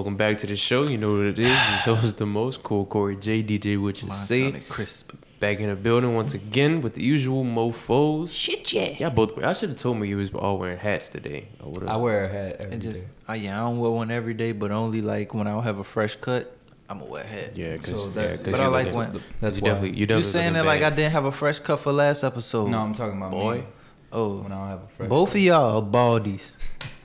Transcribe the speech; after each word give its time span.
Welcome 0.00 0.16
back 0.16 0.38
to 0.38 0.46
the 0.46 0.56
show. 0.56 0.86
You 0.86 0.96
know 0.96 1.12
what 1.12 1.26
it 1.26 1.38
is. 1.38 1.48
Your 1.84 1.94
host 1.94 2.16
the 2.16 2.24
most 2.24 2.62
cool 2.62 2.86
Corey 2.86 3.16
J 3.16 3.42
DJ. 3.42 3.78
What 3.78 4.00
you 4.00 4.08
Mine 4.08 4.16
say? 4.16 4.42
sounded 4.44 4.66
crisp. 4.66 5.12
Back 5.40 5.60
in 5.60 5.68
the 5.68 5.76
building 5.76 6.14
once 6.14 6.32
again 6.32 6.80
with 6.80 6.94
the 6.94 7.02
usual 7.02 7.44
mofo's. 7.44 8.32
Shit, 8.34 8.72
yeah. 8.72 8.92
Y'all 8.98 9.10
both. 9.10 9.36
I 9.44 9.52
should 9.52 9.68
have 9.68 9.78
told 9.78 9.98
me 9.98 10.08
you 10.08 10.16
was 10.16 10.32
all 10.32 10.56
wearing 10.56 10.78
hats 10.78 11.10
today. 11.10 11.48
I 11.84 11.84
I 11.92 11.96
wear 11.98 12.24
a 12.24 12.28
hat 12.30 12.56
every 12.60 12.72
And 12.72 12.80
just, 12.80 13.02
day. 13.02 13.12
uh, 13.28 13.32
yeah, 13.34 13.60
I 13.62 13.68
don't 13.68 13.78
wear 13.78 13.90
one 13.90 14.10
every 14.10 14.32
day, 14.32 14.52
but 14.52 14.70
only 14.70 15.02
like 15.02 15.34
when 15.34 15.46
I 15.46 15.50
don't 15.52 15.64
have 15.64 15.78
a 15.78 15.84
fresh 15.84 16.16
cut, 16.16 16.50
I'm 16.88 17.00
gonna 17.00 17.10
wear 17.10 17.22
a 17.24 17.26
hat. 17.26 17.54
yeah, 17.54 17.72
because 17.72 17.94
So 17.96 18.10
yeah, 18.18 18.36
'cause 18.36 18.38
But 18.46 18.54
you 18.54 18.56
I 18.56 18.66
like 18.68 18.86
looking- 18.94 18.98
when- 19.12 19.22
That's 19.40 19.58
you 19.58 19.62
why. 19.64 19.68
definitely 19.68 19.98
you 20.00 20.06
You 20.06 20.22
saying 20.22 20.54
looking 20.54 20.54
that 20.54 20.64
like 20.64 20.82
I 20.82 20.88
didn't 20.96 21.12
have 21.12 21.26
a 21.26 21.32
fresh 21.32 21.58
cut 21.58 21.78
for 21.80 21.92
last 21.92 22.24
episode? 22.24 22.70
No, 22.70 22.78
I'm 22.80 22.94
talking 22.94 23.18
about 23.18 23.32
Boy. 23.32 23.56
me. 23.58 23.64
Oh, 24.12 24.38
When 24.44 24.50
I 24.50 24.56
don't 24.60 24.68
have 24.68 24.82
a 24.82 24.88
fresh. 24.96 25.08
both 25.10 25.28
cut. 25.28 25.36
of 25.36 25.42
y'all 25.42 25.76
are 25.76 25.82
baldies. 25.82 26.52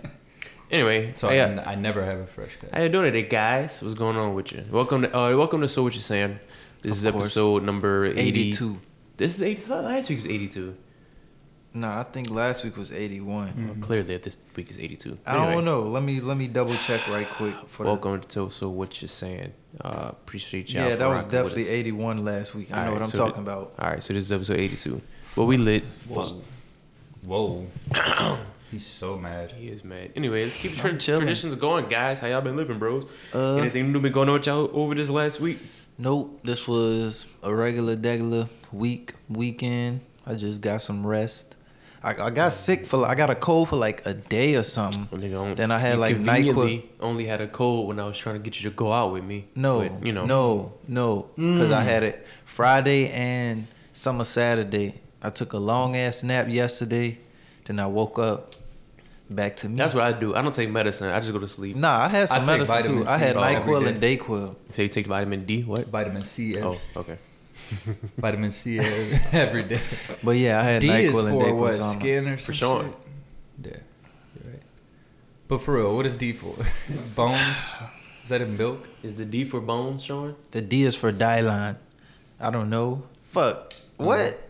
Anyway, 0.72 1.14
So 1.16 1.30
hey, 1.30 1.42
I, 1.42 1.46
n- 1.46 1.64
I 1.66 1.76
never 1.76 2.04
have 2.04 2.20
a 2.20 2.26
fresh 2.26 2.56
cut. 2.58 2.72
how 2.74 2.82
you 2.82 2.90
doing 2.90 3.06
today, 3.12 3.28
guys? 3.28 3.82
What's 3.82 3.94
going 3.94 4.18
on 4.18 4.34
with 4.34 4.52
you? 4.52 4.64
Welcome 4.72 5.04
to 5.04 5.16
uh, 5.16 5.36
welcome 5.38 5.62
to 5.62 5.68
So 5.68 5.84
What 5.84 5.94
You 5.94 6.02
Saying. 6.02 6.40
This 6.82 6.92
Of 7.04 7.06
is 7.06 7.12
course. 7.12 7.26
episode 7.26 7.64
number 7.64 8.06
80. 8.06 8.20
82. 8.22 8.80
This 9.18 9.36
is 9.36 9.44
80. 9.44 9.66
Last 9.72 10.10
week 10.10 10.20
was 10.20 10.26
82. 10.28 10.76
No, 11.76 11.90
I 11.90 12.04
think 12.04 12.30
last 12.32 12.64
week 12.64 12.78
was 12.78 12.92
81. 12.92 13.66
Well, 13.68 13.76
clearly, 13.82 14.18
this 14.18 14.38
week 14.56 14.70
is 14.70 14.80
82. 14.80 15.10
Mm-hmm. 15.12 15.30
I 15.30 15.34
Anyway, 15.36 15.54
don't 15.54 15.66
know. 15.66 15.82
Let 15.84 16.04
me 16.04 16.20
let 16.20 16.38
me 16.38 16.48
double 16.48 16.76
check 16.78 17.08
right 17.10 17.30
quick. 17.30 17.54
For 17.68 17.84
the- 17.84 17.90
Welcome 17.90 18.22
to 18.22 18.50
So 18.50 18.70
What 18.70 19.02
You 19.02 19.08
Saying. 19.08 19.54
Uh, 19.80 20.10
appreciate 20.12 20.74
y'all. 20.74 20.84
yeah, 20.86 20.92
for 20.92 20.98
that 20.98 21.08
was 21.10 21.26
definitely 21.26 21.68
81 21.68 22.26
last 22.26 22.56
week. 22.56 22.72
I 22.72 22.76
know 22.76 22.80
Alright, 22.80 22.94
what 22.94 23.02
I'm 23.04 23.10
so 23.10 23.18
talking 23.28 23.44
the- 23.44 23.52
about. 23.52 23.74
All 23.78 23.90
right, 23.92 24.02
so 24.02 24.14
this 24.14 24.24
is 24.24 24.32
episode 24.32 24.58
82. 24.58 25.00
But 25.36 25.46
we 25.46 25.58
lit. 25.58 25.84
Whoa. 26.08 26.42
Whoa. 27.24 27.68
He's 28.72 28.86
so 28.86 29.18
mad. 29.18 29.52
He 29.54 29.68
is 29.70 29.84
mad. 29.84 30.12
Anyway, 30.16 30.44
let's 30.44 30.60
keep 30.62 30.72
I'm 30.84 30.98
tra- 30.98 31.18
traditions 31.18 31.56
going, 31.56 31.86
guys. 31.88 32.20
How 32.20 32.28
y'all 32.28 32.42
been 32.42 32.58
living, 32.58 32.80
bros? 32.80 33.06
Uh, 33.34 33.56
Anything 33.58 33.92
new 33.94 34.00
been 34.00 34.12
going 34.12 34.28
on 34.30 34.34
with 34.36 34.48
y'all 34.48 34.70
over 34.74 34.96
this 34.96 35.10
last 35.10 35.40
week? 35.40 35.58
Nope, 35.98 36.42
this 36.44 36.68
was 36.68 37.26
a 37.42 37.54
regular, 37.54 37.96
regular 37.96 38.48
week, 38.74 39.14
weekend. 39.30 40.02
I 40.26 40.34
just 40.34 40.60
got 40.62 40.82
some 40.82 41.06
rest. 41.08 41.56
I, 42.04 42.26
I 42.26 42.30
got 42.32 42.54
sick 42.54 42.86
for, 42.86 43.06
I 43.06 43.16
got 43.16 43.30
a 43.30 43.36
cold 43.36 43.70
for 43.70 43.78
like 43.78 44.06
a 44.06 44.14
day 44.14 44.56
or 44.56 44.64
something. 44.64 45.08
Well, 45.12 45.22
nigga, 45.22 45.56
Then 45.56 45.72
I 45.72 45.80
had, 45.80 45.94
you 45.94 46.00
like, 46.00 46.16
conveniently 46.16 46.90
Only 47.00 47.26
had 47.26 47.42
a 47.42 47.48
cold 47.48 47.88
when 47.88 48.00
I 48.00 48.06
was 48.06 48.18
trying 48.18 48.36
to 48.36 48.40
get 48.42 48.62
you 48.62 48.70
to 48.70 48.76
go 48.76 48.92
out 48.92 49.12
with 49.14 49.24
me. 49.24 49.48
No, 49.56 49.80
But, 49.88 50.06
you 50.06 50.12
know, 50.12 50.26
no, 50.26 50.74
no, 50.88 51.30
because 51.36 51.72
I 51.72 51.82
had 51.82 52.04
it 52.04 52.28
Friday 52.44 53.10
and 53.12 53.66
summer 53.94 54.24
Saturday. 54.24 55.02
I 55.24 55.30
took 55.30 55.54
a 55.54 55.58
long 55.58 55.96
ass 55.96 56.24
nap 56.24 56.48
yesterday. 56.50 57.18
Then 57.66 57.80
I 57.80 57.88
woke 57.88 58.20
up, 58.20 58.52
back 59.30 59.56
to 59.58 59.70
me. 59.70 59.76
that's 59.76 59.94
what 59.94 60.04
I 60.04 60.14
do. 60.14 60.36
I 60.36 60.42
don't 60.42 60.54
take 60.54 60.70
medicine. 60.70 61.10
I 61.10 61.20
just 61.20 61.32
go 61.34 61.40
to 61.40 61.48
sleep. 61.48 61.76
Nah, 61.76 62.04
I 62.06 62.08
had 62.10 62.30
some 62.30 62.44
I 62.44 62.46
medicine 62.46 62.84
too. 62.84 63.04
I 63.06 63.18
C 63.18 63.24
had 63.26 63.36
Nyquil 63.36 63.88
and. 63.88 64.02
Dayquil. 64.02 64.56
So 64.70 64.82
you 64.84 64.90
take 64.90 65.08
vitamin 65.08 65.46
D? 65.46 65.62
What? 65.64 65.88
Vitamin 65.88 66.24
C. 66.24 66.58
Every, 66.58 66.64
Oh, 66.68 66.80
okay. 67.02 67.18
Vitamin 68.18 68.52
C 68.52 68.78
every, 68.80 69.40
every 69.40 69.64
day. 69.64 69.80
But 70.24 70.38
yeah, 70.38 70.60
I 70.60 70.64
had 70.64 70.82
D 70.82 70.88
Nyquil 70.90 71.00
is 71.10 71.18
and 71.20 71.42
Dayquil. 71.42 71.60
what? 71.60 71.74
so 71.74 71.84
I'm- 71.84 72.00
Skin 72.00 72.28
or 72.28 72.38
some 72.38 72.56
sure. 72.56 72.84
shit? 72.84 72.94
Yeah. 73.72 74.50
Right. 74.52 74.62
But 75.48 75.62
for 75.62 75.76
real, 75.76 75.96
what 75.96 76.06
is 76.06 76.16
D 76.16 76.32
for? 76.34 76.56
Bones? 77.16 77.76
Is 78.24 78.30
that 78.30 78.42
in 78.42 78.58
milk? 78.58 78.88
Is 79.04 79.16
the 79.16 79.26
D 79.26 79.44
for 79.46 79.62
bones, 79.62 80.04
Sean? 80.04 80.36
The 80.52 80.60
D 80.62 80.84
is 80.84 80.96
for 80.96 81.12
Dylan. 81.14 81.78
I 82.40 82.50
don't 82.50 82.70
know. 82.72 83.04
Fuck. 83.24 83.74
Oh. 84.00 84.06
What? 84.08 84.42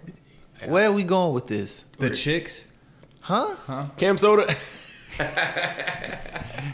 Where 0.66 0.88
are 0.88 0.94
we 0.94 1.03
going 1.03 1.34
with 1.34 1.47
this? 1.47 1.84
The 2.00 2.09
chicks? 2.09 2.67
Huh? 3.28 3.56
Huh? 3.66 3.86
CamSoda. 3.97 4.46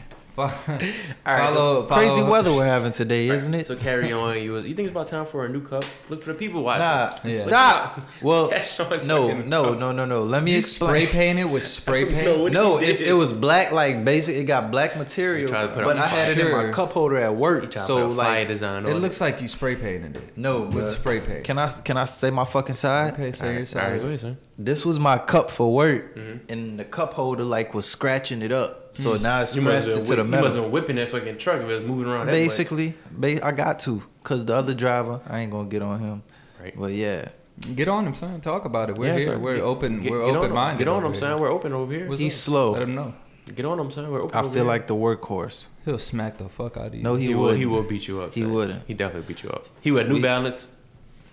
Follow, 1.26 1.84
so 1.84 1.88
follow, 1.88 2.02
Crazy 2.02 2.24
weather 2.24 2.52
we're 2.54 2.66
having 2.66 2.92
today, 2.92 3.28
isn't 3.28 3.54
it? 3.54 3.66
So 3.66 3.76
carry 3.76 4.12
on. 4.12 4.42
You 4.42 4.54
was. 4.54 4.68
You 4.68 4.74
think 4.74 4.88
it's 4.88 4.94
about 4.94 5.08
time 5.08 5.26
for 5.26 5.46
a 5.46 5.50
new 5.50 5.62
cup? 5.62 5.84
Look 6.10 6.24
for 6.24 6.34
the 6.34 6.38
people 6.40 6.64
watching. 6.64 6.80
Nah, 6.82 7.14
Yeah. 7.24 7.34
stop. 7.38 8.02
Well, 8.22 8.50
That's 8.50 8.76
Sean's 8.76 9.08
no, 9.08 9.42
no, 9.42 9.74
no, 9.74 9.92
no, 9.92 10.06
no. 10.06 10.24
Let 10.24 10.44
me 10.44 10.52
You 10.54 10.58
explain. 10.60 11.08
spray 11.08 11.20
painted 11.20 11.46
with 11.46 11.64
spray 11.64 12.06
paint? 12.14 12.26
No, 12.26 12.48
No, 12.48 12.78
it's, 12.78 13.02
it 13.02 13.14
was 13.14 13.34
black, 13.34 13.72
like 13.72 14.04
basic. 14.06 14.36
It 14.36 14.44
got 14.44 14.72
black 14.72 14.98
material, 14.98 15.50
tried 15.50 15.68
to 15.68 15.74
put 15.74 15.84
but 15.86 15.98
I 15.98 16.06
had 16.08 16.38
it 16.38 16.46
in 16.46 16.52
my 16.52 16.72
cup 16.72 16.94
holder 16.94 17.18
at 17.18 17.36
work. 17.36 17.72
So 17.80 18.08
put 18.08 18.14
a 18.14 18.16
fire 18.24 18.40
like, 18.40 18.48
design 18.48 18.86
It 18.86 18.96
looks 18.96 19.20
like 19.22 19.42
you 19.42 19.48
spray 19.48 19.76
painted 19.76 20.18
it. 20.18 20.38
no, 20.38 20.62
with 20.62 20.76
bruh. 20.76 20.94
spray 20.94 21.20
paint. 21.20 21.44
Can 21.44 21.58
I 21.58 21.70
can 21.84 21.98
I 21.98 22.06
say 22.06 22.30
my 22.30 22.46
fucking 22.46 22.76
side? 22.76 23.14
Okay, 23.14 23.32
so 23.32 23.46
All 23.46 23.52
you're 23.52 23.62
right, 23.62 23.76
all 23.76 23.82
right, 24.10 24.20
sorry. 24.20 24.34
go. 24.34 24.38
This 24.58 24.86
was 24.86 25.00
my 25.00 25.18
cup 25.18 25.50
for 25.50 25.74
work, 25.74 26.16
Mm-hmm. 26.16 26.52
and 26.52 26.80
the 26.80 26.86
cup 26.86 27.14
holder 27.14 27.44
like 27.44 27.74
was 27.74 27.86
scratching 27.90 28.42
it 28.42 28.52
up. 28.52 28.81
So 28.94 29.18
mm. 29.18 29.22
now 29.22 29.42
it's 29.42 29.56
You 29.56 29.62
must 29.62 29.84
scratched 29.84 29.98
have 30.00 30.08
it 30.08 30.10
to 30.10 30.16
the 30.16 30.24
whip, 30.24 30.34
you 30.34 30.42
must 30.42 30.56
metal. 30.56 30.70
whipping 30.70 30.96
that 30.98 31.10
fucking 31.10 31.38
truck 31.38 31.62
if 31.62 31.70
it 31.70 31.80
was 31.80 31.84
moving 31.84 32.08
around. 32.12 32.28
that 32.28 32.34
much. 32.34 32.42
Basically, 32.42 32.94
ba- 33.12 33.46
I 33.46 33.52
got 33.52 33.80
to, 33.80 34.04
cause 34.24 34.44
the 34.46 34.56
other 34.56 34.74
driver, 34.74 35.22
I 35.28 35.40
ain't 35.40 35.52
gonna 35.52 35.70
get 35.70 35.82
on 35.82 36.00
him. 36.00 36.24
Right. 36.62 36.74
But 36.78 36.92
yeah, 36.94 37.30
Get 37.76 37.88
on 37.90 38.08
him, 38.08 38.16
son. 38.16 38.42
Talk 38.42 38.66
about 38.66 38.90
it. 38.90 38.98
We're 38.98 39.08
Yeah, 39.08 39.18
here. 39.20 39.26
son. 39.34 39.42
We're 39.42 39.56
Get- 39.56 39.64
open. 39.64 40.02
Get, 40.02 40.12
we're 40.12 40.26
get 40.26 40.36
open 40.36 40.52
minded. 40.52 40.80
Get 40.80 40.88
on 40.88 41.06
him, 41.06 41.14
son. 41.16 41.40
We're 41.40 41.52
open 41.52 41.74
over 41.74 41.94
here. 41.94 42.08
He's 42.16 42.36
slow. 42.36 42.72
Let 42.72 42.82
him 42.84 42.96
know. 42.96 43.14
Get 43.56 43.66
on 43.66 43.80
him, 43.80 43.92
son. 43.92 44.10
We're 44.12 44.20
open. 44.20 44.36
I 44.36 44.40
over 44.40 44.50
feel 44.50 44.64
here. 44.64 44.68
like 44.68 44.88
the 44.88 44.96
workhorse. 44.96 45.68
He'll 45.86 45.98
smack 46.00 46.38
the 46.38 46.50
fuck 46.50 46.78
out 46.78 46.88
of 46.88 46.96
you. 46.96 47.04
No, 47.04 47.16
he, 47.16 47.28
he, 47.28 47.36
will. 47.36 47.44
would. 47.44 47.58
He 47.58 47.66
will 47.66 47.84
beat 47.84 48.08
you 48.08 48.22
up. 48.22 48.34
He 48.34 48.42
son. 48.42 48.54
wouldn't. 48.54 48.88
He 48.88 48.94
definitely 48.94 49.28
beat 49.34 49.44
you 49.44 49.50
up. 49.50 49.66
He 49.82 49.92
would 49.92 50.08
New 50.08 50.16
We- 50.16 50.22
Balance. 50.22 50.72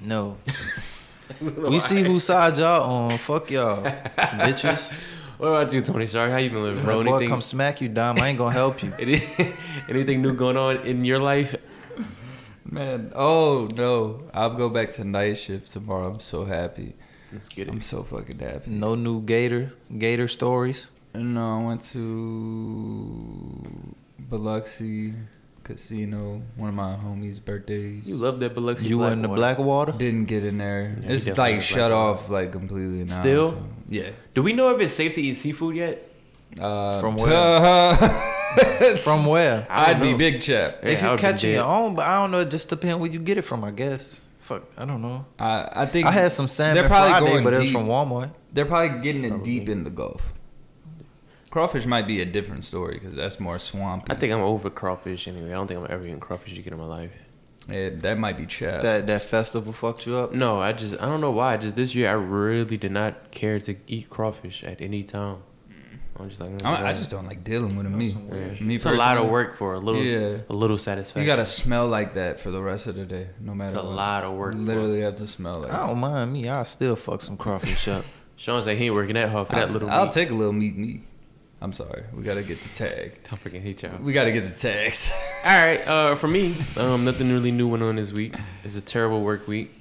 No. 0.01 0.37
we 1.41 1.79
see 1.79 2.03
whose 2.03 2.25
side 2.25 2.57
y'all 2.59 2.83
on. 2.91 3.19
Fuck 3.19 3.51
y'all, 3.51 3.83
bitches. 4.17 4.93
What 5.39 5.49
about 5.49 5.73
you, 5.73 5.81
Tony 5.83 6.09
Shark? 6.09 6.33
How 6.33 6.39
you 6.39 6.51
been 6.51 6.65
living, 6.65 6.83
bro? 6.83 6.99
That 6.99 7.05
boy 7.05 7.11
Anything, 7.13 7.29
come 7.29 7.41
smack 7.41 7.81
you, 7.81 7.89
Dom. 7.89 8.19
I 8.19 8.29
ain't 8.29 8.39
gonna 8.39 8.53
help 8.53 8.83
you. 8.83 8.93
anything 9.89 10.21
new 10.21 10.35
going 10.35 10.57
on 10.57 10.79
in 10.79 11.05
your 11.05 11.21
life? 11.21 11.55
Man, 12.65 13.13
oh 13.15 13.69
no. 13.73 14.25
I'll 14.35 14.55
go 14.55 14.69
back 14.69 14.91
to 14.93 15.05
night 15.05 15.39
shift 15.39 15.71
tomorrow. 15.71 16.09
I'm 16.09 16.19
so 16.19 16.45
happy. 16.45 16.97
Let's 17.33 17.49
get 17.51 17.69
it. 17.69 17.71
I'm 17.71 17.81
so 17.81 18.03
fucking 18.03 18.41
happy. 18.41 18.73
No 18.73 18.97
new 18.97 19.23
Gator 19.23 19.73
Gator 19.97 20.27
stories. 20.27 20.91
No, 21.15 21.61
I 21.61 21.65
went 21.67 21.83
to 21.93 23.95
Biloxi 24.19 25.15
Casino, 25.69 26.43
one 26.57 26.71
of 26.71 26.75
my 26.75 26.97
homies' 26.97 27.45
birthdays. 27.45 28.07
You 28.07 28.17
love 28.17 28.41
that 28.41 28.55
Biloxi. 28.55 28.87
You 28.89 28.99
Black 28.99 29.13
in 29.13 29.23
the 29.23 29.29
water. 29.29 29.39
Blackwater? 29.39 29.93
Didn't 29.93 30.25
get 30.25 30.43
in 30.45 30.59
there. 30.59 30.97
Yeah, 31.03 31.11
it's 31.13 31.29
like 31.39 31.61
shut 31.61 31.91
Blackwater. 31.91 31.95
off 31.95 32.31
like 32.31 32.51
completely 32.53 33.05
now. 33.05 33.21
Still? 33.21 33.51
so- 33.53 33.63
yeah. 33.91 34.11
Do 34.35 34.43
we 34.43 34.53
know 34.55 34.75
if 34.75 34.81
it's 34.81 34.95
safe 34.95 35.15
to 35.15 35.23
eat 35.23 35.35
seafood 35.35 35.77
yet? 35.77 35.99
Uh, 36.61 36.99
From 37.01 37.17
where? 37.17 38.01
From 39.05 39.27
where? 39.27 39.67
I 39.71 39.91
I'd 39.91 40.01
don't 40.01 40.03
be 40.03 40.15
big 40.17 40.41
chap. 40.41 40.79
Yeah, 40.83 40.89
if 40.91 41.03
you 41.03 41.09
catch 41.09 41.17
be 41.17 41.21
catching 41.23 41.53
your 41.53 41.65
own, 41.65 41.95
but 41.95 42.07
I 42.07 42.21
don't 42.23 42.31
know. 42.31 42.41
It 42.41 42.51
just 42.51 42.69
depends 42.71 42.97
where 42.99 43.11
you 43.11 43.19
get 43.21 43.37
it 43.39 43.43
from. 43.43 43.63
I 43.65 43.71
guess. 43.71 44.27
Fuck, 44.41 44.63
I 44.79 44.87
don't 44.87 45.03
know. 45.03 45.27
I, 45.39 45.69
I 45.83 45.87
think 45.87 46.07
I 46.07 46.11
had 46.11 46.33
some 46.33 46.49
salmon 46.49 46.75
they're 46.77 46.89
probably 46.89 47.11
Friday, 47.11 47.27
going 47.33 47.45
but 47.45 47.53
it 47.55 47.61
was 47.61 47.71
from 47.73 47.87
Walmart. 47.87 48.33
They're 48.53 48.65
probably 48.65 49.01
getting 49.03 49.25
it 49.25 49.29
Probably. 49.29 49.45
deep 49.61 49.69
in 49.69 49.85
the 49.85 49.91
Gulf. 49.91 50.33
Crawfish 51.51 51.87
might 51.87 52.07
be 52.07 52.21
a 52.21 52.25
different 52.27 52.65
story 52.65 52.95
because 52.95 53.15
that's 53.15 53.41
more 53.41 53.59
swampy. 53.59 54.13
I 54.13 54.15
think 54.17 54.33
I'm 54.33 54.41
over 54.41 54.69
crawfish 54.71 55.29
anyway. 55.29 55.49
I 55.51 55.55
don't 55.55 55.67
think 55.67 55.81
I'm 55.81 55.87
ever 55.91 56.07
eating 56.07 56.21
crawfish 56.21 56.59
again 56.59 56.75
in 56.75 56.79
my 56.79 56.85
life. 56.87 57.11
It, 57.71 58.01
that 58.01 58.19
might 58.19 58.37
be 58.39 58.47
chap. 58.47 58.81
That 58.83 59.07
that 59.09 59.23
festival 59.23 59.73
fucked 59.73 60.07
you 60.07 60.17
up. 60.17 60.33
No, 60.33 60.59
I 60.61 60.73
just 60.73 61.01
I 61.03 61.07
don't 61.07 61.21
know 61.21 61.31
why. 61.33 61.57
Just 61.59 61.77
this 61.77 61.95
year, 61.95 62.09
I 62.09 62.13
really 62.13 62.77
did 62.79 62.93
not 62.93 63.31
care 63.31 63.59
to 63.61 63.77
eat 63.87 64.09
crawfish 64.09 64.65
at 64.65 64.81
any 64.81 65.03
time. 65.03 65.39
I'm 66.21 66.29
just 66.29 66.41
like, 66.41 66.51
mm, 66.51 66.65
I, 66.67 66.89
I 66.89 66.93
just 66.95 67.11
don't 67.11 67.27
like 67.27 67.45
dealing 67.45 67.77
with 67.77 67.85
them. 67.85 67.97
Me, 67.97 68.09
Yeah. 68.09 68.61
me 68.67 68.75
It's 68.75 68.85
a 68.87 68.91
lot 68.93 69.19
of 69.19 69.29
work 69.29 69.57
for 69.57 69.75
a 69.75 69.79
little, 69.79 70.03
Yeah. 70.03 70.39
a 70.49 70.53
little 70.53 70.77
satisfaction. 70.77 71.23
You 71.23 71.27
gotta 71.29 71.47
smell 71.47 71.87
like 71.87 72.15
that 72.15 72.41
for 72.41 72.51
the 72.51 72.61
rest 72.61 72.89
of 72.89 72.97
the 72.97 73.05
day, 73.05 73.29
no 73.41 73.55
matter 73.55 73.71
It's 73.71 73.79
a 73.79 73.85
what. 73.85 73.95
lot 73.95 74.25
of 74.25 74.33
work. 74.37 74.55
Literally 74.57 75.03
have 75.03 75.15
to 75.17 75.29
smell 75.29 75.61
like. 75.61 75.73
I 75.73 75.87
don't 75.87 75.99
mind 76.01 76.33
me. 76.33 76.49
I 76.49 76.65
still 76.65 76.97
fuck 76.97 77.21
some 77.21 77.37
crawfish 77.37 77.87
up. 77.87 78.05
Sean 78.37 78.61
said 78.63 78.77
he 78.79 78.87
ain't 78.87 78.95
working 78.95 79.15
that 79.15 79.29
hard 79.29 79.47
for 79.47 79.55
I'll, 79.57 79.67
that 79.67 79.73
little. 79.73 79.91
I'll 79.91 80.05
meat. 80.07 80.13
take 80.13 80.31
a 80.31 80.35
little 80.35 80.53
meat. 80.53 80.77
Meat. 80.77 81.03
I'm 81.61 81.73
sorry. 81.73 82.05
We 82.15 82.23
gotta 82.23 82.43
get 82.43 82.61
the 82.63 82.69
tag. 82.69 83.13
I 83.33 83.37
freaking 83.37 83.63
hate 83.63 83.83
y'all. 83.83 83.99
We 84.01 84.13
gotta 84.13 84.31
get 84.31 84.49
the 84.49 84.55
tags. 84.57 85.13
All 85.45 85.67
right, 85.67 85.87
uh, 85.89 86.15
for 86.15 86.29
me, 86.29 86.55
um, 86.79 87.05
nothing 87.05 87.33
really 87.33 87.51
new 87.51 87.69
went 87.69 87.83
on 87.83 87.97
this 87.97 88.13
week. 88.13 88.35
It's 88.65 88.77
a 88.77 88.81
terrible 88.81 89.23
work 89.23 89.49
week. 89.49 89.73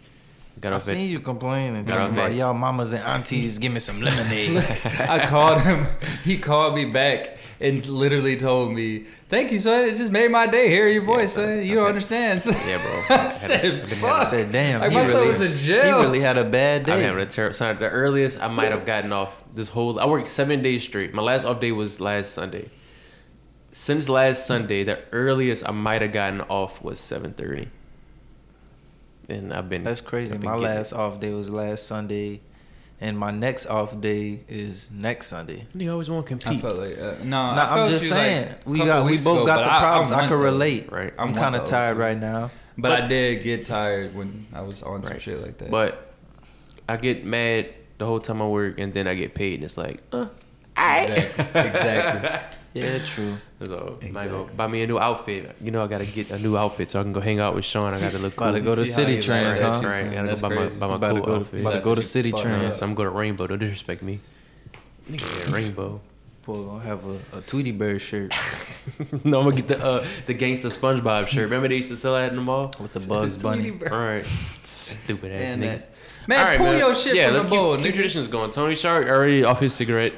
Got 0.59 0.73
I 0.73 0.77
off 0.77 0.87
at 0.89 0.95
seen 0.95 1.11
you 1.11 1.19
complaining 1.19 1.85
talking 1.85 2.15
about 2.15 2.31
at- 2.31 2.35
y'all 2.37 2.55
mamas 2.55 2.93
and 2.93 3.03
aunties. 3.03 3.59
Give 3.59 3.71
me 3.71 3.79
some 3.79 4.01
lemonade. 4.01 4.57
I 4.99 5.19
called 5.19 5.61
him. 5.61 5.85
He 6.23 6.39
called 6.39 6.73
me 6.73 6.85
back 6.85 7.36
and 7.59 7.85
literally 7.87 8.35
told 8.37 8.73
me, 8.73 8.99
"Thank 9.29 9.51
you, 9.51 9.59
son. 9.59 9.89
It 9.89 9.97
just 9.97 10.11
made 10.11 10.29
my 10.31 10.45
day. 10.47 10.69
Hear 10.69 10.87
your 10.87 11.01
voice, 11.03 11.33
son. 11.33 11.43
son. 11.45 11.57
I 11.59 11.61
You 11.61 11.77
said- 11.77 11.85
understand?" 11.87 12.45
yeah, 12.45 12.81
bro. 12.81 13.03
I 13.17 13.31
said, 13.31 13.65
I 13.81 13.85
"Fuck." 13.85 14.27
said, 14.27 14.51
damn, 14.51 14.81
Like 14.81 14.91
he 14.91 14.97
really, 14.99 15.27
was 15.27 15.41
in 15.41 15.57
jail. 15.57 15.97
he 15.99 16.03
really 16.05 16.19
had 16.19 16.37
a 16.37 16.43
bad 16.43 16.85
day." 16.85 16.93
I'm 16.93 16.99
having 17.01 17.21
a 17.21 17.25
terrible. 17.25 17.53
Sorry, 17.55 17.73
the 17.75 17.89
earliest 17.89 18.41
I 18.41 18.47
might 18.47 18.71
have 18.71 18.85
gotten 18.93 19.11
off 19.11 19.43
this 19.53 19.69
whole. 19.69 19.99
I 19.99 20.05
worked 20.05 20.27
seven 20.27 20.61
days 20.61 20.83
straight. 20.83 21.13
My 21.13 21.21
last 21.23 21.45
off 21.45 21.59
day 21.59 21.71
was 21.71 21.99
last 21.99 22.33
Sunday. 22.33 22.69
Since 23.71 24.09
last 24.09 24.47
Sunday, 24.47 24.83
the 24.83 24.99
earliest 25.11 25.67
I 25.67 25.71
might 25.71 26.01
have 26.01 26.11
gotten 26.11 26.41
off 26.41 26.83
was 26.83 26.99
seven 26.99 27.33
thirty. 27.33 27.69
And 29.29 29.53
I've 29.53 29.67
been. 29.69 29.83
That's 29.83 30.01
crazy. 30.01 30.31
Been 30.31 30.41
My 30.45 30.51
getting- 30.51 30.63
last 30.63 30.93
off 30.93 31.19
day 31.19 31.31
was 31.31 31.49
last 31.49 31.85
Sunday. 31.87 32.41
And 32.99 33.17
my 33.17 33.31
next 33.31 33.67
off 33.67 33.99
day 34.01 34.39
is 34.47 34.89
next 34.91 35.27
Sunday. 35.27 35.65
You 35.75 35.91
always 35.91 36.09
want 36.09 36.25
to 36.27 36.35
I 36.35 36.37
compete. 36.37 36.61
felt 36.61 36.77
like 36.79 36.97
uh, 36.97 37.15
no. 37.23 37.53
Nah, 37.53 37.61
I 37.61 37.79
I'm 37.81 37.87
just 37.89 38.09
saying 38.09 38.47
like, 38.47 38.65
we 38.65 38.77
got 38.79 39.05
we 39.05 39.17
both 39.17 39.37
ago, 39.39 39.45
got 39.45 39.57
the 39.63 39.71
I- 39.73 39.79
problems. 39.79 40.11
I, 40.11 40.17
want 40.19 40.29
can 40.29 40.39
those. 40.39 40.45
relate. 40.51 40.91
Right. 40.91 41.13
I'm 41.19 41.33
kind 41.33 41.55
of 41.55 41.65
tired 41.65 41.97
right 41.97 42.17
now. 42.17 42.51
But, 42.79 42.91
I 42.91 43.07
did 43.07 43.41
get 43.41 43.65
tired 43.65 44.13
when 44.13 44.45
I 44.53 44.61
was 44.61 44.83
on 44.83 45.01
some 45.03 45.11
Right. 45.13 45.19
shit 45.21 45.41
like 45.41 45.57
that. 45.57 45.71
But 45.71 46.13
I 46.87 46.97
get 46.97 47.25
mad 47.25 47.73
the 47.97 48.05
whole 48.05 48.19
time 48.19 48.39
I 48.41 48.47
work, 48.47 48.77
and 48.77 48.93
then 48.93 49.07
I 49.07 49.15
get 49.15 49.33
paid, 49.33 49.55
and 49.55 49.63
it's 49.63 49.77
like, 49.77 50.01
uh, 50.11 50.27
exactly, 50.77 51.59
exactly. 51.61 52.59
Yeah, 52.83 52.99
true. 53.05 53.37
So 53.63 53.97
might 54.11 54.29
go 54.29 54.49
buy 54.55 54.67
me 54.67 54.81
a 54.83 54.87
new 54.87 54.99
outfit. 54.99 55.55
You 55.61 55.71
know, 55.71 55.83
I 55.83 55.87
gotta 55.87 56.05
get 56.05 56.31
a 56.31 56.39
new 56.39 56.55
outfit 56.57 56.89
so 56.89 56.99
I 56.99 57.03
can 57.03 57.13
go 57.13 57.19
hang 57.21 57.39
out 57.39 57.55
with 57.55 57.65
Sean. 57.65 57.93
I 57.93 57.99
gotta 57.99 58.19
look 58.19 58.35
cool. 58.35 58.47
About 58.47 58.57
to 58.57 58.61
go 58.63 58.75
to 58.75 58.81
Citi 58.81 59.15
he 59.15 59.21
Trends, 59.21 59.59
huh? 59.59 59.79
that 59.79 59.87
Right, 59.87 60.03
shit, 60.03 60.13
gotta 60.13 60.27
That's 60.27 60.41
go 60.41 60.49
buy 60.49 60.55
my, 60.55 60.61
crazy. 60.61 60.75
buy 60.79 60.87
my 60.87 60.95
About 60.95 61.07
to 61.07 61.13
cool 61.21 61.25
go, 61.25 61.35
outfit. 61.41 61.61
about 61.61 61.71
to 61.73 61.79
go 61.81 61.95
to 61.95 62.01
Citi 62.01 62.31
Fuck 62.31 62.41
Trends. 62.41 62.81
I'm 62.81 62.95
going 62.95 63.09
to 63.09 63.15
Rainbow. 63.15 63.47
Don't 63.47 63.59
disrespect 63.59 64.01
me. 64.03 64.19
Nigga, 65.09 65.49
yeah, 65.49 65.55
Rainbow. 65.55 66.01
Boy, 66.45 66.63
gonna 66.63 66.83
have 66.83 67.03
a, 67.05 67.37
a 67.37 67.41
Tweety 67.41 67.73
Bird 67.73 67.99
shirt 67.99 68.33
no, 69.25 69.39
I'm 69.41 69.49
gonna 69.49 69.55
get 69.57 69.67
the 69.67 69.83
uh, 69.83 69.99
the 70.27 70.33
gangsta 70.33 70.71
SpongeBob 70.71 71.27
shirt. 71.27 71.43
Remember 71.45 71.67
they 71.67 71.75
used 71.75 71.89
to 71.91 71.97
sell 71.97 72.13
that 72.13 72.29
in 72.29 72.37
the 72.37 72.41
mall? 72.41 72.73
with 72.79 72.93
the 72.93 73.01
Bugs 73.05 73.37
Bunny. 73.37 73.71
All 73.71 73.97
right, 73.97 74.23
stupid 74.23 75.31
ass 75.33 75.57
Man, 75.57 75.61
niggas. 75.61 75.79
that- 75.81 75.89
Man, 76.29 76.57
pull 76.57 76.77
your 76.77 76.93
shit 76.93 77.15
yeah, 77.15 77.25
from 77.27 77.33
let's 77.35 77.45
the 77.45 77.51
keep, 77.51 77.59
bowl, 77.59 77.75
keep 77.77 77.85
nigga. 77.85 77.93
traditions 77.95 78.27
going. 78.27 78.51
Tony 78.51 78.75
Shark 78.75 79.07
already 79.07 79.43
off 79.45 79.59
his 79.61 79.73
cigarette. 79.73 80.13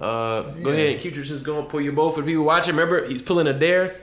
Uh, 0.00 0.42
go 0.62 0.70
ahead 0.70 0.90
and 0.92 1.00
keep 1.00 1.14
traditions 1.14 1.42
going. 1.42 1.66
Pull 1.66 1.80
your 1.80 1.92
bowl 1.92 2.10
for 2.10 2.20
the 2.20 2.26
people 2.26 2.44
watching. 2.44 2.74
Remember, 2.76 3.06
he's 3.06 3.22
pulling 3.22 3.46
a 3.46 3.52
dare. 3.58 3.94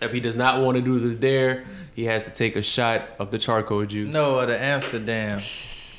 If 0.00 0.12
he 0.12 0.20
does 0.20 0.36
not 0.36 0.62
want 0.62 0.76
to 0.76 0.82
do 0.82 0.98
this 1.00 1.16
dare, 1.16 1.64
he 1.94 2.04
has 2.04 2.24
to 2.26 2.30
take 2.32 2.56
a 2.56 2.62
shot 2.62 3.02
of 3.18 3.30
the 3.30 3.38
charcoal 3.38 3.84
juice. 3.84 4.12
No, 4.12 4.44
the 4.46 4.60
Amsterdam. 4.62 5.40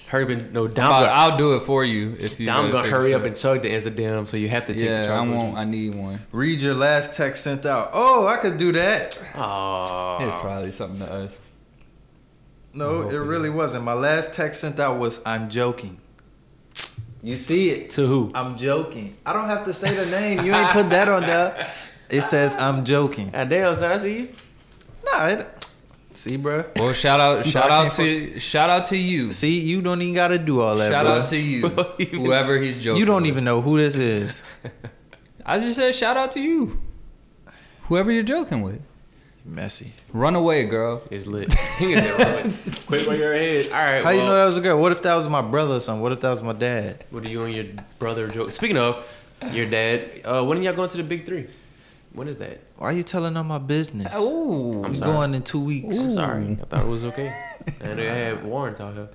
Hurry 0.10 0.24
up 0.24 0.30
and 0.32 0.54
no, 0.54 0.66
I'm 0.66 0.74
Dom, 0.74 0.86
about- 0.88 1.00
gonna, 1.02 1.12
I'll 1.12 1.38
do 1.38 1.56
it 1.56 1.60
for 1.60 1.84
you 1.86 2.16
if 2.20 2.40
you. 2.40 2.48
Dom 2.48 2.72
gotta 2.72 2.86
gonna 2.86 2.90
hurry 2.90 3.14
up 3.14 3.24
and 3.26 3.36
chug 3.36 3.62
the 3.62 3.72
Amsterdam, 3.72 4.26
so 4.26 4.38
you 4.38 4.50
have 4.50 4.66
to 4.66 4.74
take 4.74 4.80
the 4.80 4.86
Yeah, 4.86 5.02
I 5.02 5.06
charcoal 5.06 5.36
won't. 5.36 5.50
juice. 5.52 5.60
I 5.60 5.64
need 5.66 5.94
one. 5.96 6.20
Read 6.32 6.62
your 6.62 6.74
last 6.74 7.14
text 7.14 7.44
sent 7.44 7.64
out. 7.68 7.92
Oh, 7.94 8.26
I 8.28 8.38
could 8.42 8.58
do 8.58 8.72
that. 8.72 9.22
Aw. 9.36 10.26
It's 10.28 10.36
probably 10.42 10.72
something 10.72 11.06
to 11.06 11.14
us. 11.14 11.40
No, 12.74 13.02
it 13.02 13.04
hoping 13.04 13.20
really 13.20 13.50
wasn't. 13.52 13.84
My 13.84 13.94
last 13.94 14.34
text 14.34 14.62
sent 14.62 14.80
out 14.80 14.98
was 14.98 15.22
I'm 15.28 15.48
joking. 15.50 16.00
You 17.22 17.34
see 17.34 17.70
it. 17.72 17.90
To 17.92 18.08
who? 18.08 18.32
I'm 18.34 18.56
joking. 18.56 19.16
I 19.26 19.34
don't 19.34 19.48
have 19.48 19.66
to 19.66 19.74
say 19.74 19.94
the 19.94 20.06
name. 20.10 20.46
You 20.46 20.54
ain't 20.54 20.70
put 20.72 20.90
that 20.92 21.10
on 21.10 21.22
there. 21.24 21.70
It 22.10 22.22
says 22.22 22.56
I'm 22.56 22.84
joking. 22.86 23.32
Ah, 23.34 23.44
damn, 23.44 23.76
son, 23.76 23.92
I 23.92 24.00
see 24.00 24.20
you. 24.22 24.30
Nah, 25.06 25.28
it, 25.28 25.68
see, 26.14 26.38
bro. 26.38 26.64
Well, 26.76 26.94
shout 26.94 27.20
out, 27.20 27.46
shout 27.46 27.70
out 27.70 27.92
to, 27.94 28.40
shout 28.40 28.70
out 28.70 28.86
to 28.86 28.98
you. 28.98 29.32
See, 29.32 29.60
you 29.60 29.82
don't 29.82 30.02
even 30.02 30.14
gotta 30.16 30.38
do 30.38 30.62
all 30.62 30.76
that, 30.78 30.92
Shout 30.92 31.06
bro. 31.06 31.14
out 31.16 31.28
to 31.28 31.38
you, 31.38 31.68
whoever 32.12 32.58
he's 32.58 32.82
joking. 32.84 33.00
you 33.00 33.06
don't 33.06 33.24
with. 33.24 33.32
even 33.32 33.44
know 33.44 33.62
who 33.62 33.78
this 33.78 33.96
is. 33.96 34.44
I 35.46 35.58
just 35.60 35.76
said 35.76 35.94
shout 35.96 36.16
out 36.18 36.32
to 36.34 36.40
you, 36.40 36.80
whoever 37.84 38.12
you're 38.12 38.24
joking 38.24 38.62
with. 38.62 38.82
Messy. 39.46 39.94
Run 40.14 40.36
away, 40.36 40.66
girl. 40.66 41.02
It's 41.10 41.26
lit. 41.26 41.54
He 41.80 41.94
can 41.94 42.18
run. 42.18 42.52
Quick 42.88 43.08
while 43.08 43.18
you're 43.18 43.34
ahead. 43.34 43.66
All 43.68 43.94
right. 43.94 44.04
How 44.04 44.10
you 44.12 44.20
know 44.20 44.36
that 44.38 44.46
was 44.46 44.58
a 44.58 44.62
girl? 44.62 44.80
What 44.80 44.92
if 44.92 45.02
that 45.04 45.16
was 45.16 45.28
my 45.30 45.42
brother 45.42 45.76
or 45.76 45.80
something? 45.80 46.02
What 46.02 46.12
if 46.12 46.20
that 46.22 46.30
was 46.30 46.44
my 46.44 46.54
dad? 46.54 47.06
What 47.10 47.24
are 47.26 47.30
you 47.30 47.44
and 47.44 47.56
your 47.56 47.66
brother 48.00 48.28
joke? 48.28 48.52
Speaking 48.52 48.78
of 48.78 49.08
your 49.52 49.70
dad, 49.70 50.22
uh, 50.26 50.44
when 50.44 50.58
are 50.58 50.62
y'all 50.62 50.74
going 50.74 50.90
to 50.90 50.98
the 50.98 51.04
big 51.04 51.26
three? 51.26 51.48
When 52.14 52.28
is 52.28 52.38
that? 52.40 52.60
Why 52.78 52.88
are 52.88 52.94
you 52.94 53.04
telling 53.04 53.38
all 53.38 53.44
my 53.44 53.60
business? 53.60 54.12
Oh, 54.14 54.80
I'm 54.80 54.86
I'm 54.86 54.96
sorry. 54.96 55.12
going 55.14 55.34
in 55.36 55.42
two 55.44 55.64
weeks. 55.64 56.00
I'm 56.04 56.12
sorry. 56.12 56.58
I 56.62 56.66
thought 56.66 56.82
it 56.86 56.88
was 56.90 57.06
okay. 57.06 57.32
and 57.82 57.98
they 58.00 58.08
had 58.08 58.44
warrants 58.44 58.82
out 58.82 58.94
here. 58.96 59.10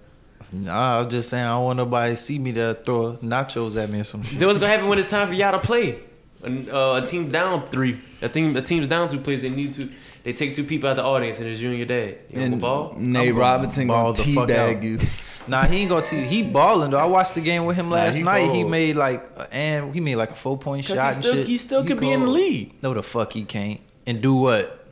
Nah, 0.53 1.01
I'm 1.01 1.11
just 1.11 1.29
saying 1.29 1.45
I 1.45 1.49
don't 1.57 1.65
want 1.65 1.77
nobody 1.79 2.13
to 2.13 2.17
see 2.17 2.39
me 2.39 2.53
to 2.53 2.75
throw 2.85 3.15
nachos 3.15 3.83
at 3.83 3.91
me 3.91 4.01
or 4.01 4.05
some 4.05 4.23
shit. 4.23 4.39
Then 4.39 4.47
what's 4.49 4.59
gonna 4.59 4.71
happen 4.71 4.89
when 4.89 4.99
it's 4.99 5.11
time 5.11 5.27
for 5.29 5.35
y'all 5.35 5.53
to 5.53 5.59
play? 5.59 5.99
And, 6.45 6.69
uh, 6.69 7.01
a 7.03 7.07
team 7.07 7.31
down 7.31 7.69
three. 7.71 7.99
A 8.23 8.29
team. 8.29 8.57
A 8.57 8.63
team's 8.63 8.87
down 8.87 9.09
two 9.09 9.19
plays. 9.19 9.43
They 9.43 9.51
need 9.51 9.73
to. 9.75 9.89
They 10.25 10.33
take 10.33 10.55
two 10.57 10.65
people 10.65 10.89
out 10.91 10.97
the 10.97 11.05
audience, 11.05 11.39
and 11.39 11.47
it's 11.49 11.61
you 11.61 11.69
and 11.69 11.77
your 11.79 11.87
dad. 11.87 12.17
You 12.31 12.41
and 12.41 12.53
and 12.55 12.61
ball. 12.63 12.95
Nate 12.97 13.29
I'm 13.29 13.35
gonna 13.35 13.41
Robinson 13.41 13.87
ball 13.87 14.13
gonna 14.15 14.27
the 14.27 14.35
fuck 14.35 14.49
teabag 14.49 14.83
you. 14.83 14.99
Nah, 15.47 15.67
he 15.67 15.83
ain't 15.83 15.91
gonna 15.91 16.07
tell 16.07 16.19
you. 16.19 16.25
He 16.25 16.43
balling 16.43 16.91
though. 16.91 16.99
I 16.99 17.05
watched 17.05 17.35
the 17.35 17.43
game 17.43 17.67
with 17.67 17.77
him 17.77 17.91
last 17.91 18.17
he 18.17 18.23
night. 18.23 18.51
He 18.51 18.65
made 18.65 18.97
like 18.97 19.23
and 19.53 19.95
he 19.95 20.01
made 20.01 20.17
like 20.17 20.31
a 20.31 20.35
four 20.35 20.57
point 20.57 20.87
shot 20.87 20.95
Because 20.95 21.03
he 21.03 21.17
and 21.17 21.25
still, 21.25 21.35
shit. 21.35 21.47
he 21.47 21.59
still 21.59 21.83
He 21.83 21.89
could 21.89 22.01
be 22.01 22.11
in 22.11 22.21
the 22.21 22.25
cold. 22.27 22.39
league. 22.39 22.83
no, 22.83 22.95
the 22.95 23.03
fuck 23.03 23.31
he 23.35 23.45
can't. 23.45 23.79
And 24.07 24.23
do 24.23 24.37
what? 24.37 24.87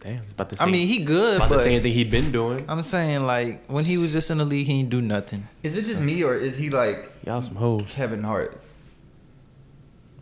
Damn, 0.00 0.22
I 0.22 0.30
about 0.30 0.48
to 0.48 0.56
say. 0.56 0.64
I 0.64 0.70
mean, 0.70 0.86
he 0.86 1.04
good, 1.04 1.38
but. 1.40 1.46
about 1.48 1.56
the 1.58 1.62
same 1.64 1.82
thing 1.82 1.92
he 1.92 2.04
been 2.04 2.32
doing. 2.32 2.64
I'm 2.70 2.80
saying 2.80 3.26
like 3.26 3.66
when 3.66 3.84
he 3.84 3.98
was 3.98 4.14
just 4.14 4.30
in 4.30 4.38
the 4.38 4.46
league, 4.46 4.66
he 4.66 4.78
didn't 4.78 4.88
do 4.88 5.02
nothing. 5.02 5.46
Is 5.62 5.76
it 5.76 5.82
just 5.84 6.00
me 6.00 6.22
or 6.24 6.34
is 6.34 6.56
he 6.56 6.70
like 6.70 7.10
Y'all 7.26 7.42
some 7.42 7.56
hoes. 7.56 7.84
Kevin 7.90 8.22
Hart? 8.22 8.58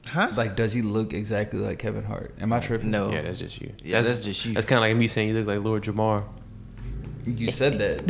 Huh? 0.08 0.30
Like, 0.36 0.54
does 0.56 0.72
he 0.72 0.82
look 0.82 1.12
exactly 1.12 1.58
like 1.58 1.78
Kevin 1.78 2.04
Hart? 2.04 2.34
Am 2.40 2.52
I 2.52 2.60
tripping? 2.60 2.90
No. 2.90 3.10
Yeah, 3.10 3.22
that's 3.22 3.38
just 3.38 3.60
you. 3.60 3.72
Yeah, 3.82 4.02
that's 4.02 4.24
just 4.24 4.44
you. 4.46 4.54
That's 4.54 4.66
kind 4.66 4.78
of 4.78 4.88
like 4.88 4.96
me 4.96 5.08
saying 5.08 5.28
you 5.28 5.34
look 5.34 5.46
like 5.46 5.60
Lord 5.64 5.82
Jamar. 5.82 6.24
You 7.26 7.50
said 7.50 7.78
that. 7.78 8.02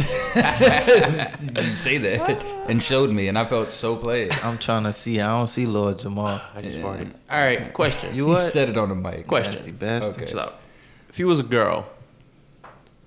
you 1.65 1.73
say 1.75 1.97
that 1.99 2.43
and 2.69 2.83
showed 2.83 3.09
me, 3.11 3.29
and 3.29 3.39
I 3.39 3.45
felt 3.47 3.71
so 3.71 3.97
played. 3.97 4.31
I'm 4.45 4.59
trying 4.59 4.85
to 4.85 4.93
see. 4.93 5.21
I 5.21 5.29
don't 5.39 5.47
see 5.47 5.65
Lord 5.67 5.97
Jamar. 5.99 6.43
I 6.55 6.61
just 6.61 6.79
Yeah. 6.79 6.85
farted. 6.85 7.13
All 7.31 7.39
right, 7.41 7.73
question. 7.73 8.11
You 8.15 8.25
He 8.27 8.31
what? 8.33 8.41
said 8.41 8.69
it 8.69 8.77
on 8.77 8.91
the 8.91 8.95
mic. 8.95 9.27
Question. 9.27 9.55
Nasty 9.55 9.73
bastard. 9.73 10.23
Okay. 10.25 10.31
Chill 10.33 10.41
out. 10.41 10.61
If 11.09 11.19
you 11.19 11.27
was 11.27 11.41
a 11.41 11.45
girl, 11.45 11.87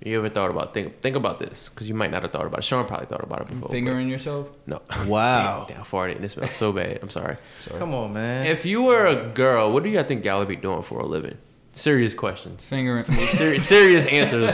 you 0.01 0.17
ever 0.17 0.29
thought 0.29 0.49
about 0.49 0.73
think 0.73 1.01
think 1.01 1.15
about 1.15 1.39
this 1.39 1.69
because 1.69 1.89
you 1.89 1.95
might 1.95 2.09
not 2.11 2.21
have 2.23 2.31
thought 2.31 2.45
about 2.45 2.59
it. 2.59 2.63
Sean 2.63 2.85
probably 2.85 3.05
thought 3.07 3.23
about 3.23 3.41
it 3.41 3.47
before. 3.47 3.61
but- 3.61 3.71
Fingering 3.71 4.07
yourself? 4.09 4.47
No. 4.65 4.81
Wow. 5.07 5.65
Damn, 5.67 5.81
I 5.81 5.83
farted 5.83 6.15
and 6.17 6.25
it 6.25 6.29
smells 6.29 6.53
so 6.53 6.71
bad. 6.71 6.99
I'm 7.01 7.09
sorry. 7.09 7.37
Sorry. 7.59 7.79
Come 7.79 7.93
on, 7.93 8.13
man. 8.13 8.45
If 8.45 8.65
you 8.65 8.83
were 8.83 9.05
a 9.05 9.27
girl, 9.29 9.71
what 9.71 9.83
do 9.83 9.89
you 9.89 10.01
think 10.03 10.23
y'all 10.25 10.39
would 10.39 10.47
be 10.47 10.55
doing 10.55 10.83
for 10.83 10.99
a 10.99 11.05
living? 11.05 11.37
Serious 11.73 12.13
question. 12.13 12.57
Fingering. 12.57 13.03
Serious, 13.03 13.65
serious 13.65 14.05
answers. 14.07 14.53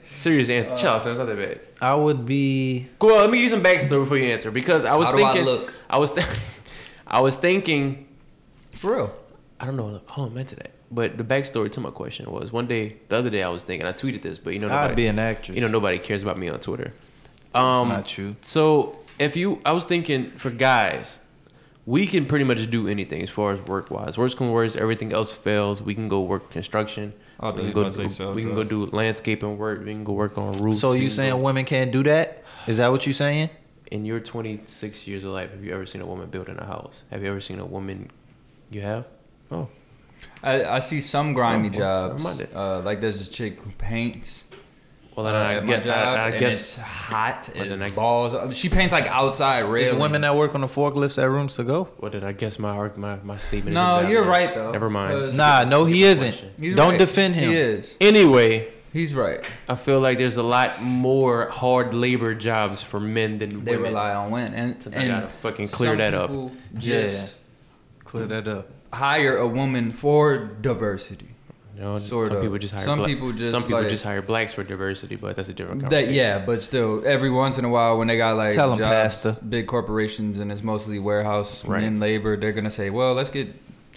Serious 0.06 0.48
answers. 0.48 0.80
Chill 0.80 0.90
out, 0.90 0.96
uh, 0.96 1.00
son. 1.00 1.12
It's 1.12 1.18
not 1.18 1.26
that 1.26 1.36
bad. 1.36 1.60
I 1.82 1.94
would 1.94 2.24
be. 2.26 2.88
Well, 3.00 3.20
let 3.20 3.30
me 3.30 3.40
use 3.40 3.50
some 3.52 3.62
backstory 3.62 4.02
before 4.02 4.16
you 4.16 4.24
answer 4.32 4.50
because 4.50 4.84
I 4.84 4.94
was 4.96 5.10
How 5.10 5.16
do 5.16 5.24
I 5.24 5.32
thinking. 5.32 5.44
look? 5.52 5.74
I 5.88 5.98
was. 5.98 6.12
Th- 6.12 6.26
I 7.06 7.20
was 7.20 7.36
thinking. 7.36 8.08
For 8.72 8.96
real. 8.96 9.12
I 9.60 9.66
don't 9.66 9.76
know 9.76 10.00
how 10.08 10.24
I 10.24 10.28
meant 10.30 10.48
to 10.48 10.56
that, 10.56 10.70
but 10.90 11.16
the 11.16 11.24
backstory 11.24 11.70
to 11.72 11.80
my 11.80 11.90
question 11.90 12.30
was 12.30 12.52
one 12.52 12.66
day, 12.66 12.96
the 13.08 13.16
other 13.16 13.30
day, 13.30 13.42
I 13.42 13.48
was 13.48 13.64
thinking. 13.64 13.86
I 13.86 13.92
tweeted 13.92 14.22
this, 14.22 14.38
but 14.38 14.52
you 14.54 14.58
know, 14.60 14.68
I'd 14.68 14.82
nobody, 14.82 14.94
be 14.94 15.06
an 15.06 15.18
actress. 15.18 15.54
you 15.54 15.60
know, 15.62 15.68
nobody 15.68 15.98
cares 15.98 16.22
about 16.22 16.38
me 16.38 16.48
on 16.48 16.60
Twitter. 16.60 16.92
Um, 17.54 17.88
not 17.88 18.06
true. 18.06 18.36
So 18.40 18.98
if 19.18 19.36
you, 19.36 19.60
I 19.64 19.72
was 19.72 19.86
thinking 19.86 20.30
for 20.32 20.50
guys, 20.50 21.20
we 21.86 22.06
can 22.06 22.26
pretty 22.26 22.44
much 22.44 22.68
do 22.70 22.88
anything 22.88 23.22
as 23.22 23.30
far 23.30 23.52
as 23.52 23.60
work 23.62 23.90
wise. 23.90 24.16
Worst 24.18 24.36
come 24.36 24.50
worst, 24.50 24.76
everything 24.76 25.12
else 25.12 25.32
fails. 25.32 25.82
We 25.82 25.94
can 25.94 26.08
go 26.08 26.20
work 26.20 26.50
construction. 26.50 27.12
I 27.38 27.50
thought 27.50 27.58
we 27.58 27.66
you 27.66 27.72
can 27.72 27.74
go. 27.74 27.80
about 27.80 27.92
to 27.92 27.96
say 27.96 28.08
sell 28.08 28.34
we 28.34 28.42
can 28.42 28.54
go 28.54 28.64
do 28.64 28.86
landscaping 28.86 29.58
work. 29.58 29.80
We 29.80 29.86
can 29.86 30.04
go 30.04 30.12
work 30.12 30.36
on 30.38 30.58
roofs. 30.58 30.80
So 30.80 30.92
you 30.92 31.08
saying 31.08 31.32
go- 31.32 31.38
women 31.38 31.64
can't 31.64 31.90
do 31.90 32.02
that? 32.04 32.44
Is 32.66 32.76
that 32.76 32.90
what 32.90 33.06
you 33.06 33.12
saying? 33.12 33.50
in 33.90 34.04
your 34.04 34.20
26 34.20 35.06
years 35.06 35.24
of 35.24 35.30
life, 35.32 35.50
have 35.50 35.64
you 35.64 35.72
ever 35.74 35.84
seen 35.84 36.00
a 36.00 36.06
woman 36.06 36.30
building 36.30 36.56
a 36.58 36.64
house? 36.64 37.02
Have 37.10 37.22
you 37.22 37.28
ever 37.28 37.40
seen 37.40 37.58
a 37.58 37.64
woman? 37.66 38.10
You 38.70 38.82
have. 38.82 39.06
Oh, 39.50 39.68
I, 40.42 40.64
I 40.64 40.78
see 40.78 41.00
some 41.00 41.32
grimy 41.34 41.68
Oh, 41.74 41.78
well, 41.78 42.08
jobs. 42.18 42.22
mind. 42.22 42.48
Uh, 42.54 42.80
like 42.80 43.00
there's 43.00 43.18
this 43.18 43.28
chick 43.28 43.58
who 43.58 43.70
paints. 43.72 44.44
well 45.16 45.26
uh, 45.26 45.32
then 45.32 45.46
I, 45.46 45.54
get, 45.66 45.78
my 45.78 45.84
job, 45.84 46.18
I, 46.18 46.22
I 46.24 46.28
and 46.30 46.38
guess 46.40 46.54
it's 46.60 46.76
hot 46.78 47.50
Well, 47.54 47.72
as 47.72 47.82
I- 47.82 47.88
balls. 47.94 48.56
She 48.56 48.68
paints 48.68 48.92
like 48.92 49.06
outside 49.06 49.64
Is 49.64 49.68
railing. 49.68 49.98
women 50.00 50.20
that 50.22 50.34
work 50.34 50.54
on 50.54 50.62
the 50.62 50.66
forklifts 50.66 51.22
at 51.22 51.28
rooms 51.28 51.56
to 51.56 51.64
go? 51.64 51.84
What 51.98 52.12
did 52.12 52.24
I 52.24 52.32
guess 52.32 52.58
my 52.58 52.90
my 52.96 53.16
my 53.22 53.36
statement? 53.38 53.74
No, 53.74 53.98
is 54.00 54.08
you're 54.08 54.24
right 54.24 54.54
though. 54.54 54.72
Never 54.72 54.88
mind. 54.88 55.36
Nah, 55.36 55.64
no, 55.64 55.84
he 55.84 56.04
isn't. 56.04 56.34
he's 56.58 56.74
Don't 56.74 56.90
right. 56.92 56.98
defend 56.98 57.34
him. 57.34 57.50
He 57.50 57.56
is. 57.56 57.96
Anyway, 58.00 58.68
He's 58.92 59.14
right. 59.14 59.40
I 59.68 59.76
feel 59.76 60.00
like 60.00 60.18
there's 60.18 60.36
a 60.36 60.42
lot 60.42 60.82
more 60.82 61.48
hard 61.50 61.94
labor 61.94 62.34
jobs 62.34 62.82
for 62.82 62.98
men 62.98 63.38
than 63.38 63.50
They 63.64 63.76
women. 63.76 63.92
rely 63.92 64.14
on 64.14 64.32
women, 64.32 64.52
and, 64.54 64.82
Since 64.82 64.96
I 64.96 65.06
gotta 65.06 65.28
fucking 65.28 65.68
clear 65.68 65.94
that 65.96 66.12
up. 66.12 66.28
people 66.30 66.50
Yeah. 66.80 67.06
Clear 68.04 68.26
that 68.26 68.48
up. 68.48 68.66
Hire 68.92 69.36
a 69.36 69.46
woman 69.46 69.90
for 69.90 70.36
diversity. 70.38 71.26
You 71.76 71.82
know, 71.82 71.98
Sort 71.98 72.28
some 72.28 72.36
of. 72.36 72.42
people 72.42 72.58
just 72.58 72.74
hire. 72.74 72.82
Some 72.84 72.98
black- 72.98 73.08
people 73.08 73.32
just, 73.32 73.52
some 73.54 73.62
people 73.62 73.80
like- 73.80 73.88
just 73.90 74.04
hire 74.04 74.20
blacks 74.20 74.52
for 74.52 74.62
diversity, 74.62 75.16
but 75.16 75.34
that's 75.36 75.48
a 75.48 75.54
different 75.54 75.80
That 75.82 75.90
conversation. 75.90 76.14
yeah, 76.14 76.38
but 76.44 76.60
still, 76.60 77.02
every 77.06 77.30
once 77.30 77.56
in 77.56 77.64
a 77.64 77.70
while 77.70 77.96
when 77.96 78.08
they 78.08 78.18
got 78.18 78.36
like 78.36 78.52
Tell 78.54 78.72
'em, 78.72 78.78
jobs, 78.78 78.90
Pastor. 78.90 79.36
big 79.48 79.66
corporations 79.66 80.38
and 80.40 80.52
it's 80.52 80.62
mostly 80.62 80.98
warehouse 80.98 81.64
Right. 81.64 81.80
men 81.82 81.98
labor, 81.98 82.36
they're 82.36 82.52
gonna 82.52 82.70
say, 82.70 82.90
well, 82.90 83.14
let's 83.14 83.30
get. 83.30 83.48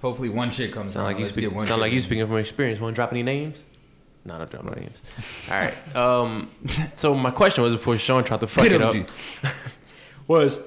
Hopefully, 0.01 0.29
one 0.29 0.50
chick 0.51 0.71
comes. 0.71 0.91
Sound 0.93 1.05
on, 1.05 1.12
like 1.12 1.17
you 1.17 1.25
let's 1.25 1.33
speak. 1.33 1.51
one 1.53 1.65
Sound 1.65 1.81
like 1.81 1.91
you 1.93 2.00
speaking 2.01 2.25
from 2.27 2.38
experience. 2.38 2.79
Want 2.79 2.93
to 2.93 2.95
drop 2.95 3.12
any 3.12 3.23
names? 3.23 3.63
No, 4.25 4.38
don't 4.38 4.50
drop 4.50 4.63
no 4.63 4.71
names. 4.71 5.50
All 5.51 5.59
right. 5.59 5.95
Um. 5.95 6.50
So 6.95 7.15
my 7.15 7.31
question 7.31 7.63
was 7.65 7.73
before 7.73 7.97
Sean 7.97 8.23
tried 8.23 8.39
to 8.41 8.47
fuck 8.47 8.65
it 8.65 8.81
up. 8.81 8.93
Was 10.27 10.65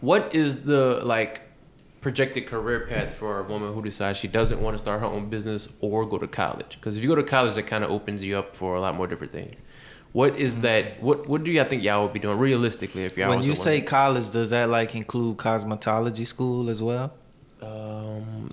what 0.00 0.34
is 0.34 0.64
the 0.64 1.00
like 1.02 1.40
projected 2.06 2.46
career 2.46 2.86
path 2.86 3.14
for 3.14 3.40
a 3.40 3.42
woman 3.42 3.72
who 3.74 3.82
decides 3.82 4.16
she 4.16 4.28
doesn't 4.28 4.60
want 4.60 4.72
to 4.76 4.78
start 4.78 5.00
her 5.00 5.06
own 5.06 5.28
business 5.28 5.68
or 5.80 6.06
go 6.06 6.18
to 6.18 6.28
college 6.28 6.72
because 6.78 6.96
if 6.96 7.02
you 7.02 7.08
go 7.08 7.16
to 7.16 7.24
college 7.24 7.54
that 7.56 7.66
kind 7.66 7.82
of 7.82 7.90
opens 7.90 8.22
you 8.22 8.38
up 8.38 8.54
for 8.54 8.76
a 8.76 8.80
lot 8.80 8.94
more 8.94 9.08
different 9.08 9.32
things 9.32 9.56
What 10.12 10.36
is 10.46 10.52
that? 10.66 10.84
What 11.06 11.18
What 11.30 11.42
do 11.42 11.50
y'all 11.50 11.68
think 11.72 11.82
y'all 11.82 12.04
would 12.04 12.12
be 12.18 12.20
doing 12.26 12.38
realistically 12.38 13.02
if 13.08 13.18
y'all? 13.18 13.30
when 13.32 13.42
you 13.42 13.56
say 13.56 13.78
woman? 13.78 13.86
college, 13.96 14.28
does 14.30 14.50
that 14.50 14.68
like 14.78 14.94
include 14.94 15.36
cosmetology 15.46 16.26
school 16.34 16.70
as 16.74 16.80
well? 16.80 17.08
um, 17.70 18.50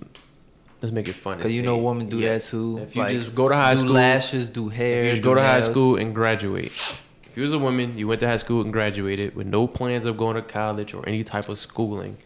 let's 0.82 0.92
make 0.98 1.08
it 1.12 1.18
fun. 1.24 1.36
Because 1.36 1.54
you 1.58 1.62
know 1.68 1.78
women 1.78 2.08
do 2.08 2.18
yes. 2.18 2.30
that 2.30 2.42
too. 2.50 2.78
If 2.78 2.96
you 2.96 3.02
like, 3.02 3.12
just 3.12 3.34
go 3.40 3.48
to 3.48 3.54
high 3.54 3.74
do 3.74 3.80
school, 3.82 3.92
lashes, 3.92 4.50
do 4.50 4.68
hair, 4.68 4.98
if 4.98 5.04
you 5.04 5.10
just 5.12 5.22
do 5.22 5.28
go 5.30 5.34
to 5.34 5.44
high 5.52 5.60
school 5.60 5.92
and 6.02 6.12
graduate. 6.20 6.72
If 7.30 7.32
you 7.36 7.44
was 7.48 7.52
a 7.52 7.62
woman, 7.68 7.96
you 7.98 8.06
went 8.08 8.20
to 8.24 8.28
high 8.34 8.42
school 8.44 8.60
and 8.64 8.72
graduated 8.78 9.28
with 9.38 9.46
no 9.46 9.62
plans 9.78 10.04
of 10.10 10.16
going 10.16 10.36
to 10.42 10.42
college 10.42 10.92
or 10.96 11.08
any 11.08 11.22
type 11.32 11.48
of 11.48 11.58
schooling. 11.68 12.18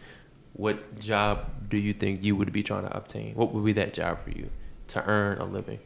What 0.59 0.99
job 0.99 1.69
do 1.69 1.77
you 1.79 1.93
think 1.93 2.25
you 2.25 2.35
would 2.35 2.53
be 2.53 2.65
trying 2.65 2.83
to 2.83 2.95
obtain? 2.97 3.37
What 3.37 3.55
would 3.55 3.65
be 3.65 3.73
that 3.75 3.95
job 3.95 4.25
for 4.25 4.31
you 4.31 4.51
to 4.89 5.05
earn 5.07 5.39
a 5.39 5.45
living? 5.45 5.79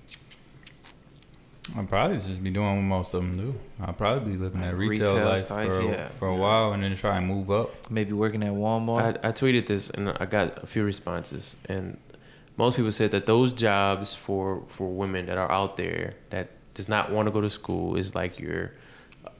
I'd 1.76 1.90
probably 1.90 2.16
just 2.16 2.42
be 2.42 2.48
doing 2.48 2.76
what 2.76 2.82
most 2.82 3.12
of 3.12 3.20
them 3.20 3.36
do. 3.36 3.54
I'd 3.82 3.98
probably 3.98 4.32
be 4.32 4.38
living 4.38 4.62
that 4.62 4.74
retail, 4.74 5.08
Retail 5.08 5.26
life 5.26 5.46
type, 5.46 5.68
for, 5.68 5.82
yeah. 5.82 6.08
for 6.08 6.28
a 6.28 6.34
while 6.34 6.72
and 6.72 6.82
then 6.82 6.96
try 6.96 7.18
and 7.18 7.26
move 7.26 7.50
up. 7.50 7.90
Maybe 7.90 8.14
working 8.14 8.42
at 8.42 8.54
Walmart. 8.54 9.20
I, 9.22 9.28
I 9.28 9.32
tweeted 9.32 9.66
this 9.66 9.90
and 9.90 10.08
I 10.08 10.24
got 10.24 10.62
a 10.62 10.66
few 10.66 10.84
responses, 10.84 11.58
and 11.68 11.98
most 12.56 12.76
people 12.76 12.92
said 12.92 13.10
that 13.10 13.26
those 13.26 13.52
jobs 13.52 14.14
for 14.14 14.62
for 14.68 14.88
women 14.88 15.26
that 15.26 15.36
are 15.36 15.52
out 15.52 15.76
there 15.76 16.14
that 16.30 16.48
does 16.72 16.88
not 16.88 17.12
want 17.12 17.26
to 17.26 17.30
go 17.30 17.42
to 17.42 17.50
school 17.50 17.94
is 17.96 18.14
like 18.14 18.40
your 18.40 18.72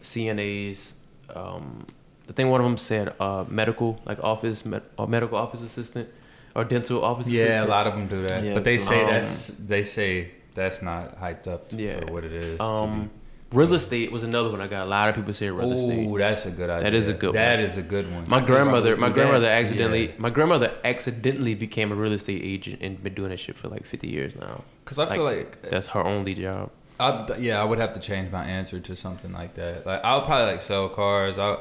CNAs. 0.02 0.92
Um, 1.34 1.86
I 2.28 2.32
think 2.32 2.50
one 2.50 2.60
of 2.60 2.64
them 2.66 2.76
said 2.76 3.14
uh, 3.20 3.44
medical, 3.48 4.00
like 4.04 4.22
office, 4.22 4.64
med, 4.64 4.82
or 4.98 5.06
medical 5.06 5.36
office 5.38 5.62
assistant, 5.62 6.08
or 6.54 6.64
dental 6.64 7.04
office 7.04 7.28
Yeah, 7.28 7.42
assistant. 7.44 7.66
a 7.68 7.70
lot 7.70 7.86
of 7.86 7.94
them 7.94 8.06
do 8.06 8.22
that. 8.28 8.44
Yeah, 8.44 8.54
but 8.54 8.64
they 8.64 8.78
say 8.78 9.02
Um, 9.02 9.10
that's 9.10 9.48
they 9.48 9.82
say 9.82 10.30
that's 10.54 10.82
not 10.82 11.20
hyped 11.20 11.46
up 11.48 11.68
to, 11.70 11.76
Yeah. 11.76 12.00
for 12.00 12.12
what 12.12 12.24
it 12.24 12.32
is. 12.32 12.60
Um, 12.60 13.10
real 13.52 13.72
estate 13.74 14.12
was 14.12 14.22
another 14.22 14.50
one 14.50 14.60
I 14.60 14.66
got. 14.66 14.86
A 14.86 14.90
lot 14.90 15.08
of 15.08 15.14
people 15.16 15.32
say 15.34 15.50
real 15.50 15.72
estate. 15.72 16.06
Oh, 16.08 16.16
that's 16.18 16.46
a 16.46 16.50
good 16.50 16.70
idea. 16.70 16.84
That 16.84 16.94
is 16.94 17.08
a 17.08 17.12
good 17.14 17.34
That 17.34 17.56
one. 17.56 17.64
is 17.66 17.76
a 17.76 17.82
good 17.82 18.10
one. 18.14 18.24
My 18.28 18.40
grandmother, 18.40 18.96
my 18.96 19.08
do 19.08 19.14
that. 19.14 19.18
grandmother 19.18 19.48
accidentally, 19.48 20.06
Yeah. 20.06 20.12
my 20.18 20.30
grandmother 20.30 20.70
accidentally 20.84 21.54
became 21.54 21.90
a 21.90 21.94
real 21.96 22.12
estate 22.12 22.42
agent 22.44 22.78
and 22.82 23.02
been 23.02 23.14
doing 23.14 23.30
that 23.30 23.40
shit 23.40 23.56
for 23.56 23.68
like 23.68 23.84
fifty 23.84 24.08
years 24.08 24.36
now. 24.36 24.62
Because 24.84 24.98
I 24.98 25.06
feel 25.06 25.24
like, 25.24 25.62
That's 25.62 25.88
her 25.88 26.04
only 26.04 26.34
job. 26.34 26.70
I, 27.00 27.26
yeah, 27.38 27.60
I 27.60 27.64
would 27.64 27.78
have 27.78 27.94
to 27.94 28.00
change 28.00 28.30
my 28.30 28.44
answer 28.44 28.78
to 28.78 28.94
something 28.94 29.32
like 29.32 29.54
that. 29.54 29.84
Like 29.86 30.04
I'll 30.04 30.22
probably 30.22 30.52
like 30.52 30.60
sell 30.60 30.88
cars. 30.88 31.36
I 31.38 31.56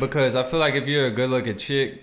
because 0.00 0.36
I 0.36 0.42
feel 0.42 0.60
like 0.60 0.74
if 0.74 0.86
you're 0.86 1.06
a 1.06 1.10
good 1.10 1.30
looking 1.30 1.56
chick, 1.56 2.02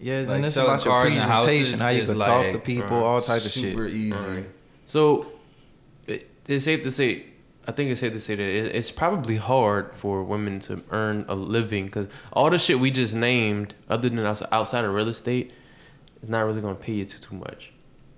yeah, 0.00 0.20
like 0.20 0.36
and 0.36 0.44
it's 0.44 0.54
selling 0.54 0.70
about 0.74 0.84
your 0.84 1.00
presentation, 1.00 1.28
houses 1.28 1.80
how 1.80 1.88
you 1.90 2.02
is 2.02 2.10
can 2.10 2.18
talk 2.18 2.48
to 2.48 2.58
people, 2.58 2.96
uh, 2.96 3.04
all 3.04 3.20
type 3.20 3.44
of 3.44 3.50
shit. 3.50 3.72
super 3.72 3.86
easy. 3.86 4.16
Right. 4.16 4.46
So 4.84 5.26
it, 6.06 6.28
it's 6.48 6.64
safe 6.64 6.82
to 6.82 6.90
say, 6.90 7.26
I 7.66 7.72
think 7.72 7.90
it's 7.90 8.00
safe 8.00 8.12
to 8.12 8.20
say 8.20 8.34
that 8.34 8.42
it, 8.42 8.74
it's 8.74 8.90
probably 8.90 9.36
hard 9.36 9.92
for 9.92 10.24
women 10.24 10.58
to 10.60 10.82
earn 10.90 11.24
a 11.28 11.34
living 11.34 11.86
because 11.86 12.08
all 12.32 12.50
the 12.50 12.58
shit 12.58 12.80
we 12.80 12.90
just 12.90 13.14
named, 13.14 13.74
other 13.88 14.08
than 14.08 14.18
outside 14.26 14.84
of 14.84 14.92
real 14.92 15.08
estate, 15.08 15.52
is 16.22 16.28
not 16.28 16.40
really 16.40 16.60
gonna 16.60 16.74
pay 16.74 16.94
you 16.94 17.04
too 17.04 17.18
too 17.18 17.36
much. 17.36 17.72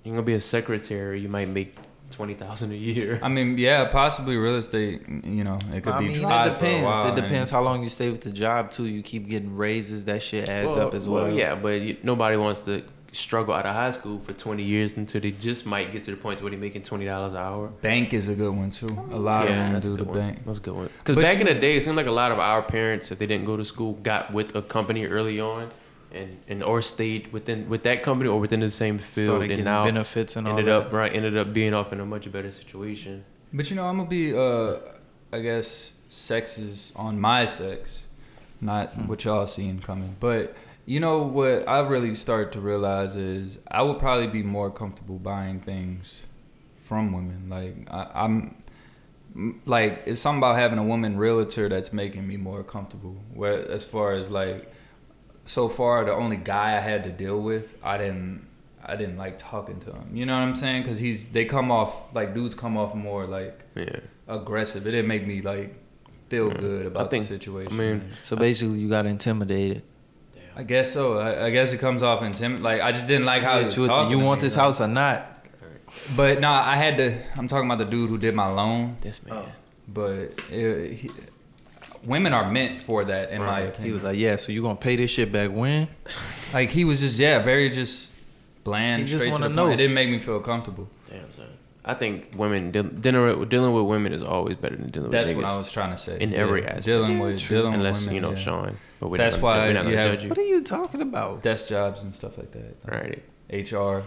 You're 0.04 0.14
gonna 0.14 0.24
be 0.24 0.34
a 0.34 0.40
secretary, 0.40 1.20
you 1.20 1.28
might 1.28 1.48
make 1.48 1.74
twenty 2.14 2.34
thousand 2.34 2.72
a 2.72 2.76
year. 2.76 3.18
I 3.22 3.28
mean, 3.28 3.58
yeah, 3.58 3.84
possibly 3.86 4.36
real 4.36 4.56
estate. 4.56 5.02
You 5.08 5.44
know, 5.44 5.58
it 5.72 5.82
could 5.84 5.92
I 5.94 6.00
be 6.00 6.08
mean, 6.08 6.20
tried 6.20 6.46
it 6.48 6.54
for 6.54 6.64
a 6.64 6.68
depends. 6.68 6.84
while, 6.84 7.08
It 7.12 7.16
depends 7.20 7.50
how 7.50 7.62
long 7.62 7.82
you 7.82 7.88
stay 7.88 8.08
with 8.10 8.20
the 8.22 8.30
job 8.30 8.70
too. 8.70 8.86
You 8.86 9.02
keep 9.02 9.28
getting 9.28 9.56
raises, 9.56 10.04
that 10.06 10.22
shit 10.22 10.48
adds 10.48 10.76
up 10.76 10.94
as 10.94 11.08
well. 11.08 11.30
yeah, 11.32 11.54
but 11.54 11.80
you, 11.80 11.96
nobody 12.02 12.36
wants 12.36 12.62
to 12.66 12.82
struggle 13.12 13.54
out 13.54 13.64
of 13.64 13.72
high 13.72 13.92
school 13.92 14.18
for 14.20 14.32
twenty 14.34 14.64
years 14.64 14.96
until 14.96 15.20
they 15.20 15.30
just 15.30 15.66
might 15.66 15.92
get 15.92 16.02
to 16.04 16.10
the 16.10 16.16
point 16.16 16.40
where 16.42 16.50
they're 16.50 16.58
making 16.58 16.82
twenty 16.82 17.04
dollars 17.04 17.32
an 17.32 17.38
hour. 17.38 17.68
Bank 17.80 18.12
is 18.12 18.28
a 18.28 18.34
good 18.34 18.54
one 18.54 18.70
too. 18.70 18.88
A 19.12 19.16
lot 19.30 19.44
of 19.48 19.54
them 19.54 19.80
do 19.80 19.96
the 19.96 20.04
one. 20.04 20.18
bank. 20.18 20.44
That's 20.44 20.58
a 20.58 20.62
good 20.62 20.74
one. 20.74 20.88
Because 20.98 21.14
But 21.16 21.22
back 21.24 21.40
in 21.40 21.46
the 21.46 21.54
day, 21.54 21.76
it 21.76 21.82
seemed 21.84 21.96
like 21.96 22.06
a 22.06 22.10
lot 22.22 22.32
of 22.32 22.38
our 22.40 22.62
parents, 22.62 23.12
if 23.12 23.18
they 23.18 23.26
didn't 23.26 23.46
go 23.46 23.56
to 23.56 23.64
school, 23.64 23.92
got 24.02 24.32
with 24.32 24.54
a 24.56 24.62
company 24.62 25.06
early 25.06 25.40
on, 25.40 25.68
and, 26.14 26.38
and 26.48 26.62
or 26.62 26.80
stayed 26.82 27.32
within 27.32 27.68
with 27.68 27.82
that 27.84 28.02
company 28.02 28.28
or 28.30 28.38
within 28.40 28.60
the 28.60 28.70
same 28.70 28.98
field, 28.98 29.28
Started 29.28 29.50
and 29.52 29.64
now 29.64 29.84
benefits 29.84 30.36
and 30.36 30.46
all 30.46 30.52
ended 30.58 30.66
that. 30.66 30.86
up 30.88 30.92
right 30.92 31.12
ended 31.14 31.36
up 31.36 31.52
being 31.52 31.74
off 31.74 31.92
in 31.92 32.00
a 32.00 32.06
much 32.06 32.30
better 32.32 32.50
situation. 32.52 33.24
But 33.52 33.70
you 33.70 33.76
know, 33.76 33.86
I'm 33.86 33.96
gonna 33.98 34.08
be, 34.08 34.36
uh, 34.36 34.76
I 35.32 35.40
guess, 35.40 35.92
sexes 36.08 36.92
on 36.96 37.20
my 37.20 37.46
sex, 37.46 38.06
not 38.60 38.90
Hmm. 38.92 39.06
what 39.08 39.24
y'all 39.24 39.46
seeing 39.46 39.78
coming. 39.80 40.16
But 40.20 40.54
you 40.86 41.00
know 41.00 41.22
what 41.22 41.66
I 41.68 41.80
really 41.80 42.14
start 42.14 42.52
to 42.52 42.60
realize 42.60 43.16
is 43.16 43.58
I 43.70 43.82
would 43.82 43.98
probably 43.98 44.26
be 44.26 44.42
more 44.42 44.70
comfortable 44.70 45.18
buying 45.18 45.58
things 45.60 46.14
from 46.80 47.12
women. 47.12 47.48
Like 47.48 47.74
I, 47.90 48.24
I'm, 48.24 48.54
like 49.66 50.02
it's 50.06 50.20
something 50.20 50.38
about 50.38 50.56
having 50.56 50.78
a 50.78 50.84
woman 50.84 51.16
realtor 51.16 51.68
that's 51.68 51.92
making 51.92 52.26
me 52.28 52.36
more 52.36 52.62
comfortable. 52.62 53.16
Where 53.32 53.68
as 53.70 53.84
far 53.84 54.12
as 54.12 54.30
like, 54.30 54.70
so 55.46 55.68
far 55.68 56.04
the 56.04 56.12
only 56.12 56.36
guy 56.36 56.76
I 56.76 56.80
had 56.80 57.04
to 57.04 57.10
deal 57.10 57.40
with, 57.40 57.78
I 57.82 57.98
didn't. 57.98 58.46
I 58.86 58.96
didn't 58.96 59.16
like 59.16 59.38
talking 59.38 59.80
to 59.80 59.92
him. 59.92 60.10
You 60.14 60.26
know 60.26 60.34
what 60.34 60.42
I'm 60.42 60.54
saying? 60.54 60.82
Because 60.82 60.98
he's 60.98 61.28
they 61.28 61.46
come 61.46 61.70
off 61.70 62.14
like 62.14 62.34
dudes 62.34 62.54
come 62.54 62.76
off 62.76 62.94
more 62.94 63.24
like 63.26 63.64
Yeah, 63.74 64.00
aggressive. 64.28 64.86
It 64.86 64.90
didn't 64.90 65.08
make 65.08 65.26
me 65.26 65.40
like 65.40 65.74
feel 66.28 66.50
good 66.50 66.84
about 66.86 67.10
think- 67.10 67.22
the 67.24 67.28
situation. 67.28 67.72
I 67.72 67.76
mean, 67.82 68.10
So 68.20 68.36
basically, 68.36 68.80
you 68.80 68.90
got 68.90 69.06
intimidated. 69.06 69.82
I 70.54 70.64
guess 70.64 70.92
so. 70.92 71.18
I, 71.18 71.46
I 71.46 71.50
guess 71.50 71.72
it 71.72 71.78
comes 71.80 72.02
off 72.02 72.20
intimid. 72.22 72.60
Like 72.60 72.82
I 72.82 72.92
just 72.92 73.08
didn't 73.08 73.24
like 73.24 73.42
how 73.42 73.54
he 73.54 73.60
Yeah, 73.60 73.64
was 73.66 73.76
you, 73.78 73.86
talking 73.86 74.10
you 74.12 74.18
to 74.20 74.24
want 74.26 74.40
me, 74.40 74.44
this 74.46 74.56
like- 74.56 74.64
house 74.66 74.80
or 74.82 74.88
not? 74.88 75.30
But 76.16 76.40
nah, 76.40 76.62
I 76.62 76.76
had 76.76 76.98
to. 76.98 77.16
I'm 77.38 77.48
talking 77.48 77.66
about 77.66 77.78
the 77.78 77.84
dude 77.86 78.10
who 78.10 78.18
did 78.18 78.34
my 78.34 78.48
loan. 78.48 78.96
this 79.00 79.22
man. 79.24 79.34
Oh. 79.34 79.52
But 79.88 80.42
it, 80.50 80.92
he, 80.92 81.10
women 82.06 82.32
are 82.32 82.50
meant 82.50 82.80
for 82.80 83.04
that, 83.04 83.30
in 83.30 83.40
my 83.42 83.60
opinion. 83.60 83.88
He 83.88 83.92
was 83.92 84.04
like, 84.04 84.18
"Yeah, 84.18 84.36
so 84.36 84.52
you 84.52 84.62
gonna 84.62 84.76
pay 84.76 84.96
this 84.96 85.10
shit 85.10 85.32
back 85.32 85.50
when?" 85.50 85.88
like 86.52 86.70
he 86.70 86.84
was 86.84 87.00
just 87.00 87.18
yeah, 87.18 87.40
very 87.40 87.70
just 87.70 88.12
bland. 88.64 89.02
He 89.02 89.06
just 89.06 89.18
straight 89.20 89.28
to 89.36 89.42
wanna 89.42 89.48
know. 89.54 89.64
point. 89.66 89.74
It 89.74 89.82
didn't 89.84 89.94
make 89.94 90.10
me 90.10 90.18
feel 90.18 90.40
comfortable. 90.40 90.88
Damn 91.10 91.32
son. 91.32 91.46
I 91.86 91.92
think 91.92 92.30
women 92.36 92.70
deal, 92.70 92.84
dealing 92.84 93.38
with 93.40 93.50
dealing 93.50 93.74
with 93.74 93.84
women 93.84 94.12
is 94.12 94.22
always 94.22 94.56
better 94.56 94.76
than 94.76 94.90
dealing 94.90 95.10
with. 95.10 95.12
That's 95.12 95.32
what. 95.36 95.44
I 95.44 95.56
was 95.58 95.70
trying 95.70 95.90
to 95.90 95.96
say. 95.98 96.18
In 96.18 96.32
every 96.34 96.64
aspect. 96.64 96.86
dealing 96.86 97.18
with 97.18 97.38
true. 97.40 97.58
dealing 97.58 97.74
Unless 97.74 98.06
with 98.06 98.06
women, 98.06 98.14
you 98.14 98.20
know 98.22 98.30
yeah. 98.30 98.44
Sean, 98.44 98.76
but 99.00 99.10
we're 99.10 99.18
That's 99.18 99.36
not 99.36 99.42
gonna, 99.42 99.58
why 99.60 99.66
we're 99.66 99.72
not 99.74 99.82
gonna 99.82 99.90
you 99.90 99.96
have- 99.98 100.10
judge 100.12 100.22
you. 100.22 100.28
What 100.30 100.38
are 100.38 100.42
you 100.42 100.62
talking 100.62 101.02
about? 101.02 101.42
desk 101.42 101.68
jobs 101.68 102.02
and 102.02 102.14
stuff 102.14 102.38
like 102.38 102.52
that. 102.52 102.76
Right. 102.86 103.22
HR. 103.50 104.02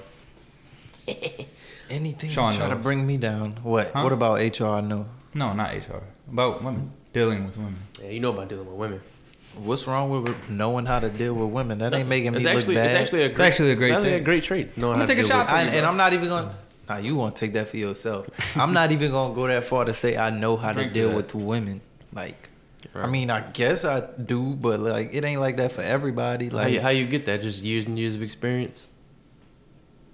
Anything 1.89 2.30
Sean 2.30 2.51
to 2.51 2.58
try 2.58 2.70
to 2.70 2.75
bring 2.75 3.06
me 3.08 3.18
down? 3.18 3.58
What? 3.63 3.92
Huh? 3.92 4.01
What 4.01 4.12
about 4.12 4.39
HR? 4.42 4.82
No. 4.82 5.06
No, 5.34 5.54
not 5.54 5.72
HR. 5.74 6.01
About 6.32 6.63
women. 6.63 6.92
Dealing 7.14 7.46
with 7.46 7.58
women. 7.58 7.78
Yeah, 8.02 8.10
you 8.10 8.20
know 8.20 8.32
about 8.32 8.50
dealing 8.50 8.66
with 8.68 8.76
women. 8.76 9.02
What's 9.56 9.88
wrong 9.88 10.10
with 10.12 10.50
knowing 10.50 10.86
how 10.86 11.00
to 11.00 11.10
deal 11.10 11.34
with 11.34 11.50
women? 11.52 11.80
That 11.80 11.94
ain't 11.94 12.08
making 12.08 12.32
me 12.34 12.38
It's 12.38 12.46
look 12.46 12.56
actually 12.58 12.76
bad. 12.76 12.86
it's 12.92 12.96
actually 12.96 13.24
a 13.24 13.30
great, 13.30 13.46
actually 13.48 13.72
a 13.72 13.76
great 13.76 14.02
thing. 14.02 14.14
a 14.14 14.20
great 14.20 14.44
trait. 14.44 14.78
Knowing 14.78 14.94
I'm 14.94 15.00
gonna 15.00 15.08
take 15.08 15.20
a 15.20 15.28
shot 15.28 15.50
for 15.50 15.56
I, 15.56 15.64
you, 15.64 15.70
and. 15.70 15.86
I'm 15.86 15.98
not 15.98 16.14
even 16.14 16.28
going. 16.30 16.50
to 16.50 16.56
Nah, 16.90 16.98
you 16.98 17.16
want 17.16 17.36
to 17.36 17.40
take 17.46 17.54
that 17.54 17.68
for 17.68 17.76
yourself. 17.78 18.30
I'm 18.58 18.72
not 18.74 18.92
even 18.92 19.12
gonna 19.12 19.34
go 19.34 19.48
that 19.48 19.66
far 19.66 19.84
to 19.86 19.94
say 19.94 20.16
I 20.16 20.30
know 20.30 20.56
how 20.58 20.72
Drink 20.74 20.94
to 20.94 20.94
to 20.94 21.00
deal 21.00 21.10
that. 21.10 21.16
with 21.18 21.36
women. 21.36 21.82
Like, 22.14 22.50
I 22.96 23.08
mean, 23.08 23.30
I 23.30 23.42
guess 23.42 23.84
I 23.84 24.08
do, 24.24 24.54
but 24.56 24.80
like, 24.80 25.10
it 25.14 25.24
ain't 25.26 25.42
like 25.42 25.58
that 25.58 25.72
for 25.74 25.82
everybody. 25.82 26.48
How 26.50 26.56
Like, 26.58 26.74
you, 26.74 26.82
how 26.82 26.90
you 26.90 27.06
get 27.08 27.26
that? 27.26 27.42
Just 27.42 27.62
years 27.64 27.88
and 27.88 27.98
years 28.00 28.16
of 28.16 28.22
experience. 28.22 28.88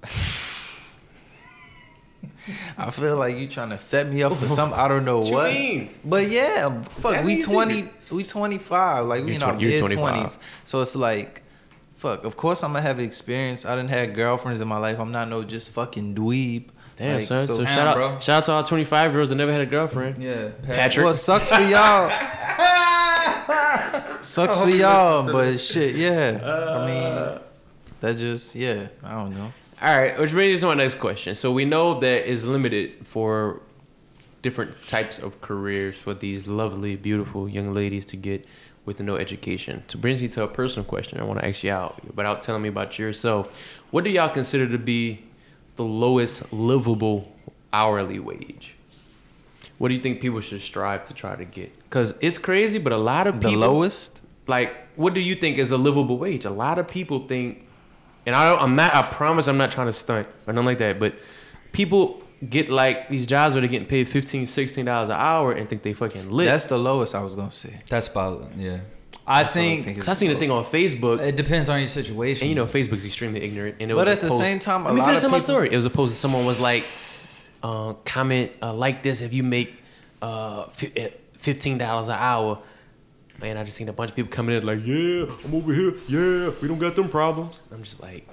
I 2.78 2.90
feel 2.92 3.16
like 3.18 3.38
you 3.38 3.48
trying 3.48 3.70
to 3.70 3.78
set 3.78 4.08
me 4.08 4.22
up 4.24 4.34
for 4.34 4.48
some 4.48 4.74
I 4.74 4.88
don't 4.88 5.06
know 5.06 5.18
What 5.20 5.28
you 5.28 5.34
what. 5.34 5.54
mean? 5.54 5.90
But 6.04 6.30
yeah, 6.30 6.82
fuck, 6.84 7.14
That's 7.14 7.26
we 7.26 7.34
easy. 7.36 7.52
twenty, 7.52 7.90
we 8.12 8.24
twenty 8.24 8.58
five, 8.58 9.06
like 9.06 9.24
we 9.24 9.36
in 9.36 9.44
our 9.44 9.54
mid 9.56 9.90
twenties. 9.90 10.38
So 10.64 10.82
it's 10.82 10.96
like, 10.96 11.42
fuck. 11.96 12.26
Of 12.26 12.36
course, 12.36 12.64
I'm 12.64 12.72
gonna 12.74 12.82
have 12.82 13.00
experience. 13.00 13.66
I 13.66 13.76
didn't 13.76 13.90
have 13.92 14.14
girlfriends 14.14 14.60
in 14.62 14.68
my 14.68 14.78
life. 14.78 15.00
I'm 15.00 15.12
not 15.12 15.30
no 15.30 15.44
just 15.44 15.70
fucking 15.72 16.16
dweeb. 16.16 16.70
Damn, 16.96 17.18
Like, 17.20 17.28
son. 17.28 17.38
So, 17.40 17.54
so- 17.56 17.66
shout 17.66 17.88
out, 17.88 17.96
bro. 17.96 18.20
shout 18.20 18.38
out 18.38 18.44
to 18.46 18.52
all 18.52 18.64
25 18.64 19.12
year 19.12 19.20
olds 19.20 19.30
that 19.30 19.36
never 19.36 19.52
had 19.52 19.62
a 19.62 19.66
girlfriend. 19.66 20.22
Yeah. 20.22 20.50
Patrick. 20.64 21.04
Well, 21.06 21.14
sucks 21.14 21.50
for 21.50 21.62
y'all. 21.62 22.10
sucks 24.22 24.58
for 24.62 24.70
y'all, 24.70 25.26
but 25.32 25.60
shit, 25.60 25.96
yeah. 25.96 26.40
I 26.44 26.86
mean, 26.86 27.04
uh. 27.04 27.42
that 28.02 28.18
just 28.18 28.56
yeah. 28.56 28.88
I 29.04 29.12
don't 29.14 29.36
know. 29.36 29.52
All 29.84 29.90
right, 29.90 30.18
which 30.18 30.32
brings 30.32 30.56
us 30.56 30.60
to 30.62 30.68
my 30.68 30.75
next 30.75 30.96
question. 30.96 31.36
So 31.36 31.52
we 31.52 31.66
know 31.66 32.00
that 32.00 32.25
is 32.25 32.46
limited 32.46 33.06
for 33.06 33.62
different 34.42 34.88
types 34.88 35.20
of 35.20 35.42
careers 35.42 35.98
for 35.98 36.13
these 36.13 36.48
lovely, 36.48 36.96
beautiful 36.96 37.50
young 37.50 37.74
ladies 37.74 38.06
to 38.08 38.16
get 38.16 38.46
with 38.86 39.04
no 39.04 39.18
education. 39.18 39.84
So 39.90 40.00
brings 40.00 40.22
me 40.22 40.30
to 40.30 40.44
a 40.44 40.48
personal 40.48 40.86
question. 40.88 41.20
I 41.20 41.25
want 41.25 41.42
to 41.42 41.46
ask 41.46 41.66
you 41.66 41.72
out 41.72 42.00
without 42.16 42.42
telling 42.42 42.62
me 42.62 42.70
about 42.70 42.98
yourself. 42.98 43.84
What 43.92 44.06
do 44.06 44.10
y'all 44.10 44.30
consider 44.30 44.70
to 44.70 44.78
be 44.78 45.25
the 45.75 45.84
lowest 45.84 46.54
livable 46.54 47.36
hourly 47.74 48.20
wage? 48.20 48.75
What 49.80 49.90
do 49.90 49.96
you 49.96 50.00
think 50.00 50.22
people 50.22 50.40
should 50.40 50.62
strive 50.62 51.04
to 51.06 51.13
try 51.13 51.36
to 51.36 51.44
get? 51.44 51.78
Because 51.84 52.16
it's 52.22 52.38
crazy, 52.38 52.80
but 52.80 52.94
a 52.94 52.98
lot 52.98 53.28
of 53.28 53.36
people. 53.36 53.52
The 53.52 53.58
lowest. 53.58 54.22
like 54.48 54.78
what 54.96 55.13
do 55.13 55.20
you 55.20 55.36
think 55.36 55.58
is 55.58 55.72
a 55.72 55.78
livable 55.78 56.18
wage 56.18 56.46
a 56.46 56.52
lot 56.52 56.78
of 56.78 56.88
people 56.88 57.28
think 57.28 57.66
and 58.25 58.36
I 58.36 58.50
don't, 58.50 58.62
i'm 58.62 58.75
not 58.75 58.94
i 58.96 59.01
promise 59.01 59.48
i'm 59.48 59.58
not 59.58 59.72
trying 59.72 59.88
to 59.88 59.94
stunt 59.94 60.27
or 60.48 60.53
nothing 60.53 60.65
like 60.68 60.77
that 60.80 61.00
but 61.00 61.13
people 61.72 62.22
get 62.50 62.70
like 62.70 63.10
these 63.10 63.25
jobs 63.27 63.53
where 63.53 63.62
they're 63.62 63.70
getting 63.70 63.88
paid 63.88 64.08
15 64.10 64.48
16 64.48 64.86
dollars 64.86 65.10
an 65.10 65.15
hour 65.15 65.51
and 65.53 65.70
think 65.70 65.82
they 65.82 65.94
fucking 65.94 66.30
lit. 66.30 66.46
That's 66.48 66.65
the 66.65 66.77
lowest 66.77 67.15
I 67.15 67.24
was 67.24 67.36
gonna 67.36 67.51
say. 67.51 67.82
That's 67.88 68.10
about 68.10 68.50
yeah. 68.58 68.80
I 69.25 69.44
That's 69.44 69.56
what 69.56 69.62
I 69.62 69.65
think, 69.65 69.86
think 69.86 69.98
Cause 70.00 70.10
I 70.10 70.13
seen 70.15 70.32
a 70.32 70.36
thing 70.36 70.51
on 70.51 70.65
Facebook, 70.65 71.22
it 71.22 71.38
depends 71.38 71.70
on 71.70 71.80
your 71.80 71.88
situation. 71.88 72.44
and 72.44 72.50
you 72.50 72.56
know 72.56 72.65
Facebook's 72.65 73.06
extremely 73.06 73.42
ignorant. 73.42 73.77
And 73.80 73.89
it 73.89 73.94
But 73.96 74.08
was 74.08 74.15
at 74.18 74.22
the 74.22 74.27
post- 74.27 74.39
same 74.42 74.60
time, 74.60 74.82
a 74.82 74.86
Let 74.88 74.94
me 74.96 75.00
lot 75.00 75.06
finish 75.08 75.18
of 75.20 75.22
telling 75.22 75.32
my 75.32 75.39
story. 75.39 75.70
It 75.72 75.75
was 75.77 75.86
a 75.86 75.89
post 75.89 76.12
that 76.12 76.18
someone 76.18 76.46
was 76.46 76.60
like, 76.60 76.84
uh, 77.63 77.94
comment 78.03 78.51
uh, 78.62 78.74
like 78.74 79.01
this 79.03 79.22
if 79.22 79.34
you 79.34 79.44
make 79.44 79.74
uh, 80.22 80.65
fi- 80.65 80.92
eh, 80.98 81.10
fifteen 81.38 81.77
dollars 81.77 82.10
an 82.10 82.18
hour. 82.20 82.60
Man, 83.42 83.58
I 83.58 83.63
just 83.63 83.75
seen 83.75 83.90
a 83.90 83.94
bunch 83.94 84.12
of 84.12 84.16
people 84.16 84.32
coming 84.32 84.56
in 84.56 84.66
like, 84.66 84.80
yeah, 84.86 85.25
I'm 85.46 85.56
over 85.56 85.74
here. 85.74 85.94
Yeah, 86.08 86.52
we 86.62 86.68
don't 86.68 86.80
got 86.80 86.96
them 86.96 87.10
problems. 87.10 87.62
I'm 87.72 87.84
just 87.84 88.02
like, 88.02 88.28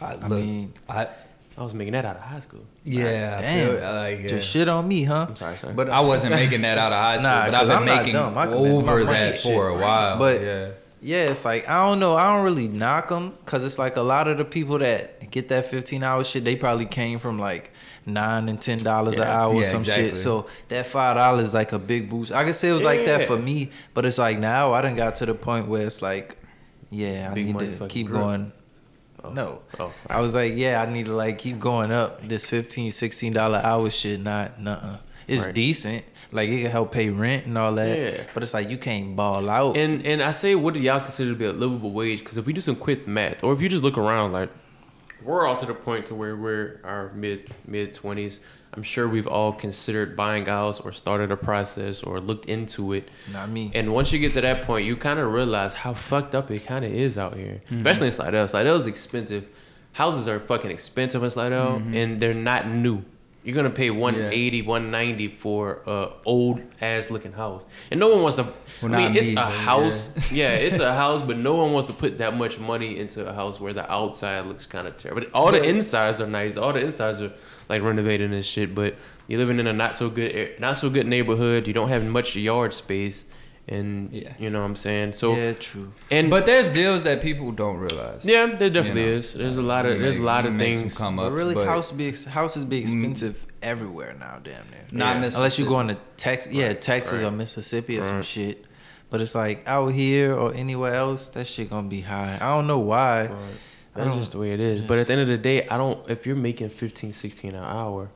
I, 0.00 0.06
I 0.12 0.12
look, 0.28 0.30
mean, 0.40 0.72
I 0.88 1.08
I 1.56 1.62
was 1.62 1.72
making 1.74 1.92
that 1.92 2.04
out 2.04 2.16
of 2.16 2.22
high 2.22 2.40
school. 2.40 2.60
yeah, 2.84 3.36
I 3.38 3.42
damn, 3.42 3.66
feel 3.76 3.92
like, 3.94 4.20
yeah. 4.22 4.28
just 4.28 4.48
shit 4.48 4.68
on 4.68 4.86
me, 4.88 5.04
huh? 5.04 5.26
I'm 5.28 5.36
sorry, 5.36 5.56
sorry. 5.56 5.74
But 5.74 5.90
I 5.90 6.00
wasn't 6.00 6.34
making 6.34 6.62
that 6.62 6.78
out 6.78 6.92
of 6.92 6.98
high 6.98 7.16
school, 7.18 7.30
Nah, 7.30 7.44
but 7.46 7.54
I've 7.54 7.68
been 7.68 7.76
I'm 7.76 7.84
not 7.86 7.96
making. 8.04 8.16
I 8.16 8.46
can 8.46 8.50
make 8.50 8.60
over 8.60 9.04
that 9.04 9.06
money, 9.06 9.36
for 9.36 9.68
a 9.68 9.72
shit. 9.72 9.80
while. 9.82 10.18
But- 10.18 10.40
yeah, 10.42 10.68
Yeah, 11.02 11.30
it's 11.30 11.44
like 11.44 11.68
I 11.68 11.86
don't 11.86 11.98
know. 12.00 12.14
I 12.16 12.34
don't 12.34 12.44
really 12.44 12.68
knock 12.68 13.08
them 13.08 13.30
because 13.44 13.64
it's 13.64 13.78
like 13.78 13.96
a 13.96 14.02
lot 14.02 14.26
of 14.28 14.36
the 14.38 14.44
people 14.44 14.78
that 14.78 15.30
get 15.30 15.48
that 15.48 15.66
fifteen 15.66 16.02
hour 16.02 16.22
shit, 16.24 16.44
they 16.44 16.56
probably 16.56 16.86
came 16.86 17.18
from 17.18 17.38
like 17.38 17.69
nine 18.06 18.48
and 18.48 18.60
ten 18.60 18.78
dollars 18.78 19.16
an 19.16 19.22
Yeah. 19.22 19.36
hour 19.42 19.54
or 19.54 19.62
Yeah, 19.62 19.68
some 19.68 19.80
exactly. 19.80 20.08
shit. 20.08 20.16
So 20.16 20.46
that 20.68 20.86
five 20.86 21.16
dollars 21.16 21.48
is 21.48 21.54
like 21.54 21.72
a 21.72 21.78
big 21.78 22.08
boost. 22.08 22.32
I 22.32 22.44
can 22.44 22.52
say 22.52 22.70
it 22.70 22.72
was 22.72 22.84
like 22.84 23.04
that 23.04 23.26
for 23.26 23.36
me, 23.36 23.70
but 23.94 24.06
it's 24.06 24.18
like 24.18 24.38
now 24.38 24.72
I 24.72 24.80
done 24.82 24.96
got 24.96 25.16
to 25.16 25.26
the 25.26 25.34
point 25.34 25.68
where 25.68 25.86
it's 25.86 26.02
like, 26.02 26.36
yeah, 26.90 27.28
I 27.30 27.34
Big 27.34 27.54
need 27.54 27.78
to 27.78 27.86
keep 27.88 28.10
going. 28.10 28.52
Oh. 29.22 29.30
No, 29.30 29.60
Oh, 29.78 29.92
I 30.08 30.18
was 30.20 30.34
like, 30.34 30.54
yeah, 30.56 30.80
I 30.82 30.90
need 30.90 31.04
to 31.06 31.12
like 31.12 31.36
keep 31.38 31.58
going 31.60 31.90
up. 31.92 32.26
This 32.26 32.48
15 32.48 32.90
16 32.90 33.32
dollar 33.34 33.60
hour 33.62 33.90
shit, 33.90 34.18
not 34.20 34.58
nothing. 34.60 34.98
It's 35.28 35.44
Right. 35.44 35.54
decent. 35.54 36.04
Like 36.32 36.48
it 36.48 36.62
can 36.62 36.70
help 36.70 36.90
pay 36.92 37.10
rent 37.10 37.44
and 37.46 37.58
all 37.58 37.74
that. 37.74 37.98
Yeah. 37.98 38.22
But 38.32 38.42
it's 38.42 38.54
like 38.54 38.70
you 38.70 38.78
can't 38.78 39.14
ball 39.14 39.48
out. 39.50 39.76
And 39.76 40.04
and 40.06 40.22
I 40.22 40.30
say, 40.30 40.54
what 40.54 40.72
do 40.74 40.80
y'all 40.80 41.00
consider 41.00 41.32
to 41.32 41.36
be 41.36 41.44
a 41.44 41.52
livable 41.52 41.90
wage? 41.92 42.20
Because 42.20 42.38
if 42.38 42.46
we 42.46 42.52
do 42.54 42.60
some 42.62 42.76
quick 42.76 43.06
math, 43.06 43.44
or 43.44 43.52
if 43.52 43.60
you 43.60 43.68
just 43.68 43.84
look 43.84 43.98
around, 43.98 44.32
like 44.32 44.48
we're 45.24 45.46
all 45.46 45.56
to 45.56 45.66
the 45.66 45.74
point 45.74 46.06
to 46.06 46.14
where 46.14 46.36
we're 46.36 46.80
our 46.84 47.12
mid 47.14 47.50
mid 47.66 47.94
twenties. 47.94 48.40
I'm 48.72 48.82
sure 48.84 49.08
we've 49.08 49.26
all 49.26 49.52
considered 49.52 50.14
buying 50.14 50.46
a 50.46 50.50
house 50.50 50.78
or 50.78 50.92
started 50.92 51.32
a 51.32 51.36
process 51.36 52.02
or 52.04 52.20
looked 52.20 52.46
into 52.46 52.92
it. 52.92 53.08
not 53.32 53.48
me. 53.48 53.72
And 53.74 53.92
once 53.92 54.12
you 54.12 54.20
get 54.20 54.32
to 54.32 54.40
that 54.42 54.64
point, 54.64 54.86
you 54.86 54.96
kind 54.96 55.18
of 55.18 55.32
realize 55.32 55.72
how 55.72 55.92
fucked 55.92 56.36
up 56.36 56.50
it 56.52 56.64
kind 56.64 56.84
of 56.84 56.92
is 56.92 57.18
out 57.18 57.36
here, 57.36 57.62
mm-hmm. 57.66 57.78
especially 57.78 58.06
in 58.06 58.12
Slidell. 58.12 58.46
Slidell 58.46 58.76
is 58.76 58.86
expensive. 58.86 59.46
Houses 59.92 60.28
are 60.28 60.38
fucking 60.38 60.70
expensive 60.70 61.24
in 61.24 61.30
Slidell, 61.30 61.80
mm-hmm. 61.80 61.94
and 61.94 62.20
they're 62.20 62.32
not 62.32 62.68
new. 62.68 63.04
You're 63.42 63.56
gonna 63.56 63.70
pay 63.70 63.90
180, 63.90 64.62
190 64.62 65.28
for 65.28 65.82
a 65.86 66.10
old 66.26 66.60
ass 66.80 67.10
looking 67.10 67.32
house, 67.32 67.64
and 67.90 67.98
no 67.98 68.08
one 68.08 68.22
wants 68.22 68.36
to. 68.36 68.46
Well, 68.82 68.94
I 68.94 69.08
mean, 69.08 69.16
it's 69.16 69.30
me, 69.30 69.36
a 69.36 69.40
house. 69.40 70.30
Yeah. 70.30 70.52
it's 70.52 70.78
a 70.78 70.92
house, 71.02 71.22
but 71.22 71.38
no 71.38 71.54
one 71.56 71.72
wants 71.72 71.88
to 71.88 71.94
put 71.94 72.18
that 72.18 72.36
much 72.36 72.58
money 72.58 72.98
into 72.98 73.26
a 73.26 73.32
house 73.32 73.58
where 73.58 73.72
the 73.72 73.90
outside 73.90 74.46
looks 74.46 74.66
kind 74.66 74.86
of 74.86 74.96
terrible. 74.98 75.22
But 75.22 75.32
all 75.32 75.52
the 75.52 75.62
insides 75.62 76.20
are 76.20 76.26
nice. 76.26 76.56
All 76.58 76.72
the 76.72 76.80
insides 76.80 77.22
are 77.22 77.32
like 77.70 77.82
renovated 77.82 78.30
and 78.30 78.44
shit. 78.44 78.74
But 78.74 78.96
you're 79.26 79.38
living 79.38 79.58
in 79.58 79.66
a 79.66 79.72
not 79.72 79.96
so 79.96 80.10
good, 80.10 80.60
not 80.60 80.76
so 80.76 80.90
good 80.90 81.06
neighborhood. 81.06 81.66
You 81.66 81.72
don't 81.72 81.88
have 81.88 82.04
much 82.04 82.36
yard 82.36 82.74
space, 82.74 83.24
and 83.70 84.12
Yeah. 84.12 84.32
you 84.38 84.50
know 84.50 84.60
what 84.60 84.66
I'm 84.66 84.76
saying. 84.76 85.12
So 85.14 85.34
yeah, 85.36 85.52
true. 85.54 85.92
and 86.10 86.28
but 86.28 86.44
there's 86.44 86.70
deals 86.70 87.04
that 87.04 87.22
people 87.22 87.52
don't 87.52 87.76
realize. 87.78 88.24
yeah, 88.24 88.46
there 88.46 88.68
definitely 88.70 89.02
You 89.04 89.10
know, 89.12 89.16
is. 89.18 89.34
There's 89.34 89.58
a 89.58 89.62
lot 89.62 89.86
of 89.86 89.98
there's 89.98 90.16
a 90.16 90.22
lot 90.22 90.44
of 90.44 90.58
things. 90.58 90.98
come 90.98 91.16
But 91.16 91.26
up. 91.28 91.32
really, 91.32 91.54
but 91.54 91.66
house 91.68 91.92
be 91.92 92.12
houses 92.28 92.64
be 92.64 92.78
mm. 92.78 92.82
expensive 92.82 93.46
everywhere 93.62 94.14
now, 94.18 94.40
damn 94.42 94.68
near. 94.70 94.84
not 94.90 95.14
Yeah. 95.14 95.20
necessarily. 95.20 95.36
Unless 95.36 95.58
you 95.60 95.66
going 95.66 95.88
to 95.88 95.96
Texas, 96.16 96.52
yeah, 96.52 96.72
Texas 96.74 97.22
or. 97.22 97.30
Mississippi 97.30 97.98
or 97.98 98.04
some 98.04 98.22
shit. 98.22 98.64
But 99.08 99.20
it's 99.20 99.34
like 99.34 99.62
out 99.66 99.88
here 99.88 100.34
or 100.34 100.54
anywhere 100.54 100.94
else, 100.94 101.28
that 101.30 101.46
shit 101.46 101.70
gonna 101.70 101.88
be 101.88 102.00
high. 102.00 102.36
I 102.40 102.54
don't 102.56 102.66
know 102.66 102.78
why. 102.78 103.30
I 103.94 104.04
That's 104.04 104.16
just 104.16 104.32
the 104.32 104.38
way 104.38 104.52
it 104.52 104.60
is. 104.60 104.82
But 104.82 104.98
at 104.98 105.06
the 105.08 105.12
end 105.14 105.22
of 105.22 105.28
the 105.28 105.36
day, 105.38 105.66
I 105.68 105.76
don't. 105.76 106.08
If 106.08 106.26
you're 106.26 106.36
making 106.36 106.68
15, 106.70 107.12
16 107.12 107.54
an 107.56 107.62
hour, 107.62 108.10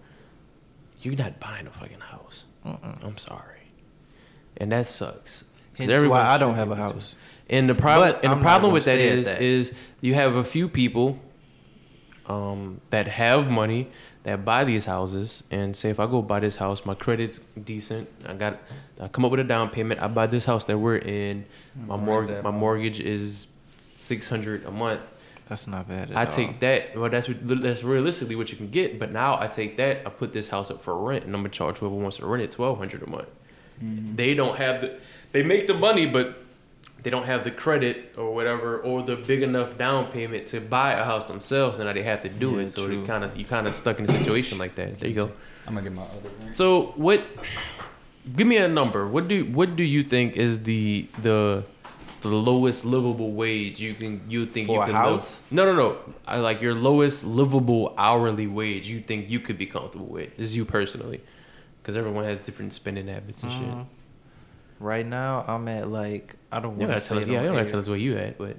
you're 1.00 1.16
not 1.16 1.40
buying 1.40 1.66
a 1.66 1.70
fucking 1.70 1.98
house. 2.00 2.44
Mm-mm. 2.64 3.04
I'm 3.04 3.18
sorry, 3.18 3.53
and 4.56 4.72
that 4.72 4.86
sucks. 4.86 5.44
everyone 5.78 6.10
why 6.10 6.26
I 6.26 6.38
don't 6.38 6.54
have 6.54 6.70
a 6.70 6.74
be 6.74 6.80
able 6.80 6.88
to. 6.88 6.94
house. 6.94 7.16
And 7.50 7.68
the 7.68 7.74
problem, 7.74 8.16
and 8.22 8.32
the 8.32 8.42
problem 8.42 8.72
with 8.72 8.86
that 8.86 8.98
is, 8.98 9.26
that. 9.26 9.42
is 9.42 9.74
you 10.00 10.14
have 10.14 10.34
a 10.34 10.44
few 10.44 10.68
people 10.68 11.18
um, 12.26 12.80
that 12.90 13.06
have 13.06 13.50
money 13.50 13.88
that 14.22 14.44
buy 14.44 14.64
these 14.64 14.86
houses, 14.86 15.44
and 15.50 15.76
say 15.76 15.90
if 15.90 16.00
I 16.00 16.06
go 16.06 16.22
buy 16.22 16.40
this 16.40 16.56
house, 16.56 16.86
my 16.86 16.94
credit's 16.94 17.40
decent. 17.62 18.08
I 18.26 18.32
got, 18.32 18.58
I 18.98 19.08
come 19.08 19.26
up 19.26 19.30
with 19.30 19.40
a 19.40 19.44
down 19.44 19.68
payment. 19.68 20.00
I 20.00 20.06
buy 20.06 20.26
this 20.26 20.46
house 20.46 20.64
that 20.64 20.78
we're 20.78 20.96
in. 20.96 21.44
My 21.86 21.98
mortgage, 21.98 22.42
my 22.42 22.50
mortgage 22.50 23.00
is 23.00 23.48
six 23.76 24.28
hundred 24.28 24.64
a 24.64 24.70
month. 24.70 25.02
That's 25.46 25.66
not 25.66 25.86
bad 25.86 26.10
at 26.10 26.16
I 26.16 26.24
all. 26.24 26.30
take 26.30 26.60
that. 26.60 26.96
Well, 26.96 27.10
that's 27.10 27.28
what, 27.28 27.36
that's 27.60 27.84
realistically 27.84 28.34
what 28.34 28.50
you 28.50 28.56
can 28.56 28.70
get. 28.70 28.98
But 28.98 29.12
now 29.12 29.38
I 29.38 29.46
take 29.46 29.76
that. 29.76 30.06
I 30.06 30.08
put 30.08 30.32
this 30.32 30.48
house 30.48 30.70
up 30.70 30.80
for 30.80 30.96
rent, 30.96 31.26
and 31.26 31.34
I'm 31.34 31.42
gonna 31.42 31.50
charge 31.50 31.76
whoever 31.76 31.94
wants 31.94 32.16
to 32.16 32.26
rent 32.26 32.42
it 32.42 32.50
twelve 32.50 32.78
hundred 32.78 33.02
a 33.02 33.10
month. 33.10 33.28
Mm-hmm. 33.82 34.16
They 34.16 34.34
don't 34.34 34.56
have 34.56 34.80
the. 34.82 34.98
They 35.32 35.42
make 35.42 35.66
the 35.66 35.74
money, 35.74 36.06
but 36.06 36.34
they 37.02 37.10
don't 37.10 37.26
have 37.26 37.44
the 37.44 37.50
credit 37.50 38.14
or 38.16 38.34
whatever, 38.34 38.78
or 38.78 39.02
the 39.02 39.16
big 39.16 39.42
enough 39.42 39.76
down 39.76 40.06
payment 40.10 40.46
to 40.48 40.60
buy 40.60 40.92
a 40.92 41.04
house 41.04 41.26
themselves, 41.26 41.78
and 41.78 41.86
now 41.86 41.92
they 41.92 42.02
have 42.02 42.20
to 42.20 42.28
do 42.28 42.52
Yeah, 42.52 42.60
it. 42.62 42.68
So 42.68 42.86
true. 42.86 43.00
they 43.00 43.06
kind 43.06 43.24
of 43.24 43.36
you 43.36 43.44
kind 43.44 43.66
of 43.66 43.74
stuck 43.74 43.98
in 43.98 44.04
a 44.06 44.12
situation 44.12 44.58
like 44.58 44.74
that. 44.76 44.98
There 44.98 45.08
you 45.10 45.20
go. 45.22 45.30
I'm 45.66 45.74
gonna 45.74 45.82
get 45.88 45.92
my 45.94 46.02
other. 46.02 46.52
So 46.52 46.92
what? 46.96 47.20
Give 48.36 48.46
me 48.46 48.56
a 48.56 48.68
number. 48.68 49.06
What 49.06 49.28
do 49.28 49.44
what 49.46 49.76
do 49.76 49.82
you 49.82 50.02
think 50.02 50.36
is 50.36 50.62
the 50.62 51.06
the 51.20 51.62
the 52.22 52.28
lowest 52.30 52.86
livable 52.86 53.32
wage 53.32 53.80
you 53.80 53.92
can 53.92 54.22
you 54.28 54.46
think 54.46 54.66
For 54.68 54.76
you 54.76 54.82
a 54.82 54.86
can 54.86 54.94
house? 54.94 55.50
live? 55.50 55.52
No, 55.52 55.64
no, 55.66 55.74
no. 55.76 55.96
I 56.26 56.38
like 56.38 56.62
your 56.62 56.74
lowest 56.74 57.24
livable 57.24 57.92
hourly 57.98 58.46
wage 58.46 58.88
you 58.88 59.00
think 59.00 59.28
you 59.28 59.40
could 59.40 59.58
be 59.58 59.66
comfortable 59.66 60.06
with. 60.06 60.38
Is 60.40 60.56
you 60.56 60.64
personally, 60.64 61.20
because 61.84 61.96
everyone 61.98 62.24
has 62.24 62.38
different 62.38 62.72
spending 62.72 63.08
habits 63.08 63.42
and 63.42 63.52
shit. 63.52 63.68
Uh, 63.68 63.84
right 64.80 65.04
now, 65.04 65.44
I'm 65.46 65.68
at 65.68 65.86
like 65.88 66.34
I 66.50 66.58
don't 66.60 66.78
want 66.78 66.88
tell 66.88 66.98
say 66.98 67.18
us, 67.18 67.26
yeah, 67.26 67.40
you 67.42 67.46
don't 67.48 67.56
gotta 67.56 67.68
tell 67.68 67.78
us 67.78 67.88
where 67.88 67.98
you 67.98 68.16
at, 68.16 68.38
but 68.38 68.56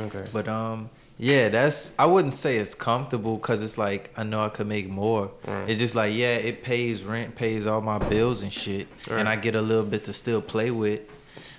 okay. 0.00 0.26
But 0.32 0.48
um, 0.48 0.90
yeah, 1.18 1.48
that's 1.50 1.96
I 1.98 2.06
wouldn't 2.06 2.34
say 2.34 2.56
it's 2.56 2.74
comfortable 2.74 3.36
because 3.36 3.62
it's 3.62 3.78
like 3.78 4.10
I 4.16 4.24
know 4.24 4.40
I 4.40 4.48
could 4.48 4.66
make 4.66 4.88
more. 4.88 5.30
Right. 5.46 5.70
It's 5.70 5.78
just 5.78 5.94
like 5.94 6.12
yeah, 6.14 6.34
it 6.34 6.64
pays 6.64 7.04
rent, 7.04 7.36
pays 7.36 7.68
all 7.68 7.80
my 7.80 7.98
bills 7.98 8.42
and 8.42 8.52
shit, 8.52 8.88
Right. 9.08 9.20
and 9.20 9.28
I 9.28 9.36
get 9.36 9.54
a 9.54 9.62
little 9.62 9.84
bit 9.84 10.04
to 10.04 10.12
still 10.12 10.42
play 10.42 10.70
with. 10.72 11.00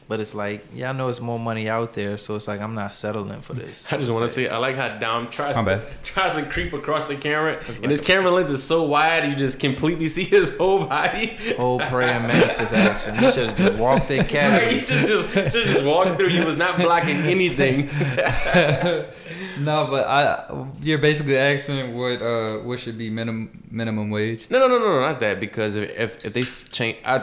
But 0.07 0.19
it's 0.19 0.35
like 0.35 0.63
yeah, 0.71 0.89
I 0.89 0.91
know 0.93 1.07
it's 1.07 1.21
more 1.21 1.39
money 1.39 1.67
out 1.67 1.93
there, 1.93 2.17
so 2.17 2.35
it's 2.35 2.47
like 2.47 2.61
I'm 2.61 2.75
not 2.75 2.93
settling 2.93 3.41
for 3.41 3.53
this. 3.53 3.91
I 3.93 3.97
just 3.97 4.11
want 4.11 4.19
to 4.19 4.25
it's 4.25 4.33
say 4.33 4.47
I 4.47 4.57
like 4.57 4.75
how 4.75 4.97
Dom 4.99 5.29
tries 5.29 5.55
to, 5.55 5.81
tries 6.03 6.35
to 6.35 6.45
creep 6.45 6.73
across 6.73 7.07
the 7.07 7.15
camera, 7.15 7.59
and 7.81 7.89
his 7.89 8.01
camera 8.01 8.31
lens 8.31 8.51
is 8.51 8.63
so 8.63 8.83
wide 8.83 9.27
you 9.27 9.35
just 9.35 9.59
completely 9.59 10.09
see 10.15 10.25
his 10.25 10.55
whole 10.57 10.85
body. 10.85 11.37
like 11.45 11.55
whole 11.55 11.79
praying 11.79 12.23
mantis 12.23 12.71
action. 12.71 13.15
He 13.15 13.31
should 13.31 13.47
have 13.47 13.55
just 13.55 13.73
walked 13.75 14.11
in 14.11 14.25
Right, 14.25 14.71
he 14.71 14.79
should 14.79 15.07
just 15.07 15.33
should 15.33 15.67
just 15.67 15.85
walk 15.85 16.17
through. 16.17 16.29
He 16.29 16.43
was 16.43 16.57
not 16.57 16.77
blocking 16.77 17.17
anything. 17.17 17.89
No, 19.59 19.87
but 19.89 20.07
I 20.07 20.67
you're 20.81 20.97
basically 20.97 21.37
asking 21.37 21.95
what 21.95 22.21
uh 22.21 22.57
what 22.57 22.79
should 22.79 22.97
be 22.97 23.09
minimum 23.09 23.63
minimum 23.71 24.09
wage. 24.09 24.47
No, 24.49 24.59
no, 24.59 24.67
no, 24.67 24.79
no, 24.79 24.85
no, 24.85 25.07
not 25.07 25.19
that. 25.21 25.39
Because 25.39 25.75
if 25.75 25.89
if, 25.89 26.25
if 26.25 26.33
they 26.33 26.43
change, 26.43 26.97
I, 27.05 27.21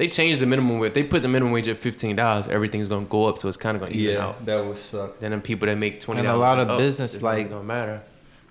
they 0.00 0.08
change 0.08 0.38
the 0.38 0.46
minimum 0.46 0.78
wage. 0.78 0.88
If 0.88 0.94
they 0.94 1.04
put 1.04 1.20
the 1.20 1.28
minimum 1.28 1.52
wage 1.52 1.68
at 1.68 1.76
fifteen 1.76 2.16
dollars, 2.16 2.48
everything's 2.48 2.88
gonna 2.88 3.04
go 3.04 3.26
up. 3.28 3.36
So 3.36 3.48
it's 3.48 3.58
kind 3.58 3.76
of 3.76 3.82
gonna 3.82 3.92
even 3.92 4.16
out. 4.16 4.44
that 4.46 4.64
would 4.64 4.78
suck. 4.78 5.18
Then 5.20 5.32
the 5.32 5.38
people 5.38 5.66
that 5.66 5.76
make 5.76 6.00
twenty 6.00 6.20
And 6.20 6.28
a 6.28 6.36
lot 6.36 6.58
of 6.58 6.70
up, 6.70 6.78
business, 6.78 7.14
it's 7.14 7.22
like- 7.22 7.50
gonna 7.50 7.62
matter. 7.62 8.00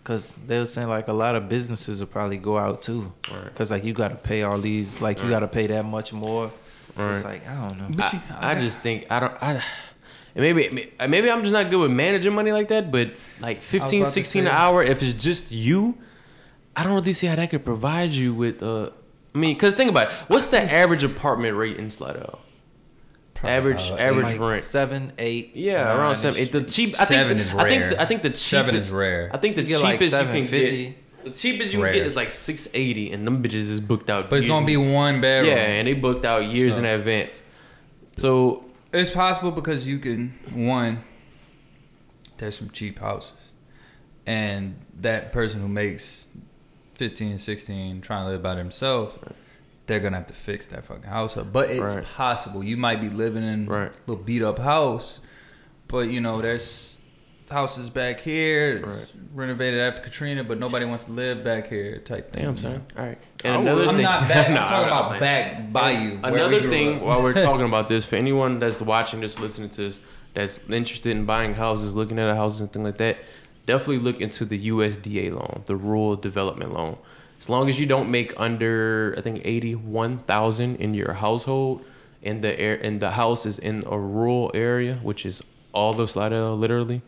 Cause 0.04 0.34
they 0.48 0.58
were 0.60 0.66
saying 0.66 0.90
like 0.90 1.08
a 1.08 1.14
lot 1.14 1.36
of 1.36 1.50
businesses 1.50 2.00
will 2.00 2.08
probably 2.08 2.38
go 2.38 2.58
out 2.58 2.82
too. 2.84 3.12
Right. 3.32 3.54
Cause 3.56 3.70
like 3.72 3.84
you 3.84 3.94
got 3.94 4.08
to 4.10 4.16
pay 4.16 4.42
all 4.44 4.58
these, 4.60 5.02
like 5.02 5.22
you 5.22 5.30
got 5.30 5.42
to 5.42 5.48
pay 5.48 5.68
that 5.68 5.86
much 5.86 6.14
more. 6.14 6.52
So 6.96 7.10
it's 7.12 7.26
like 7.26 7.48
I 7.48 7.66
don't 7.68 7.78
know. 7.80 7.88
But 7.98 8.14
I, 8.32 8.52
I 8.52 8.60
just 8.60 8.80
think 8.80 9.06
I 9.12 9.20
don't. 9.20 9.44
I 9.44 9.52
and 10.36 10.44
maybe 10.44 10.92
maybe 11.08 11.30
I'm 11.30 11.42
just 11.42 11.54
not 11.54 11.70
good 11.70 11.80
with 11.80 11.92
managing 11.92 12.34
money 12.34 12.52
like 12.52 12.68
that. 12.70 12.92
But 12.92 13.12
like 13.42 13.62
15, 13.62 14.02
about 14.02 14.06
to 14.08 14.12
16 14.14 14.46
an 14.48 14.52
hour, 14.52 14.82
if 14.84 15.02
it's 15.04 15.14
just 15.22 15.52
you, 15.52 15.98
I 16.76 16.84
don't 16.84 16.94
really 16.94 17.14
see 17.14 17.28
how 17.28 17.36
that 17.36 17.50
could 17.50 17.66
provide 17.66 18.12
you 18.12 18.34
with. 18.34 18.64
Uh, 18.64 18.92
I 19.36 19.38
mean, 19.38 19.58
cause 19.58 19.76
think 19.76 19.90
about 19.90 20.08
it. 20.08 20.14
What's 20.28 20.48
the 20.48 20.60
average 20.62 21.04
apartment 21.04 21.56
rate 21.58 21.78
in 21.78 21.92
Slidell? 21.92 22.40
Average 23.44 23.92
uh, 23.92 23.96
average 23.96 24.26
like 24.26 24.40
rent. 24.40 24.56
seven, 24.58 25.14
eight. 25.18 25.56
Yeah, 25.56 25.84
nine 25.86 25.98
around 25.98 26.16
seven. 26.18 26.40
shit. 26.44 26.52
The 26.52 26.64
cheap. 26.64 26.90
I 27.00 27.06
Seven 27.06 27.38
think 27.38 27.40
is 27.48 27.54
the, 27.54 27.58
I 27.60 27.70
think 27.70 27.90
the, 27.90 28.02
I 28.02 28.06
think 28.06 28.22
the 28.24 28.30
cheapest. 28.30 28.46
Seven 28.50 28.76
is 28.76 28.92
rare. 28.92 29.30
I 29.34 29.38
think 29.38 29.56
the 29.56 29.62
You 29.62 29.68
get, 29.68 29.82
like, 29.82 30.00
cheapest 30.00 30.22
you 30.22 30.28
can 30.28 30.46
get. 30.52 31.24
The 31.24 31.32
cheapest 31.32 31.74
you 31.74 31.80
can 31.82 31.94
get 31.94 32.06
is 32.06 32.16
like 32.18 32.32
six 32.32 32.68
eighty, 32.74 33.12
and 33.14 33.26
them 33.26 33.42
bitches 33.42 33.70
is 33.70 33.80
booked 33.80 34.10
out. 34.10 34.30
But 34.30 34.38
it's 34.40 34.48
gonna 34.48 34.66
be 34.66 34.76
one 34.76 35.22
bedroom. 35.22 35.52
yeah, 35.54 35.64
and 35.64 35.88
they 35.88 35.94
booked 35.94 36.26
out 36.26 36.46
years 36.48 36.74
So- 36.74 36.80
in 36.80 36.86
advance. 36.86 37.42
So 38.18 38.66
It's 38.92 39.10
possible 39.10 39.52
because 39.52 39.88
you 39.88 40.00
can 40.00 40.32
one. 40.54 41.00
There's 42.40 42.58
some 42.58 42.70
cheap 42.72 43.00
houses, 43.00 43.52
and 44.26 44.76
that 45.00 45.32
person 45.32 45.62
who 45.62 45.68
makes 45.70 46.26
15, 47.00 47.38
16, 47.38 48.02
trying 48.02 48.26
to 48.26 48.32
live 48.32 48.44
by 48.44 48.56
themselves, 48.56 49.16
they're 49.88 50.02
gonna 50.02 50.18
have 50.18 50.28
to 50.28 50.34
fix 50.34 50.68
that 50.68 50.84
fucking 50.84 51.04
house 51.10 51.38
up. 51.38 51.52
But 51.54 51.70
it's 51.72 51.96
Right. 51.96 52.04
possible. 52.04 52.62
You 52.62 52.76
might 52.76 53.00
be 53.00 53.10
living 53.10 53.44
in 53.44 53.66
Right. 53.68 53.90
a 53.90 54.12
little 54.12 54.22
beat 54.24 54.44
up 54.44 54.60
house, 54.60 55.22
but 55.88 56.10
you 56.10 56.20
know, 56.20 56.42
there's 56.42 56.98
houses 57.50 57.90
back 57.90 58.20
here 58.20 58.84
it's 58.86 58.88
Right. 59.00 59.14
renovated 59.34 59.80
after 59.80 60.04
Katrina, 60.04 60.44
but 60.44 60.60
nobody 60.60 60.86
wants 60.86 61.06
to 61.06 61.14
live 61.14 61.42
back 61.44 61.68
here 61.70 61.98
type 62.00 62.32
thing. 62.34 62.44
Damn, 62.44 62.52
you 62.52 62.58
son. 62.62 62.72
know? 62.74 62.82
All 63.02 63.06
right. 63.08 63.18
I 63.44 63.48
And 63.48 63.64
would. 63.64 63.72
another 63.72 63.88
I'm 63.90 63.96
thing, 63.96 64.04
not 64.04 64.28
back. 64.28 64.50
Nah, 64.52 64.56
I'm 64.60 64.68
talking 64.68 64.88
about 64.88 65.12
nah. 65.14 65.20
back 65.20 65.74
by 65.74 65.92
you. 65.92 66.20
Another 66.22 66.62
thing, 66.70 66.98
up. 66.98 67.02
while 67.02 67.24
we're 67.24 67.34
talking 67.42 67.66
about 67.66 67.88
this, 67.90 68.04
for 68.06 68.18
anyone 68.18 68.60
that's 68.60 68.82
watching 68.82 69.22
this, 69.22 69.40
listening 69.40 69.70
to 69.70 69.82
this, 69.84 70.02
that's 70.36 70.70
interested 70.70 71.10
in 71.16 71.26
buying 71.26 71.54
houses, 71.56 71.96
looking 71.96 72.20
at 72.20 72.30
a 72.30 72.36
house 72.36 72.60
and 72.60 72.72
things 72.72 72.84
like 72.86 72.98
that, 72.98 73.18
definitely 73.70 74.04
look 74.08 74.20
into 74.20 74.46
the 74.46 74.60
USDA 74.74 75.32
loan, 75.32 75.62
the 75.72 75.76
Rural 75.76 76.16
Development 76.16 76.74
Loan. 76.74 76.98
As 77.38 77.48
long 77.54 77.70
as 77.70 77.80
you 77.80 77.86
don't 77.86 78.10
make 78.10 78.30
under, 78.40 79.14
I 79.18 79.22
think, 79.22 79.42
eighty-one 79.46 80.14
thousand 80.32 80.78
in 80.78 80.94
your 80.94 81.14
household, 81.14 81.86
and 82.24 82.42
the 82.46 82.60
air 82.60 82.76
and 82.88 83.00
the 83.00 83.12
house 83.12 83.46
is 83.46 83.60
in 83.60 83.84
a 83.86 83.98
rural 83.98 84.50
area, 84.54 84.96
which 85.10 85.26
is 85.26 85.44
all 85.72 86.02
of 86.02 86.10
Slidell, 86.10 86.54
uh, 86.54 86.56
literally, 86.56 87.02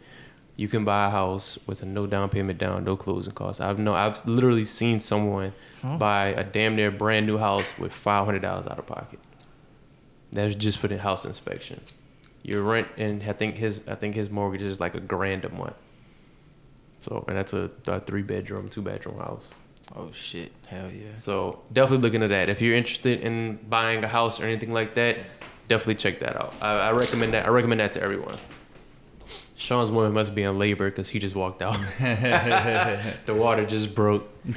you 0.55 0.67
can 0.67 0.85
buy 0.85 1.07
a 1.07 1.09
house 1.09 1.57
with 1.67 1.81
a 1.81 1.85
no 1.85 2.05
down 2.05 2.29
payment 2.29 2.59
down, 2.59 2.83
no 2.83 2.95
closing 2.95 3.33
costs. 3.33 3.59
I've 3.59 3.79
no, 3.79 3.93
I've 3.93 4.23
literally 4.25 4.65
seen 4.65 4.99
someone 4.99 5.51
buy 5.97 6.27
a 6.27 6.43
damn 6.43 6.75
near 6.75 6.91
brand 6.91 7.25
new 7.25 7.39
house 7.39 7.73
with 7.79 7.91
five 7.91 8.25
hundred 8.25 8.43
dollars 8.43 8.67
out 8.67 8.77
of 8.77 8.85
pocket. 8.85 9.19
That's 10.31 10.55
just 10.55 10.77
for 10.77 10.87
the 10.87 10.99
house 10.99 11.25
inspection. 11.25 11.81
Your 12.43 12.61
rent 12.61 12.87
and 12.97 13.23
I 13.23 13.33
think 13.33 13.57
his 13.57 13.87
I 13.87 13.95
think 13.95 14.15
his 14.15 14.29
mortgage 14.29 14.61
is 14.61 14.79
like 14.79 14.95
a 14.95 14.99
grand 14.99 15.43
a 15.43 15.49
month. 15.49 15.75
So 17.01 17.25
and 17.27 17.35
that's 17.37 17.53
a, 17.53 17.69
a 17.87 17.99
three 17.99 18.21
bedroom, 18.21 18.69
two 18.69 18.81
bedroom 18.81 19.17
house. 19.17 19.49
Oh 19.95 20.09
shit! 20.13 20.53
Hell 20.67 20.89
yeah! 20.89 21.15
So 21.15 21.59
definitely 21.73 22.03
look 22.03 22.13
into 22.13 22.29
that. 22.29 22.47
If 22.47 22.61
you're 22.61 22.75
interested 22.75 23.19
in 23.21 23.57
buying 23.69 24.03
a 24.03 24.07
house 24.07 24.39
or 24.39 24.45
anything 24.45 24.71
like 24.71 24.93
that, 24.93 25.17
definitely 25.67 25.95
check 25.95 26.19
that 26.19 26.37
out. 26.37 26.53
I, 26.61 26.89
I 26.89 26.91
recommend 26.93 27.33
that. 27.33 27.45
I 27.45 27.49
recommend 27.49 27.81
that 27.81 27.91
to 27.93 28.01
everyone. 28.01 28.37
Sean's 29.57 29.91
woman 29.91 30.13
must 30.13 30.33
be 30.33 30.43
in 30.43 30.57
labor 30.57 30.89
because 30.89 31.09
he 31.09 31.19
just 31.19 31.35
walked 31.35 31.61
out. 31.61 31.77
the 31.99 33.33
water 33.35 33.65
just 33.65 33.93
broke. 33.93 34.27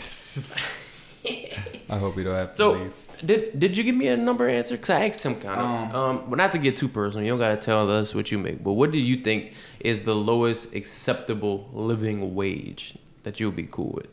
I 1.91 1.99
hope 1.99 2.17
we 2.17 2.25
don't 2.25 2.35
have 2.35 2.53
to 2.53 2.57
So 2.57 2.73
leave. 2.73 2.93
Did 3.25 3.59
did 3.59 3.77
you 3.77 3.83
give 3.85 3.95
me 3.95 4.09
a 4.09 4.17
number 4.17 4.49
answer? 4.49 4.77
Because 4.77 4.91
I 4.91 5.07
asked 5.09 5.23
him 5.25 5.35
kind 5.37 5.61
of. 5.61 5.67
Um, 5.67 5.95
Um, 5.97 6.25
but 6.31 6.37
not 6.37 6.53
to 6.53 6.59
get 6.59 6.77
too 6.77 6.89
personal, 6.89 7.25
you 7.25 7.31
don't 7.33 7.39
gotta 7.39 7.57
tell 7.57 7.91
us 7.91 8.15
what 8.15 8.31
you 8.33 8.39
make. 8.39 8.63
But 8.65 8.73
what 8.73 8.91
do 8.93 8.99
you 8.99 9.17
think 9.17 9.53
is 9.81 10.03
the 10.03 10.15
lowest 10.15 10.75
acceptable 10.75 11.69
living 11.73 12.35
wage 12.35 12.97
that 13.25 13.39
you'll 13.41 13.53
be 13.53 13.69
cool 13.71 13.93
with? 13.95 14.09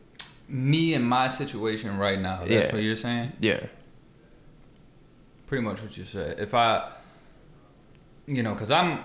Me 0.50 0.94
and 0.94 1.06
my 1.08 1.28
situation 1.30 1.98
right 1.98 2.20
now. 2.20 2.40
That's 2.40 2.52
Yeah. 2.68 2.74
what 2.74 2.82
you're 2.84 2.96
saying. 2.98 3.32
Yeah. 3.40 3.62
pretty 5.48 5.64
much 5.66 5.82
what 5.82 5.98
you 5.98 6.06
said. 6.06 6.40
If 6.40 6.54
I, 6.54 6.90
you 8.26 8.42
know, 8.42 8.54
because 8.54 8.72
I'm, 8.72 9.00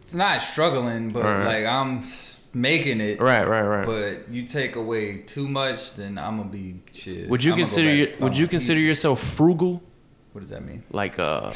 it's 0.00 0.14
not 0.14 0.40
struggling, 0.40 1.10
but 1.10 1.24
Right. 1.24 1.44
like 1.44 1.66
I'm 1.66 2.00
making 2.56 3.00
it. 3.00 3.20
Right. 3.20 3.46
Right. 3.46 3.62
Right. 3.62 3.84
But 3.86 4.32
you 4.32 4.44
take 4.46 4.76
away 4.76 5.18
too 5.18 5.46
much, 5.46 5.94
then 5.94 6.18
I'm 6.18 6.38
gonna 6.38 6.48
be 6.48 6.80
shit. 6.92 7.28
would 7.28 7.44
you 7.44 7.52
I'ma 7.52 7.56
go 7.56 7.60
consider 7.62 7.88
back 7.90 7.98
your, 7.98 8.08
would 8.20 8.32
on 8.32 8.38
you 8.38 8.46
my 8.46 8.50
consider 8.50 8.80
feet. 8.80 8.86
yourself 8.86 9.20
frugal, 9.22 9.82
What 10.32 10.40
does 10.40 10.50
that 10.50 10.64
mean? 10.64 10.82
like 10.90 11.18
uh, 11.18 11.52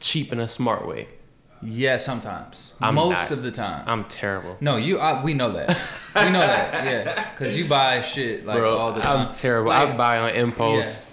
cheap 0.00 0.32
in 0.32 0.40
a 0.40 0.48
smart 0.48 0.86
way? 0.88 1.06
Yeah, 1.62 1.98
sometimes. 1.98 2.72
I'm 2.80 2.94
Most 2.94 3.12
not. 3.12 3.30
of 3.32 3.42
the 3.42 3.50
time. 3.50 3.84
I'm 3.86 4.04
terrible, 4.04 4.56
no, 4.60 4.76
you. 4.78 4.98
I, 4.98 5.22
we 5.22 5.34
know 5.34 5.52
that. 5.52 5.68
we 6.16 6.30
know 6.30 6.40
that. 6.40 6.84
Yeah, 6.86 7.30
because 7.32 7.54
you 7.56 7.68
buy 7.68 8.00
shit 8.00 8.46
like 8.46 8.56
bro. 8.56 8.78
all 8.78 8.92
the 8.92 9.02
time. 9.02 9.26
I'm 9.28 9.34
terrible. 9.34 9.70
I 9.70 9.94
buy 9.94 10.18
on 10.20 10.30
impulse. 10.30 11.06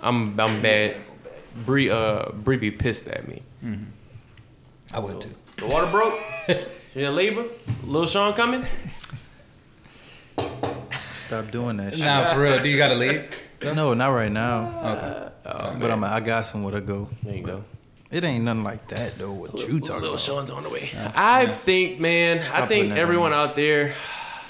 I'm 0.00 0.38
I'm 0.38 0.62
bad. 0.62 0.96
Bree 1.66 1.90
uh 1.90 2.30
Bree 2.32 2.56
be 2.56 2.70
pissed 2.70 3.08
at 3.08 3.26
me. 3.26 3.42
I 4.94 5.00
would 5.00 5.20
too. 5.20 5.34
The 5.56 5.66
water 5.66 5.90
broke. 5.90 6.14
you 6.94 7.06
in 7.06 7.14
labor? 7.14 7.44
Little 7.84 8.06
Sean 8.06 8.34
coming? 8.34 8.64
Stop 11.12 11.50
doing 11.50 11.76
that 11.78 11.94
shit. 11.94 12.04
Nah, 12.04 12.32
for 12.32 12.40
real. 12.42 12.62
Do 12.62 12.68
you 12.68 12.76
gotta 12.76 12.94
leave? 12.94 13.30
No, 13.62 13.94
not 13.94 14.08
right 14.08 14.32
now. 14.32 14.68
Okay. 14.96 15.28
Oh, 15.46 15.78
But 15.80 15.90
I'm, 15.90 16.02
I 16.02 16.20
got 16.20 16.46
somewhere 16.46 16.72
to 16.72 16.80
go. 16.80 17.08
There 17.22 17.34
you 17.34 17.42
go. 17.42 17.64
It 18.10 18.24
ain't 18.24 18.44
nothing 18.44 18.64
like 18.64 18.88
that 18.88 19.18
though. 19.18 19.32
What 19.32 19.52
you 19.52 19.78
talking 19.80 20.02
Little 20.02 20.08
about? 20.10 20.20
Sean's 20.20 20.50
on 20.50 20.64
the 20.64 20.70
way. 20.70 20.90
I 21.14 21.46
think, 21.46 22.00
man, 22.00 22.38
I 22.38 22.42
think 22.42 22.68
putting 22.68 22.88
that 22.88 22.94
on 22.94 22.98
everyone 22.98 23.32
out 23.32 23.54
there, 23.54 23.94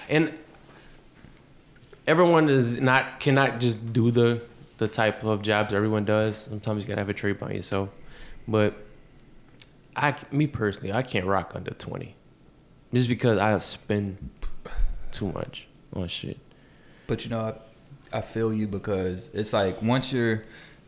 and 0.08 0.32
everyone 2.06 2.48
is 2.48 2.80
not 2.80 3.20
cannot 3.20 3.60
just 3.60 3.92
do 3.92 4.10
the 4.10 4.40
the 4.78 4.88
type 4.88 5.24
of 5.24 5.42
jobs 5.42 5.74
everyone 5.74 6.06
does. 6.06 6.38
Sometimes 6.38 6.82
you 6.82 6.88
gotta 6.88 7.00
have 7.02 7.10
a 7.10 7.14
trade 7.14 7.38
by 7.38 7.52
yourself. 7.52 7.90
But 8.48 8.74
I, 9.94 10.14
me 10.30 10.46
personally, 10.46 10.92
I 10.94 11.02
can't 11.02 11.26
rock 11.26 11.52
under 11.54 11.72
twenty, 11.72 12.14
just 12.92 13.08
because 13.08 13.38
I 13.38 13.56
spend 13.58 14.30
too 15.12 15.30
much 15.32 15.66
on 15.94 16.08
shit. 16.08 16.38
But 17.06 17.24
you 17.24 17.30
know, 17.30 17.40
I, 18.12 18.18
I 18.18 18.20
feel 18.20 18.52
you 18.52 18.66
because 18.66 19.30
it's 19.34 19.52
like 19.52 19.82
once 19.82 20.12
you're, 20.12 20.44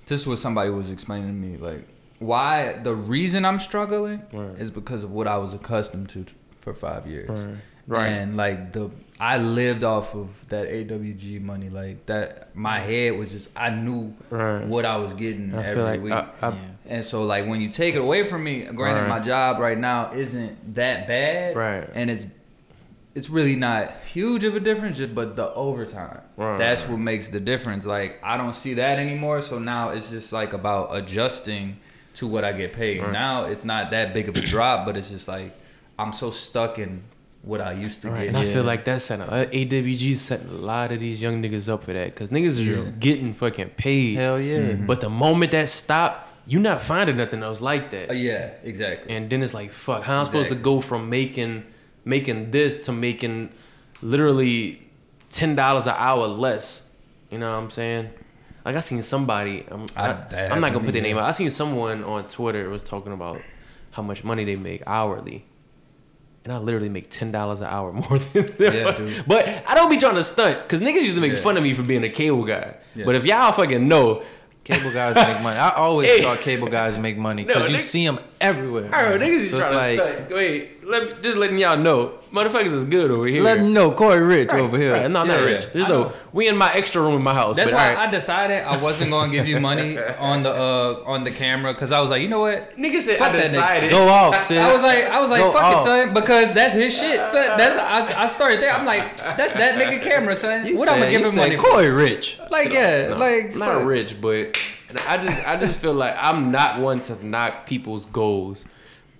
this 0.06 0.22
is 0.22 0.26
what 0.26 0.38
somebody 0.38 0.70
was 0.70 0.90
explaining 0.90 1.28
to 1.28 1.32
me. 1.32 1.56
Like, 1.56 1.86
why 2.18 2.74
the 2.74 2.94
reason 2.94 3.44
I'm 3.44 3.58
struggling 3.58 4.22
Right. 4.32 4.56
is 4.58 4.70
because 4.70 5.02
of 5.04 5.10
what 5.12 5.26
I 5.26 5.38
was 5.38 5.54
accustomed 5.54 6.08
to 6.10 6.24
for 6.60 6.72
five 6.74 7.06
years. 7.06 7.28
Right. 7.28 7.56
Right. 7.86 8.08
And 8.08 8.36
like 8.36 8.72
the, 8.72 8.90
I 9.20 9.38
lived 9.38 9.84
off 9.84 10.14
of 10.14 10.48
that 10.48 10.68
AWG 10.68 11.40
money. 11.40 11.68
Like 11.68 12.06
that, 12.06 12.54
my 12.56 12.78
head 12.78 13.18
was 13.18 13.32
just 13.32 13.50
I 13.56 13.70
knew 13.70 14.14
Right. 14.30 14.64
what 14.66 14.84
I 14.84 14.96
was 14.96 15.14
getting 15.14 15.54
I 15.54 15.64
every 15.64 15.82
like 15.82 16.02
week. 16.02 16.12
I, 16.12 16.26
I, 16.40 16.48
Yeah. 16.50 16.60
And 16.86 17.04
so, 17.04 17.22
like, 17.22 17.46
when 17.46 17.60
you 17.60 17.68
take 17.68 17.94
it 17.94 18.00
away 18.00 18.24
from 18.24 18.42
me, 18.44 18.64
granted, 18.64 19.02
Right. 19.02 19.08
my 19.08 19.20
job 19.20 19.58
right 19.60 19.78
now 19.78 20.12
isn't 20.12 20.74
that 20.74 21.06
bad, 21.06 21.56
Right. 21.56 21.88
And 21.94 22.10
it's 22.10 22.26
it's 23.14 23.28
really 23.28 23.56
not 23.56 23.92
huge 24.06 24.42
of 24.42 24.54
a 24.54 24.60
difference, 24.60 24.98
but 25.00 25.36
the 25.36 25.52
overtime, 25.52 26.20
Right. 26.36 26.56
that's 26.56 26.88
what 26.88 26.98
makes 26.98 27.28
the 27.28 27.40
difference. 27.40 27.84
Like, 27.84 28.18
I 28.24 28.38
don't 28.38 28.54
see 28.56 28.72
that 28.74 28.98
anymore. 28.98 29.42
So 29.42 29.58
now 29.58 29.90
it's 29.90 30.08
just 30.08 30.32
like 30.32 30.54
about 30.54 30.88
adjusting 30.96 31.76
to 32.14 32.26
what 32.26 32.42
I 32.42 32.52
get 32.52 32.72
paid. 32.72 33.02
Now 33.12 33.44
it's 33.44 33.64
not 33.66 33.90
that 33.90 34.14
big 34.14 34.28
of 34.30 34.36
a 34.36 34.40
drop, 34.40 34.86
but 34.86 34.96
it's 34.96 35.10
just 35.10 35.28
like 35.28 35.52
I'm 35.98 36.12
so 36.14 36.30
stuck 36.30 36.78
in 36.78 37.02
what 37.42 37.60
I 37.60 37.72
used 37.72 38.02
to 38.02 38.10
Right, 38.10 38.20
get. 38.20 38.28
and 38.28 38.36
I 38.36 38.44
Yeah. 38.44 38.52
feel 38.54 38.62
like 38.62 38.84
that's 38.84 39.04
setting 39.04 39.26
uh, 39.28 39.46
AWG 39.52 40.14
setting 40.14 40.48
a 40.48 40.52
lot 40.52 40.92
of 40.92 41.00
these 41.00 41.20
young 41.20 41.42
niggas 41.42 41.68
up 41.68 41.84
for 41.84 41.92
that 41.92 42.06
because 42.14 42.28
niggas 42.30 42.64
Yeah. 42.64 42.74
are 42.82 42.90
getting 42.92 43.34
fucking 43.34 43.70
paid. 43.70 44.16
Hell 44.16 44.40
yeah. 44.40 44.58
Mm-hmm. 44.58 44.86
But 44.86 45.00
the 45.00 45.10
moment 45.10 45.50
that 45.52 45.68
stop, 45.68 46.28
you're 46.46 46.60
not 46.62 46.80
finding 46.80 47.16
nothing 47.16 47.42
else 47.42 47.60
like 47.60 47.90
that. 47.90 48.10
Uh, 48.10 48.14
yeah, 48.14 48.50
exactly. 48.62 49.14
And 49.14 49.28
then 49.28 49.42
it's 49.42 49.54
like, 49.54 49.70
fuck, 49.72 50.02
how 50.04 50.14
am 50.14 50.20
I 50.20 50.24
supposed 50.24 50.48
to 50.50 50.54
go 50.54 50.80
from 50.80 51.08
making 51.10 51.64
making 52.04 52.50
this 52.50 52.78
to 52.86 52.92
making 52.92 53.50
literally 54.02 54.80
ten 55.30 55.54
dollars 55.54 55.86
an 55.86 55.94
hour 55.96 56.26
less? 56.26 56.90
You 57.30 57.38
know 57.38 57.50
what 57.50 57.56
I'm 57.58 57.70
saying? 57.70 58.10
Like 58.64 58.76
I 58.76 58.80
seen 58.80 59.02
somebody, 59.02 59.64
I'm, 59.70 59.84
I- 59.96 60.10
I, 60.10 60.12
that 60.30 60.52
am 60.52 60.60
not 60.60 60.68
gonna 60.72 60.80
put 60.84 60.86
me, 60.86 60.92
their 60.92 61.02
name 61.02 61.18
out. 61.18 61.24
I 61.24 61.30
seen 61.32 61.50
someone 61.50 62.04
on 62.04 62.28
Twitter 62.28 62.68
was 62.68 62.82
talking 62.82 63.12
about 63.12 63.40
how 63.92 64.02
much 64.02 64.22
money 64.24 64.44
they 64.44 64.56
make 64.56 64.82
hourly. 64.86 65.44
And 66.44 66.52
I 66.52 66.58
literally 66.58 66.88
make 66.88 67.08
ten 67.08 67.30
dollars 67.30 67.60
an 67.60 67.68
hour 67.68 67.92
more 67.92 68.18
than 68.18 68.46
them. 68.46 68.74
Yeah, 68.74 68.92
dude. 68.92 69.24
But 69.26 69.46
I 69.68 69.74
don't 69.74 69.90
be 69.90 69.96
trying 69.96 70.16
to 70.16 70.24
stunt 70.24 70.62
because 70.62 70.80
niggas 70.80 71.02
used 71.02 71.14
to 71.14 71.20
make 71.20 71.32
Yeah. 71.34 71.38
fun 71.38 71.56
of 71.56 71.62
me 71.62 71.72
for 71.74 71.82
being 71.82 72.02
a 72.04 72.08
cable 72.08 72.44
guy. 72.44 72.74
Yeah. 72.94 73.04
But 73.04 73.14
if 73.14 73.24
y'all 73.24 73.52
fucking 73.52 73.86
know, 73.88 74.22
Cable 74.64 74.92
guys 74.92 75.16
make 75.16 75.42
money. 75.42 75.58
I 75.58 75.70
always 75.70 76.08
Hey. 76.16 76.22
thought 76.22 76.38
cable 76.38 76.68
guys 76.68 76.96
make 76.96 77.16
money 77.18 77.42
No, 77.44 77.54
because 77.54 77.68
you 77.70 77.76
nigga- 77.78 77.80
see 77.80 78.06
them 78.06 78.20
everywhere. 78.40 78.88
I 78.94 78.98
heard 79.06 79.20
niggas 79.20 79.38
is 79.40 79.50
So 79.50 79.58
trying 79.58 79.70
to 79.72 79.76
like, 79.76 80.14
stunt. 80.18 80.30
Wait, 80.32 80.71
let 80.92 81.02
me, 81.16 81.22
just 81.22 81.36
letting 81.38 81.58
y'all 81.58 81.76
know, 81.76 82.12
motherfuckers 82.32 82.72
is 82.72 82.84
good 82.84 83.10
over 83.10 83.26
here. 83.28 83.42
let 83.42 83.58
them 83.58 83.72
know 83.72 83.90
Corey 83.90 84.20
Rich 84.20 84.52
Right, 84.52 84.60
over 84.60 84.76
here. 84.78 84.92
Right. 84.92 85.02
No, 85.10 85.24
not 85.24 85.26
Yeah. 85.28 85.44
rich. 85.44 85.66
There's 85.72 85.88
no. 85.88 86.12
We 86.32 86.48
in 86.48 86.56
my 86.56 86.72
extra 86.74 87.02
room 87.02 87.14
in 87.16 87.22
my 87.22 87.34
house. 87.34 87.56
That's 87.56 87.70
but 87.70 87.76
why 87.76 87.90
alright. 87.90 88.08
I 88.08 88.10
decided 88.10 88.62
I 88.64 88.76
wasn't 88.80 89.10
going 89.10 89.30
to 89.30 89.36
give 89.36 89.48
you 89.48 89.58
money 89.60 89.98
on 90.18 90.42
the 90.44 90.50
uh, 90.52 91.02
on 91.06 91.24
the 91.24 91.30
camera 91.30 91.72
because 91.74 91.90
I 91.92 92.00
was 92.00 92.10
like, 92.10 92.22
you 92.22 92.28
know 92.28 92.40
what? 92.40 92.76
Nigga 92.78 93.00
said 93.00 93.18
Fuck 93.18 93.30
I 93.30 93.32
that 93.32 93.44
nigga. 93.46 93.50
decided. 93.50 93.90
Go 93.90 94.08
off, 94.08 94.38
sis. 94.38 94.58
I 94.58 94.72
was 94.72 94.82
like, 94.82 95.04
I 95.04 95.20
was 95.20 95.30
like, 95.30 95.40
Go 95.42 95.50
fuck 95.52 95.64
off. 95.64 95.80
it, 95.80 95.84
son, 95.84 96.14
because 96.14 96.54
that's 96.54 96.74
his 96.74 96.96
shit. 96.96 97.28
Son. 97.28 97.58
That's 97.58 97.76
I, 97.76 98.24
I 98.24 98.26
started 98.28 98.60
there. 98.60 98.72
I'm 98.72 98.86
like, 98.86 99.16
that's 99.18 99.54
that 99.54 99.74
nigga 99.80 100.00
camera, 100.00 100.34
son. 100.36 100.66
You 100.66 100.78
what 100.78 100.88
I'm 100.88 100.98
gonna 101.00 101.10
give 101.10 101.20
you 101.20 101.26
him 101.26 101.32
said 101.32 101.40
money? 101.42 101.56
for? 101.56 101.62
Corey 101.64 101.90
Rich. 101.90 102.38
Like, 102.50 102.70
yeah, 102.72 103.08
No, 103.08 103.16
like 103.16 103.54
not 103.56 103.68
fuck. 103.78 103.86
rich, 103.86 104.20
but 104.20 104.56
I 105.08 105.16
just 105.16 105.48
I 105.48 105.58
just 105.58 105.78
feel 105.80 105.94
like 105.94 106.14
I'm 106.18 106.50
not 106.50 106.80
one 106.80 107.00
to 107.02 107.26
knock 107.26 107.66
people's 107.66 108.04
goals, 108.06 108.64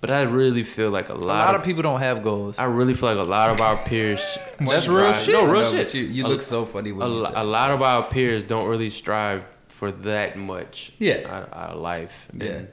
but 0.03 0.11
I 0.11 0.23
really 0.23 0.63
feel 0.63 0.89
like 0.91 1.09
a 1.09 1.13
lot, 1.13 1.21
A 1.23 1.25
lot, 1.25 1.45
lot 1.47 1.55
of, 1.55 1.61
of 1.61 1.65
people 1.65 1.81
don't 1.83 1.99
have 2.01 2.21
goals. 2.21 2.59
I 2.59 2.65
really 2.65 2.93
feel 2.93 3.13
like 3.15 3.25
a 3.25 3.29
lot 3.29 3.49
of 3.49 3.59
our 3.61 3.77
peers. 3.77 4.19
That's 4.59 4.87
real 4.87 5.13
strive- 5.13 5.15
shit. 5.17 5.33
No, 5.33 5.45
real 5.51 5.61
No, 5.63 5.71
shit. 5.71 5.93
You, 5.93 6.03
you 6.03 6.25
A- 6.25 6.27
look 6.27 6.41
so 6.41 6.65
funny 6.65 6.89
a, 6.91 6.93
you 6.93 7.03
a 7.03 7.43
lot 7.43 7.71
of 7.71 7.81
our 7.81 8.03
peers 8.03 8.43
don't 8.43 8.67
really 8.67 8.89
strive 8.89 9.43
for 9.69 9.91
that 9.91 10.37
much 10.37 10.91
Yeah. 10.99 11.21
out, 11.29 11.49
out 11.53 11.69
of 11.71 11.79
life. 11.81 12.27
Yeah. 12.33 12.45
And 12.51 12.67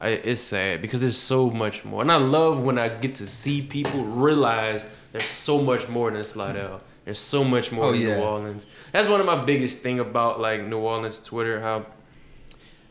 I, 0.00 0.08
it's 0.10 0.40
sad 0.40 0.80
because 0.80 1.00
there's 1.02 1.18
so 1.18 1.50
much 1.50 1.84
more. 1.84 2.00
And 2.02 2.10
I 2.10 2.16
love 2.16 2.62
when 2.62 2.78
I 2.78 2.88
get 2.88 3.16
to 3.16 3.26
see 3.26 3.60
people 3.62 4.02
realize 4.04 4.88
there's 5.12 5.28
so 5.28 5.60
much 5.60 5.88
more 5.88 6.10
than 6.10 6.22
Slidell. 6.24 6.80
There's 7.04 7.18
so 7.18 7.42
much 7.44 7.72
more 7.72 7.86
Oh, 7.86 7.92
in 7.92 8.00
yeah. 8.02 8.16
New 8.16 8.22
Orleans. 8.22 8.66
That's 8.92 9.08
one 9.08 9.20
of 9.20 9.26
my 9.26 9.44
biggest 9.44 9.80
thing 9.82 9.98
about 9.98 10.40
like 10.40 10.62
New 10.62 10.78
Orleans 10.78 11.20
Twitter. 11.20 11.60
How 11.60 11.86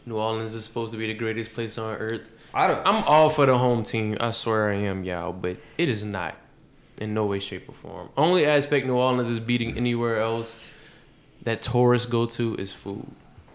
New 0.05 0.17
Orleans 0.17 0.53
is 0.55 0.65
supposed 0.65 0.91
to 0.93 0.97
be 0.99 1.07
the 1.07 1.13
greatest 1.13 1.53
place 1.53 1.77
on 1.77 1.95
earth. 1.97 2.29
I 2.53 2.67
don't. 2.67 2.85
I'm 2.85 3.03
all 3.05 3.29
for 3.29 3.45
the 3.45 3.57
home 3.57 3.83
team. 3.83 4.17
I 4.19 4.31
swear 4.31 4.69
I 4.69 4.75
am, 4.75 5.03
y'all. 5.03 5.33
But 5.33 5.57
it 5.77 5.89
is 5.89 6.03
not 6.03 6.35
in 6.99 7.13
no 7.13 7.25
way, 7.25 7.39
shape, 7.39 7.69
or 7.69 7.73
form. 7.73 8.09
Only 8.17 8.45
aspect 8.45 8.85
New 8.85 8.95
Orleans 8.95 9.29
is 9.29 9.39
beating 9.39 9.77
anywhere 9.77 10.19
else 10.19 10.55
that 11.43 11.61
tourists 11.61 12.09
go 12.09 12.25
to 12.25 12.55
is 12.55 12.73
food. 12.73 13.05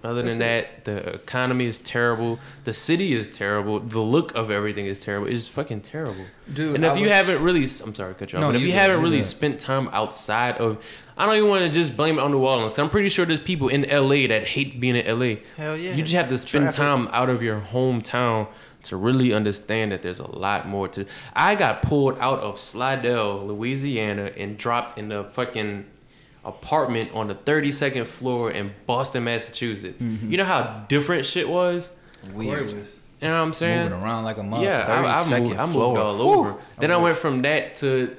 Other 0.03 0.21
than 0.21 0.39
that, 0.41 0.85
the 0.85 1.15
economy 1.15 1.65
is 1.65 1.79
terrible. 1.79 2.39
The 2.65 2.75
city 2.75 3.15
is 3.15 3.35
terrible. 3.35 3.81
The 3.81 4.01
look 4.01 4.35
of 4.35 4.51
everything 4.51 4.85
is 4.85 4.99
terrible. 4.99 5.29
It's 5.29 5.49
fucking 5.49 5.81
terrible. 5.81 6.27
Dude, 6.53 6.75
and 6.75 6.85
if 6.85 6.93
I 6.93 6.97
you 6.97 7.03
was- 7.05 7.13
haven't 7.13 7.43
really, 7.43 7.63
I'm 7.63 7.95
sorry, 7.95 8.13
cut 8.13 8.31
you 8.31 8.39
off. 8.39 8.43
No, 8.43 8.49
but 8.49 8.57
if 8.57 8.61
you 8.61 8.67
you 8.69 8.75
haven't 8.75 9.01
really 9.01 9.17
good. 9.19 9.25
spent 9.25 9.61
time 9.61 9.89
outside 9.95 10.59
of, 10.59 10.85
I 11.17 11.25
don't 11.25 11.37
even 11.37 11.49
want 11.49 11.65
to 11.67 11.73
just 11.73 11.97
blame 11.97 12.19
it 12.19 12.21
on 12.21 12.33
New 12.33 12.41
Orleans. 12.45 12.79
I'm 12.79 12.91
pretty 12.91 13.09
sure 13.09 13.25
there's 13.25 13.39
people 13.41 13.69
in 13.69 13.87
LA 13.91 14.27
that 14.27 14.47
hate 14.47 14.79
being 14.79 14.95
in 14.97 15.07
LA. 15.07 15.37
Hell 15.57 15.75
yeah. 15.79 15.95
You 15.95 16.03
just 16.03 16.13
have 16.15 16.29
to 16.29 16.37
spend 16.37 16.65
Traffic. 16.65 16.77
time 16.81 17.09
out 17.11 17.31
of 17.31 17.43
your 17.43 17.59
hometown 17.61 18.49
to 18.85 18.97
really 18.97 19.33
understand 19.33 19.93
that 19.93 20.03
there's 20.03 20.21
a 20.21 20.31
lot 20.31 20.69
more 20.69 20.89
to. 20.89 21.07
I 21.35 21.55
got 21.55 21.83
pulled 21.83 22.19
out 22.19 22.41
of 22.41 22.59
Slidell, 22.59 23.47
Louisiana, 23.47 24.31
and 24.37 24.57
dropped 24.57 24.99
in 24.99 25.09
the 25.09 25.25
fucking 25.25 25.87
apartment 26.45 27.11
on 27.15 27.29
the 27.29 27.35
32nd 27.35 28.07
floor 28.07 28.51
in 28.51 28.73
Boston, 28.87 29.25
Massachusetts. 29.25 30.03
Mm-hmm. 30.03 30.31
You 30.31 30.37
know 30.39 30.45
how 30.45 30.85
different 30.89 31.27
shit 31.27 31.49
was. 31.49 31.91
Weird. 32.33 32.71
You 32.71 33.31
know 33.31 33.41
what 33.41 33.47
I'm 33.47 33.53
saying? 33.55 33.85
moving 33.91 34.03
around 34.05 34.25
like 34.25 34.37
a 34.37 34.43
mother. 34.43 34.65
Yeah, 34.65 34.85
I, 34.87 35.21
I 35.21 35.23
32nd 35.23 35.41
moved, 35.43 35.57
I 35.57 35.61
moved 35.63 35.73
floor. 35.73 35.99
all 35.99 36.17
Whew. 36.17 36.41
over. 36.41 36.57
Then 36.79 36.91
I 36.91 36.97
went 36.99 37.17
from 37.17 37.43
that 37.43 37.75
to 37.77 38.15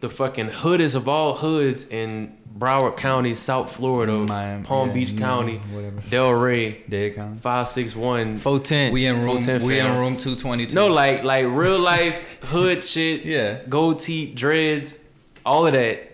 the 0.00 0.08
fucking 0.08 0.48
hoodest 0.48 0.94
of 0.94 1.08
all 1.08 1.34
hoods 1.34 1.88
in 1.88 2.37
Broward 2.58 2.96
County, 2.96 3.34
South 3.34 3.70
Florida, 3.76 4.12
Miami, 4.12 4.64
Palm 4.64 4.88
yeah, 4.88 4.94
Beach 4.94 5.12
Miami, 5.12 5.20
County, 5.20 5.56
whatever. 5.74 6.00
Delray, 6.00 6.76
Dead 6.90 7.14
count. 7.14 7.40
five 7.40 7.68
six 7.68 7.94
one. 7.94 8.36
410. 8.36 8.92
We 8.92 9.06
in 9.06 9.16
room. 9.16 9.40
410 9.42 9.66
We 9.66 9.78
in 9.78 9.98
room 9.98 10.16
two 10.16 10.34
twenty 10.34 10.66
two. 10.66 10.74
No, 10.74 10.88
like 10.88 11.22
like 11.22 11.46
real 11.46 11.78
life 11.78 12.40
hood 12.44 12.82
shit. 12.82 13.24
Yeah. 13.24 13.58
gold 13.68 14.00
teeth, 14.00 14.34
dreads, 14.34 15.04
all 15.46 15.66
of 15.66 15.72
that. 15.74 16.12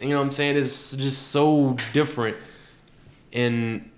You 0.00 0.08
know 0.10 0.18
what 0.18 0.24
I'm 0.24 0.30
saying? 0.32 0.56
It's 0.56 0.92
just 0.96 1.28
so 1.28 1.76
different, 1.92 2.36
and 3.32 3.90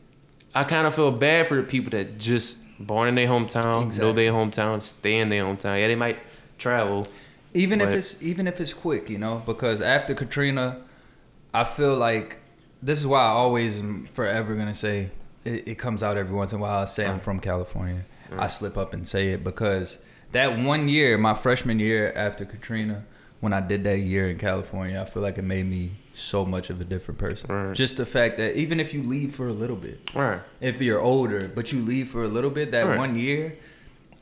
I 0.54 0.64
kind 0.64 0.86
of 0.86 0.94
feel 0.94 1.10
bad 1.10 1.46
for 1.48 1.56
the 1.56 1.62
people 1.62 1.90
that 1.90 2.18
just 2.18 2.58
born 2.78 3.08
in 3.08 3.14
their 3.14 3.26
hometown, 3.26 3.98
know 3.98 4.12
their 4.12 4.32
hometown, 4.32 4.80
stay 4.82 5.18
in 5.18 5.28
their 5.28 5.44
hometown. 5.44 5.78
Yeah, 5.80 5.88
they 5.88 5.94
might 5.94 6.18
travel. 6.58 7.06
even 7.54 7.80
if 7.80 7.90
it's 7.90 8.22
even 8.22 8.46
if 8.46 8.60
it's 8.60 8.72
quick, 8.74 9.08
you 9.10 9.18
know, 9.18 9.42
because 9.46 9.80
after 9.80 10.14
Katrina, 10.14 10.78
I 11.56 11.64
feel 11.64 11.96
like 11.96 12.36
this 12.82 13.00
is 13.00 13.06
why 13.06 13.20
I 13.22 13.28
always 13.28 13.80
am 13.80 14.04
forever 14.04 14.54
gonna 14.54 14.74
say 14.74 15.10
it, 15.44 15.66
it 15.68 15.78
comes 15.78 16.02
out 16.02 16.16
every 16.18 16.36
once 16.36 16.52
in 16.52 16.58
a 16.58 16.62
while. 16.62 16.82
I 16.82 16.84
say 16.84 17.06
I'm 17.06 17.18
from 17.18 17.40
California. 17.40 18.02
I 18.36 18.48
slip 18.48 18.76
up 18.76 18.92
and 18.92 19.06
say 19.06 19.28
it 19.28 19.42
because 19.42 20.00
that 20.32 20.58
one 20.58 20.88
year, 20.88 21.16
my 21.16 21.32
freshman 21.32 21.78
year 21.78 22.12
after 22.14 22.44
Katrina, 22.44 23.04
when 23.40 23.52
I 23.54 23.60
did 23.60 23.84
that 23.84 23.98
year 24.00 24.28
in 24.28 24.36
California, 24.38 25.00
I 25.00 25.04
feel 25.08 25.22
like 25.22 25.38
it 25.38 25.44
made 25.44 25.64
me 25.66 25.90
so 26.12 26.44
much 26.44 26.68
of 26.68 26.80
a 26.80 26.84
different 26.84 27.18
person. 27.20 27.50
Right. 27.54 27.74
Just 27.74 27.96
the 27.96 28.04
fact 28.06 28.36
that 28.36 28.56
even 28.58 28.80
if 28.80 28.92
you 28.92 29.02
leave 29.02 29.34
for 29.34 29.46
a 29.48 29.52
little 29.52 29.76
bit, 29.76 30.00
Right. 30.14 30.40
if 30.60 30.82
you're 30.82 31.00
older, 31.00 31.50
but 31.54 31.72
you 31.72 31.80
leave 31.80 32.08
for 32.08 32.22
a 32.24 32.28
little 32.28 32.50
bit, 32.50 32.70
that 32.72 32.86
Right. 32.86 32.98
one 32.98 33.16
year, 33.16 33.54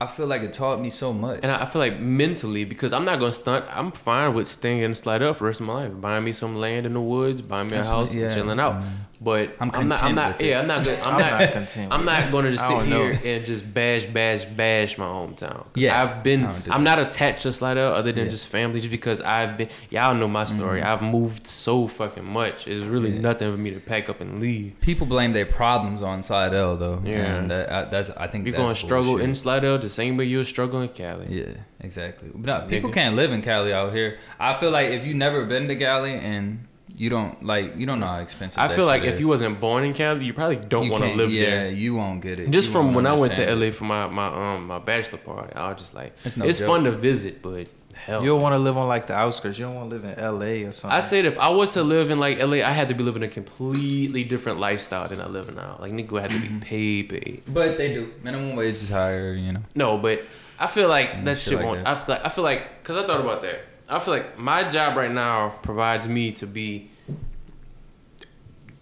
I 0.01 0.07
feel 0.07 0.27
like 0.27 0.43
it 0.43 0.53
taught 0.53 0.81
me 0.81 0.91
so 0.91 1.13
much. 1.13 1.41
And 1.43 1.51
I 1.53 1.63
I 1.63 1.67
feel 1.67 1.81
like 1.81 1.99
mentally, 2.01 2.65
because 2.65 2.93
I'm 2.93 3.05
not 3.05 3.19
gonna 3.21 3.33
stunt, 3.33 3.65
I'm 3.71 3.93
fine 3.93 4.35
with 4.35 4.49
staying 4.49 4.81
in 4.83 4.95
Slidell 4.95 5.33
for 5.35 5.45
the 5.45 5.49
rest 5.49 5.61
of 5.61 5.67
my 5.67 5.85
life. 5.85 6.01
Buying 6.01 6.25
me 6.25 6.33
some 6.33 6.57
land 6.57 6.85
in 6.87 6.95
the 6.95 7.01
woods, 7.01 7.41
buying 7.41 7.69
me 7.69 7.77
a 7.77 7.85
house, 7.85 8.15
yeah, 8.15 8.35
chilling 8.35 8.59
out. 8.61 8.83
mm. 8.83 8.89
But 9.25 9.57
I'm 9.59 9.71
I'm, 9.75 9.89
not. 9.89 10.03
I'm 10.03 10.15
not. 10.15 10.29
with 10.33 10.41
it. 10.43 10.47
Yeah, 10.51 10.61
I'm 10.61 10.67
not 10.67 10.85
good. 10.85 10.99
I'm, 11.01 11.15
I'm 11.15 11.19
not. 11.21 11.41
not 11.41 11.53
content 11.53 11.93
I'm 11.93 12.05
not 12.05 12.31
going 12.31 12.45
to 12.45 12.51
just 12.53 12.65
I 12.65 12.69
sit 12.69 12.75
don't 12.75 12.91
know. 12.91 13.13
here 13.13 13.37
and 13.39 13.47
just 13.47 13.73
bash, 13.73 14.05
bash, 14.05 14.45
bash 14.45 14.99
my 14.99 15.07
hometown. 15.07 15.67
Yeah, 15.75 16.01
I've 16.03 16.23
been. 16.23 16.45
I 16.45 16.53
don't 16.53 16.65
do 16.67 16.71
I'm 16.71 16.85
that. 16.85 16.99
not 16.99 17.07
attached 17.09 17.43
to 17.43 17.53
Slidell 17.53 17.95
other 17.95 18.13
than 18.13 18.27
Yeah. 18.27 18.31
just 18.31 18.47
family, 18.49 18.81
just 18.81 18.91
because 18.91 19.21
I've 19.23 19.57
been. 19.57 19.69
Y'all 19.91 20.15
know 20.15 20.29
my 20.29 20.45
story. 20.45 20.83
I've 20.83 21.01
moved 21.03 21.47
so 21.47 21.89
fucking 21.89 22.25
much. 22.25 22.69
It's 22.69 22.85
really 22.85 23.09
Mm-hmm. 23.11 23.17
Yeah. 23.17 23.23
nothing 23.33 23.53
for 23.53 23.59
me 23.59 23.71
to 23.73 23.81
pack 23.81 24.09
up 24.11 24.21
and 24.21 24.41
leave. 24.41 24.75
People 24.81 25.07
blame 25.07 25.33
their 25.33 25.47
problems 25.47 26.03
on 26.03 26.23
Slidell 26.23 26.77
though. 26.77 27.01
Yeah. 27.05 27.37
and 27.37 27.51
that, 27.51 27.73
I, 27.73 27.85
that's 27.85 28.11
I 28.11 28.27
think 28.27 28.47
You're 28.47 28.57
gonna 28.57 28.75
struggle 28.75 29.19
in 29.19 29.35
Slidell 29.35 29.79
the 29.79 29.89
same 29.89 30.17
way 30.19 30.25
you'll 30.27 30.45
struggle 30.45 30.81
in 30.83 30.89
Cali. 30.91 31.27
Yeah, 31.31 31.53
exactly. 31.81 32.31
But 32.35 32.47
no, 32.63 32.67
people 32.69 32.91
Nigga. 32.91 32.95
can't 32.95 33.17
live 33.17 33.33
in 33.33 33.41
Cali 33.43 33.73
out 33.73 33.93
here. 33.95 34.19
I 34.39 34.55
feel 34.59 34.71
like 34.71 34.91
if 34.91 35.07
you 35.07 35.15
never 35.15 35.45
been 35.47 35.67
to 35.69 35.77
Cali 35.77 36.13
and 36.15 36.67
you 36.97 37.11
don't 37.11 37.45
like, 37.45 37.77
you 37.77 37.87
don't 37.87 37.99
know 38.01 38.07
how 38.07 38.19
expensive. 38.21 38.59
I 38.59 38.69
that 38.69 38.77
feel 38.77 38.87
like 38.87 39.03
shit 39.03 39.09
if 39.09 39.15
is. 39.15 39.21
you 39.21 39.29
wasn't 39.29 39.59
born 39.61 39.85
in 39.85 39.95
Cali, 39.95 40.25
you 40.27 40.33
probably 40.33 40.57
don't 40.57 40.89
want 40.91 41.05
to 41.05 41.15
live 41.15 41.31
yeah, 41.33 41.45
there. 41.51 41.65
Yeah, 41.67 41.71
you 41.73 41.95
won't 41.97 42.21
get 42.23 42.39
it. 42.39 42.51
Just 42.51 42.69
You 42.69 42.73
from 42.73 42.95
when 42.95 43.07
I 43.07 43.13
went 43.13 43.35
to 43.35 43.43
understand 43.43 43.61
LA 43.61 43.71
for 43.73 43.85
my, 43.85 44.07
my 44.07 44.27
um 44.55 44.67
my 44.69 44.79
bachelor 44.79 45.19
party, 45.19 45.55
I 45.55 45.71
was 45.71 45.79
just 45.79 45.95
like, 45.95 46.13
It's 46.25 46.37
it's, 46.37 46.37
no 46.37 46.51
joke. 46.51 46.67
fun 46.67 46.85
to 46.85 46.93
visit, 46.93 47.43
but 47.43 47.69
hell, 47.95 48.23
You 48.23 48.29
don't 48.29 48.43
want 48.43 48.53
to 48.55 48.59
live 48.59 48.77
on 48.77 48.87
like 48.89 49.07
the 49.09 49.15
outskirts. 49.15 49.59
You 49.59 49.65
don't 49.67 49.75
want 49.75 49.91
to 49.91 49.97
live 49.97 50.05
in 50.05 50.15
LA 50.23 50.69
or 50.69 50.73
something. 50.73 50.97
I 50.97 51.01
said 51.01 51.25
if 51.25 51.37
I 51.39 51.49
was 51.49 51.71
to 51.73 51.83
live 51.83 52.11
in 52.13 52.19
like 52.21 52.39
LA, 52.39 52.59
I 52.59 52.71
had 52.71 52.89
to 52.89 52.95
be 52.95 53.03
living 53.03 53.23
a 53.25 53.29
completely 53.29 54.23
different 54.25 54.61
lifestyle 54.61 55.09
than 55.09 55.21
I 55.21 55.27
live 55.27 55.55
now. 55.55 55.77
Like 55.81 55.93
nigga 55.93 56.21
had 56.21 56.31
to 56.31 56.37
Mm-hmm. 56.37 56.59
be 56.59 56.67
paid, 56.67 57.09
paid. 57.09 57.43
But 57.49 57.77
they 57.79 57.93
do. 57.95 58.13
Minimum 58.23 58.55
wage 58.57 58.75
is 58.75 58.91
higher. 58.91 59.33
You 59.35 59.53
know. 59.55 59.61
No, 59.75 59.99
but 59.99 60.23
I 60.61 60.67
feel 60.69 60.89
like 60.89 61.25
that 61.25 61.39
shit 61.39 61.51
shit 61.51 61.59
like 61.59 61.67
won't. 61.67 61.85
that. 61.85 61.89
I 61.89 61.97
feel 61.97 62.15
like 62.15 62.25
I 62.25 62.29
feel 62.29 62.45
like 62.45 62.83
because 62.83 62.97
I 62.97 63.07
thought 63.07 63.21
about 63.21 63.43
that. 63.43 63.59
I 63.89 63.99
feel 63.99 64.15
like 64.15 64.39
my 64.39 64.69
job 64.69 64.97
right 64.97 65.11
now 65.11 65.51
provides 65.63 66.09
me 66.09 66.33
to 66.33 66.47
be 66.47 66.91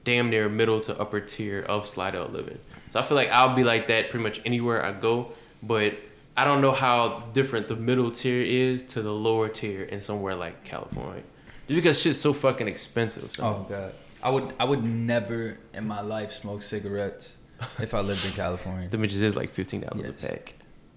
damn 0.04 0.30
near 0.30 0.48
middle 0.48 0.80
to 0.80 0.98
upper 1.00 1.20
tier 1.20 1.62
of 1.68 1.86
Slidell 1.86 2.28
living. 2.28 2.58
So 2.90 3.00
I 3.00 3.02
feel 3.02 3.16
like 3.16 3.30
I'll 3.30 3.54
be 3.54 3.64
like 3.64 3.88
that 3.88 4.10
pretty 4.10 4.22
much 4.22 4.40
anywhere 4.44 4.84
I 4.84 4.92
go. 4.92 5.28
But 5.62 5.94
I 6.36 6.44
don't 6.44 6.60
know 6.60 6.72
how 6.72 7.20
different 7.32 7.68
the 7.68 7.76
middle 7.76 8.10
tier 8.10 8.42
is 8.42 8.82
to 8.88 9.02
the 9.02 9.12
lower 9.12 9.48
tier 9.48 9.82
in 9.82 10.00
somewhere 10.00 10.34
like 10.34 10.64
California. 10.64 11.22
Just 11.68 11.76
because 11.76 12.00
shit's 12.02 12.20
so 12.20 12.32
fucking 12.32 12.68
expensive. 12.68 13.32
So. 13.32 13.44
Oh 13.44 13.66
god, 13.68 13.92
I 14.22 14.30
would 14.30 14.52
I 14.58 14.64
would 14.64 14.82
never 14.84 15.58
in 15.74 15.86
my 15.86 16.00
life 16.00 16.32
smoke 16.32 16.62
cigarettes 16.62 17.38
if 17.80 17.94
I 17.94 18.00
lived 18.00 18.24
in 18.26 18.32
California. 18.36 18.88
The 18.88 18.96
bitches 18.98 19.22
is 19.22 19.36
like 19.36 19.50
fifteen 19.50 19.82
dollars 19.82 20.04
Yes. 20.04 20.24
a 20.24 20.28
pack. 20.28 20.54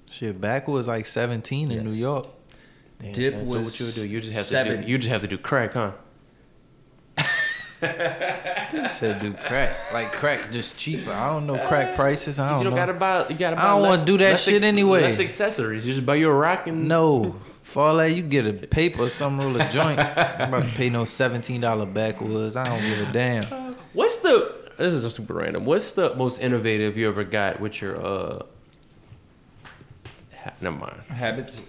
Shit, 0.09 0.39
back 0.39 0.67
was 0.67 0.87
like 0.87 1.05
17 1.05 1.69
in 1.71 1.75
Yes. 1.77 1.83
New 1.83 1.91
York. 1.91 2.27
Damn, 2.99 3.11
Dip 3.11 3.33
son. 3.33 3.45
was 3.47 3.57
so 3.57 3.63
what 3.63 3.79
you 3.79 3.85
would 3.85 3.95
do? 3.95 4.07
You 4.07 4.21
just 4.21 4.51
have 4.53 4.65
to 4.67 4.77
do. 4.77 4.87
You 4.87 4.97
just 4.97 5.09
have 5.09 5.21
to 5.21 5.27
do 5.27 5.37
crack, 5.37 5.73
huh? 5.73 5.91
You 8.73 8.89
said 8.89 9.21
do 9.21 9.33
crack. 9.33 9.75
Like 9.93 10.11
crack 10.11 10.51
just 10.51 10.77
cheaper. 10.77 11.11
I 11.11 11.29
don't 11.29 11.45
know 11.45 11.57
crack 11.67 11.95
prices. 11.95 12.39
I 12.39 12.49
don't 12.49 12.59
you 12.59 12.63
don't 12.65 12.73
know. 12.73 12.77
gotta 12.79 12.93
buy. 12.93 13.27
You 13.29 13.35
gotta 13.35 13.55
buy. 13.57 13.61
I 13.63 13.67
don't 13.73 13.81
wanna 13.81 14.05
do 14.05 14.17
that 14.17 14.31
less 14.31 14.43
shit 14.45 14.63
anyway. 14.63 15.01
Less 15.01 15.19
accessories. 15.19 15.85
You 15.85 15.93
just 15.93 16.05
buy 16.05 16.15
your 16.15 16.33
rock 16.33 16.67
and 16.67 16.87
No. 16.87 17.35
For 17.63 17.81
all 17.83 17.97
that, 17.97 18.11
you 18.15 18.21
get 18.23 18.45
a 18.45 18.53
paper 18.67 19.03
or 19.03 19.09
some 19.09 19.39
roll 19.39 19.59
of 19.59 19.69
joint. 19.71 19.99
I'm 19.99 20.49
about 20.49 20.65
to 20.65 20.69
pay 20.75 20.89
no 20.89 21.03
$17 21.03 21.93
backwoods. 21.93 22.55
I 22.55 22.67
don't 22.69 22.79
give 22.81 23.09
a 23.09 23.11
damn. 23.11 23.43
What's 23.93 24.17
the? 24.19 24.69
This 24.77 24.93
is 24.93 25.13
super 25.13 25.33
random. 25.33 25.65
What's 25.65 25.93
the 25.93 26.13
most 26.15 26.39
innovative 26.41 26.95
you 26.95 27.07
ever 27.07 27.23
got 27.23 27.59
with 27.59 27.81
your 27.81 27.97
uh? 27.97 28.43
ha- 30.43 30.53
Never 30.61 30.77
mind. 30.77 31.01
Habits. 31.09 31.67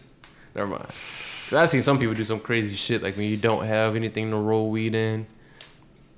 Never 0.57 0.69
mind. 0.69 0.87
cause 0.87 1.53
I 1.53 1.65
seen 1.67 1.83
some 1.83 1.99
people 1.99 2.15
do 2.15 2.25
some 2.25 2.41
crazy 2.41 2.75
shit 2.75 3.03
like 3.03 3.17
when 3.17 3.29
you 3.29 3.37
don't 3.37 3.65
have 3.67 3.95
anything 3.95 4.31
to 4.31 4.37
roll 4.37 4.71
weed 4.71 4.95
in. 4.95 5.27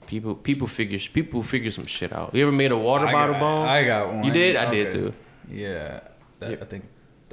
People 0.07 0.35
people 0.35 0.67
figure 0.69 0.99
people 1.13 1.43
figure 1.43 1.71
some 1.71 1.85
shit 1.85 2.13
out. 2.13 2.35
You 2.35 2.43
ever 2.47 2.53
made 2.57 2.71
a 2.73 2.79
water 2.79 3.07
I 3.07 3.13
bottle 3.13 3.35
got, 3.35 3.41
bomb? 3.41 3.69
I 3.69 3.85
got 3.85 4.15
one. 4.15 4.25
You 4.25 4.33
did? 4.33 4.57
I 4.57 4.71
did 4.71 4.91
too. 4.91 5.13
Yeah, 5.51 6.01
that, 6.39 6.51
Yep. 6.51 6.63
I 6.63 6.65
think 6.65 6.85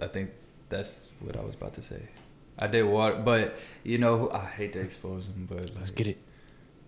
I 0.02 0.08
think 0.08 0.32
that's 0.68 1.10
what 1.22 1.38
I 1.38 1.42
was 1.44 1.56
about 1.56 1.74
to 1.76 1.82
say. 1.82 2.02
I 2.58 2.68
did 2.68 2.84
water, 2.84 3.22
but 3.24 3.56
you 3.84 3.98
know, 3.98 4.30
I 4.32 4.40
hate 4.46 4.74
to 4.74 4.80
expose 4.80 5.28
him, 5.28 5.48
but 5.50 5.70
Let's 5.78 5.92
get 5.92 6.08
it. 6.08 6.18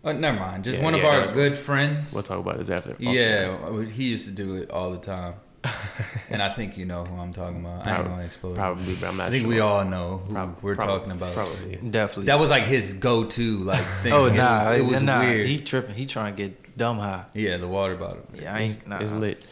oh, 0.03 0.11
never 0.13 0.39
mind. 0.39 0.63
Just 0.65 0.79
Yeah, 0.79 0.83
one 0.85 0.93
of 0.95 1.03
our 1.05 1.31
good 1.31 1.55
friends. 1.55 2.13
We'll 2.13 2.23
talk 2.23 2.39
about 2.39 2.57
this 2.57 2.69
after. 2.69 2.95
yeah, 2.99 3.83
he 3.83 4.09
used 4.09 4.25
to 4.27 4.33
do 4.33 4.55
it 4.55 4.71
all 4.71 4.91
the 4.91 4.99
time, 4.99 5.35
and 6.29 6.41
I 6.41 6.49
think 6.49 6.77
you 6.77 6.85
know 6.85 7.03
who 7.05 7.19
I'm 7.19 7.33
talking 7.33 7.59
about. 7.59 7.71
I 7.71 7.75
ain't 7.75 7.83
Probably- 7.85 8.09
gonna 8.11 8.23
expose. 8.25 8.55
Probably, 8.55 8.95
but 8.99 9.07
I'm 9.09 9.17
not 9.17 9.27
I 9.27 9.29
think 9.29 9.41
sure. 9.43 9.49
we 9.49 9.59
all 9.59 9.85
know 9.85 10.21
who 10.27 10.33
Prob- 10.33 10.57
we're 10.61 10.75
prob- 10.75 10.87
talking 10.89 11.11
about. 11.11 11.33
Probably. 11.33 11.75
Definitely. 11.77 12.25
That 12.25 12.39
was 12.39 12.49
like 12.49 12.63
his 12.63 12.93
go-to 12.95 13.57
like 13.59 13.85
thing. 14.01 14.13
oh, 14.13 14.25
It 14.27 14.33
was, 14.37 14.77
it 14.79 14.85
was 14.85 15.01
nah. 15.03 15.19
weird. 15.21 15.47
He 15.47 15.59
tripping. 15.59 15.95
He 15.95 16.05
trying 16.05 16.35
to 16.35 16.43
get 16.43 16.77
dumb 16.77 16.97
high. 16.99 17.25
yeah, 17.33 17.57
the 17.57 17.67
water 17.67 17.95
bottle. 17.95 18.25
Yeah, 18.33 18.53
I 18.55 18.59
ain't. 18.59 18.87
Nah. 18.87 18.97
It's 18.99 19.13
lit. 19.13 19.45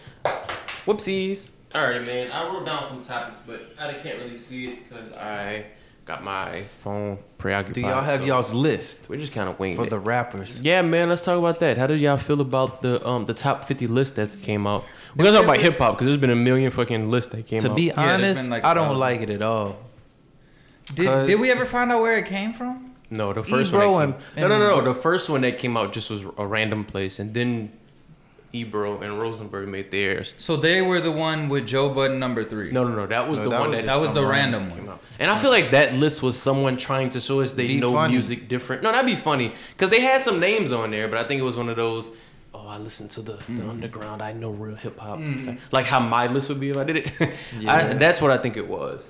Whoopsies. 0.85 1.49
All 1.73 1.89
right, 1.89 2.05
man. 2.05 2.31
I 2.31 2.45
wrote 2.47 2.65
down 2.65 2.85
some 2.85 3.01
topics, 3.03 3.37
but 3.45 3.61
I 3.79 3.93
can't 3.93 4.19
really 4.19 4.37
see 4.37 4.67
it 4.69 4.87
because 4.87 5.13
I 5.13 5.65
got 6.05 6.23
my 6.23 6.61
phone 6.83 7.17
preoccupied. 7.37 7.73
Do 7.73 7.81
y'all 7.81 8.01
have 8.03 8.19
so 8.21 8.25
y'all's 8.27 8.53
list 8.53 9.09
We're 9.09 9.17
just 9.19 9.33
kind 9.33 9.49
of 9.49 9.59
waiting 9.59 9.75
for 9.77 9.85
it. 9.85 9.89
the 9.89 9.99
rappers? 9.99 10.61
yeah, 10.61 10.81
man. 10.83 11.09
Let's 11.09 11.25
talk 11.25 11.37
about 11.39 11.59
that. 11.59 11.77
How 11.77 11.87
did 11.87 11.99
y'all 11.99 12.17
feel 12.17 12.39
about 12.41 12.81
the 12.81 13.05
um 13.07 13.25
the 13.25 13.33
top 13.33 13.65
fifty 13.65 13.87
list 13.87 14.15
that 14.15 14.35
came 14.43 14.67
out? 14.67 14.85
We're 15.15 15.25
gonna 15.25 15.37
talk 15.37 15.45
about 15.45 15.57
hip 15.59 15.77
hop 15.77 15.93
because 15.95 16.05
there's 16.07 16.17
been 16.17 16.29
a 16.29 16.35
million 16.35 16.71
fucking 16.71 17.09
lists 17.09 17.31
that 17.31 17.45
came 17.47 17.59
out. 17.59 17.63
To 17.63 17.69
out. 17.71 17.75
be 17.77 17.91
honest, 17.91 18.43
been 18.43 18.51
like 18.51 18.65
I 18.65 18.73
don't 18.73 18.85
thousands. 18.85 18.99
like 18.99 19.21
it 19.21 19.29
at 19.29 19.41
all. 19.41 19.77
Did, 20.95 21.05
'Cause- 21.07 21.27
did 21.27 21.39
we 21.39 21.51
ever 21.51 21.65
find 21.65 21.91
out 21.91 22.01
where 22.01 22.17
it 22.17 22.25
came 22.25 22.53
from? 22.53 22.91
No, 23.09 23.31
the 23.33 23.43
first 23.43 23.71
Ebro 23.71 23.91
one. 23.93 24.03
and- 24.35 24.41
no, 24.41 24.47
no, 24.47 24.59
no, 24.59 24.75
no. 24.79 24.81
The 24.93 24.99
first 24.99 25.29
one 25.29 25.41
that 25.41 25.57
came 25.57 25.77
out 25.77 25.93
just 25.93 26.09
was 26.09 26.23
a 26.37 26.45
random 26.45 26.83
place, 26.83 27.19
and 27.19 27.33
then 27.33 27.71
Ebro 28.51 28.99
and 29.01 29.19
Rosenberg 29.19 29.67
made 29.67 29.91
theirs. 29.91 30.33
So 30.37 30.55
they 30.55 30.81
were 30.81 30.99
the 31.01 31.11
one 31.11 31.49
with 31.49 31.67
Joe 31.67 31.89
Budden 31.89 32.19
number 32.19 32.43
three. 32.43 32.71
No, 32.71 32.83
no, 32.87 32.95
no. 32.95 33.05
That 33.05 33.29
was 33.29 33.39
No, 33.39 33.45
the 33.45 33.51
that 33.51 33.59
one 33.59 33.69
was 33.71 33.79
that 33.79 33.85
that 33.85 34.01
was 34.01 34.13
the 34.13 34.25
random 34.25 34.69
one. 34.69 34.89
out. 34.89 35.01
And 35.19 35.29
I 35.29 35.35
feel 35.35 35.51
like 35.51 35.71
that 35.71 35.93
list 35.93 36.23
was 36.23 36.37
someone 36.37 36.77
trying 36.77 37.09
to 37.11 37.19
show 37.21 37.41
us 37.41 37.51
they 37.53 37.67
Be 37.67 37.79
know 37.79 37.93
funny. 37.93 38.13
music 38.13 38.47
different. 38.47 38.81
No, 38.83 38.91
that'd 38.91 39.05
be 39.05 39.15
funny 39.15 39.53
because 39.71 39.89
they 39.89 40.01
had 40.01 40.21
some 40.21 40.39
names 40.39 40.71
on 40.71 40.91
there, 40.91 41.07
but 41.07 41.17
I 41.19 41.23
think 41.23 41.39
it 41.39 41.43
was 41.43 41.57
one 41.57 41.69
of 41.69 41.75
those. 41.75 42.09
Oh, 42.57 42.67
I 42.69 42.77
listen 42.77 43.07
to 43.09 43.21
the, 43.21 43.33
Mm-hmm. 43.33 43.55
the 43.57 43.69
underground. 43.69 44.21
I 44.21 44.31
know 44.33 44.51
real 44.51 44.75
hip 44.75 44.97
hop. 44.97 45.19
Like 45.71 45.85
how 45.85 45.99
my 45.99 46.27
list 46.27 46.47
would 46.49 46.59
be 46.59 46.69
if 46.69 46.77
I 46.77 46.83
did 46.85 46.97
it. 46.97 47.11
I, 47.21 47.33
Yeah. 47.59 47.93
that's 47.93 48.21
what 48.21 48.31
I 48.31 48.37
think 48.37 48.55
it 48.57 48.67
was. 48.67 49.01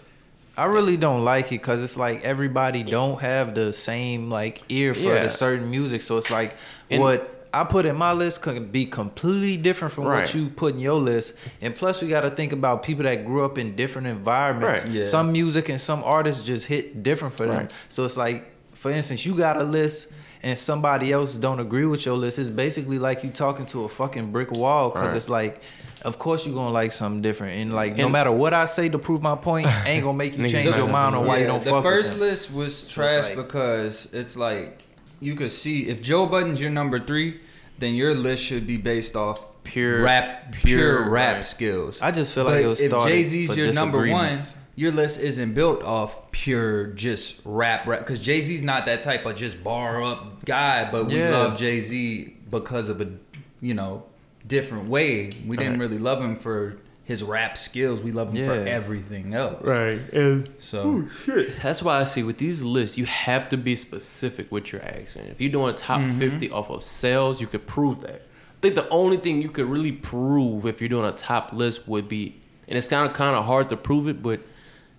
I 0.57 0.65
really 0.65 0.97
don't 0.97 1.23
like 1.25 1.47
it 1.47 1.61
because 1.61 1.83
it's 1.83 1.97
like 1.97 2.23
everybody 2.23 2.81
don't 2.83 3.19
have 3.21 3.53
the 3.55 3.71
same 3.73 4.29
like 4.29 4.61
ear 4.69 4.93
for 4.93 5.13
Yeah. 5.15 5.23
the 5.23 5.29
certain 5.29 5.69
music. 5.69 6.01
So 6.01 6.17
it's 6.17 6.31
like 6.31 6.55
And- 6.89 7.01
what 7.01 7.31
I 7.53 7.63
put 7.63 7.85
in 7.85 7.95
my 7.95 8.11
list 8.11 8.41
can 8.41 8.65
be 8.67 8.85
completely 8.85 9.55
different 9.57 9.93
from 9.93 10.05
Right. 10.05 10.21
what 10.21 10.35
you 10.35 10.49
put 10.49 10.73
in 10.73 10.79
your 10.81 10.99
list. 10.99 11.35
And 11.61 11.73
plus, 11.73 12.01
we 12.01 12.09
got 12.09 12.21
to 12.21 12.29
think 12.29 12.51
about 12.51 12.83
people 12.83 13.03
that 13.03 13.25
grew 13.25 13.45
up 13.45 13.57
in 13.57 13.75
different 13.77 14.07
environments. 14.07 14.81
Right. 14.83 14.91
Yeah. 14.91 15.03
Some 15.03 15.31
music 15.31 15.69
and 15.69 15.79
some 15.79 16.03
artists 16.03 16.43
just 16.45 16.67
hit 16.67 17.01
different 17.03 17.33
for 17.33 17.45
them. 17.45 17.57
Right. 17.57 17.73
So 17.87 18.03
it's 18.03 18.17
like, 18.17 18.51
for 18.73 18.91
instance, 18.91 19.25
you 19.25 19.35
got 19.37 19.55
a 19.55 19.63
list. 19.63 20.11
And 20.43 20.57
somebody 20.57 21.11
else 21.11 21.35
don't 21.37 21.59
agree 21.59 21.85
with 21.85 22.05
your 22.05 22.15
list. 22.17 22.37
It's 22.39 22.49
basically 22.51 22.99
like 22.99 23.23
you 23.23 23.29
talking 23.31 23.65
to 23.67 23.85
a 23.85 23.89
fucking 23.89 24.31
brick 24.31 24.51
wall 24.51 24.89
because 24.91 25.07
Right. 25.07 25.15
it's 25.17 25.29
like, 25.29 25.61
of 26.03 26.19
course 26.19 26.45
you're 26.45 26.53
gonna 26.55 26.71
like 26.71 26.91
something 26.91 27.21
different. 27.21 27.57
And 27.57 27.73
like, 27.73 27.97
no 27.97 28.09
matter 28.09 28.31
what 28.31 28.53
I 28.53 28.65
say 28.65 28.89
to 28.89 28.99
prove 28.99 29.23
my 29.23 29.35
point, 29.35 29.65
ain't 29.87 30.03
gonna 30.03 30.17
make 30.17 30.37
you 30.37 30.47
change 30.47 30.69
not 30.69 30.77
your 30.77 30.87
mind 30.89 31.15
do 31.15 31.19
on 31.19 31.25
it. 31.25 31.27
why 31.27 31.37
you 31.39 31.47
don't 31.47 31.63
the 31.63 31.71
fuck 31.71 31.83
first 31.83 32.11
with 32.11 32.19
them. 32.19 32.29
list 32.29 32.53
was 32.53 32.83
it's 32.83 32.93
trash 32.93 33.27
like- 33.29 33.37
because 33.37 34.13
it's 34.13 34.37
like 34.37 34.83
you 35.19 35.35
could 35.35 35.51
see 35.51 35.87
if 35.87 36.01
Joe 36.03 36.27
Budden's 36.27 36.61
your 36.61 36.69
number 36.69 36.99
three, 36.99 37.39
then 37.79 37.95
your 37.95 38.13
list 38.13 38.43
should 38.43 38.67
be 38.67 38.77
based 38.77 39.15
off 39.15 39.43
Pure- 39.63 40.03
rap, 40.03 40.51
pure, 40.51 40.77
pure, 40.77 41.09
rap 41.09 41.35
right. 41.35 41.43
skills. 41.45 41.99
I 42.01 42.11
just 42.11 42.35
feel 42.35 42.43
like 42.43 42.63
it 42.63 42.67
was 42.67 42.81
if 42.81 42.91
Jay 42.91 43.23
Z's 43.23 43.57
your 43.57 43.73
number 43.73 43.97
one, 43.99 44.05
disagreements. 44.37 44.55
Your 44.75 44.91
list 44.91 45.19
isn't 45.21 45.53
built 45.53 45.83
off 45.83 46.31
pure 46.31 46.87
just 46.87 47.41
rap, 47.45 47.87
rap. 47.87 47.99
Because 47.99 48.19
Jay 48.19 48.41
Z's 48.41 48.63
not 48.63 48.85
that 48.87 49.01
type 49.01 49.25
of 49.25 49.35
just 49.35 49.63
bar 49.63 50.03
up 50.03 50.43
guy, 50.45 50.89
but 50.91 51.07
we 51.07 51.17
Yeah. 51.17 51.31
love 51.31 51.57
Jay 51.57 51.79
Z 51.79 52.35
because 52.49 52.89
of 52.89 53.01
a 53.01 53.07
you 53.61 53.73
know 53.73 54.03
different 54.47 54.89
way. 54.89 55.31
We 55.47 55.57
didn't 55.57 55.73
Right. 55.73 55.79
really 55.81 55.97
love 55.99 56.21
him 56.21 56.35
for 56.35 56.77
his 57.03 57.23
rap 57.23 57.57
skills. 57.57 58.01
We 58.01 58.11
love 58.11 58.33
him 58.33 58.45
for 58.45 58.67
everything 58.67 59.33
else. 59.33 59.63
Right. 59.63 59.99
And 60.11 60.49
So 60.59 61.05
That's 61.61 61.81
why 61.83 61.99
I 61.99 62.03
see 62.03 62.23
with 62.23 62.37
these 62.39 62.61
lists, 62.63 62.97
you 62.97 63.05
have 63.05 63.47
to 63.49 63.57
be 63.57 63.75
specific 63.75 64.51
with 64.51 64.71
your 64.73 64.81
accent. 64.83 65.27
If 65.31 65.39
you're 65.39 65.51
doing 65.51 65.69
a 65.73 65.77
top 65.77 66.01
Mm-hmm. 66.01 66.19
50 66.19 66.49
off 66.51 66.69
of 66.69 66.83
sales, 66.83 67.39
you 67.39 67.47
could 67.47 67.65
prove 67.67 68.01
that. 68.01 68.21
I 68.25 68.61
think 68.61 68.75
the 68.75 68.89
only 68.89 69.17
thing 69.17 69.41
you 69.41 69.49
could 69.49 69.67
really 69.67 69.91
prove 69.91 70.65
if 70.65 70.81
you're 70.81 70.89
doing 70.89 71.05
a 71.05 71.11
top 71.11 71.53
list 71.53 71.87
would 71.87 72.07
be, 72.09 72.35
and 72.67 72.75
it's 72.77 72.87
kind 72.87 73.05
of 73.07 73.13
kind 73.15 73.35
of 73.35 73.45
hard 73.45 73.69
to 73.69 73.77
prove 73.77 74.07
it, 74.07 74.23
but 74.23 74.39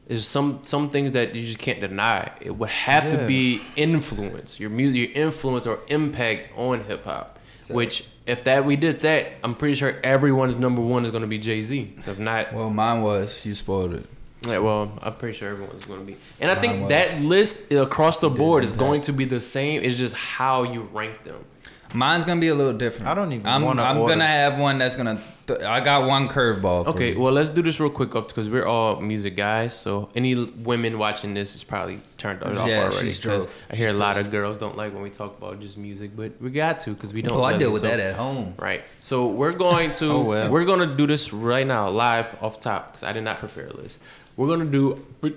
there's 0.07 0.27
some 0.27 0.61
some 0.63 0.89
things 0.89 1.13
that 1.13 1.35
you 1.35 1.47
just 1.47 1.59
can't 1.59 1.81
deny. 1.81 2.31
It 2.41 2.57
would 2.57 2.69
have 2.69 3.11
to 3.11 3.27
be 3.27 3.61
influence, 3.77 4.61
your 4.61 4.71
music, 4.71 5.15
your 5.15 5.25
influence 5.27 5.67
or 5.67 5.81
impact 5.89 6.57
on 6.57 6.85
hip 6.85 7.05
hop. 7.05 7.39
Which, 7.69 8.07
if 8.27 8.45
that 8.45 8.65
we 8.65 8.77
did 8.77 8.99
that, 8.99 9.27
I'm 9.43 9.57
pretty 9.57 9.75
sure 9.75 9.97
everyone's 10.05 10.55
number 10.55 10.81
one 10.81 11.05
is 11.05 11.11
going 11.11 11.23
to 11.23 11.27
be 11.29 11.39
Jay 11.39 11.63
Z. 11.63 11.95
If 11.99 12.19
not, 12.19 12.53
well, 12.53 12.71
mine 12.71 13.03
was 13.03 13.45
you 13.45 13.57
spoiled 13.57 13.95
it. 13.95 14.07
yeah, 14.47 14.59
well, 14.59 14.97
I'm 15.03 15.15
pretty 15.15 15.37
sure 15.37 15.51
everyone's 15.51 15.87
going 15.87 15.99
to 15.99 16.07
be. 16.07 16.17
And 16.41 16.49
I 16.49 16.55
think 16.55 16.89
that 16.91 17.21
list 17.23 17.73
across 17.73 18.19
the 18.19 18.31
board 18.31 18.63
is 18.63 18.73
going 18.73 19.01
to 19.03 19.13
be 19.13 19.25
the 19.25 19.41
same. 19.41 19.83
It's 19.83 19.99
just 19.99 20.15
how 20.15 20.63
you 20.63 20.83
rank 20.93 21.25
them. 21.25 21.45
Mine's 21.95 22.25
gonna 22.25 22.41
be 22.41 22.49
a 22.49 22.55
little 22.55 22.73
different. 22.73 23.09
I 23.09 23.15
don't 23.15 23.33
even 23.33 23.47
I'm, 23.47 23.63
wanna 23.63 23.83
I'm 23.83 23.99
order. 23.99 24.15
gonna 24.15 24.27
have 24.27 24.59
one 24.59 24.79
that's 24.79 24.97
gonna. 24.97 25.19
Th- 25.47 25.61
I 25.61 25.81
got 25.81 26.07
one 26.07 26.29
curveball. 26.29 26.87
Okay, 26.89 27.13
you. 27.13 27.21
well, 27.21 27.33
let's 27.33 27.51
do 27.51 27.63
this 27.63 27.79
real 27.81 27.91
quick 27.91 28.11
because 28.11 28.51
we're 28.51 28.67
all 28.67 29.01
music 29.01 29.37
guys. 29.37 29.75
So 29.79 30.11
any 30.15 30.35
women 30.35 30.99
watching 30.99 31.33
this 31.35 31.55
is 31.55 31.63
probably 31.65 32.01
turned 32.19 32.43
it 32.43 32.57
off 32.57 32.67
Yeah, 32.69 32.83
already. 32.85 32.97
she's 32.97 33.19
'cause 33.21 33.47
drove. 33.47 33.63
I 33.71 33.77
hear 33.77 33.89
a 33.91 33.93
lot 33.93 34.17
of 34.19 34.31
girls 34.31 34.59
don't 34.59 34.77
like 34.77 34.93
when 34.93 35.03
we 35.03 35.11
talk 35.11 35.39
about 35.39 35.61
just 35.61 35.79
music, 35.79 36.11
but 36.17 36.33
we 36.41 36.51
got 36.51 36.81
to 36.81 36.91
because 36.91 37.13
we 37.15 37.23
don't. 37.23 37.39
Oh, 37.39 37.43
I 37.43 37.53
love 37.53 37.61
deal 37.61 37.71
it, 37.71 37.73
with 37.75 37.83
so- 37.83 37.89
that 37.89 38.01
at 38.01 38.17
home. 38.17 38.55
Right. 38.59 38.83
So 38.99 39.29
we're 39.29 39.53
going 39.53 39.93
to 39.93 40.07
Oh, 40.11 40.25
well. 40.25 40.51
we're 40.51 40.65
gonna 40.65 40.97
do 40.97 41.07
this 41.07 41.33
right 41.33 41.67
now 41.67 41.89
live 41.89 42.37
off 42.43 42.59
top 42.59 42.89
because 42.93 43.05
I 43.05 43.13
did 43.13 43.23
not 43.25 43.39
prepare 43.39 43.69
a 43.69 43.73
list. 43.77 43.99
We're 44.37 44.49
gonna 44.49 44.65
do 44.71 45.07
we- 45.23 45.35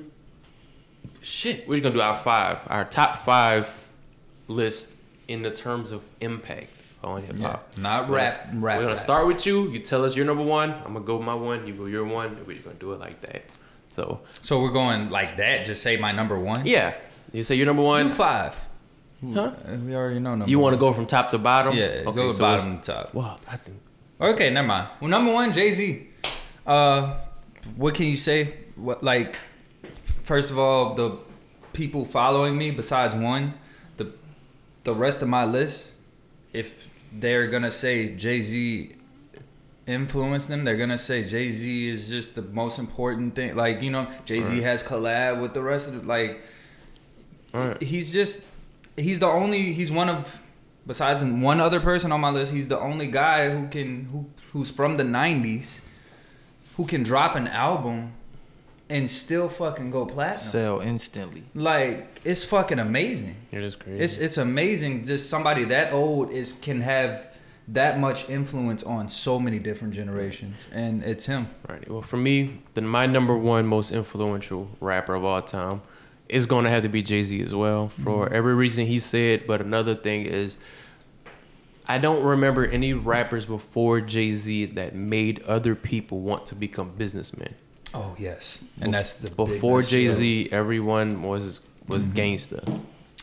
shit. 1.22 1.68
We're 1.68 1.80
gonna 1.80 1.94
do 1.96 2.02
our 2.02 2.18
five, 2.18 2.60
our 2.68 2.86
top 2.86 3.16
five 3.18 3.70
list 4.48 4.94
in 5.30 5.42
the 5.44 5.52
terms 5.52 5.92
of 5.92 6.02
impact 6.22 6.68
on 7.04 7.22
hip 7.24 7.36
Yeah, 7.40 7.48
hop. 7.52 7.78
not 7.78 8.10
rap. 8.10 8.48
Rap. 8.54 8.78
We're 8.78 8.84
gonna 8.84 8.88
rap. 8.88 8.98
start 8.98 9.28
with 9.28 9.46
you. 9.46 9.70
You 9.70 9.80
tell 9.80 10.04
us 10.04 10.16
your 10.18 10.26
number 10.26 10.44
one. 10.44 10.72
I'm 10.86 10.94
gonna 10.94 11.02
go 11.02 11.16
with 11.18 11.26
my 11.26 11.36
one. 11.36 11.66
You 11.68 11.74
go 11.74 11.86
your 11.86 12.04
one. 12.06 12.28
And 12.36 12.46
we're 12.48 12.54
just 12.54 12.66
gonna 12.66 12.78
do 12.78 12.92
it 12.94 13.00
like 13.00 13.22
that. 13.22 13.44
So 13.90 14.20
So 14.42 14.60
we're 14.62 14.72
going 14.72 15.10
like 15.10 15.38
that. 15.38 15.66
Just 15.66 15.82
say 15.82 15.96
my 15.98 16.12
number 16.12 16.38
one. 16.38 16.66
yeah, 16.66 16.94
you 17.32 17.44
say 17.44 17.56
your 17.56 17.66
number 17.68 17.84
one. 17.84 18.10
five. 18.10 18.54
Huh? 19.34 19.42
Uh, 19.42 19.76
We 19.86 19.96
already 19.96 20.20
know 20.20 20.32
number. 20.36 20.50
You 20.50 20.60
want 20.60 20.74
to 20.74 20.80
go 20.80 20.94
from 20.94 21.06
top 21.06 21.30
to 21.32 21.38
bottom? 21.38 21.76
Yeah, 21.76 22.04
go 22.04 22.28
with 22.28 22.36
so 22.38 22.44
bottom 22.44 22.80
to 22.80 22.84
top. 22.94 23.14
Well, 23.14 23.40
I 23.50 23.58
think 23.58 23.78
Okay, 24.22 24.50
never 24.50 24.68
mind. 24.68 24.88
Well, 25.00 25.10
number 25.10 25.32
one, 25.34 25.52
Jay 25.54 25.72
Z. 25.72 26.08
Uh, 26.68 27.14
what 27.78 27.94
can 27.96 28.06
you 28.08 28.18
say? 28.18 28.56
What 28.76 29.04
like? 29.04 29.38
First 30.24 30.52
of 30.52 30.58
all, 30.60 30.94
the 30.96 31.18
people 31.74 32.04
following 32.06 32.58
me, 32.58 32.72
besides 32.72 33.16
one, 33.16 33.54
the 34.84 34.94
rest 34.94 35.22
of 35.22 35.30
my 35.30 35.46
list, 35.46 35.94
if 36.54 36.88
they're 37.12 37.48
gonna 37.48 37.72
say 37.72 38.16
Jay 38.16 38.42
Z 38.42 38.96
influenced 39.88 40.48
them, 40.50 40.64
they're 40.64 40.78
gonna 40.78 40.98
say 40.98 41.24
Jay 41.24 41.50
Z 41.50 41.90
is 41.90 42.10
just 42.10 42.36
the 42.36 42.42
most 42.42 42.80
important 42.80 43.36
thing. 43.36 43.56
Like 43.56 43.82
you 43.82 43.92
know, 43.92 44.08
Jay 44.26 44.42
Z 44.42 44.54
Right. 44.54 44.64
has 44.64 44.84
collab 44.84 45.42
with 45.42 45.54
the 45.54 45.62
rest 45.62 45.88
of 45.88 45.94
the 46.02 46.08
like. 46.08 46.44
Right. 47.54 47.82
He's 47.82 48.14
just 48.14 48.46
he's 48.96 49.20
the 49.20 49.26
only 49.28 49.74
he's 49.74 49.92
one 49.92 50.10
of 50.10 50.42
besides 50.86 51.24
one 51.24 51.60
other 51.60 51.80
person 51.80 52.12
on 52.12 52.20
my 52.20 52.30
list 52.32 52.52
he's 52.52 52.68
the 52.68 52.80
only 52.80 53.08
guy 53.08 53.50
who 53.50 53.68
can 53.68 54.06
who 54.06 54.26
who's 54.54 54.70
from 54.72 54.96
the 54.96 55.04
90s 55.04 55.82
who 56.78 56.86
can 56.86 57.04
drop 57.04 57.36
an 57.36 57.48
album 57.48 58.12
and 58.90 59.10
still 59.10 59.48
fucking 59.50 59.92
go 59.92 60.06
platinum 60.06 60.36
Sell 60.38 60.80
instantly. 60.82 61.44
like 61.54 62.20
it's 62.26 62.44
fucking 62.44 62.80
amazing 62.80 63.36
it 63.52 63.64
is 63.64 63.76
crazy. 63.76 64.00
it's 64.04 64.18
it's 64.18 64.38
amazing 64.38 65.04
just 65.04 65.30
somebody 65.30 65.64
that 65.66 65.94
old 65.94 66.32
is 66.32 66.54
can 66.54 66.82
have 66.82 67.28
that 67.68 68.00
much 68.00 68.28
influence 68.30 68.82
on 68.84 69.08
so 69.08 69.40
many 69.40 69.60
different 69.60 69.94
generations 69.94 70.68
and 70.74 71.04
it's 71.04 71.26
him 71.28 71.48
Right. 71.68 71.88
Well, 71.88 72.02
for 72.02 72.18
me, 72.18 72.62
then 72.74 72.88
my 72.88 73.06
number 73.06 73.38
one 73.38 73.68
most 73.68 73.92
influential 73.92 74.68
rapper 74.82 75.14
of 75.14 75.24
all 75.24 75.40
time 75.44 75.84
is 76.28 76.48
going 76.48 76.64
to 76.64 76.72
have 76.72 76.82
to 76.84 76.90
be 76.90 77.04
Jay 77.04 77.22
Z 77.22 77.40
as 77.42 77.54
well 77.54 77.90
for 77.90 78.26
Mm-hmm. 78.26 78.36
every 78.36 78.56
reason 78.56 78.88
he 78.88 79.00
said. 79.00 79.46
But 79.46 79.62
another 79.62 79.94
thing 79.94 80.26
is, 80.26 80.58
I 81.88 81.98
don't 82.00 82.24
remember 82.24 82.66
any 82.66 82.94
rappers 82.94 83.46
before 83.46 84.02
Jay 84.02 84.32
Z 84.32 84.66
that 84.66 84.96
made 84.96 85.42
other 85.44 85.76
people 85.76 86.20
want 86.22 86.48
to 86.48 86.56
become 86.56 86.92
businessmen. 86.98 87.54
Oh 87.94 88.16
yes 88.20 88.64
and 88.82 88.94
that's 88.94 89.16
the 89.18 89.30
Before 89.32 89.82
Jay 89.82 90.08
Z, 90.10 90.50
everyone 90.52 91.24
was 91.24 91.62
was 91.88 92.04
Mm-hmm. 92.06 92.14
gangster. 92.16 92.62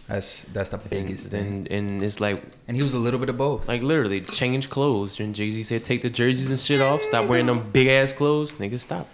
that's 0.08 0.44
that's 0.54 0.70
the 0.70 0.78
And 0.78 0.90
biggest 0.90 1.30
thing 1.30 1.64
then 1.64 1.78
and 1.78 2.02
it's 2.02 2.20
like 2.20 2.42
and 2.68 2.76
he 2.76 2.82
was 2.82 2.94
a 2.94 2.98
little 2.98 3.20
bit 3.20 3.28
of 3.28 3.36
both 3.36 3.68
like 3.68 3.82
literally 3.82 4.20
change 4.20 4.68
clothes. 4.70 5.20
And 5.20 5.34
Jay 5.34 5.50
Z 5.50 5.62
said, 5.64 5.84
take 5.84 6.02
the 6.02 6.10
jerseys 6.10 6.50
and 6.50 6.58
shit 6.58 6.80
off. 6.80 7.02
Stop 7.02 7.26
wearing 7.28 7.46
them 7.46 7.60
big 7.72 7.86
ass 7.88 8.12
clothes. 8.12 8.54
Nigga, 8.54 8.78
stop. 8.78 9.06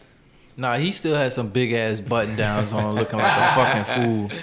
Nah, 0.57 0.77
he 0.77 0.93
still 0.93 1.17
had 1.17 1.33
some 1.33 1.49
big 1.51 1.73
ass 1.73 2.01
button 2.01 2.37
downs 2.37 2.73
on, 2.75 2.95
looking 2.95 3.19
like 3.19 3.37
a 3.37 3.55
fucking 3.55 3.85
fool. 3.95 4.31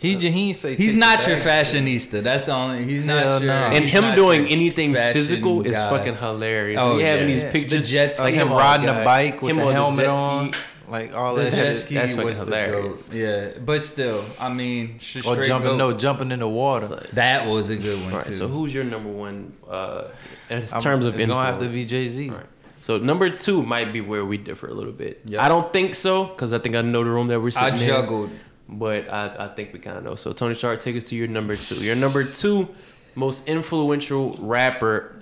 He 0.00 0.14
he 0.14 0.48
ain't 0.48 0.56
say 0.56 0.74
He's 0.76 0.96
not 0.96 1.26
your 1.26 1.36
bag. 1.36 1.66
fashionista. 1.66 2.22
That's 2.22 2.44
the 2.44 2.52
only. 2.54 2.84
He's 2.84 3.04
not 3.04 3.22
Hell 3.22 3.38
your. 3.42 3.48
no. 3.48 3.54
and 3.54 3.84
he's 3.84 3.92
him 3.92 4.14
doing 4.14 4.46
anything 4.46 4.94
fashion 4.94 5.12
physical 5.20 5.62
is 5.66 5.76
fucking 5.76 6.16
hilarious. 6.16 6.78
Oh, 6.80 6.96
we 6.96 7.02
having 7.02 7.26
these 7.26 7.42
Yeah. 7.42 7.52
pictures, 7.52 7.84
The 7.86 7.92
jet 7.92 8.14
ski. 8.14 8.22
Like 8.24 8.34
him 8.34 8.50
riding 8.50 8.86
guy, 8.86 9.00
a 9.02 9.04
bike 9.04 9.42
with 9.42 9.50
him 9.50 9.56
the 9.58 9.62
on 9.64 9.68
the 9.68 9.74
helmet 9.74 10.04
jet 10.06 10.08
on, 10.08 10.54
like 10.88 11.14
all 11.14 11.34
The 11.34 11.42
that 11.42 11.52
jet 11.52 11.72
shit. 11.72 11.76
ski 11.82 11.94
That's 11.96 12.12
fucking 12.12 12.26
was 12.26 12.38
the 12.38 12.44
hilarious. 12.46 13.08
goat. 13.08 13.14
Yeah, 13.14 13.48
but 13.64 13.82
still, 13.82 14.24
I 14.40 14.50
mean, 14.52 14.98
Or 15.26 15.36
jumping, 15.44 15.70
goat. 15.72 15.76
no, 15.76 15.92
jumping 15.92 16.30
in 16.32 16.38
the 16.40 16.48
water. 16.48 17.02
That 17.12 17.46
was 17.46 17.68
a 17.68 17.76
good 17.76 18.02
one 18.04 18.14
Right. 18.14 18.24
too. 18.24 18.32
So 18.32 18.48
who's 18.48 18.72
your 18.72 18.84
number 18.84 19.10
one 19.10 19.52
uh, 19.70 20.04
in 20.48 20.62
I'm- 20.72 20.80
terms 20.82 21.04
of 21.04 21.14
it's 21.16 21.26
gonna 21.26 21.44
have 21.44 21.58
to 21.58 21.68
be 21.68 21.84
Jay 21.84 22.08
Z. 22.08 22.30
Right. 22.30 22.40
So 22.80 22.96
number 22.96 23.28
two 23.28 23.62
might 23.62 23.92
be 23.92 24.00
where 24.00 24.24
we 24.24 24.38
differ 24.38 24.66
a 24.68 24.72
little 24.72 24.92
bit. 24.94 25.20
Yep. 25.26 25.42
I 25.42 25.48
don't 25.50 25.70
think 25.70 25.94
so 25.94 26.24
because 26.24 26.54
I 26.54 26.58
think 26.58 26.74
I 26.74 26.80
know 26.80 27.04
the 27.04 27.10
room 27.10 27.28
that 27.28 27.38
we're 27.38 27.48
I 27.56 27.68
sitting 27.70 27.80
in. 27.82 27.86
juggled. 27.86 28.30
But 28.70 29.12
I, 29.12 29.46
I 29.46 29.48
think 29.48 29.72
we 29.72 29.78
kind 29.78 29.98
of 29.98 30.04
know. 30.04 30.14
So 30.14 30.32
Tony 30.32 30.54
Shark, 30.54 30.80
take 30.80 30.96
us 30.96 31.04
to 31.04 31.16
your 31.16 31.28
number 31.28 31.56
two. 31.56 31.76
Your 31.76 31.96
number 31.96 32.24
two 32.24 32.68
most 33.14 33.48
influential 33.48 34.32
rapper 34.40 35.16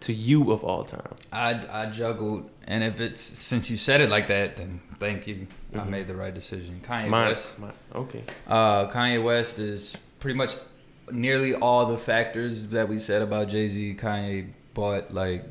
to 0.00 0.12
you 0.12 0.50
of 0.52 0.64
all 0.64 0.84
time. 0.84 1.14
I 1.32 1.60
I 1.70 1.86
juggled, 1.86 2.50
and 2.66 2.82
if 2.82 3.00
it's 3.00 3.20
since 3.20 3.70
you 3.70 3.76
said 3.76 4.00
it 4.00 4.10
like 4.10 4.28
that, 4.28 4.56
then 4.56 4.80
thank 4.98 5.26
you. 5.26 5.46
I 5.74 5.84
made 5.84 6.06
the 6.06 6.16
right 6.16 6.34
decision. 6.34 6.80
Kanye 6.84 7.08
Mine, 7.08 7.28
West. 7.28 7.58
mine. 7.58 7.72
Okay. 7.94 8.22
Uh, 8.46 8.88
Kanye 8.88 9.22
West 9.22 9.58
is 9.58 9.96
pretty 10.18 10.36
much 10.36 10.54
nearly 11.12 11.54
all 11.54 11.86
the 11.86 11.98
factors 11.98 12.68
that 12.68 12.88
we 12.88 12.98
said 12.98 13.22
about 13.22 13.48
Jay 13.48 13.68
Z, 13.68 13.96
Kanye 13.98 14.48
bought 14.74 15.12
like 15.12 15.44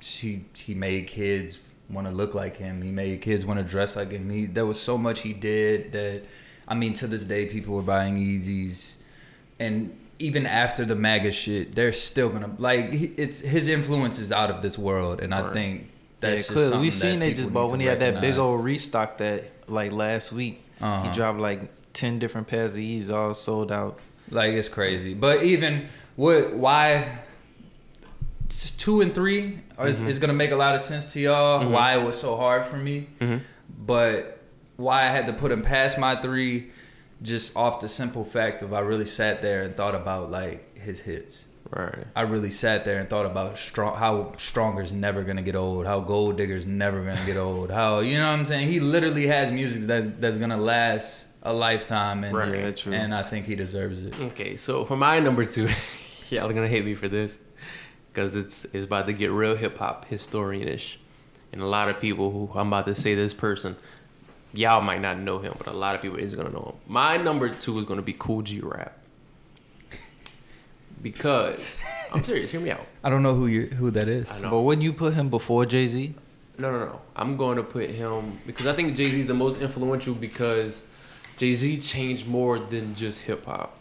she 0.00 0.44
he 0.54 0.74
made 0.74 1.06
kids 1.06 1.58
want 1.88 2.08
to 2.08 2.14
look 2.14 2.34
like 2.34 2.56
him. 2.56 2.82
He 2.82 2.90
made 2.90 3.20
kids 3.22 3.44
want 3.44 3.58
to 3.58 3.64
dress 3.64 3.96
like 3.96 4.10
him. 4.10 4.30
He 4.30 4.46
there 4.46 4.66
was 4.66 4.80
so 4.80 4.98
much 4.98 5.20
he 5.20 5.32
did 5.32 5.92
that 5.92 6.22
I 6.68 6.74
mean 6.74 6.92
to 6.94 7.06
this 7.06 7.24
day 7.24 7.46
people 7.46 7.74
were 7.74 7.82
buying 7.82 8.16
Yeezys 8.16 8.96
and 9.58 9.96
even 10.18 10.46
after 10.46 10.84
the 10.84 10.94
MAGA 10.94 11.32
shit, 11.32 11.74
they're 11.74 11.92
still 11.92 12.28
gonna 12.28 12.50
like 12.58 12.88
it's 12.92 13.40
his 13.40 13.68
influence 13.68 14.18
is 14.20 14.30
out 14.32 14.50
of 14.50 14.62
this 14.62 14.78
world, 14.78 15.20
and 15.20 15.34
I 15.34 15.52
think 15.52 15.86
that's 16.20 16.42
just 16.42 16.50
clearly. 16.52 16.78
We 16.78 16.90
seen 16.90 17.18
they 17.18 17.32
just 17.32 17.52
bought 17.52 17.70
when 17.72 17.80
he 17.80 17.86
had 17.86 17.98
that 18.00 18.20
big 18.20 18.38
old 18.38 18.64
restock 18.64 19.18
that 19.18 19.42
like 19.68 19.90
last 19.92 20.32
week. 20.32 20.62
Uh-huh. 20.80 21.08
He 21.08 21.12
dropped 21.14 21.40
like 21.40 21.62
ten 21.92 22.18
different 22.20 22.46
pairs 22.46 22.70
of 22.74 22.78
E's 22.78 23.10
all 23.10 23.34
sold 23.34 23.72
out. 23.72 23.98
Like 24.30 24.52
it's 24.54 24.68
crazy. 24.68 25.14
But 25.14 25.42
even 25.42 25.88
what 26.16 26.54
why 26.54 27.18
two 28.78 29.00
and 29.00 29.14
three 29.14 29.58
is, 29.82 29.98
Mm-hmm. 30.00 30.08
is 30.08 30.18
gonna 30.18 30.32
make 30.32 30.50
a 30.52 30.56
lot 30.56 30.74
of 30.74 30.82
sense 30.82 31.12
to 31.14 31.20
y'all. 31.20 31.68
Why 31.68 31.98
it 31.98 32.04
was 32.04 32.18
so 32.20 32.36
hard 32.36 32.64
for 32.64 32.76
me, 32.76 33.08
Mhm. 33.20 33.40
but 33.84 34.38
why 34.76 35.02
I 35.02 35.06
had 35.10 35.26
to 35.26 35.32
put 35.32 35.50
him 35.52 35.62
past 35.62 35.98
my 35.98 36.16
three, 36.16 36.70
just 37.22 37.56
off 37.56 37.80
the 37.80 37.88
simple 37.88 38.24
fact 38.24 38.62
of 38.62 38.72
I 38.72 38.80
really 38.80 39.04
sat 39.06 39.40
there 39.42 39.62
and 39.62 39.76
thought 39.76 39.94
about 39.94 40.30
like 40.30 40.78
his 40.78 41.00
hits. 41.00 41.44
Right. 41.70 42.04
I 42.14 42.22
really 42.22 42.50
sat 42.50 42.84
there 42.84 42.98
and 43.00 43.08
thought 43.08 43.26
about 43.26 43.56
strong, 43.58 43.96
how 43.96 44.32
Stronger's 44.36 44.92
never 44.92 45.22
gonna 45.24 45.42
get 45.42 45.56
old, 45.56 45.86
how 45.86 46.00
Gold 46.00 46.36
Digger's 46.36 46.66
never 46.66 47.02
gonna 47.04 47.24
get 47.24 47.36
old, 47.36 47.70
how 47.70 48.00
you 48.00 48.18
know 48.18 48.26
what 48.28 48.38
I'm 48.38 48.44
saying. 48.44 48.68
He 48.68 48.80
literally 48.80 49.26
has 49.28 49.50
music 49.50 49.82
that's 49.82 50.08
that's 50.18 50.38
gonna 50.38 50.56
last 50.58 51.28
a 51.42 51.52
lifetime, 51.52 52.22
and 52.24 52.36
Right. 52.36 52.54
Yeah, 52.54 52.70
true. 52.72 52.92
and 52.92 53.14
I 53.14 53.22
think 53.22 53.46
he 53.46 53.54
deserves 53.56 54.02
it. 54.02 54.18
Okay, 54.20 54.56
so 54.56 54.84
for 54.84 54.96
my 54.96 55.18
number 55.20 55.44
two, 55.44 55.68
y'all 56.30 56.48
are 56.48 56.52
gonna 56.52 56.68
hate 56.68 56.84
me 56.84 56.94
for 56.94 57.08
this, 57.08 57.38
because 58.12 58.36
it's 58.36 58.66
it's 58.66 58.84
about 58.84 59.06
to 59.06 59.12
get 59.12 59.30
real 59.30 59.56
hip 59.56 59.78
hop 59.78 60.04
historian-ish, 60.06 60.98
and 61.52 61.60
a 61.62 61.66
lot 61.66 61.88
of 61.88 61.98
people 61.98 62.30
who 62.30 62.58
I'm 62.58 62.68
about 62.68 62.86
to 62.86 62.94
say 62.94 63.14
this 63.14 63.32
person, 63.34 63.76
y'all 64.54 64.80
might 64.80 65.00
not 65.00 65.18
know 65.18 65.38
him, 65.38 65.54
but 65.58 65.66
a 65.66 65.72
lot 65.72 65.94
of 65.94 66.02
people 66.02 66.18
is 66.18 66.32
gonna 66.34 66.50
know 66.50 66.72
him. 66.74 66.92
My 66.92 67.16
number 67.16 67.48
two 67.48 67.78
is 67.78 67.84
gonna 67.84 68.02
be 68.02 68.14
Kool 68.18 68.42
G 68.42 68.60
Rap, 68.60 68.96
because 71.02 71.82
I'm 72.12 72.22
serious. 72.22 72.50
Hear 72.50 72.60
me 72.60 72.70
out. 72.70 72.86
I 73.02 73.10
don't 73.10 73.22
know 73.22 73.34
who 73.34 73.46
you 73.46 73.66
who 73.66 73.90
that 73.92 74.08
is. 74.08 74.30
I 74.30 74.38
know. 74.40 74.50
But 74.50 74.60
wouldn't 74.60 74.82
you 74.84 74.92
put 74.92 75.14
him 75.14 75.28
before 75.28 75.66
Jay 75.66 75.86
Z? 75.86 76.14
No, 76.56 76.70
no, 76.70 76.78
no. 76.86 77.00
I'm 77.16 77.36
going 77.36 77.56
to 77.56 77.64
put 77.64 77.90
him 77.90 78.38
because 78.46 78.66
I 78.66 78.72
think 78.74 78.94
Jay 78.94 79.10
Z 79.10 79.20
is 79.20 79.26
the 79.26 79.34
most 79.34 79.60
influential 79.60 80.14
because 80.14 80.88
Jay 81.36 81.50
Z 81.52 81.78
changed 81.78 82.26
more 82.28 82.58
than 82.58 82.94
just 82.94 83.22
hip 83.24 83.44
hop. 83.44 83.78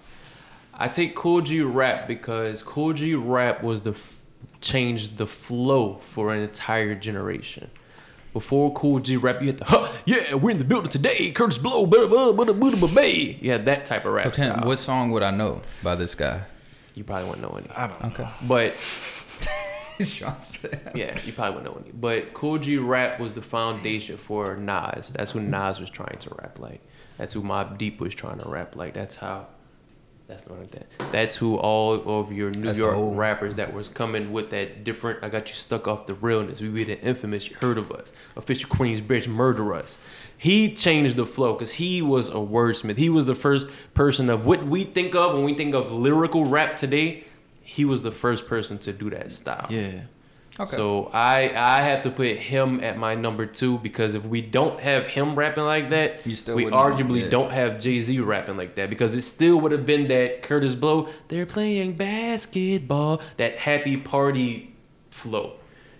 I 0.73 0.87
take 0.87 1.13
Kool 1.15 1.41
G 1.41 1.61
Rap 1.61 2.07
because 2.07 2.63
Kool 2.63 2.93
G 2.93 3.13
Rap 3.13 3.61
was 3.61 3.81
the 3.81 3.91
f- 3.91 4.21
changed 4.59 5.17
the 5.17 5.27
flow 5.27 5.95
for 5.95 6.33
an 6.33 6.41
entire 6.41 6.95
generation. 6.95 7.69
Before 8.33 8.73
Kool 8.73 8.99
G 8.99 9.15
Rap, 9.15 9.41
you 9.41 9.47
had 9.47 9.59
the 9.59 9.65
huh, 9.65 9.91
yeah, 10.05 10.33
we're 10.33 10.51
in 10.51 10.57
the 10.57 10.63
building 10.63 10.89
today. 10.89 11.31
Kurtis 11.31 11.61
Blow, 11.61 11.85
blah, 11.85 12.07
blah, 12.07 12.31
blah, 12.31 12.45
blah, 12.51 12.71
blah, 12.75 12.89
blah. 12.89 13.01
You 13.03 13.51
had 13.51 13.65
that 13.65 13.85
type 13.85 14.05
of 14.05 14.13
rap 14.13 14.25
Okay, 14.27 14.47
style. 14.49 14.65
what 14.65 14.79
song 14.79 15.11
would 15.11 15.21
I 15.23 15.29
know 15.31 15.61
by 15.83 15.95
this 15.95 16.15
guy? 16.15 16.41
you 16.95 17.03
probably 17.03 17.27
wouldn't 17.29 17.41
know 17.49 17.57
any, 17.57 17.69
I 17.75 17.87
don't 17.87 18.05
Okay. 18.19 18.27
but 18.47 18.71
Sean 20.03 20.39
said. 20.39 20.91
Yeah, 20.95 21.17
you 21.25 21.31
probably 21.33 21.57
wouldn't 21.59 21.75
know 21.75 21.81
any. 21.83 21.91
But 21.93 22.33
Kool 22.33 22.57
G 22.57 22.77
Rap 22.77 23.19
was 23.19 23.33
the 23.33 23.41
foundation 23.43 24.17
for 24.17 24.55
Nas. 24.57 25.09
That's 25.09 25.31
who 25.31 25.39
Nas 25.39 25.79
was 25.79 25.89
trying 25.89 26.17
to 26.19 26.35
rap 26.41 26.57
like. 26.59 26.81
That's 27.17 27.33
who 27.35 27.41
Mobb 27.43 27.77
Deep 27.77 27.99
was 27.99 28.15
trying 28.15 28.39
to 28.39 28.49
rap 28.49 28.75
like. 28.75 28.93
That's 28.95 29.15
how. 29.17 29.45
That's 30.27 30.47
not 30.47 30.57
like 30.57 30.71
that. 30.71 30.85
That's 31.11 31.35
who 31.35 31.57
all 31.57 31.95
of 32.19 32.31
your 32.31 32.49
New 32.51 32.63
That's 32.67 32.79
York 32.79 32.95
old- 32.95 33.17
rappers 33.17 33.55
that 33.55 33.73
was 33.73 33.89
coming 33.89 34.31
with 34.31 34.51
that 34.51 34.83
different. 34.83 35.23
I 35.23 35.29
got 35.29 35.49
you 35.49 35.55
stuck 35.55 35.87
off 35.87 36.05
the 36.05 36.13
realness. 36.13 36.61
We 36.61 36.69
be 36.69 36.83
the 36.85 36.99
infamous. 37.01 37.49
You 37.49 37.57
heard 37.59 37.77
of 37.77 37.91
us. 37.91 38.13
Official 38.37 38.69
Queens 38.69 39.01
bitch 39.01 39.27
murder 39.27 39.73
us. 39.73 39.99
He 40.37 40.73
changed 40.73 41.17
the 41.17 41.25
flow 41.25 41.53
because 41.53 41.73
he 41.73 42.01
was 42.01 42.29
a 42.29 42.33
wordsmith. 42.35 42.97
He 42.97 43.09
was 43.09 43.25
the 43.25 43.35
first 43.35 43.67
person 43.93 44.29
of 44.29 44.45
what 44.45 44.63
we 44.65 44.85
think 44.85 45.13
of 45.13 45.33
when 45.33 45.43
we 45.43 45.53
think 45.55 45.75
of 45.75 45.91
lyrical 45.91 46.45
rap 46.45 46.77
today. 46.77 47.25
He 47.61 47.85
was 47.85 48.03
the 48.03 48.11
first 48.11 48.47
person 48.47 48.77
to 48.79 48.93
do 48.93 49.09
that 49.09 49.31
style. 49.31 49.65
Yeah. 49.69 50.01
Okay. 50.59 50.75
So 50.75 51.09
I 51.11 51.51
I 51.55 51.81
have 51.81 52.03
to 52.03 52.11
put 52.11 52.27
him 52.37 52.79
at 52.83 52.95
my 52.95 53.15
number 53.15 53.47
two 53.47 53.79
because 53.79 54.13
if 54.13 54.23
we 54.23 54.41
don't 54.41 54.79
have 54.79 55.07
him 55.07 55.33
rapping 55.33 55.63
like 55.63 55.89
that, 55.89 56.23
we 56.25 56.65
arguably 56.65 57.27
don't 57.27 57.51
have 57.51 57.79
Jay 57.79 57.99
Z 58.01 58.19
rapping 58.19 58.55
like 58.55 58.75
that 58.75 58.89
because 58.89 59.15
it 59.15 59.23
still 59.23 59.59
would 59.61 59.71
have 59.71 59.85
been 59.85 60.07
that 60.09 60.43
Kurtis 60.43 60.79
Blow. 60.79 61.09
They're 61.29 61.47
playing 61.47 61.93
basketball, 61.93 63.21
that 63.37 63.57
happy 63.57 63.97
party 63.97 64.75
flow. 65.09 65.53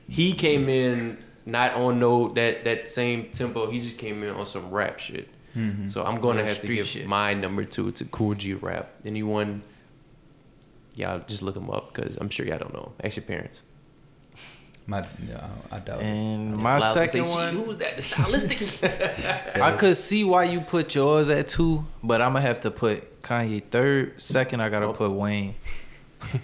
He 0.08 0.34
came 0.34 0.70
in 0.70 1.18
not 1.47 1.74
on 1.74 1.99
no 1.99 2.30
that 2.30 2.64
that 2.64 2.89
same 2.89 3.30
tempo. 3.32 3.72
He 3.72 3.82
just 3.82 3.97
came 3.97 4.22
in 4.22 4.30
on 4.36 4.45
some 4.45 4.70
rap 4.70 4.99
shit. 4.99 5.30
Mm-hmm. 5.58 5.88
So 5.88 6.04
I'm 6.04 6.20
going 6.20 6.38
to 6.38 6.45
have 6.45 6.62
to 6.62 6.68
give 6.68 6.88
shit. 6.88 7.08
my 7.08 7.34
number 7.34 7.64
two 7.64 7.91
to 7.93 8.06
Kool 8.06 8.36
G 8.36 8.54
Rap. 8.54 8.89
Anyone? 9.06 9.64
Y'all 10.95 11.20
just 11.20 11.41
look 11.41 11.56
him 11.56 11.72
up 11.72 11.91
because 11.91 12.18
I'm 12.18 12.30
sure 12.30 12.45
y'all 12.45 12.60
don't 12.60 12.74
know. 12.74 12.91
Ask 13.04 13.18
your 13.18 13.24
parents. 13.24 13.64
My, 14.86 15.02
yeah, 15.28 15.48
I 15.72 15.80
doubt 15.80 16.02
it. 16.02 16.04
And 16.04 16.58
my 16.58 16.78
Loud 16.78 16.94
second 16.94 17.26
say, 17.26 17.32
one, 17.36 17.54
Who 17.54 17.62
was 17.64 17.78
that? 17.78 17.96
The 17.96 18.02
stylistics. 18.02 18.84
I 19.62 19.72
could 19.78 19.96
see 19.96 20.24
why 20.26 20.44
you 20.44 20.60
put 20.60 20.94
yours 20.94 21.30
at 21.30 21.48
two, 21.48 21.86
but 22.04 22.22
I'm 22.22 22.34
gonna 22.34 22.42
have 22.42 22.60
to 22.62 22.72
put 22.72 23.22
Kanye 23.22 23.64
third. 23.64 24.20
Second, 24.22 24.62
I 24.62 24.70
gotta 24.70 24.88
Oh. 24.88 24.94
put 24.94 25.12
Wayne. 25.12 25.56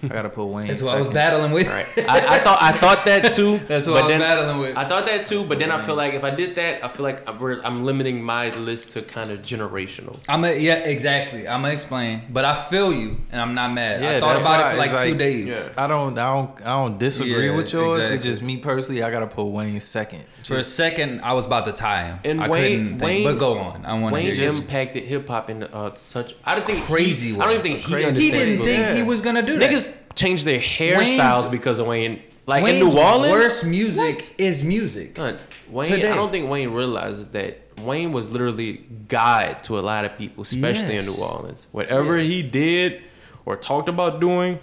I 0.02 0.08
gotta 0.08 0.28
put 0.28 0.46
Wayne. 0.46 0.66
That's 0.68 0.82
what 0.82 0.94
I 0.94 0.98
was 0.98 1.08
battling 1.08 1.52
with. 1.52 1.66
right. 1.66 1.86
I, 2.08 2.36
I 2.36 2.38
thought 2.40 2.58
I 2.62 2.72
thought 2.72 3.04
that 3.06 3.32
too. 3.32 3.58
That's 3.68 3.86
what 3.86 3.98
I 3.98 4.00
was 4.02 4.08
then- 4.10 4.20
battling 4.20 4.58
with. 4.60 4.76
I 4.76 4.88
thought 4.88 5.06
that 5.06 5.26
too, 5.26 5.44
but 5.44 5.58
then 5.58 5.70
I 5.70 5.80
feel 5.80 5.94
like 5.96 6.14
if 6.14 6.24
I 6.24 6.30
did 6.30 6.54
that, 6.56 6.84
I 6.84 6.88
feel 6.88 7.04
like 7.04 7.28
I'm, 7.28 7.40
I'm 7.64 7.84
limiting 7.84 8.22
my 8.22 8.50
list 8.50 8.90
to 8.92 9.02
kind 9.02 9.30
of 9.30 9.40
generational. 9.42 10.18
I'm 10.28 10.44
a, 10.44 10.52
yeah, 10.58 10.76
exactly. 10.76 11.46
I'm 11.48 11.62
gonna 11.62 11.72
explain, 11.74 12.22
but 12.30 12.44
I 12.44 12.54
feel 12.54 12.92
you, 12.92 13.16
and 13.32 13.40
I'm 13.40 13.54
not 13.54 13.72
mad. 13.72 14.02
I 14.02 14.20
thought 14.20 14.40
about 14.40 14.44
why 14.60 14.68
it 14.68 14.72
for 14.72 14.78
like 14.78 14.90
it's 14.92 15.02
two 15.02 15.16
days. 15.18 15.46
Yeah. 15.52 15.72
I 15.84 15.86
don't, 15.86 16.18
I 16.18 16.34
don't, 16.34 16.60
I 16.62 16.66
don't 16.82 16.98
disagree 16.98 17.46
Yeah, 17.48 17.56
with 17.56 17.72
yours. 17.72 18.10
It's 18.10 18.24
just 18.24 18.42
me 18.42 18.58
personally. 18.58 19.02
I 19.02 19.10
gotta 19.10 19.26
put 19.26 19.44
Wayne 19.44 19.80
second. 19.80 20.26
For 20.44 20.56
a 20.56 20.62
second, 20.62 21.20
I 21.20 21.34
was 21.34 21.46
about 21.46 21.66
to 21.66 21.72
tie 21.72 22.06
him. 22.06 22.18
And 22.24 22.40
I 22.42 22.48
Wayne- 22.48 22.62
couldn't 22.62 22.88
think, 22.98 23.02
Wayne- 23.02 23.24
but 23.24 23.38
go 23.38 23.58
on. 23.58 23.84
I 23.86 23.92
want 24.00 24.08
to 24.08 24.14
Wayne 24.14 24.34
hear 24.34 24.50
you. 24.50 24.56
impacted 24.58 25.04
hip 25.04 25.28
hop 25.28 25.48
in 25.50 25.62
uh, 25.64 25.94
such 25.94 26.34
I 26.44 26.54
don't 26.56 26.66
think 26.66 26.82
Crazy 26.84 27.32
He. 27.34 27.36
I 27.36 27.44
don't 27.44 27.50
even 27.50 27.62
think 27.62 27.78
he 27.78 27.94
He 28.20 28.30
didn't 28.30 28.64
think 28.64 28.78
Yeah. 28.78 28.94
he 28.96 29.02
was 29.02 29.22
gonna 29.22 29.42
do 29.42 29.58
that. 29.58 29.69
Niggas 29.70 30.14
change 30.14 30.44
their 30.44 30.58
hairstyles 30.60 30.98
Wayne's- 30.98 31.48
because 31.48 31.78
of 31.78 31.86
Wayne. 31.86 32.22
Like 32.46 32.64
Wayne's 32.64 32.80
in 32.82 32.88
New 32.88 33.00
Orleans, 33.00 33.32
worst 33.32 33.66
music 33.66 34.34
is 34.38 34.64
music. 34.64 35.16
Son, 35.16 35.36
Wayne, 35.68 35.86
Today. 35.88 36.10
I 36.10 36.14
don't 36.16 36.32
think 36.32 36.50
Wayne 36.50 36.70
realized 36.70 37.32
that 37.32 37.60
Wayne 37.82 38.12
was 38.12 38.32
literally 38.32 38.84
God 39.08 39.62
to 39.64 39.78
a 39.78 39.82
lot 39.82 40.04
of 40.04 40.18
people, 40.18 40.42
especially 40.42 40.94
Yes. 40.94 41.06
in 41.08 41.14
New 41.14 41.22
Orleans. 41.24 41.66
Whatever 41.70 42.18
Yeah. 42.18 42.24
he 42.24 42.42
did 42.42 43.02
or 43.46 43.56
talked 43.56 43.88
about 43.88 44.20
doing 44.20 44.58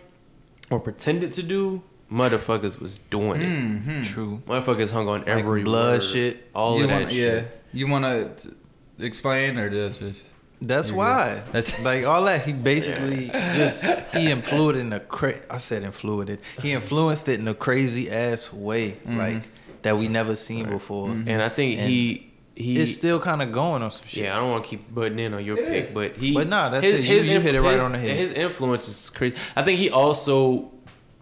or 0.70 0.80
pretended 0.82 1.32
to 1.34 1.44
do, 1.44 1.82
motherfuckers 2.12 2.82
was 2.82 2.98
doing 2.98 3.42
it. 3.42 3.46
Mm-hmm. 3.48 4.02
true. 4.02 4.42
Motherfuckers 4.48 4.92
hung 4.92 5.08
on 5.08 5.24
every 5.28 5.64
blood 5.64 6.00
word, 6.00 6.04
shit. 6.04 6.50
all 6.54 6.78
you 6.78 6.84
of 6.84 6.90
that 6.90 7.02
wanna, 7.04 7.12
shit. 7.14 7.34
Yeah, 7.44 7.50
you 7.74 7.88
want 7.88 8.04
to 8.40 8.56
explain 9.00 9.58
or 9.58 9.70
just? 9.70 10.02
Just 10.60 10.68
That's 10.70 10.90
You 10.90 10.96
why. 10.98 11.44
That's- 11.52 11.84
like 11.90 12.06
all 12.06 12.24
that. 12.26 12.46
He 12.46 12.54
basically 12.54 13.28
just 13.28 13.86
he 14.16 14.32
influenced 14.38 14.80
in 14.82 14.94
a 14.94 15.00
cra- 15.00 15.42
I 15.50 15.58
said 15.58 15.84
influenced 15.84 16.32
it. 16.34 16.40
He 16.62 16.72
influenced 16.72 17.28
it 17.30 17.40
in 17.40 17.48
a 17.48 17.54
crazy 17.54 18.10
ass 18.10 18.52
way, 18.54 18.92
Mm-hmm. 18.92 19.18
like 19.18 19.44
that 19.84 19.96
we 19.98 20.08
never 20.08 20.36
seen 20.36 20.68
before. 20.70 21.10
And 21.10 21.42
I 21.42 21.50
think 21.50 21.80
And 21.80 21.90
he 21.90 22.24
he 22.56 22.80
is 22.80 22.96
still 22.96 23.20
kind 23.20 23.44
of 23.44 23.52
going 23.52 23.84
on 23.84 23.92
some 23.92 24.08
shit. 24.08 24.24
Yeah, 24.24 24.36
I 24.36 24.40
don't 24.40 24.50
want 24.50 24.64
to 24.64 24.70
keep 24.72 24.92
butting 24.94 25.20
in 25.20 25.36
on 25.36 25.46
your 25.46 25.58
pick, 25.58 25.86
is. 25.86 25.92
but 25.92 26.18
he. 26.20 26.34
But 26.34 26.48
nah, 26.50 26.70
that's 26.70 26.86
it. 26.88 27.02
You- 27.02 27.22
you 27.34 27.40
hit 27.40 27.54
it 27.54 27.62
right 27.62 27.74
his- 27.74 27.84
on 27.84 27.92
the 27.92 28.00
head. 28.00 28.18
His 28.18 28.32
influence 28.34 28.90
is 28.90 29.10
crazy. 29.12 29.36
I 29.56 29.62
think 29.62 29.78
he 29.78 29.92
also 29.92 30.72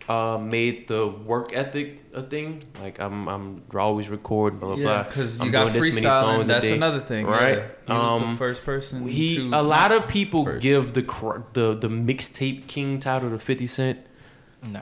uh, 0.08 0.38
made 0.38 0.88
the 0.88 1.08
work 1.08 1.54
ethic 1.54 2.02
a 2.14 2.22
thing. 2.22 2.64
Like 2.82 3.00
I'm, 3.00 3.28
I'm 3.28 3.64
always 3.74 4.10
recording, 4.10 4.60
blah 4.60 4.70
blah 4.76 4.78
yeah, 4.78 4.84
blah. 4.84 5.04
because 5.04 5.40
I'm 5.42 5.48
you 5.48 5.52
got 5.52 5.72
doing 5.72 5.82
this 5.82 5.96
many 5.96 6.08
freestyling. 6.08 6.22
songs 6.22 6.50
a 6.50 6.52
That's 6.54 6.70
another 6.70 7.00
thing, 7.00 7.26
right? 7.26 7.58
Yeah. 7.58 7.68
He 7.88 7.94
was 7.94 8.22
the 8.22 8.28
Um, 8.28 8.38
first 8.38 8.64
person. 8.64 9.08
He 9.08 9.50
a 9.52 9.62
lot 9.62 9.92
of 9.92 10.08
people 10.08 10.46
first. 10.46 10.62
give 10.62 10.94
the 10.94 11.02
the 11.54 11.74
the 11.76 11.88
mixtape 11.90 12.68
king 12.68 13.00
title 13.00 13.30
to 13.32 13.40
Fifty 13.40 13.68
Cent. 13.68 14.00
Nah. 14.64 14.80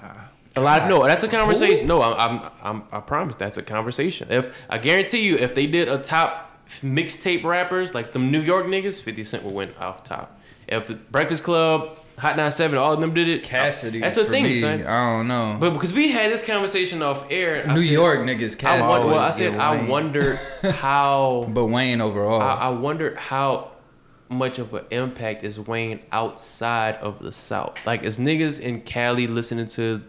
A 0.55 0.61
lot. 0.61 0.82
God. 0.82 0.89
No, 0.89 1.03
that's 1.07 1.24
a 1.24 1.28
conversation. 1.28 1.88
No, 1.88 2.01
I'm, 2.01 2.39
I'm, 2.39 2.51
I'm, 2.61 2.84
I 2.91 2.99
promise 2.99 3.36
that's 3.38 3.57
a 3.57 3.63
conversation. 3.63 4.28
If 4.32 4.55
I 4.69 4.78
guarantee 4.78 5.21
you, 5.26 5.36
if 5.38 5.55
they 5.55 5.65
did 5.65 5.88
a 5.88 5.97
top 5.97 6.51
mixtape 6.82 7.43
rappers 7.43 7.95
like 7.95 8.13
them 8.13 8.32
New 8.32 8.39
York 8.41 8.67
niggas, 8.67 9.01
Fifty 9.01 9.24
Cent 9.24 9.43
would 9.43 9.53
win 9.55 9.74
off 9.80 10.03
top. 10.03 10.39
If 10.67 10.88
the 10.88 10.93
Breakfast 10.93 11.43
Club, 11.43 11.97
Hot 12.20 12.38
97, 12.38 12.78
all 12.78 12.93
of 12.93 13.01
them 13.01 13.14
did 13.14 13.28
it. 13.28 13.43
Cassidy. 13.43 13.99
That's 13.99 14.18
a 14.18 14.26
for 14.26 14.32
thing, 14.32 14.43
me, 14.43 14.59
son. 14.61 14.86
I 14.86 15.18
don't 15.18 15.28
know. 15.28 15.57
But 15.59 15.72
because 15.74 15.93
we 15.93 16.09
had 16.11 16.32
this 16.32 16.45
conversation 16.45 17.01
off 17.01 17.26
air, 17.32 17.66
New 17.68 17.82
said- 17.82 17.89
York 17.91 18.20
niggas, 18.20 18.55
I 18.57 18.59
Cassidy. 18.59 18.88
wonder, 18.89 19.07
well, 19.07 19.20
I 19.20 19.30
said 19.32 19.55
I 19.55 19.88
wonder 19.89 20.36
how. 20.76 21.49
but 21.51 21.66
Wayne 21.66 22.01
overall. 22.01 22.39
I, 22.41 22.53
I 22.55 22.70
wonder 22.70 23.16
how 23.16 23.72
much 24.30 24.57
of 24.59 24.74
an 24.74 24.86
impact 24.91 25.43
is 25.43 25.59
Wayne 25.59 25.99
outside 26.11 26.95
of 26.95 27.20
the 27.20 27.32
South? 27.32 27.76
Like, 27.86 28.03
is 28.03 28.18
niggas 28.20 28.59
in 28.59 28.82
Cali 28.82 29.28
listening 29.28 29.66
to 29.68 29.97
the 29.97 30.03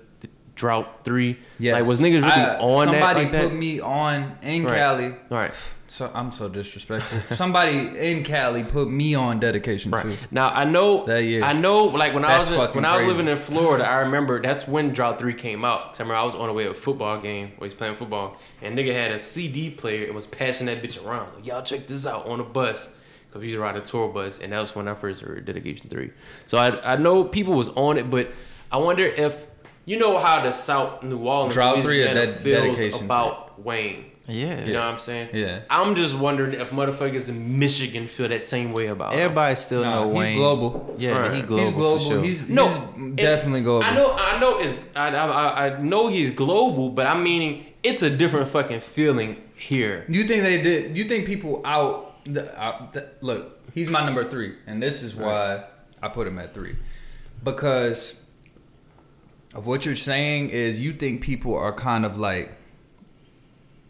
Drought 0.54 1.04
Three? 1.04 1.38
Yeah, 1.58 1.74
Like, 1.74 1.86
was 1.86 2.00
niggas 2.00 2.22
really 2.22 2.30
I- 2.30 2.58
on 2.58 2.86
that 2.86 2.92
Somebody 2.92 3.20
like 3.24 3.32
that? 3.32 3.42
put 3.42 3.54
me 3.54 3.80
on 3.80 4.36
in 4.42 4.64
Right. 4.64 4.74
Cali. 4.76 5.14
Right. 5.30 5.52
So 5.86 6.10
I'm 6.14 6.30
so 6.32 6.48
disrespectful. 6.48 7.36
somebody 7.36 7.76
in 7.96 8.22
Cali 8.24 8.64
put 8.64 8.88
me 8.90 9.14
on 9.14 9.38
dedication 9.38 9.90
Right. 9.92 10.02
too. 10.02 10.16
Now 10.30 10.48
I 10.48 10.64
know 10.64 11.04
That 11.06 11.22
year. 11.24 11.44
I 11.44 11.52
know 11.52 11.84
like 11.84 12.14
when 12.14 12.22
That's 12.22 12.50
I 12.52 12.56
was 12.58 12.68
in, 12.70 12.74
when 12.76 12.84
I 12.84 12.96
was 12.96 13.06
living 13.06 13.28
in 13.28 13.38
Florida, 13.38 13.86
I 13.88 13.98
remember 14.00 14.40
that's 14.40 14.66
when 14.66 14.90
Drought 14.92 15.18
3 15.18 15.34
came 15.34 15.64
out. 15.64 15.90
'Cause 15.92 16.00
I 16.00 16.02
remember 16.04 16.20
I 16.20 16.24
was 16.24 16.34
on 16.34 16.46
the 16.48 16.52
way 16.52 16.64
to 16.64 16.70
a 16.70 16.74
football 16.74 17.18
game 17.18 17.52
where 17.58 17.68
he's 17.68 17.76
playing 17.76 17.94
football 17.94 18.36
and 18.62 18.76
nigga 18.78 18.92
had 18.94 19.10
a 19.12 19.18
CD 19.18 19.70
player 19.70 20.06
and 20.06 20.14
was 20.14 20.26
passing 20.26 20.66
that 20.66 20.82
bitch 20.82 21.04
around. 21.04 21.28
Like, 21.36 21.46
Y'all 21.46 21.62
check 21.62 21.86
this 21.86 22.06
out 22.06 22.26
on 22.28 22.40
a 22.40 22.44
bus. 22.44 22.94
Cause 23.32 23.40
we 23.40 23.48
used 23.48 23.56
to 23.56 23.60
ride 23.62 23.76
a 23.76 23.80
tour 23.80 24.08
bus 24.08 24.38
and 24.40 24.52
that 24.52 24.60
was 24.60 24.74
when 24.76 24.86
I 24.88 24.94
first 24.94 25.20
heard 25.20 25.44
Dedication 25.44 25.88
3. 25.90 26.10
So 26.46 26.56
I 26.56 26.92
I 26.92 26.96
know 26.96 27.24
people 27.24 27.54
was 27.54 27.68
on 27.70 27.98
it, 27.98 28.08
but 28.08 28.30
I 28.72 28.76
wonder 28.78 29.04
if 29.04 29.48
you 29.84 29.98
know 29.98 30.18
how 30.18 30.42
the 30.42 30.50
South 30.50 31.02
New 31.02 31.18
Orleans 31.18 31.54
Drought 31.54 31.82
3 31.82 32.02
or 32.02 32.04
Louisiana 32.06 32.26
Ded- 32.26 32.40
feels 32.40 32.76
Dedication 32.78 33.04
about 33.06 33.62
Wayne. 33.62 34.06
Yeah. 34.26 34.64
You 34.64 34.72
know 34.72 34.80
what 34.80 34.86
I'm 34.94 34.98
saying? 34.98 35.28
Yeah. 35.34 35.60
I'm 35.68 35.94
just 35.94 36.14
wondering 36.16 36.54
if 36.58 36.70
motherfuckers 36.70 37.28
in 37.28 37.58
Michigan 37.58 38.06
feel 38.06 38.28
that 38.28 38.42
same 38.42 38.72
way 38.72 38.86
about 38.86 39.12
him. 39.12 39.20
Everybody 39.20 39.54
still 39.56 39.82
Nah, 39.82 40.02
know 40.04 40.08
Wayne. 40.08 40.28
he's 40.28 40.36
global. 40.38 40.94
Yeah, 40.98 41.18
Right. 41.18 41.34
he 41.34 41.42
global. 41.42 41.64
he's 41.66 41.72
global. 41.74 41.98
For 41.98 42.14
sure. 42.14 42.22
He's, 42.24 42.48
No, 42.48 42.68
he's 42.68 43.16
definitely 43.16 43.60
global. 43.60 43.84
I 43.86 43.94
know, 43.94 44.12
I 44.14 44.40
know, 44.40 44.58
it's 44.60 44.74
I, 44.96 45.08
I, 45.14 45.66
I 45.66 45.82
know 45.82 46.08
he's 46.08 46.30
global, 46.30 46.88
but 46.88 47.06
I'm 47.06 47.22
meaning 47.22 47.66
it's 47.82 48.02
a 48.02 48.08
different 48.08 48.48
fucking 48.48 48.80
feeling 48.80 49.36
here. 49.58 50.06
You 50.08 50.24
think 50.24 50.42
they 50.42 50.62
did? 50.62 50.96
You 50.96 51.04
think 51.04 51.26
people 51.26 51.60
out? 51.66 52.12
The, 52.24 52.58
out 52.58 52.94
the, 52.94 53.06
look, 53.20 53.60
he's 53.74 53.90
my 53.90 54.02
number 54.06 54.24
three, 54.26 54.54
and 54.66 54.82
this 54.82 55.02
is 55.02 55.14
why 55.14 55.64
I 56.02 56.08
put 56.08 56.26
him 56.26 56.38
at 56.38 56.54
three, 56.54 56.76
because 57.42 58.23
of 59.54 59.66
what 59.66 59.86
you're 59.86 59.96
saying 59.96 60.50
is 60.50 60.80
you 60.80 60.92
think 60.92 61.22
people 61.22 61.54
are 61.56 61.72
kind 61.72 62.04
of 62.04 62.18
like 62.18 62.50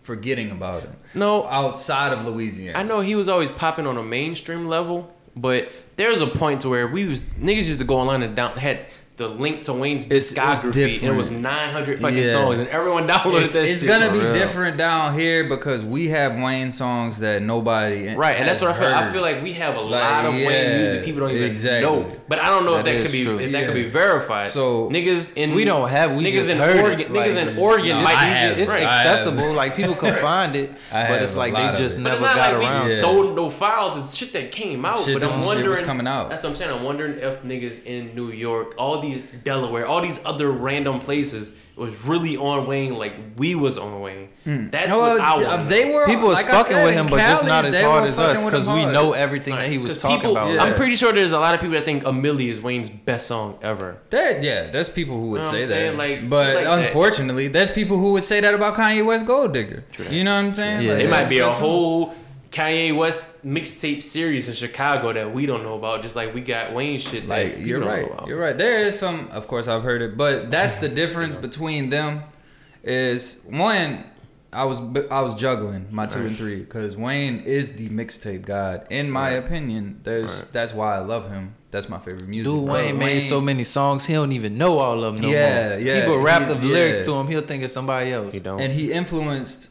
forgetting 0.00 0.50
about 0.50 0.82
him 0.82 0.96
No, 1.14 1.46
outside 1.46 2.12
of 2.12 2.26
Louisiana. 2.26 2.78
I 2.78 2.82
know 2.82 3.00
he 3.00 3.14
was 3.14 3.28
always 3.28 3.50
popping 3.50 3.86
on 3.86 3.96
a 3.96 4.02
mainstream 4.02 4.66
level, 4.66 5.10
but 5.34 5.70
there's 5.96 6.20
a 6.20 6.26
point 6.26 6.60
to 6.62 6.68
where 6.68 6.86
we 6.86 7.08
was 7.08 7.34
niggas 7.34 7.66
used 7.68 7.80
to 7.80 7.86
go 7.86 7.96
online 7.96 8.22
and 8.22 8.36
down 8.36 8.56
had 8.58 8.86
the 9.16 9.28
link 9.28 9.62
to 9.62 9.72
Wayne's 9.72 10.06
It's- 10.06 10.32
it's 10.32 10.32
discography, 10.32 10.98
and 10.98 11.08
it 11.10 11.14
was 11.14 11.30
900 11.30 12.00
fucking 12.00 12.18
Yeah. 12.18 12.32
songs, 12.32 12.58
and 12.58 12.66
everyone 12.68 13.06
downloaded 13.08 13.42
It's, 13.42 13.52
that 13.52 13.62
it's 13.68 13.80
shit. 13.80 13.88
gonna 13.88 14.10
be 14.10 14.18
real. 14.18 14.32
different 14.34 14.76
down 14.76 15.14
here 15.16 15.44
because 15.44 15.84
we 15.84 16.08
have 16.08 16.34
Wayne 16.36 16.72
songs 16.72 17.20
that 17.20 17.40
nobody 17.40 18.08
Right, 18.16 18.36
and 18.36 18.48
that's 18.48 18.60
what 18.60 18.70
I 18.70 18.78
feel. 18.78 18.88
I 18.88 19.12
feel 19.12 19.22
like 19.22 19.40
we 19.40 19.52
have 19.52 19.76
a 19.76 19.80
Like, 19.80 19.90
lot 20.02 20.24
of 20.26 20.34
yeah, 20.34 20.46
Wayne 20.48 20.78
music 20.80 21.04
people 21.04 21.20
don't 21.20 21.30
even 21.30 21.44
exactly. 21.44 21.82
know. 21.88 22.10
But 22.26 22.40
I 22.40 22.48
don't 22.50 22.64
know 22.64 22.72
That 22.76 22.80
if 22.80 22.84
that 22.86 22.94
is 22.94 23.02
could 23.04 23.12
be 23.12 23.24
true. 23.24 23.38
if 23.38 23.52
that 23.52 23.66
could 23.66 23.74
be 23.74 23.84
verified. 23.88 24.48
So- 24.48 24.88
niggas 24.90 25.36
in 25.36 25.54
We 25.54 25.64
don't 25.64 25.88
have. 25.88 26.12
We 26.16 26.24
niggas 26.24 26.32
just 26.32 26.50
in 26.50 26.58
heard 26.58 26.80
Oregon, 26.80 27.00
it. 27.02 27.08
niggas 27.12 27.36
in 27.36 27.56
Oregon 27.58 27.88
No, 27.98 28.02
might 28.02 28.10
use 28.10 28.20
have- 28.38 28.50
it. 28.58 28.62
It's 28.62 28.70
right. 28.72 28.82
Accessible. 28.82 29.52
Like 29.52 29.76
people 29.76 29.94
can 29.94 30.12
find 30.14 30.56
it, 30.56 30.72
but 30.90 31.22
it's 31.22 31.36
like 31.36 31.54
they 31.54 31.72
just 31.80 32.00
never 32.00 32.20
got 32.20 32.52
around. 32.54 32.58
we 32.58 32.64
Yeah. 32.66 32.84
to 32.86 32.90
it. 32.90 32.94
stole 32.96 33.32
no 33.34 33.48
files. 33.48 33.96
It's 33.96 34.16
shit 34.16 34.32
that 34.32 34.50
came 34.50 34.84
out. 34.84 35.06
But 35.06 35.22
I'm 35.22 35.44
wondering 35.44 35.70
was 35.70 35.82
coming 35.82 36.08
out. 36.08 36.30
That's 36.30 36.42
what 36.42 36.50
I'm 36.50 36.56
saying. 36.56 36.72
I'm 36.72 36.82
wondering 36.82 37.20
if 37.20 37.42
niggas 37.44 37.84
in 37.86 38.10
New 38.16 38.30
York, 38.32 38.74
all 38.76 39.03
these 39.04 39.22
Delaware, 39.42 39.86
all 39.86 40.00
these 40.00 40.20
other 40.24 40.50
random 40.50 40.98
places 41.00 41.52
was 41.76 42.04
really 42.04 42.36
on 42.36 42.66
Wayne 42.68 42.94
like 42.94 43.14
we 43.36 43.54
was 43.56 43.76
on 43.78 44.00
Wayne. 44.00 44.28
That's 44.44 44.88
No, 44.88 44.98
what 44.98 45.20
I 45.20 45.34
uh, 45.42 45.56
want. 45.56 45.68
they 45.68 45.92
were 45.92 46.06
People 46.06 46.28
was 46.28 46.34
like 46.36 46.46
fucking 46.46 46.64
said, 46.76 46.84
with 46.84 46.94
him, 46.94 47.06
but 47.08 47.16
just 47.18 47.44
not 47.46 47.64
as 47.64 47.76
hard 47.80 48.04
as 48.04 48.18
us 48.18 48.44
because 48.44 48.68
we 48.68 48.84
know 48.86 49.12
everything 49.12 49.54
that 49.56 49.66
he 49.66 49.78
was 49.78 49.96
talking 49.96 50.18
people- 50.18 50.32
about. 50.32 50.54
Yeah. 50.54 50.62
I'm 50.62 50.74
pretty 50.74 50.94
sure 50.94 51.12
there's 51.12 51.32
a 51.32 51.40
lot 51.40 51.54
of 51.54 51.60
people 51.60 51.74
that 51.74 51.84
think 51.84 52.04
A 52.04 52.10
Milli 52.10 52.48
is 52.50 52.60
Wayne's 52.60 52.88
best 52.88 53.26
song 53.26 53.58
ever. 53.62 53.98
There, 54.10 54.40
yeah, 54.42 54.70
there's 54.70 54.88
people 54.88 55.18
who 55.20 55.30
would 55.30 55.40
Know 55.40 55.50
say 55.50 55.64
that. 55.64 55.96
Like, 55.96 56.28
but 56.30 56.54
like 56.54 56.64
that. 56.64 56.78
unfortunately, 56.86 57.48
there's 57.48 57.70
people 57.72 57.98
who 57.98 58.12
would 58.12 58.22
say 58.22 58.40
that 58.40 58.54
about 58.54 58.74
Kanye 58.74 59.04
West 59.04 59.26
Gold 59.26 59.52
Digger. 59.52 59.82
You 60.10 60.22
know 60.22 60.34
what 60.36 60.44
I'm 60.44 60.54
saying? 60.54 60.86
Yeah. 60.86 60.92
Like, 60.94 61.02
It 61.04 61.10
might 61.10 61.28
be 61.28 61.38
a 61.38 61.42
that's- 61.42 61.58
whole 61.58 62.14
Kanye 62.54 62.96
West 62.96 63.44
mixtape 63.44 64.00
series 64.00 64.48
in 64.48 64.54
Chicago 64.54 65.12
that 65.12 65.32
we 65.34 65.44
don't 65.44 65.64
know 65.64 65.74
about, 65.74 66.02
just 66.02 66.14
like 66.14 66.32
we 66.34 66.40
got 66.40 66.72
Wayne 66.72 67.00
shit. 67.00 67.26
That 67.28 67.56
Like 67.56 67.66
you're 67.66 67.80
don't 67.80 67.88
know 67.88 67.94
right, 67.94 68.12
about. 68.12 68.28
you're 68.28 68.38
right. 68.38 68.56
There 68.56 68.78
is 68.80 68.96
some, 68.98 69.28
of 69.32 69.48
course, 69.48 69.66
I've 69.66 69.82
heard 69.82 70.02
it, 70.02 70.16
but 70.16 70.50
that's 70.52 70.76
the 70.76 70.88
difference 70.88 71.34
between 71.34 71.90
them. 71.90 72.22
Is 72.84 73.40
one, 73.50 74.04
I 74.52 74.64
was 74.66 74.78
I 75.10 75.22
was 75.22 75.34
juggling 75.34 75.88
my 75.90 76.06
two 76.06 76.20
and 76.20 76.36
three 76.36 76.58
because 76.60 76.96
Wayne 76.96 77.40
is 77.40 77.72
the 77.72 77.88
mixtape 77.88 78.42
god. 78.46 78.86
In 78.90 79.10
my 79.10 79.30
Right. 79.34 79.44
opinion, 79.44 80.00
there's 80.04 80.30
Right. 80.30 80.52
that's 80.52 80.72
why 80.72 80.94
I 80.94 80.98
love 81.00 81.28
him. 81.30 81.54
That's 81.72 81.88
my 81.88 81.98
favorite 81.98 82.28
music. 82.28 82.52
Dude, 82.52 82.66
But 82.66 82.72
Wayne 82.74 82.98
made 82.98 83.20
so 83.20 83.40
many 83.40 83.64
songs, 83.64 84.04
he 84.06 84.12
don't 84.12 84.30
even 84.30 84.56
know 84.56 84.78
all 84.78 85.02
of 85.02 85.16
them 85.16 85.22
no 85.24 85.28
Yeah, 85.28 85.70
more. 85.70 85.78
yeah, 85.80 86.00
People 86.02 86.18
rap 86.20 86.42
the 86.46 86.54
he's- 86.54 86.72
lyrics 86.72 87.00
to 87.06 87.14
him, 87.14 87.26
he'll 87.26 87.40
think 87.40 87.64
it's 87.64 87.74
somebody 87.74 88.12
else. 88.12 88.32
You 88.34 88.40
don't. 88.40 88.60
and 88.60 88.72
he 88.72 88.92
influenced 88.92 89.70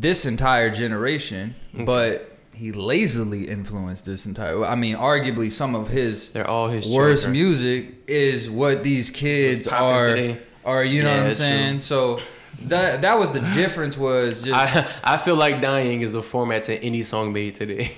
this 0.00 0.24
entire 0.24 0.70
generation, 0.70 1.50
mm-hmm. 1.74 1.84
but 1.84 2.28
he 2.54 2.72
lazily 2.72 3.48
influenced 3.48 4.06
this 4.06 4.24
entire. 4.26 4.64
I 4.64 4.74
mean, 4.74 4.96
arguably 4.96 5.50
some 5.52 5.74
of 5.74 5.88
his 5.88 6.30
They're 6.30 6.48
all 6.48 6.68
his 6.68 6.88
worst 6.90 7.24
children. 7.24 7.32
music 7.42 7.94
is 8.06 8.50
what 8.50 8.82
these 8.82 9.10
kids 9.10 9.66
are. 9.68 10.08
today. 10.08 10.38
Are 10.64 10.84
you 10.84 11.02
know 11.02 11.08
Yeah, 11.08 11.14
what 11.16 11.20
I'm 11.22 11.26
true. 11.28 11.34
saying? 11.34 11.78
So 11.80 12.20
that 12.66 13.02
that 13.02 13.18
was 13.18 13.32
the 13.32 13.40
difference. 13.54 13.98
Was 13.98 14.42
just 14.42 14.76
I, 14.76 15.14
I 15.14 15.16
feel 15.16 15.34
like 15.36 15.60
dying 15.60 16.02
is 16.02 16.12
the 16.12 16.22
format 16.22 16.62
to 16.64 16.74
any 16.82 17.02
song 17.02 17.32
made 17.32 17.54
today. 17.54 17.92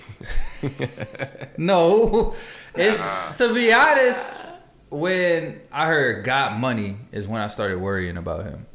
no. 1.57 2.35
It's 2.77 3.09
to 3.39 3.55
be 3.55 3.73
honest. 3.73 4.41
When 4.91 5.61
I 5.73 5.87
heard 5.87 6.25
"Got 6.25 6.59
Money" 6.59 6.97
is 7.13 7.27
when 7.29 7.41
I 7.41 7.47
started 7.49 7.79
worrying 7.81 8.17
about 8.17 8.45
him. 8.45 8.67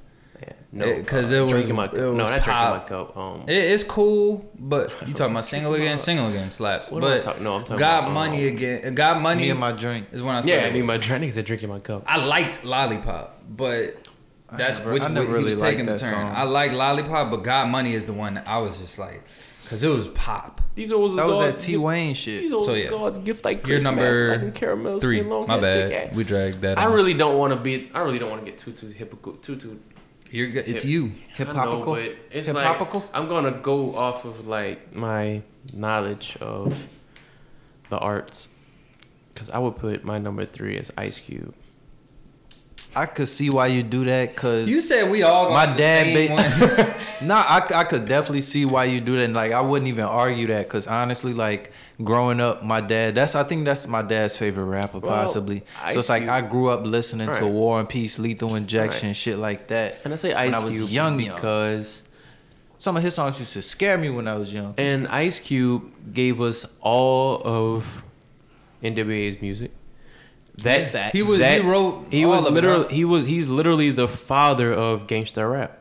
Yeah, 0.71 0.85
no, 0.85 0.91
It- 0.91 1.07
'cause 1.07 1.31
it 1.31 1.39
was- 1.41 1.49
drinking 1.51 1.75
my 1.75 1.85
it 1.85 1.93
no, 1.93 2.09
was 2.13 2.17
not 2.17 2.27
drinking 2.43 2.53
my 2.53 2.79
cup. 2.87 3.17
Um, 3.17 3.43
It, 3.47 3.53
it's 3.55 3.83
cool, 3.83 4.45
but 4.57 4.91
you 5.07 5.13
talking 5.13 5.31
about 5.33 5.45
single 5.45 5.73
again? 5.73 5.97
Single 5.97 6.27
again 6.29 6.51
slaps. 6.51 6.91
What 6.91 7.03
am 7.03 7.09
I 7.09 7.13
but 7.15 7.23
talk- 7.23 7.41
no, 7.41 7.55
I'm 7.55 7.61
talking 7.63 7.77
got 7.77 8.03
about, 8.03 8.13
money 8.13 8.47
um, 8.47 8.55
again. 8.55 8.93
Got 8.93 9.21
money 9.21 9.43
Me 9.45 9.49
and 9.49 9.59
my 9.59 9.71
drink. 9.71 10.07
is 10.11 10.21
when 10.21 10.35
I 10.35 10.41
started. 10.41 10.61
yeah, 10.61 10.67
I 10.67 10.71
mean 10.71 10.85
my 10.85 10.97
drink 10.97 11.33
said 11.33 11.45
drinking 11.45 11.69
my 11.69 11.79
cup. 11.79 12.03
I 12.05 12.17
liked 12.23 12.63
Lollipop, 12.65 13.41
but 13.49 14.07
that's 14.55 14.77
never- 14.79 14.93
which 14.93 15.01
I 15.03 15.07
way 15.07 15.13
never 15.13 15.27
he 15.27 15.33
really 15.33 15.53
was 15.55 15.61
liked 15.63 15.71
taking 15.77 15.85
the 15.87 15.93
that 15.93 15.99
turn. 16.01 16.09
song. 16.11 16.33
I 16.35 16.43
like 16.43 16.71
Lollipop, 16.71 17.31
but 17.31 17.37
Got 17.43 17.67
Money 17.69 17.93
is 17.93 18.05
the 18.05 18.13
one 18.13 18.35
that 18.35 18.47
I 18.47 18.59
was 18.59 18.77
just 18.79 18.99
like, 18.99 19.23
cause 19.67 19.83
it 19.83 19.89
was 19.89 20.07
pop. 20.09 20.61
These 20.75 20.91
old 20.91 21.17
That 21.17 21.25
was 21.27 21.39
God's 21.39 21.51
that 21.53 21.59
T 21.59 21.71
gift- 21.73 21.83
Wayne 21.83 22.07
These 22.09 22.17
shit. 22.17 22.51
old 22.53 22.65
So, 22.65 22.73
yeah. 22.73 22.89
God's 22.89 23.17
gift 23.19 23.43
like 23.43 23.57
You're 23.67 23.79
Christmas, 23.79 23.83
number 23.95 24.29
like 24.37 24.41
in 24.43 24.99
Three, 25.01 25.21
long 25.23 25.47
my 25.47 25.59
bad. 25.59 26.15
We 26.15 26.23
dragged 26.23 26.61
that. 26.61 26.77
I 26.79 26.85
on. 26.85 26.93
really 26.93 27.13
don't 27.15 27.37
want 27.39 27.53
to 27.53 27.59
be. 27.59 27.89
I 27.93 27.99
really 28.01 28.19
don't 28.19 28.29
want 28.29 28.45
to 28.45 28.49
get 28.49 28.57
too 28.59 28.71
too 28.71 28.87
hypocritical. 28.87 29.41
Too 29.41 29.55
too. 29.57 29.79
You're 30.31 30.47
good. 30.47 30.67
It's 30.67 30.85
you. 30.85 31.13
Hip 31.35 31.47
hopical. 31.47 31.95
it's 31.95 32.47
Hip 32.47 32.55
like 32.55 32.65
hopical. 32.65 33.03
I'm 33.13 33.27
gonna 33.27 33.51
go 33.51 33.95
off 33.95 34.25
of 34.25 34.47
like 34.47 34.93
my 34.95 35.41
knowledge 35.73 36.37
of 36.39 36.87
the 37.89 37.97
arts, 37.97 38.49
because 39.33 39.49
I 39.49 39.57
would 39.57 39.77
put 39.77 40.03
my 40.03 40.19
number 40.19 40.45
three 40.45 40.77
as 40.77 40.91
Ice 40.97 41.17
Cube. 41.19 41.53
I 42.95 43.05
could 43.05 43.27
see 43.27 43.49
why 43.51 43.67
you 43.67 43.83
do 43.83 44.03
that 44.05 44.33
because 44.33 44.67
You 44.67 44.81
said 44.81 45.11
we 45.11 45.21
all 45.23 45.51
My 45.51 45.67
the 45.67 45.77
dad 45.77 46.03
same 46.05 46.27
ba- 46.27 46.33
ones. 46.33 46.95
Nah, 47.21 47.35
I, 47.45 47.67
I 47.75 47.83
could 47.83 48.07
definitely 48.07 48.39
see 48.41 48.63
why 48.65 48.85
you 48.85 49.01
do 49.01 49.17
that. 49.17 49.23
And 49.25 49.33
like, 49.33 49.51
I 49.51 49.59
wouldn't 49.61 49.89
even 49.89 50.05
argue 50.05 50.47
that 50.47 50.67
because 50.67 50.87
honestly, 50.87 51.33
like 51.33 51.71
growing 52.01 52.39
up, 52.39 52.63
my 52.63 52.79
dad. 52.81 53.13
That's 53.15 53.35
I 53.35 53.43
think 53.43 53.65
that's 53.65 53.87
my 53.87 54.01
dad's 54.01 54.37
favorite 54.37 54.63
rapper, 54.65 54.99
Well, 54.99 55.11
possibly. 55.15 55.63
Ice 55.83 55.93
so 55.93 55.99
it's 55.99 56.07
like 56.09 56.23
Cube- 56.23 56.31
I 56.33 56.41
grew 56.41 56.69
up 56.69 56.85
listening 56.85 57.31
to 57.33 57.45
War 57.45 57.79
and 57.79 57.89
Peace, 57.89 58.17
Lethal 58.19 58.55
Injection, 58.55 59.09
Right. 59.09 59.15
shit 59.15 59.37
like 59.37 59.67
that. 59.67 59.99
And 60.05 60.13
I 60.13 60.17
say 60.17 60.29
When 60.33 60.37
Ice 60.37 60.53
I 60.55 60.63
was 60.63 60.77
Cube 60.77 60.89
young, 60.89 61.19
young. 61.19 61.35
because 61.35 62.03
Some 62.77 62.95
of 62.95 63.03
his 63.03 63.13
songs 63.13 63.37
used 63.37 63.51
to 63.53 63.61
scare 63.61 63.97
me 63.97 64.09
when 64.09 64.25
I 64.27 64.35
was 64.35 64.53
young. 64.53 64.73
and 64.77 65.05
Ice 65.09 65.39
Cube 65.39 65.91
gave 66.13 66.39
us 66.41 66.65
all 66.79 67.41
of 67.43 68.03
NWA's 68.81 69.41
music. 69.41 69.71
That 70.63 70.91
Fact. 70.91 71.15
He 71.15 71.21
was- 71.23 71.39
that- 71.39 71.61
he 71.61 71.67
wrote 71.67 72.05
He 72.11 72.23
all 72.25 72.31
was 72.31 72.45
of 72.45 72.53
literally 72.53 72.83
huh? 72.83 72.89
he 72.89 73.05
was 73.05 73.25
he's 73.25 73.47
literally 73.49 73.91
the 73.91 74.07
father 74.07 74.73
of 74.73 75.07
gangsta 75.07 75.49
rap. 75.51 75.77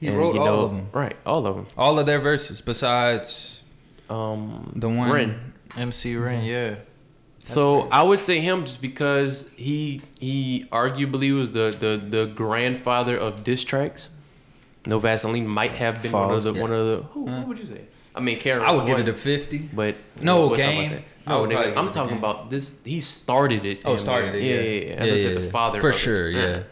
He 0.00 0.06
And, 0.08 0.16
wrote 0.16 0.34
you 0.34 0.40
all 0.40 0.46
know, 0.46 0.58
of 0.60 0.70
them. 0.76 0.86
Right, 0.92 1.16
all 1.26 1.46
of 1.46 1.56
them. 1.56 1.66
All 1.76 1.98
of 1.98 2.06
their 2.06 2.20
verses, 2.20 2.60
besides 2.60 3.62
Um, 4.08 4.72
the 4.76 4.88
one. 4.88 5.10
Ren. 5.10 5.52
MC 5.76 6.16
Ren, 6.16 6.44
yeah. 6.44 6.76
So 7.40 7.88
I 7.92 8.02
would 8.02 8.20
say 8.20 8.40
him 8.40 8.64
just 8.64 8.80
because 8.82 9.50
he 9.56 10.00
he 10.18 10.66
arguably 10.72 11.36
was 11.38 11.50
the 11.50 11.74
the, 11.78 11.96
the 12.16 12.26
grandfather 12.26 13.16
of 13.16 13.44
diss 13.44 13.64
tracks. 13.64 14.08
No 14.86 14.98
Vaseline 14.98 15.46
might 15.48 15.72
have 15.72 16.02
been 16.02 16.12
one 16.12 16.30
of 16.32 16.42
the 16.44 16.52
Yeah. 16.54 16.60
one 16.62 16.72
of 16.72 16.86
the. 16.86 17.02
Who, 17.12 17.20
what 17.24 17.48
would 17.48 17.58
you 17.58 17.66
say? 17.66 17.82
I 18.14 18.20
mean, 18.20 18.38
Karen. 18.38 18.64
I 18.64 18.72
would 18.72 18.86
give 18.86 18.98
it 18.98 19.08
a 19.08 19.12
fifty. 19.14 19.58
But 19.58 19.94
No, 20.20 20.36
we'll 20.38 20.46
about 20.48 20.56
Game. 20.56 21.04
That. 21.28 21.34
No, 21.34 21.40
would 21.42 21.50
nigga, 21.50 21.54
probably 21.54 21.76
I'm 21.76 21.90
talking 21.90 22.08
Game. 22.10 22.18
about 22.18 22.50
this. 22.50 22.76
He 22.84 23.00
started 23.00 23.64
it. 23.64 23.82
Oh, 23.84 23.96
started 23.96 24.34
it, 24.34 24.42
Yeah, 24.42 24.54
yeah. 24.54 24.60
yeah, 24.60 24.86
yeah. 24.88 24.94
As 25.02 25.06
Yeah, 25.08 25.12
I 25.14 25.16
said, 25.18 25.34
yeah, 25.34 25.40
the 25.40 25.50
father 25.50 25.80
For 25.80 25.88
of 25.90 25.94
it. 25.94 25.98
sure, 25.98 26.30
yeah. 26.30 26.62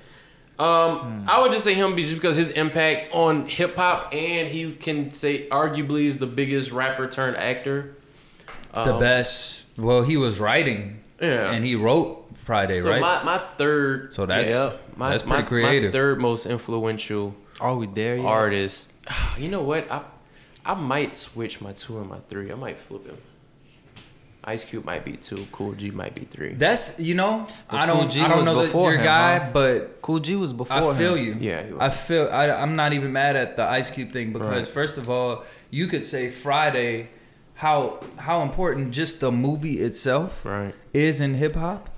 Um, 0.59 1.27
I 1.29 1.41
would 1.43 1.53
just 1.53 1.65
say 1.65 1.75
him 1.75 1.95
just 1.97 2.15
because 2.15 2.37
his 2.37 2.51
impact 2.51 3.15
on 3.15 3.47
hip 3.47 3.77
hop, 3.77 4.15
and 4.15 4.49
he 4.49 4.73
can 4.73 5.11
say 5.11 5.47
arguably 5.51 6.07
is 6.07 6.19
the 6.19 6.27
biggest 6.27 6.73
rapper 6.73 7.07
turned 7.07 7.37
actor. 7.37 7.95
The 8.73 8.95
Um, 8.95 9.01
best 9.01 9.67
Well, 9.79 10.03
he 10.03 10.17
was 10.17 10.41
writing, 10.41 11.01
Yeah. 11.21 11.51
and 11.53 11.63
he 11.65 11.75
wrote 11.77 12.25
Friday, 12.35 12.81
so 12.81 12.89
right? 12.89 13.01
my, 13.03 13.23
my 13.23 13.39
third. 13.59 14.15
So 14.15 14.25
that's- 14.25 14.49
yeah, 14.49 14.73
my, 14.97 15.11
that's 15.11 15.23
pretty 15.23 15.43
my- 15.43 15.49
creative. 15.49 15.93
My 15.93 15.99
third 15.99 16.21
most 16.21 16.47
influential 16.47 17.35
Are 17.61 17.77
we 17.77 17.87
there 17.87 18.17
yet? 18.17 18.25
artist. 18.25 18.93
You 19.39 19.49
know 19.51 19.63
what? 19.63 19.91
I 19.93 20.01
I 20.65 20.75
might 20.75 21.15
switch 21.15 21.61
my 21.61 21.73
two 21.73 21.99
and 21.99 22.09
my 22.09 22.19
three. 22.29 22.51
I 22.51 22.55
might 22.57 22.79
flip 22.79 23.07
him. 23.07 23.19
Ice 24.49 24.65
Cube 24.65 24.85
might 24.85 25.05
be 25.05 25.13
two. 25.17 25.45
Kool 25.51 25.73
G 25.73 25.91
might 25.91 26.15
be 26.15 26.21
three. 26.23 26.55
That's 26.55 27.01
you 27.01 27.15
know, 27.15 27.47
But 27.69 27.81
I 27.81 27.87
don't, 27.87 27.99
Kool 28.01 28.09
G 28.09 28.21
I 28.21 28.29
don't 28.29 28.45
know 28.45 28.55
that 28.55 28.67
before 28.67 28.91
your 28.91 29.01
him, 29.01 29.05
guy, 29.05 29.39
huh? 29.39 29.51
but 29.53 30.01
Kool 30.03 30.21
G 30.21 30.37
was 30.37 30.53
before 30.53 30.93
I 30.93 30.95
feel 30.95 31.17
him. 31.17 31.25
you. 31.27 31.37
Yeah, 31.51 31.65
he 31.67 31.73
was. 31.73 31.83
I 31.83 31.91
feel 31.91 32.29
I, 32.31 32.51
I'm 32.51 32.77
not 32.77 32.93
even 32.93 33.13
mad 33.13 33.35
at 33.37 33.57
the 33.57 33.65
Ice 33.65 33.91
Cube 33.91 34.13
thing 34.13 34.33
because 34.33 34.67
Right. 34.67 34.75
first 34.75 34.99
of 34.99 35.11
all, 35.11 35.45
you 35.71 35.89
could 35.89 36.03
say 36.03 36.31
Friday, 36.31 37.09
how 37.55 37.99
how 38.19 38.43
important 38.43 38.93
just 38.93 39.21
the 39.21 39.33
movie 39.33 39.81
itself 39.81 40.45
right. 40.45 40.75
is 40.93 41.21
in 41.21 41.35
hip 41.35 41.57
hop. 41.57 41.91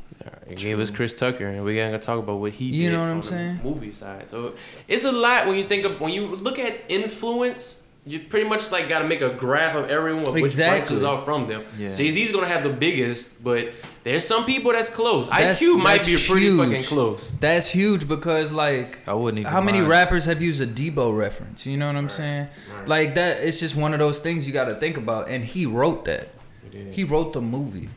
He 0.49 0.55
gave 0.55 0.80
us 0.80 0.90
Chris 0.90 1.12
Tucker, 1.12 1.46
and 1.46 1.62
we 1.62 1.76
gotta 1.76 1.99
talk 1.99 2.18
about 2.18 2.38
what 2.40 2.53
he 2.53 2.64
You 2.66 2.88
did 2.88 2.96
know 2.96 3.01
what 3.03 3.09
I'm 3.11 3.22
saying? 3.22 3.61
Movie 3.62 3.92
side, 3.92 4.30
so 4.30 4.55
it's 4.88 5.05
a 5.05 5.12
lot 5.12 5.46
when 5.46 5.57
you 5.59 5.64
think 5.64 5.84
of 5.84 6.01
when 6.01 6.12
you 6.12 6.26
look 6.28 6.59
at 6.59 6.74
influence. 6.88 7.88
You 8.09 8.20
pretty 8.20 8.48
much 8.48 8.72
like 8.72 8.88
got 8.88 9.00
to 9.00 9.09
make 9.09 9.20
a 9.20 9.28
graph 9.30 9.74
of 9.76 9.90
everyone 9.90 10.32
which 10.32 10.42
Exactly. 10.44 10.78
branches 10.78 11.04
are 11.04 11.20
from 11.22 11.46
them. 11.46 11.62
Yeah. 11.76 11.92
Jay 11.92 12.11
Z's 12.11 12.32
gonna 12.32 12.46
have 12.46 12.62
the 12.62 12.70
biggest, 12.70 13.44
but 13.44 13.68
there's 14.02 14.26
some 14.26 14.46
people 14.46 14.72
that's 14.72 14.88
close. 14.88 15.28
Ice 15.28 15.38
That's- 15.38 15.59
Cube 15.59 15.78
might 15.82 16.00
that's 16.00 16.06
be 16.06 16.16
pretty 16.32 16.46
huge. 16.46 16.59
fucking 16.70 16.82
close. 16.84 17.30
That's 17.38 17.68
huge 17.70 18.09
because 18.09 18.50
like 18.52 19.06
I 19.06 19.12
wouldn't 19.12 19.40
even. 19.40 19.52
how 19.52 19.61
many 19.61 19.78
mind. 19.80 19.90
rappers 19.90 20.24
have 20.24 20.40
used 20.40 20.61
a 20.62 20.66
Debo 20.66 21.14
reference? 21.16 21.66
You 21.66 21.76
know 21.76 21.86
what 21.86 21.96
I'm 21.96 22.09
saying? 22.09 22.48
right. 22.78 22.88
Like 22.88 23.14
that 23.16 23.42
it's 23.44 23.61
just 23.61 23.76
one 23.76 23.92
of 23.92 23.98
those 23.98 24.20
things 24.20 24.46
you 24.46 24.54
got 24.54 24.70
to 24.70 24.74
think 24.74 24.96
about 24.96 25.28
and 25.28 25.44
he 25.44 25.66
wrote 25.66 26.04
that. 26.06 26.28
He 26.92 27.04
wrote 27.04 27.32
the 27.34 27.40
movie. 27.42 27.88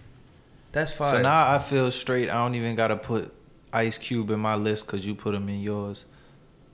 That's 0.74 0.92
fine. 0.92 1.12
So 1.12 1.22
now 1.22 1.54
I 1.54 1.60
feel 1.60 1.90
straight. 1.92 2.30
I 2.30 2.36
don't 2.44 2.56
even 2.56 2.76
gotta 2.76 2.98
put 2.98 3.34
Ice 3.72 3.98
Cube 3.98 4.30
in 4.32 4.40
my 4.40 4.56
list 4.56 4.86
because 4.88 5.06
you 5.06 5.16
put 5.16 5.36
him 5.36 5.48
in 5.48 5.62
yours. 5.62 6.04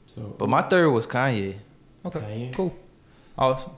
So, 0.08 0.36
But 0.40 0.50
my 0.50 0.62
third 0.64 0.90
was 0.90 1.06
Kanye. 1.06 1.56
okay, 2.06 2.20
Kanye? 2.20 2.54
cool. 2.56 2.76
Awesome. 3.38 3.72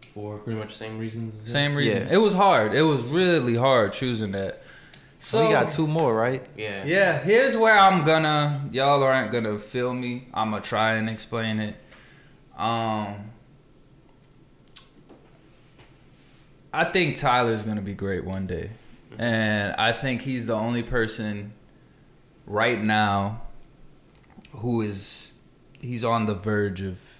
for 0.00 0.38
pretty 0.38 0.58
much 0.58 0.68
the 0.70 0.78
same 0.78 0.98
reasons. 0.98 1.34
as 1.34 1.46
him. 1.46 1.52
Same 1.52 1.74
reason. 1.74 2.06
Yeah. 2.06 2.14
It 2.14 2.18
was 2.18 2.34
hard. 2.34 2.74
It 2.74 2.82
was 2.82 3.02
really 3.04 3.54
hard 3.56 3.92
choosing 3.92 4.32
that. 4.32 4.62
So 5.18 5.46
we 5.46 5.52
got 5.52 5.70
two 5.70 5.86
more, 5.86 6.14
right? 6.14 6.44
Yeah. 6.56 6.84
Yeah, 6.84 7.18
here's 7.18 7.56
where 7.56 7.76
I'm 7.76 8.04
gonna 8.04 8.68
y'all 8.72 9.02
aren't 9.02 9.32
gonna 9.32 9.58
feel 9.58 9.92
me. 9.94 10.28
I'm 10.34 10.50
gonna 10.50 10.62
try 10.62 10.94
and 10.94 11.08
explain 11.10 11.58
it. 11.60 11.76
Um 12.56 13.30
I 16.72 16.84
think 16.84 17.16
Tyler's 17.16 17.62
gonna 17.62 17.80
be 17.82 17.94
great 17.94 18.24
one 18.24 18.46
day. 18.46 18.70
And 19.18 19.74
I 19.76 19.92
think 19.92 20.22
he's 20.22 20.46
the 20.46 20.54
only 20.54 20.82
person 20.82 21.52
right 22.46 22.82
now 22.82 23.42
who 24.56 24.82
is 24.82 25.32
he's 25.80 26.04
on 26.04 26.26
the 26.26 26.34
verge 26.34 26.82
of 26.82 27.15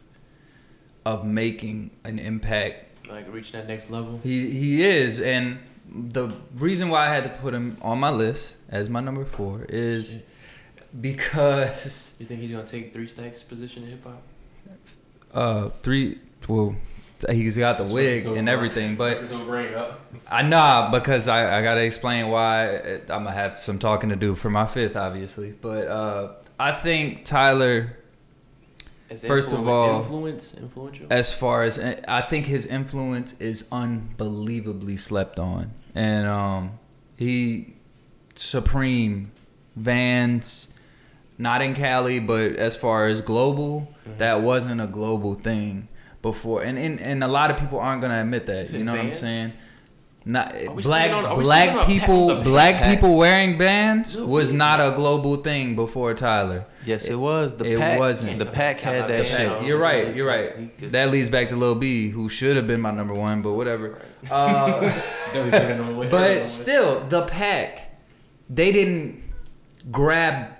of 1.12 1.24
making 1.24 1.90
an 2.04 2.18
impact 2.18 2.76
Like 3.08 3.32
reach 3.32 3.52
that 3.52 3.66
next 3.68 3.90
level. 3.90 4.20
he 4.22 4.50
he 4.50 4.82
is, 4.82 5.20
and 5.20 5.58
the 5.88 6.26
reason 6.56 6.88
why 6.88 7.06
I 7.08 7.14
had 7.14 7.24
to 7.24 7.30
put 7.30 7.54
him 7.54 7.76
on 7.80 7.98
my 8.00 8.10
list 8.10 8.56
as 8.68 8.90
my 8.90 9.00
number 9.00 9.24
four 9.24 9.64
is 9.68 10.20
because 11.00 12.14
You 12.18 12.26
think 12.26 12.40
he's 12.40 12.50
gonna 12.50 12.66
take 12.66 12.92
three 12.92 13.06
stacks 13.08 13.42
position 13.42 13.84
in 13.84 13.90
hip 13.90 14.04
hop? 14.04 14.22
uh 15.34 15.68
three 15.82 16.18
well 16.48 16.74
he's 17.30 17.56
got 17.56 17.78
the 17.78 17.84
wig 17.84 18.26
and 18.26 18.48
everything, 18.48 18.96
but 19.02 19.28
bring 19.46 19.66
it 19.68 19.74
up. 19.74 20.00
I 20.30 20.42
know 20.42 20.90
because 20.92 21.28
I, 21.28 21.58
I 21.58 21.62
gotta 21.62 21.82
explain 21.82 22.28
why 22.28 22.76
I'm 22.76 23.06
gonna 23.24 23.30
have 23.32 23.58
some 23.58 23.78
talking 23.78 24.10
to 24.10 24.16
do 24.16 24.34
for 24.34 24.50
my 24.50 24.66
fifth, 24.66 24.96
obviously. 24.96 25.54
But 25.60 25.86
uh, 25.88 26.32
I 26.58 26.72
think 26.72 27.24
Tyler, 27.24 27.96
First 29.26 29.52
of 29.52 29.68
all- 29.68 30.00
influence, 30.00 30.54
influential. 30.54 31.06
as 31.10 31.32
far 31.32 31.62
as 31.62 31.78
I 32.08 32.20
think 32.22 32.46
his 32.46 32.66
influence 32.66 33.38
is 33.40 33.68
unbelievably 33.70 34.96
slept 34.96 35.38
on, 35.38 35.70
and 35.94 36.26
um, 36.26 36.78
he 37.16 37.74
supreme 38.34 39.30
Vans, 39.76 40.72
not 41.38 41.62
in 41.62 41.74
Cali, 41.74 42.18
but 42.18 42.56
as 42.56 42.74
far 42.76 43.06
as 43.06 43.20
global, 43.20 43.92
that 44.18 44.40
wasn't 44.40 44.80
a 44.80 44.86
global 44.86 45.34
thing 45.34 45.88
before, 46.22 46.62
and 46.62 46.78
and, 46.78 47.00
and 47.00 47.22
a 47.22 47.28
lot 47.28 47.50
of 47.50 47.58
people 47.58 47.78
aren't 47.78 48.00
gonna 48.02 48.20
admit 48.20 48.46
that. 48.46 48.70
You 48.72 48.84
know 48.84 48.92
what 48.92 49.00
I'm 49.02 49.14
saying? 49.14 49.52
Not 50.28 50.52
black 50.82 51.12
on- 51.12 51.24
are 51.24 51.36
we 51.36 51.36
speaking 51.36 51.42
black 51.44 51.70
on 51.70 51.76
a 51.76 51.78
pa- 51.82 51.86
people 51.86 52.26
the 52.26 52.34
black 52.42 52.74
pack? 52.74 52.94
people 52.96 53.16
wearing 53.16 53.56
bands 53.58 54.16
No, 54.16 54.26
was 54.26 54.50
we- 54.50 54.58
not 54.58 54.80
a 54.80 54.90
global 54.96 55.36
thing 55.36 55.76
before 55.76 56.14
Tyler. 56.14 56.64
Yes, 56.84 57.06
it 57.06 57.14
was. 57.14 57.56
The 57.56 57.64
it 57.74 57.78
pack, 57.78 57.98
wasn't. 58.00 58.38
The 58.40 58.46
pack 58.46 58.80
had 58.80 59.08
that 59.08 59.24
pack. 59.24 59.36
shit. 59.58 59.62
You're 59.62 59.78
right. 59.78 60.14
You're 60.16 60.26
right. 60.26 60.50
That 60.90 61.10
leads 61.12 61.30
back 61.30 61.48
to 61.50 61.56
Lil 61.56 61.76
B, 61.76 62.10
who 62.10 62.28
should 62.28 62.56
have 62.56 62.66
been 62.66 62.80
my 62.80 62.90
number 62.90 63.14
one, 63.14 63.40
but 63.40 63.52
whatever. 63.52 63.98
Uh, 64.28 64.92
but 66.10 66.48
still, 66.48 67.00
the 67.08 67.22
pack, 67.26 67.96
they 68.50 68.72
didn't 68.72 69.22
grab 69.92 70.54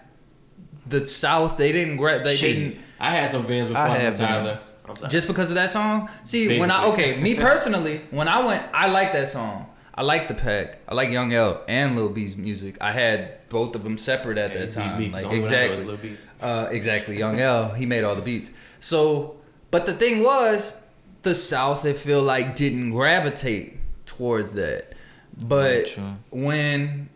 the 0.88 1.04
South. 1.06 1.56
They 1.56 1.72
didn't 1.72 1.96
grab. 1.96 2.22
They 2.22 2.34
Shit. 2.36 2.56
didn't 2.56 2.78
I 3.00 3.10
had 3.16 3.30
some 3.32 3.44
Vans 3.46 3.68
before 3.68 3.82
I 3.82 3.86
I 3.90 3.98
had 3.98 4.16
Tyler. 4.16 4.50
Vans. 4.50 4.74
I'm 4.89 4.97
sorry. 4.97 5.11
just 5.11 5.26
because 5.26 5.51
of 5.51 5.57
that 5.57 5.70
song. 5.70 6.09
See, 6.24 6.59
when 6.59 6.70
I 6.70 6.87
okay, 6.87 7.20
me 7.20 7.34
personally, 7.49 8.01
when 8.11 8.28
I 8.28 8.45
went, 8.45 8.64
I 8.72 8.89
like 8.89 9.12
that 9.12 9.28
song. 9.28 9.66
I 9.95 10.03
like 10.03 10.28
the 10.28 10.34
pack. 10.34 10.80
I 10.87 10.95
like 10.95 11.11
Young 11.11 11.32
L 11.32 11.62
and 11.68 11.97
Lil 11.97 12.11
B's 12.11 12.37
music. 12.37 12.76
I 12.82 12.93
had 12.93 13.49
both 13.49 13.74
of 13.74 13.82
them 13.82 13.97
separate 13.97 14.37
at 14.37 14.53
that 14.53 14.70
time. 14.70 15.11
Like 15.11 15.30
exactly. 15.32 16.16
Uh, 16.41 16.68
exactly. 16.70 17.18
Young 17.18 17.41
L, 17.41 17.70
he 17.70 17.87
made 17.87 18.05
all 18.05 18.14
the 18.14 18.22
beats. 18.22 18.53
So, 18.78 19.37
but 19.70 19.87
the 19.87 19.95
thing 19.95 20.22
was, 20.22 20.76
the 21.22 21.34
South, 21.34 21.87
I 21.87 21.95
feel 21.95 22.22
like, 22.22 22.55
didn't 22.57 22.91
gravitate 22.91 23.78
towards 24.05 24.53
that. 24.55 24.95
But 25.39 25.99
when, 26.30 27.09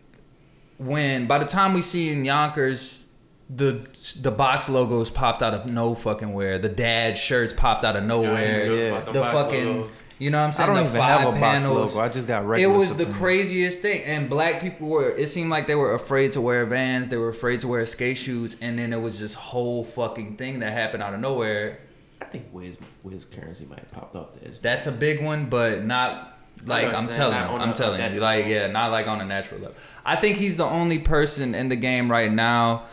when 0.77 1.27
by 1.27 1.37
the 1.37 1.45
time 1.45 1.73
we 1.73 1.81
see 1.81 2.09
in 2.09 2.25
Yonkers, 2.25 3.05
the 3.53 3.71
the 4.21 4.31
box 4.31 4.69
logos 4.69 5.11
popped 5.11 5.43
out 5.43 5.53
of 5.53 5.65
no 5.71 5.95
fucking 5.95 6.33
where. 6.33 6.57
The 6.57 6.69
dad 6.69 7.17
shirts 7.17 7.53
popped 7.53 7.83
out 7.83 7.95
of 7.95 8.03
nowhere. 8.03 8.65
Yeah. 8.73 8.99
The 9.11 9.21
fucking, 9.23 9.89
you 10.19 10.29
know 10.29 10.39
what 10.39 10.45
I'm 10.45 10.53
saying. 10.53 10.69
I 10.69 10.73
saying? 10.75 10.83
don't 10.85 10.93
the 10.93 10.99
even 10.99 11.01
have 11.01 11.21
a 11.21 11.31
five 11.31 11.41
box 11.41 11.65
panels. 11.65 11.95
logo. 11.95 12.05
I 12.05 12.09
just 12.09 12.27
got 12.27 12.43
It 12.43 12.47
regular. 12.47 12.77
was 12.77 12.95
the 12.95 13.07
craziest 13.07 13.81
thing, 13.81 14.03
and 14.05 14.29
black 14.29 14.61
people 14.61 14.87
were. 14.87 15.09
It 15.09 15.27
seemed 15.27 15.49
like 15.49 15.67
they 15.67 15.75
were 15.75 15.93
afraid 15.93 16.31
to 16.33 16.41
wear 16.41 16.65
Vans. 16.65 17.09
They 17.09 17.17
were 17.17 17.29
afraid 17.29 17.59
to 17.61 17.67
wear 17.67 17.85
skate 17.85 18.17
shoes, 18.17 18.55
and 18.61 18.79
then 18.79 18.93
it 18.93 19.01
was 19.01 19.19
this 19.19 19.33
whole 19.33 19.83
fucking 19.83 20.37
thing 20.37 20.59
that 20.59 20.71
happened 20.71 21.03
out 21.03 21.13
of 21.13 21.19
nowhere. 21.19 21.79
I 22.21 22.25
think 22.25 22.47
Wiz 22.53 22.77
Wiz 23.03 23.25
Curren$y 23.25 23.65
might 23.69 23.79
have 23.79 23.91
popped 23.91 24.15
off 24.15 24.33
the. 24.33 24.49
That's 24.61 24.87
a 24.87 24.91
big 24.91 25.21
one, 25.23 25.47
but 25.47 25.83
not 25.83 26.37
like 26.65 26.87
I'm 26.93 27.07
I'm 27.07 27.09
telling 27.09 27.35
you. 27.37 27.57
I'm 27.57 27.73
telling 27.73 28.13
you, 28.13 28.19
like 28.21 28.45
yeah, 28.45 28.67
not 28.67 28.91
like 28.91 29.07
on 29.07 29.19
a 29.19 29.25
natural 29.25 29.59
level. 29.59 29.75
I 30.05 30.15
think 30.15 30.37
he's 30.37 30.55
the 30.57 30.65
only 30.65 30.99
person 30.99 31.53
in 31.55 31.67
the 31.69 31.75
game 31.75 32.09
right 32.09 32.31
now. 32.31 32.83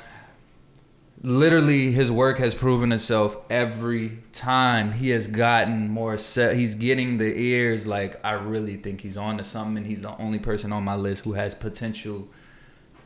Literally, 1.20 1.90
his 1.90 2.12
work 2.12 2.38
has 2.38 2.54
proven 2.54 2.92
itself 2.92 3.36
every 3.50 4.18
time. 4.32 4.92
He 4.92 5.10
has 5.10 5.26
gotten 5.26 5.88
more 5.90 6.16
set. 6.16 6.56
He's 6.56 6.76
getting 6.76 7.16
the 7.16 7.36
ears. 7.36 7.86
Like 7.86 8.24
I 8.24 8.32
really 8.32 8.76
think 8.76 9.00
he's 9.00 9.16
on 9.16 9.38
to 9.38 9.44
something, 9.44 9.78
and 9.78 9.86
he's 9.86 10.02
the 10.02 10.16
only 10.18 10.38
person 10.38 10.72
on 10.72 10.84
my 10.84 10.94
list 10.94 11.24
who 11.24 11.32
has 11.32 11.54
potential. 11.54 12.28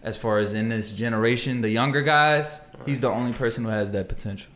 As 0.02 0.18
far 0.18 0.38
as 0.38 0.52
in 0.52 0.68
this 0.68 0.92
generation, 0.92 1.60
the 1.60 1.70
younger 1.70 2.02
guys, 2.02 2.60
he's 2.84 3.00
the 3.00 3.08
only 3.08 3.32
person 3.32 3.64
who 3.64 3.70
has 3.70 3.92
that 3.92 4.08
potential. 4.08 4.50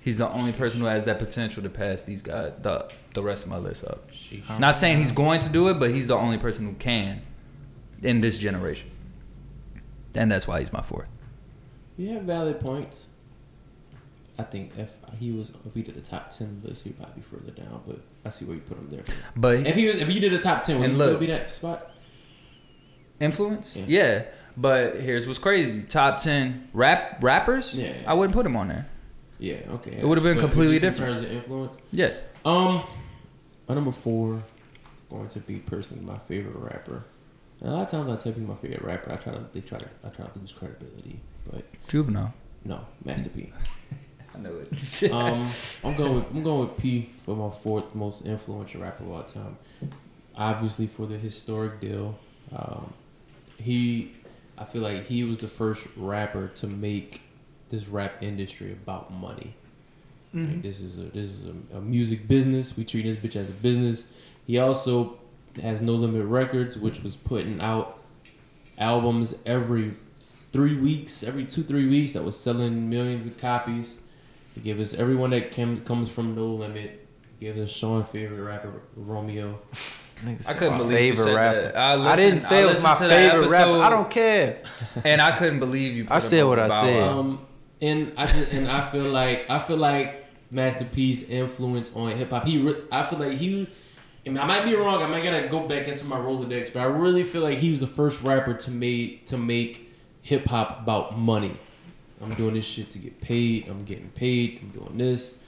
He's 0.00 0.18
the 0.18 0.28
only 0.28 0.52
person 0.52 0.80
who 0.80 0.86
has 0.86 1.04
that 1.04 1.18
potential 1.18 1.62
to 1.62 1.68
pass 1.70 2.02
these 2.02 2.20
guys, 2.20 2.52
the 2.62 2.90
the 3.14 3.22
rest 3.22 3.44
of 3.44 3.50
my 3.50 3.58
list 3.58 3.84
up. 3.84 4.10
Not 4.60 4.74
saying 4.76 4.98
he's 4.98 5.12
going 5.12 5.40
to 5.40 5.48
do 5.48 5.68
it, 5.70 5.80
but 5.80 5.90
he's 5.90 6.08
the 6.08 6.16
only 6.16 6.36
person 6.36 6.66
who 6.66 6.74
can 6.74 7.22
in 8.02 8.20
this 8.20 8.38
generation. 8.38 8.90
And 10.14 10.30
that's 10.30 10.46
why 10.46 10.60
he's 10.60 10.72
my 10.72 10.82
fourth. 10.82 11.08
You 11.96 12.10
have 12.14 12.22
valid 12.22 12.60
points. 12.60 13.08
I 14.38 14.42
think 14.42 14.72
if 14.76 14.90
he 15.18 15.32
was 15.32 15.52
if 15.64 15.74
we 15.74 15.82
did 15.82 15.96
a 15.96 16.00
top 16.02 16.30
ten 16.30 16.60
list, 16.62 16.84
he'd 16.84 16.96
probably 16.98 17.14
be 17.16 17.20
further 17.22 17.52
down. 17.52 17.82
But 17.86 18.00
I 18.24 18.28
see 18.30 18.44
where 18.44 18.54
you 18.56 18.60
put 18.60 18.76
him 18.76 18.88
there. 18.90 19.02
But 19.34 19.60
If 19.66 19.74
he 19.74 19.86
was, 19.88 19.96
if 19.96 20.10
you 20.10 20.20
did 20.20 20.32
a 20.34 20.38
top 20.38 20.62
ten, 20.62 20.78
would 20.78 20.90
he 20.90 20.94
still 20.94 21.18
be 21.18 21.26
that 21.26 21.50
spot? 21.50 21.90
influence? 23.18 23.76
Yeah. 23.76 23.84
Yeah. 23.88 24.24
But 24.58 24.96
here's 25.00 25.26
what's 25.26 25.38
crazy. 25.38 25.82
Top 25.82 26.18
10 26.18 26.68
rap 26.72 27.22
rappers? 27.22 27.74
Yeah. 27.78 27.92
I 28.06 28.14
wouldn't 28.14 28.34
put 28.34 28.44
him 28.46 28.56
on 28.56 28.68
there. 28.68 28.86
Yeah, 29.38 29.56
okay. 29.70 29.92
It 29.98 30.04
would've 30.06 30.24
been 30.24 30.36
But 30.36 30.42
completely 30.42 30.78
different. 30.78 31.16
in 31.16 31.22
terms 31.22 31.30
of 31.30 31.36
influence. 31.36 31.76
Yeah. 31.92 32.12
Um, 32.44 32.82
my 33.68 33.74
number 33.74 33.92
four 33.92 34.34
is 34.36 35.04
going 35.10 35.28
to 35.28 35.40
be 35.40 35.56
personally 35.56 36.04
my 36.04 36.18
favorite 36.20 36.56
rapper. 36.56 37.04
And 37.60 37.70
a 37.70 37.72
lot 37.72 37.82
of 37.84 37.90
times 37.90 38.10
I 38.10 38.16
tell 38.22 38.32
people 38.32 38.54
my 38.54 38.60
favorite 38.60 38.82
rapper, 38.82 39.12
I 39.12 39.16
try 39.16 39.32
to 39.32 39.44
they 39.52 39.60
try 39.60 39.78
to 39.78 39.86
I 40.04 40.08
try 40.08 40.26
to 40.26 40.38
lose 40.38 40.52
credibility, 40.52 41.20
but 41.50 41.64
Juvenile. 41.88 42.34
no, 42.64 42.80
Master 43.04 43.30
P. 43.30 43.52
I 44.34 44.38
know 44.38 44.52
it. 44.58 45.10
Um, 45.10 45.48
I'm 45.82 45.96
going 45.96 46.14
with 46.16 46.30
I'm 46.30 46.42
going 46.42 46.60
with 46.60 46.76
P 46.76 47.10
for 47.22 47.34
my 47.36 47.50
fourth 47.50 47.94
most 47.94 48.26
influential 48.26 48.82
rapper 48.82 49.04
of 49.04 49.10
all 49.12 49.22
time. 49.22 49.56
Obviously 50.36 50.86
for 50.86 51.06
the 51.06 51.16
historic 51.16 51.80
deal 51.80 52.18
Um, 52.54 52.92
he, 53.58 54.12
I 54.58 54.64
feel 54.64 54.82
like 54.82 55.06
he 55.06 55.24
was 55.24 55.38
the 55.38 55.48
first 55.48 55.86
rapper 55.96 56.48
to 56.56 56.66
make 56.66 57.22
this 57.70 57.88
rap 57.88 58.22
industry 58.22 58.72
about 58.72 59.10
money. 59.12 59.54
Like, 60.34 60.62
this 60.62 60.80
is 60.80 60.98
a 60.98 61.02
this 61.04 61.30
is 61.30 61.46
a, 61.46 61.78
a 61.78 61.80
music 61.80 62.28
business. 62.28 62.76
We 62.76 62.84
treat 62.84 63.02
this 63.02 63.16
bitch 63.16 63.36
as 63.36 63.48
a 63.48 63.52
business. 63.54 64.12
He 64.46 64.58
also 64.58 65.16
has 65.62 65.80
No 65.80 65.94
Limit 65.94 66.26
Records, 66.26 66.76
which 66.76 67.02
was 67.02 67.16
putting 67.16 67.58
out 67.60 67.98
albums 68.78 69.36
every 69.46 69.94
three 70.52 70.78
weeks, 70.78 71.22
every 71.22 71.44
two 71.44 71.62
three 71.62 71.88
weeks. 71.88 72.12
That 72.14 72.24
was 72.24 72.38
selling 72.38 72.88
millions 72.88 73.26
of 73.26 73.38
copies. 73.38 74.00
He 74.54 74.60
gave 74.62 74.80
us 74.80 74.94
everyone 74.94 75.30
that 75.30 75.50
came, 75.50 75.82
comes 75.82 76.08
from 76.08 76.34
No 76.34 76.46
Limit. 76.46 77.06
He 77.38 77.46
gave 77.46 77.58
us 77.58 77.70
Sean's 77.70 78.08
favorite 78.08 78.42
rapper 78.42 78.72
Romeo. 78.96 79.58
Nigga 80.22 80.48
I 80.48 80.54
couldn't 80.54 80.72
my 80.72 80.78
believe 80.78 80.98
you 80.98 81.10
favorite 81.10 81.24
said 81.24 81.34
rapper. 81.34 81.60
that. 81.60 81.76
I 81.76 82.12
I, 82.12 82.16
didn't 82.16 82.38
say 82.38 82.60
I 82.60 82.62
it 82.62 82.66
was 82.68 82.82
my 82.82 82.92
listened 82.92 83.10
to 83.10 83.16
favorite 83.16 83.50
rapper. 83.50 83.70
I 83.70 83.90
don't 83.90 84.10
care. 84.10 84.62
and 85.04 85.20
I 85.20 85.32
couldn't 85.32 85.58
believe 85.58 85.94
you. 85.94 86.06
I 86.10 86.20
said 86.20 86.40
him 86.40 86.48
what 86.48 86.58
I 86.58 86.68
Bow 86.68 86.80
said. 86.80 87.02
Um, 87.02 87.46
and 87.82 88.12
I 88.16 88.24
just, 88.24 88.52
and 88.52 88.68
I 88.68 88.80
feel 88.80 89.04
like 89.04 89.50
I 89.50 89.58
feel 89.58 89.76
like 89.76 90.26
Master 90.50 90.86
P's 90.86 91.28
influence 91.28 91.94
on 91.94 92.12
hip 92.12 92.30
hop. 92.30 92.46
He, 92.46 92.58
re- 92.58 92.80
I 92.90 93.02
feel 93.02 93.18
like 93.18 93.32
he. 93.32 93.68
I, 94.24 94.28
mean, 94.30 94.38
I 94.38 94.46
might 94.46 94.64
be 94.64 94.74
wrong. 94.74 95.02
I 95.02 95.06
might 95.06 95.22
gotta 95.22 95.48
go 95.48 95.68
back 95.68 95.86
into 95.86 96.04
my 96.06 96.16
Rolodex, 96.16 96.72
but 96.72 96.80
I 96.80 96.84
really 96.84 97.22
feel 97.22 97.42
like 97.42 97.58
he 97.58 97.70
was 97.70 97.80
the 97.80 97.86
first 97.86 98.22
rapper 98.22 98.54
to 98.54 98.70
make 98.70 99.26
to 99.26 99.36
make 99.36 99.85
hip 100.26 100.46
hop 100.46 100.68
about 100.82 101.16
money. 101.16 101.54
I'm 102.22 102.32
doing 102.34 102.54
this 102.54 102.66
shit 102.66 102.90
to 102.92 102.98
get 102.98 103.20
paid. 103.20 103.68
I'm 103.68 103.84
getting 103.84 104.08
paid. 104.10 104.60
I'm 104.62 104.70
doing 104.70 104.96
this, 104.98 105.38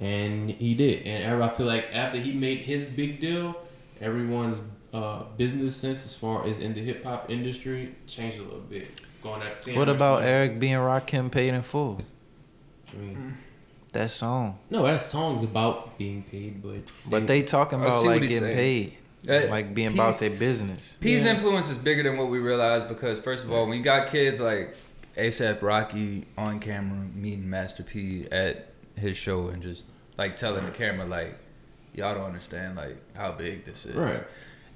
and 0.00 0.50
he 0.50 0.74
did. 0.74 1.06
And 1.06 1.24
every- 1.24 1.42
I 1.42 1.48
feel 1.48 1.66
like 1.66 1.86
after 1.92 2.18
he 2.18 2.32
made 2.34 2.58
his 2.58 2.84
big 2.84 3.20
deal, 3.20 3.56
everyone's 4.00 4.58
uh, 4.92 5.24
business 5.36 5.76
sense 5.76 6.04
as 6.06 6.14
far 6.14 6.46
as 6.46 6.60
in 6.60 6.72
the 6.74 6.80
hip 6.80 7.04
hop 7.04 7.30
industry 7.30 7.94
changed 8.06 8.38
a 8.38 8.42
little 8.42 8.60
bit. 8.60 9.00
Going 9.22 9.42
at 9.42 9.60
seeing 9.60 9.76
What 9.78 9.88
about 9.88 10.20
money. 10.20 10.30
Eric 10.32 10.60
B. 10.60 10.68
and 10.68 10.80
Rakim 10.82 11.30
paid 11.32 11.52
in 11.54 11.62
full? 11.62 12.00
I 12.92 12.96
mean, 12.96 13.34
That 13.92 14.10
song. 14.10 14.58
no, 14.70 14.84
that 14.84 15.02
song's 15.02 15.42
about 15.42 15.98
being 15.98 16.22
paid, 16.22 16.62
but 16.62 16.80
But 17.08 17.26
they 17.26 17.42
talking 17.42 17.80
about 17.80 18.04
like 18.04 18.20
getting 18.22 18.38
saying. 18.38 18.56
paid. 18.56 18.92
Uh, 19.28 19.46
like 19.48 19.74
being 19.74 19.94
about 19.94 20.18
their 20.20 20.30
business. 20.30 20.96
P's 21.00 21.24
Yeah. 21.24 21.32
influence 21.34 21.70
is 21.70 21.78
bigger 21.78 22.02
than 22.02 22.16
what 22.18 22.28
we 22.28 22.38
realize 22.38 22.82
because 22.82 23.18
first 23.20 23.44
of 23.44 23.52
all, 23.52 23.66
when 23.66 23.78
you 23.78 23.82
got 23.84 24.08
kids 24.08 24.40
like 24.40 24.76
ASAP 25.16 25.62
Rocky 25.62 26.26
on 26.36 26.60
camera 26.60 26.98
meeting 27.14 27.48
Master 27.50 27.82
P 27.82 28.26
at 28.30 28.68
his 28.96 29.16
show 29.16 29.48
and 29.48 29.60
just 29.62 29.86
like 30.16 30.36
telling 30.36 30.64
the 30.64 30.70
camera 30.70 31.04
like, 31.06 31.34
y'all 31.94 32.14
don't 32.14 32.24
understand 32.26 32.76
like 32.76 32.96
how 33.16 33.32
big 33.32 33.64
this 33.64 33.86
is. 33.86 33.94
right. 33.96 34.22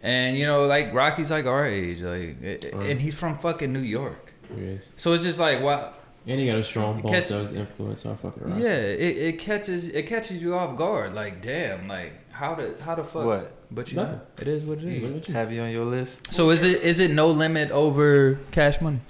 And 0.02 0.36
you 0.36 0.46
know, 0.46 0.66
like 0.66 0.92
Rocky's 0.92 1.30
like 1.30 1.46
our 1.46 1.64
age, 1.64 2.02
like, 2.02 2.42
it- 2.42 2.74
Right. 2.74 2.90
and 2.90 3.00
he's 3.00 3.14
from 3.14 3.36
fucking 3.38 3.72
New 3.72 3.78
York. 3.80 4.32
Yes. 4.58 4.82
So 4.96 5.12
it's 5.12 5.22
just 5.22 5.38
like, 5.38 5.62
wow, 5.62 5.92
And 6.26 6.40
he 6.40 6.46
got 6.46 6.56
a 6.56 6.64
strong 6.64 7.00
Bone 7.00 7.12
Catch- 7.12 7.30
influence 7.30 8.04
on 8.04 8.16
fucking 8.16 8.42
rock. 8.42 8.58
yeah, 8.58 8.74
it, 8.74 9.16
it 9.16 9.38
catches 9.38 9.88
it 9.88 10.06
catches 10.06 10.42
you 10.42 10.56
off 10.56 10.76
guard. 10.76 11.14
Like, 11.14 11.40
damn, 11.42 11.86
like 11.86 12.12
how 12.32 12.56
the 12.56 12.74
how 12.84 12.96
the 12.96 13.04
fuck? 13.04 13.24
What? 13.24 13.52
But 13.74 13.90
you 13.90 13.96
Nothing. 13.96 14.16
know, 14.16 14.22
it 14.42 14.48
is 14.48 14.64
what 14.64 14.78
it 14.82 15.02
What 15.02 15.28
is. 15.28 15.34
Have 15.34 15.50
you 15.52 15.62
on 15.62 15.70
your 15.70 15.84
list? 15.86 16.32
So 16.32 16.50
is 16.50 16.62
it 16.62 16.82
is 16.82 17.00
it 17.00 17.10
no 17.10 17.28
limit 17.28 17.70
over 17.70 18.38
Cash 18.50 18.80
Money 18.82 19.00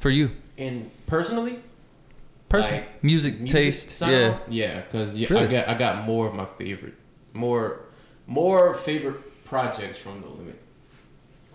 for 0.00 0.10
you? 0.10 0.30
And 0.58 0.90
personally, 1.06 1.58
Personally, 2.48 2.80
Like, 2.80 3.04
music, 3.04 3.38
music 3.38 3.52
taste, 3.62 3.90
sound, 3.90 4.12
yeah. 4.12 4.38
yeah, 4.48 4.80
because 4.80 5.14
yeah, 5.14 5.28
Really? 5.30 5.46
I 5.46 5.50
got 5.50 5.68
I 5.68 5.78
got 5.78 6.04
more 6.04 6.26
of 6.26 6.34
my 6.34 6.46
favorite, 6.58 6.94
more 7.32 7.80
more 8.26 8.74
favorite 8.74 9.44
projects 9.44 9.98
from 9.98 10.20
No 10.20 10.30
Limit. 10.36 10.59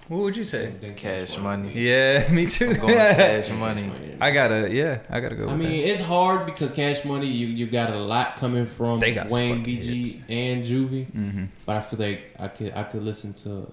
What 0.07 0.21
would 0.21 0.37
you 0.37 0.43
say? 0.43 0.67
than- 0.67 0.79
than 0.81 0.95
Cash 0.95 1.37
Money. 1.39 1.71
Yeah, 1.73 2.27
me 2.31 2.45
too. 2.45 2.69
I'm 2.71 2.77
going 2.79 2.93
Cash 2.95 3.49
Money. 3.51 3.91
I 4.21 4.31
gotta, 4.31 4.73
yeah, 4.73 4.99
I 5.09 5.19
gotta 5.19 5.35
go. 5.35 5.47
I 5.47 5.53
with 5.53 5.59
mean, 5.61 5.87
it's 5.87 5.99
hard 6.01 6.45
because 6.45 6.73
Cash 6.73 7.03
Money, 7.05 7.27
you, 7.27 7.47
you 7.47 7.65
got 7.67 7.91
a 7.91 7.97
lot 7.97 8.37
coming 8.37 8.65
from 8.67 8.99
They 8.99 9.13
got 9.13 9.29
Wayne, 9.29 9.57
fucking 9.59 9.77
BG, 9.79 10.05
hits. 10.13 10.17
and 10.29 10.63
Juvie. 10.63 11.11
Mm-hmm. 11.11 11.45
But 11.65 11.75
I 11.77 11.81
feel 11.81 11.99
like 11.99 12.31
I 12.39 12.47
could 12.49 12.73
I 12.75 12.83
could 12.83 13.03
listen 13.03 13.33
to 13.45 13.71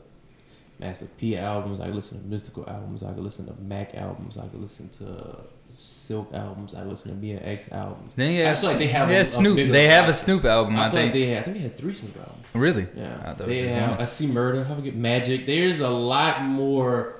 Master 0.80 1.06
P 1.18 1.36
albums. 1.36 1.78
I 1.80 1.86
could 1.86 1.94
listen 1.96 2.22
to 2.22 2.34
Mystikal 2.36 2.66
albums. 2.66 3.02
I 3.02 3.12
could 3.12 3.22
listen 3.22 3.46
to 3.46 3.54
Mac 3.62 3.94
albums. 3.94 4.36
I 4.38 4.46
could 4.48 4.60
listen 4.60 4.88
to 4.98 5.36
Silk 5.82 6.32
albums. 6.32 6.74
I 6.74 6.84
listen 6.84 7.20
to 7.20 7.36
X 7.38 7.72
albums. 7.72 8.12
Then 8.14 8.32
yeah, 8.32 8.50
I 8.50 8.54
feel 8.54 8.70
like 8.70 8.78
they 8.78 8.86
have 8.86 9.10
yeah, 9.10 9.18
a- 9.18 9.20
a 9.22 9.24
Snoop. 9.24 9.56
bigger 9.56 9.72
they 9.72 9.88
have 9.88 10.08
a. 10.08 10.12
Snoop 10.12 10.44
album, 10.44 10.76
I, 10.76 10.86
I, 10.86 10.90
think. 10.90 11.04
like 11.06 11.12
they 11.12 11.26
had, 11.26 11.38
I 11.38 11.42
think 11.42 11.56
they 11.56 11.62
had 11.64 11.76
three 11.76 11.94
Snoop 11.94 12.16
albums. 12.16 12.44
really? 12.54 12.86
Yeah, 12.94 13.34
they 13.34 13.66
have. 13.68 14.00
I 14.00 14.04
see 14.04 14.28
Murder. 14.28 14.62
How 14.62 14.74
we 14.74 14.82
get 14.82 14.94
Magic. 14.94 15.44
There's 15.44 15.80
a 15.80 15.88
lot 15.88 16.42
more 16.42 17.16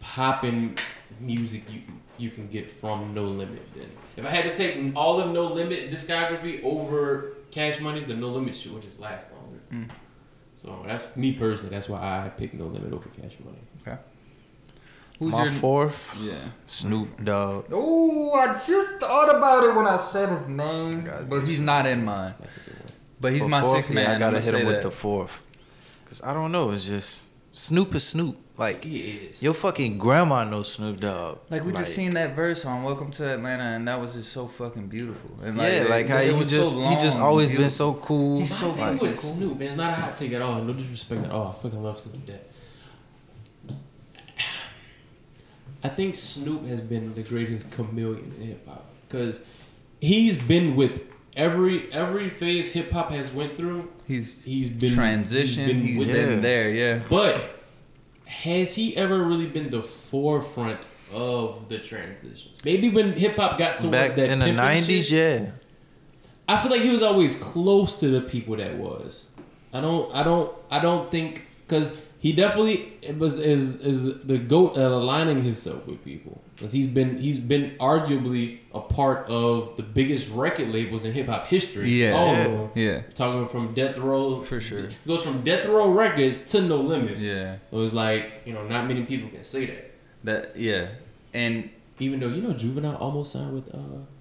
popping 0.00 0.76
music 1.20 1.62
you 1.72 1.80
you 2.18 2.28
can 2.28 2.48
get 2.48 2.70
from 2.70 3.14
No 3.14 3.24
Limit. 3.24 3.72
Than 3.72 3.90
if 4.16 4.26
I 4.26 4.28
had 4.28 4.44
to 4.44 4.54
take 4.54 4.94
all 4.94 5.18
of 5.18 5.32
No 5.32 5.46
Limit 5.46 5.90
discography 5.90 6.62
over 6.62 7.32
Cash 7.50 7.80
Money's, 7.80 8.04
the 8.04 8.14
No 8.14 8.28
Limit 8.28 8.54
shit 8.54 8.72
would 8.72 8.82
just 8.82 9.00
last 9.00 9.30
longer. 9.32 9.60
Mm. 9.72 9.90
So 10.54 10.84
that's 10.86 11.16
me 11.16 11.32
personally. 11.32 11.70
That's 11.70 11.88
why 11.88 11.98
I 11.98 12.28
picked 12.28 12.52
No 12.52 12.66
Limit 12.66 12.92
over 12.92 13.08
Cash 13.08 13.36
Money. 13.42 13.58
Who's 15.18 15.32
My 15.32 15.44
your? 15.44 15.52
fourth, 15.52 16.16
yeah. 16.20 16.34
Snoop 16.66 17.24
Dogg. 17.24 17.66
Oh, 17.72 18.32
I 18.32 18.54
just 18.66 18.94
thought 18.98 19.34
about 19.36 19.62
it 19.64 19.74
when 19.76 19.86
I 19.86 19.96
said 19.96 20.30
his 20.30 20.48
name, 20.48 21.08
but 21.28 21.46
he's 21.46 21.60
not 21.60 21.86
in 21.86 22.04
mine. 22.04 22.34
That's 22.40 22.56
a 22.56 22.60
good 22.60 22.74
one. 22.78 22.86
But 23.20 23.32
he's 23.32 23.42
For 23.42 23.48
my 23.48 23.60
fourth, 23.62 23.76
sixth 23.76 23.92
man. 23.94 24.04
Yeah, 24.10 24.16
I 24.16 24.18
gotta 24.18 24.40
hit 24.40 24.52
him 24.54 24.60
say 24.60 24.64
with 24.66 24.74
that. 24.76 24.82
the 24.82 24.90
fourth. 24.90 25.46
Cause 26.06 26.22
I 26.24 26.34
don't 26.34 26.50
know. 26.50 26.72
It's 26.72 26.86
just 26.86 27.30
Snoop 27.56 27.94
is 27.94 28.04
Snoop. 28.08 28.36
Like 28.58 28.84
He 28.84 28.98
is. 29.00 29.42
your 29.42 29.54
fucking 29.54 29.96
grandma 29.96 30.44
knows 30.44 30.72
Snoop 30.74 31.00
Dogg. 31.00 31.38
Like 31.50 31.64
we 31.64 31.72
just 31.72 31.94
seen 31.94 32.12
that 32.14 32.34
verse 32.36 32.66
on 32.66 32.82
"Welcome 32.82 33.10
to 33.12 33.32
Atlanta" 33.32 33.62
and 33.64 33.88
that 33.88 33.98
was 34.00 34.14
just 34.14 34.30
so 34.32 34.46
fucking 34.46 34.88
beautiful. 34.88 35.30
And 35.42 35.56
Yeah, 35.56 35.62
it- 35.68 35.90
like 35.90 36.06
how 36.08 36.18
it 36.18 36.32
he 36.32 36.38
was 36.38 36.50
just 36.50 36.72
so 36.72 36.88
he 36.88 36.96
just 36.96 37.16
always 37.18 37.48
and 37.48 37.58
been 37.58 37.70
so 37.70 37.94
cool. 37.94 38.38
He's 38.38 38.54
so 38.54 38.68
My 38.72 38.76
fucking 38.76 38.98
with 38.98 39.20
cool. 39.20 39.30
Snoop, 39.34 39.52
and 39.54 39.62
it's 39.62 39.76
not 39.76 39.90
a 39.90 39.94
hot 39.94 40.14
take 40.16 40.32
at 40.32 40.42
all. 40.42 40.60
No 40.62 40.72
disrespect 40.74 41.22
at 41.22 41.30
all. 41.30 41.56
I 41.58 41.62
fucking 41.62 41.82
love 41.82 41.98
Snoop 42.00 42.14
to 42.26 42.32
death. 42.32 42.40
I 45.84 45.88
think 45.88 46.14
Snoop 46.14 46.66
has 46.66 46.80
been 46.80 47.14
the 47.14 47.22
greatest 47.22 47.70
chameleon 47.70 48.34
in 48.38 48.46
hip 48.48 48.68
hop 48.68 48.84
because 49.08 49.44
he's 50.00 50.40
been 50.40 50.76
with 50.76 51.02
every 51.36 51.92
every 51.92 52.28
phase 52.28 52.72
hip 52.72 52.92
hop 52.92 53.10
has 53.10 53.32
went 53.32 53.56
through. 53.56 53.90
He's 54.06 54.44
He's 54.44 54.68
been 54.68 54.94
transition. 54.94 55.80
He's 55.80 56.04
been, 56.04 56.14
He's 56.14 56.26
been 56.26 56.42
there, 56.42 56.70
yeah. 56.70 57.02
But 57.10 57.42
has 58.26 58.74
he 58.74 58.96
ever 58.96 59.22
really 59.22 59.46
been 59.46 59.70
the 59.70 59.82
forefront 59.82 60.78
of 61.12 61.68
the 61.68 61.78
transitions? 61.78 62.64
Maybe 62.64 62.88
when 62.88 63.12
hip 63.12 63.36
hop 63.36 63.58
got 63.58 63.78
towards 63.80 63.90
Back 63.90 64.14
that 64.14 64.30
in 64.30 64.38
the 64.38 64.52
nineties, 64.52 65.10
yeah. 65.10 65.50
I 66.48 66.56
feel 66.58 66.70
like 66.70 66.82
he 66.82 66.90
was 66.90 67.02
always 67.02 67.40
close 67.40 67.98
to 68.00 68.08
the 68.08 68.20
people 68.20 68.56
that 68.56 68.76
was. 68.76 69.26
I 69.72 69.80
don't. 69.80 70.14
I 70.14 70.22
don't. 70.22 70.52
I 70.70 70.78
don't 70.78 71.10
think 71.10 71.46
because 71.66 71.96
he 72.22 72.30
definitely 72.32 72.76
was 73.18 73.34
is 73.38 73.64
is 73.92 73.98
the 74.30 74.38
goat 74.38 74.76
at 74.76 74.90
aligning 75.00 75.42
himself 75.42 75.80
with 75.88 76.04
people 76.04 76.34
because 76.54 76.70
he's 76.76 76.86
been 76.98 77.18
he's 77.18 77.40
been 77.52 77.64
arguably 77.80 78.44
a 78.72 78.78
part 78.98 79.20
of 79.28 79.76
the 79.78 79.82
biggest 79.82 80.30
record 80.30 80.68
labels 80.76 81.04
in 81.04 81.12
hip 81.12 81.26
hop 81.26 81.46
history. 81.48 81.90
Yeah. 81.90 82.12
all 82.18 82.34
of 82.34 82.76
Yeah. 82.76 82.84
Yeah, 82.84 83.00
Talking 83.20 83.48
from 83.48 83.74
Death 83.74 83.98
Row 83.98 84.40
For 84.42 84.60
sure. 84.60 84.84
It 84.84 85.06
goes 85.06 85.22
from 85.24 85.42
Death 85.42 85.66
Row 85.66 85.88
Records 85.90 86.38
to 86.52 86.60
No 86.62 86.76
Limit. 86.92 87.18
yeah. 87.18 87.56
It 87.72 87.76
was 87.84 87.92
like 87.92 88.24
you 88.46 88.52
know 88.54 88.64
not 88.68 88.86
many 88.86 89.02
people 89.04 89.28
can 89.28 89.42
say 89.44 89.66
that. 89.66 89.84
That 90.24 90.42
yeah. 90.56 90.86
And 91.34 91.70
Even 91.98 92.20
though 92.20 92.28
you 92.36 92.42
know 92.46 92.52
Juvenile 92.54 92.96
almost 93.06 93.32
signed 93.32 93.52
with 93.58 93.66
uh, 93.74 93.78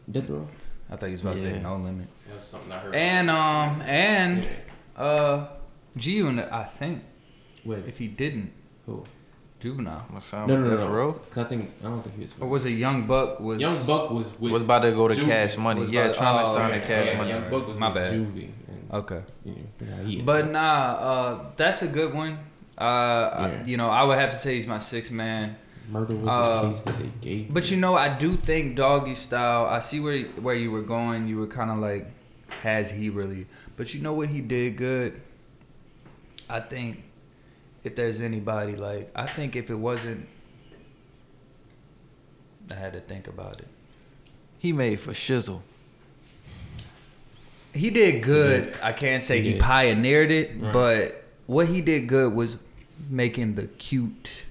Death 0.10 0.30
Row. 0.30 0.48
I 0.90 0.96
thought 0.98 1.06
he 1.06 1.12
was 1.18 1.22
about 1.22 1.36
to 1.36 1.40
say 1.40 1.60
no 1.62 1.76
limit. 1.78 2.08
That 2.28 2.34
was 2.36 2.44
something 2.44 2.72
I 2.72 2.80
heard. 2.80 2.96
And 2.96 3.30
um 3.30 3.82
and 3.86 4.44
Yeah. 4.44 5.04
uh 5.08 5.48
G 5.98 6.06
Unit, 6.18 6.50
I 6.52 6.64
think 6.64 7.04
Wait, 7.66 7.80
if 7.88 7.98
he 7.98 8.08
didn't 8.08 8.52
who? 8.86 9.04
juvenile 9.60 10.04
My 10.12 10.20
son 10.20 10.48
No, 10.48 10.56
with 10.56 10.64
no, 10.64 10.70
no, 10.72 10.78
Death 10.78 10.88
no. 10.88 10.94
Row 10.96 11.12
'Cause 11.14 11.46
I 11.46 11.48
think 11.50 11.70
I 11.82 11.84
don't 11.84 12.02
think 12.02 12.16
he 12.16 12.22
was. 12.24 12.34
or 12.40 12.48
was 12.50 12.66
it 12.66 12.72
Young 12.72 13.06
Buck 13.06 13.40
was 13.40 13.62
Young 13.62 13.86
Buck 13.86 14.10
was 14.10 14.40
with. 14.40 14.52
was 14.52 14.64
about 14.64 14.82
to 14.82 14.92
go 14.92 15.08
to 15.08 15.14
Juvie. 15.14 15.26
Cash 15.28 15.58
Money. 15.58 15.86
Yeah, 15.86 16.06
about- 16.06 16.16
trying 16.16 16.44
to 16.44 16.50
oh, 16.50 16.54
sign 16.54 16.72
okay. 16.72 16.80
to 16.80 16.88
Cash 16.88 17.08
yeah, 17.10 17.18
Money. 17.18 17.30
Young 17.30 17.50
Buck 17.52 17.68
was 17.68 17.78
My 17.80 17.88
with 17.90 17.96
bad. 18.04 18.14
Juvie. 18.14 18.50
And, 18.68 18.92
okay. 19.04 19.22
you 19.46 19.52
know, 19.82 20.02
yeah, 20.08 20.22
But 20.26 20.50
nah, 20.50 20.60
uh, 21.10 21.46
that's 21.58 21.82
a 21.84 21.88
good 21.88 22.12
one. 22.14 22.40
Uh, 22.76 22.84
I, 22.84 23.64
you 23.66 23.78
know, 23.78 23.90
I 23.90 24.02
would 24.04 24.18
have 24.18 24.32
to 24.32 24.38
say 24.38 24.56
he's 24.56 24.66
my 24.66 24.80
sixth 24.80 25.12
man. 25.12 25.56
murder 25.92 26.16
was 26.16 26.28
uh, 26.28 26.62
the 26.64 26.70
case 26.74 26.82
that 26.82 26.98
they 26.98 27.12
gave. 27.22 27.54
But 27.54 27.70
you 27.70 27.78
know, 27.78 27.94
I 27.96 28.10
do 28.18 28.32
think 28.34 28.76
doggy 28.76 29.14
style. 29.14 29.66
I 29.68 29.78
see 29.80 30.00
where 30.00 30.22
where 30.42 30.56
you 30.56 30.72
were 30.72 30.82
going. 30.82 31.28
You 31.28 31.38
were 31.38 31.46
kind 31.60 31.70
of 31.70 31.78
like, 31.78 32.08
has 32.64 32.90
he 32.90 33.10
really? 33.12 33.46
But 33.78 33.94
you 33.94 34.02
know 34.02 34.14
what 34.14 34.30
he 34.30 34.42
did 34.42 34.78
good. 34.78 35.22
I 36.50 36.60
think 36.62 36.98
if 37.84 37.96
there's 37.96 38.22
anybody 38.22 38.76
like, 38.76 39.12
I 39.16 39.26
think 39.26 39.56
if 39.56 39.70
it 39.70 39.76
wasn't, 39.76 40.28
I 42.72 42.76
had 42.76 42.94
to 42.94 43.00
think 43.00 43.28
about 43.28 43.60
it. 43.60 43.68
He 44.60 44.72
made 44.74 45.00
for 45.00 45.12
Shizzle. 45.12 45.62
He 47.74 47.90
did 47.90 48.22
good. 48.24 48.74
I 48.84 48.92
can't 48.92 49.24
say 49.24 49.42
He 49.42 49.54
he, 49.54 49.60
pioneered 49.60 50.30
it, 50.32 50.52
Right. 50.60 50.74
but 50.74 51.24
what 51.48 51.68
he 51.68 51.82
did 51.82 52.08
good 52.08 52.34
was 52.34 52.58
making 53.10 53.56
the 53.56 53.68
cute 53.68 54.44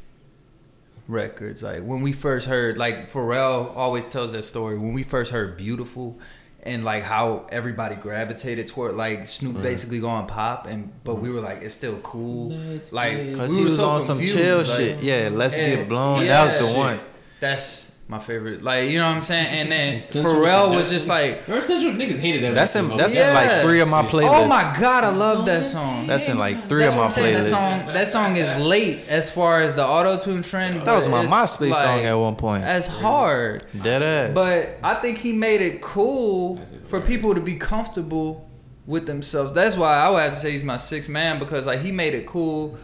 records. 1.07 1.63
Like 1.63 1.83
when 1.83 2.01
we 2.01 2.13
first 2.13 2.49
heard, 2.49 2.79
like 2.79 3.07
Pharrell 3.09 3.77
always 3.77 4.07
tells 4.07 4.33
that 4.33 4.43
story. 4.43 4.79
When 4.79 4.93
we 4.95 5.03
first 5.03 5.33
heard 5.33 5.57
"Beautiful," 5.57 6.19
and 6.63 6.85
like 6.85 7.03
how 7.03 7.47
everybody 7.51 7.95
gravitated 7.97 8.67
toward 8.67 8.95
like 8.95 9.27
Snoop 9.27 9.57
mm. 9.57 9.63
basically 9.63 10.01
going 10.01 10.27
pop, 10.27 10.67
and 10.67 10.93
but 11.05 11.17
we 11.17 11.29
mm. 11.29 11.35
were 11.35 11.41
like, 11.41 11.63
it's 11.63 11.75
still 11.75 11.99
cool. 12.01 12.51
Let's 12.51 12.93
like 12.93 13.35
Cause 13.35 13.53
we 13.53 13.59
he 13.61 13.65
was 13.65 13.77
so 13.77 13.91
on 13.91 14.01
some 14.01 14.21
chill 14.21 14.59
like- 14.59 14.67
shit. 14.67 15.03
Yeah, 15.03 15.31
let's 15.33 15.59
and- 15.59 15.67
get 15.67 15.89
blown. 15.89 16.21
yeah, 16.21 16.27
that 16.29 16.45
was 16.45 16.61
the 16.61 16.69
shit. 16.69 16.77
one. 16.77 17.01
That's 17.41 17.90
my 18.11 18.19
favorite. 18.19 18.61
Like 18.63 18.91
you 18.91 18.99
know 18.99 19.07
what 19.09 19.17
I'm 19.17 19.23
saying. 19.23 19.47
And 19.47 19.71
then 19.71 20.03
Central 20.05 20.35
Pharrell 20.35 20.75
was 20.75 20.91
just 20.91 21.09
like. 21.09 21.47
Remember 21.47 21.65
Central 21.65 21.93
niggas 21.93 22.19
hated 22.19 22.43
that. 22.43 22.55
That's 22.57 22.75
in 22.77 22.89
that's 22.97 23.17
bro. 23.17 23.27
in 23.29 23.35
like 23.35 23.63
three 23.63 23.81
of 23.81 23.89
my 23.89 24.03
Shit. 24.03 24.11
playlists. 24.11 24.45
Oh 24.45 24.49
my 24.49 24.77
god, 24.81 25.05
I 25.05 25.11
love 25.11 25.47
that 25.47 25.65
song. 25.65 26.07
That's 26.09 26.29
in 26.29 26.37
like 26.37 26.69
three 26.69 26.83
That's 26.83 26.95
of 26.95 27.01
my 27.01 27.07
playlists. 27.07 27.51
That 27.51 27.81
song, 27.85 27.95
that 27.95 28.09
song 28.09 28.37
is 28.37 28.55
late 28.67 29.09
as 29.09 29.31
far 29.31 29.61
as 29.61 29.75
the 29.75 29.87
auto 29.87 30.19
tune 30.19 30.43
trend. 30.43 30.85
That 30.87 30.95
was 30.95 31.09
my 31.09 31.23
it's 31.23 31.33
MySpace 31.33 31.71
like- 31.71 31.85
song 31.85 32.01
at 32.01 32.15
one 32.15 32.37
point. 32.37 32.65
That's 32.65 32.89
hard, 32.89 33.65
Dead 33.83 34.03
ass. 34.03 34.35
but 34.35 34.79
I 34.83 34.95
think 35.01 35.19
he 35.19 35.33
made 35.33 35.61
it 35.63 35.81
cool 35.81 36.59
for 36.85 37.01
people 37.01 37.35
to 37.35 37.41
be 37.41 37.55
comfortable 37.55 38.51
with 38.87 39.07
themselves. 39.07 39.53
That's 39.53 39.77
why 39.77 39.95
I 39.97 40.11
would 40.11 40.21
have 40.21 40.33
to 40.35 40.39
say 40.41 40.51
he's 40.51 40.65
my 40.65 40.79
sixth 40.79 41.09
man 41.09 41.39
because 41.39 41.67
like 41.67 41.79
he 41.81 41.93
made 41.93 42.15
it 42.15 42.27
cool 42.27 42.77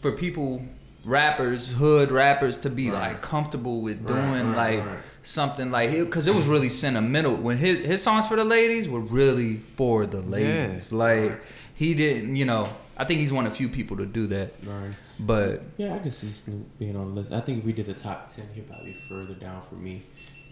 for 0.00 0.10
people, 0.10 0.62
rappers, 1.04 1.72
hood 1.72 2.10
rappers, 2.10 2.60
to 2.60 2.70
be 2.70 2.90
like 2.90 3.20
comfortable 3.22 3.80
with 3.80 4.06
doing 4.06 4.52
right, 4.52 4.76
like 4.78 4.86
right. 4.86 4.98
something 5.22 5.70
like 5.70 5.90
because 5.90 6.26
it 6.26 6.34
was 6.34 6.46
really 6.46 6.68
sentimental. 6.68 7.34
When 7.34 7.56
his 7.56 7.80
his 7.80 8.02
songs 8.02 8.26
for 8.26 8.36
the 8.36 8.44
ladies 8.44 8.88
were 8.88 9.00
really 9.00 9.56
for 9.76 10.06
the 10.06 10.20
ladies. 10.20 10.92
Like 10.92 11.42
he 11.74 11.94
didn't, 11.94 12.36
you 12.36 12.44
know. 12.44 12.68
I 12.94 13.04
think 13.04 13.20
he's 13.20 13.32
one 13.32 13.46
of 13.46 13.56
few 13.56 13.70
people 13.70 13.96
to 13.96 14.06
do 14.06 14.26
that. 14.28 14.52
Right. 14.64 14.92
But 15.18 15.62
Yeah, 15.76 15.94
I 15.94 15.98
can 15.98 16.10
see 16.10 16.30
Snoop 16.30 16.78
being 16.78 16.94
on 16.94 17.14
the 17.14 17.20
list. 17.20 17.32
I 17.32 17.40
think 17.40 17.60
if 17.60 17.64
we 17.64 17.72
did 17.72 17.88
a 17.88 17.94
top 17.94 18.28
ten, 18.28 18.46
he'd 18.54 18.68
probably 18.68 18.92
be 18.92 18.98
further 19.08 19.34
down 19.34 19.62
for 19.62 19.76
me, 19.76 20.02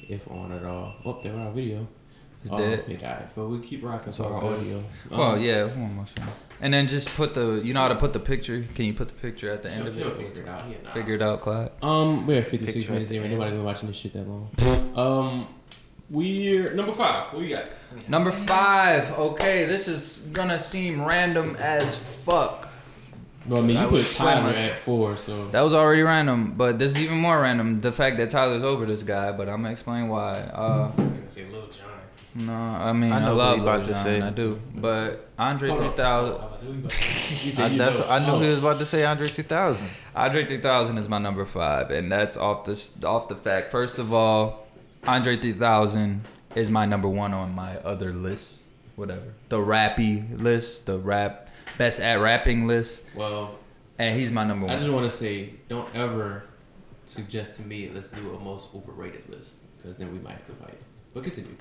if 0.08 0.28
on 0.30 0.50
at 0.52 0.64
all. 0.64 0.94
Oh, 1.04 1.20
there 1.22 1.32
went 1.32 1.46
our 1.46 1.52
video. 1.52 1.86
It's 2.42 2.50
oh, 2.50 2.56
dead. 2.56 2.84
It 2.88 2.98
died, 2.98 3.28
but 3.36 3.48
we 3.48 3.60
keep 3.60 3.84
rocking 3.84 4.12
so 4.12 4.24
for 4.24 4.34
our 4.34 4.40
good. 4.40 4.60
audio. 4.60 4.82
well, 5.10 5.22
Um, 5.32 5.42
yeah, 5.42 5.68
who 6.60 6.66
am 6.66 6.72
I 6.72 6.72
saying? 6.72 6.72
And 6.72 6.74
then 6.74 6.86
just 6.88 7.08
put 7.16 7.34
the 7.34 7.60
you 7.64 7.72
know 7.74 7.80
how 7.80 7.88
to 7.88 7.96
put 7.96 8.12
the 8.12 8.20
picture. 8.20 8.64
Can 8.74 8.84
you 8.86 8.94
put 8.94 9.08
the 9.08 9.14
picture 9.14 9.50
at 9.50 9.62
the 9.62 9.70
end 9.70 9.84
He'll, 9.84 9.88
of 9.88 9.94
he'll 9.96 10.08
it? 10.08 10.16
figure 10.16 10.42
it 10.42 10.48
out. 10.48 10.62
He 10.62 10.74
not. 10.84 10.92
Figure 10.94 11.14
it 11.14 11.22
out, 11.22 11.40
Clyde. 11.40 11.70
Um, 11.82 12.26
we're 12.26 12.40
at 12.40 12.46
56 12.46 12.74
Picture 12.76 12.92
minutes 12.92 13.10
at 13.10 13.16
in. 13.16 13.22
the 13.22 13.28
Nobody 13.30 13.50
been 13.52 13.64
watching 13.64 13.88
this 13.88 13.96
shit 13.96 14.12
that 14.12 14.26
long. 14.28 14.50
um, 14.96 15.48
we're 16.10 16.72
number 16.74 16.92
five. 16.92 17.32
What 17.32 17.42
we 17.42 17.48
got? 17.50 17.70
Number 18.08 18.30
five. 18.32 19.16
Okay, 19.18 19.64
this 19.66 19.86
is 19.88 20.28
gonna 20.32 20.58
seem 20.58 21.04
random 21.04 21.56
as 21.60 21.96
fuck. 21.96 22.66
Well, 23.46 23.62
I 23.62 23.66
mean, 23.66 23.76
you 23.76 23.82
I 23.82 23.84
put 23.84 23.92
was 23.92 24.14
Tyler 24.14 24.50
at 24.50 24.78
four, 24.80 25.16
so 25.16 25.48
That 25.48 25.62
was 25.62 25.72
already 25.72 26.02
random, 26.02 26.52
but 26.56 26.78
this 26.78 26.92
is 26.92 27.00
even 27.00 27.16
more 27.16 27.40
random. 27.40 27.80
The 27.80 27.90
fact 27.90 28.18
that 28.18 28.28
Tyler's 28.30 28.62
over 28.62 28.84
this 28.84 29.02
guy, 29.02 29.32
but 29.32 29.48
I'm 29.48 29.62
gonna 29.62 29.70
explain 29.72 30.08
why. 30.08 30.40
Uh, 30.40 30.92
I'm 30.96 31.08
gonna 31.08 31.30
say 31.30 31.46
Lil 31.50 31.62
Jon. 31.68 31.86
No, 32.34 32.52
I 32.52 32.92
mean 32.92 33.12
I 33.12 33.16
I, 33.16 33.20
know 33.20 33.28
what 33.28 33.36
love 33.36 33.56
he 33.56 33.62
about 33.62 33.78
Lil 33.78 33.86
to 33.88 33.92
Jon, 33.94 34.02
say. 34.02 34.20
I 34.20 34.30
do, 34.30 34.60
but 34.74 35.28
Andre 35.38 35.68
Hold 35.70 35.80
on. 35.82 35.88
3000. 35.88 36.40
I 36.40 36.44
was 36.44 36.50
like, 36.50 36.60
who 36.60 36.72
you 36.72 36.78
about 36.78 36.88
to 36.90 36.96
say? 36.96 37.58
You 37.58 37.64
I, 37.64 37.68
that's. 37.78 38.10
I 38.10 38.18
knew 38.26 38.40
he 38.44 38.50
was 38.50 38.58
about 38.58 38.78
to 38.78 38.86
say 38.86 39.04
Andre 39.04 39.28
2000. 39.40 39.88
Andre 40.14 40.44
3000 40.44 40.98
is 40.98 41.08
my 41.08 41.18
number 41.18 41.44
five, 41.44 41.90
and 41.90 42.10
that's 42.10 42.36
off 42.36 42.64
the 42.64 42.88
off 43.06 43.28
the 43.28 43.36
fact. 43.36 43.70
First 43.70 43.98
of 43.98 44.12
all, 44.12 44.66
Andre 45.06 45.36
3000 45.36 46.22
is 46.54 46.70
my 46.70 46.84
number 46.86 47.08
one 47.08 47.32
on 47.32 47.54
my 47.54 47.76
other 47.78 48.12
list, 48.12 48.64
whatever 48.96 49.34
the 49.48 49.58
rappy 49.58 50.40
list, 50.40 50.86
the 50.86 50.98
rap 50.98 51.48
best 51.78 52.00
at 52.00 52.20
rapping 52.20 52.66
list, 52.66 53.04
Well, 53.14 53.54
and 53.98 54.18
he's 54.18 54.30
my 54.32 54.44
number 54.44 54.66
one. 54.66 54.76
I 54.76 54.78
just 54.78 54.90
want 54.90 55.10
to 55.10 55.16
say, 55.16 55.54
don't 55.68 55.88
ever 55.94 56.44
suggest 57.06 57.56
to 57.58 57.62
me 57.66 57.90
let's 57.92 58.08
do 58.08 58.34
a 58.34 58.38
most 58.38 58.74
overrated 58.74 59.28
list 59.28 59.56
because 59.76 59.96
then 59.96 60.12
we 60.12 60.18
might 60.18 60.32
have 60.32 60.46
to 60.46 60.52
fight. 60.54 60.78
But 61.14 61.24
continue. 61.24 61.56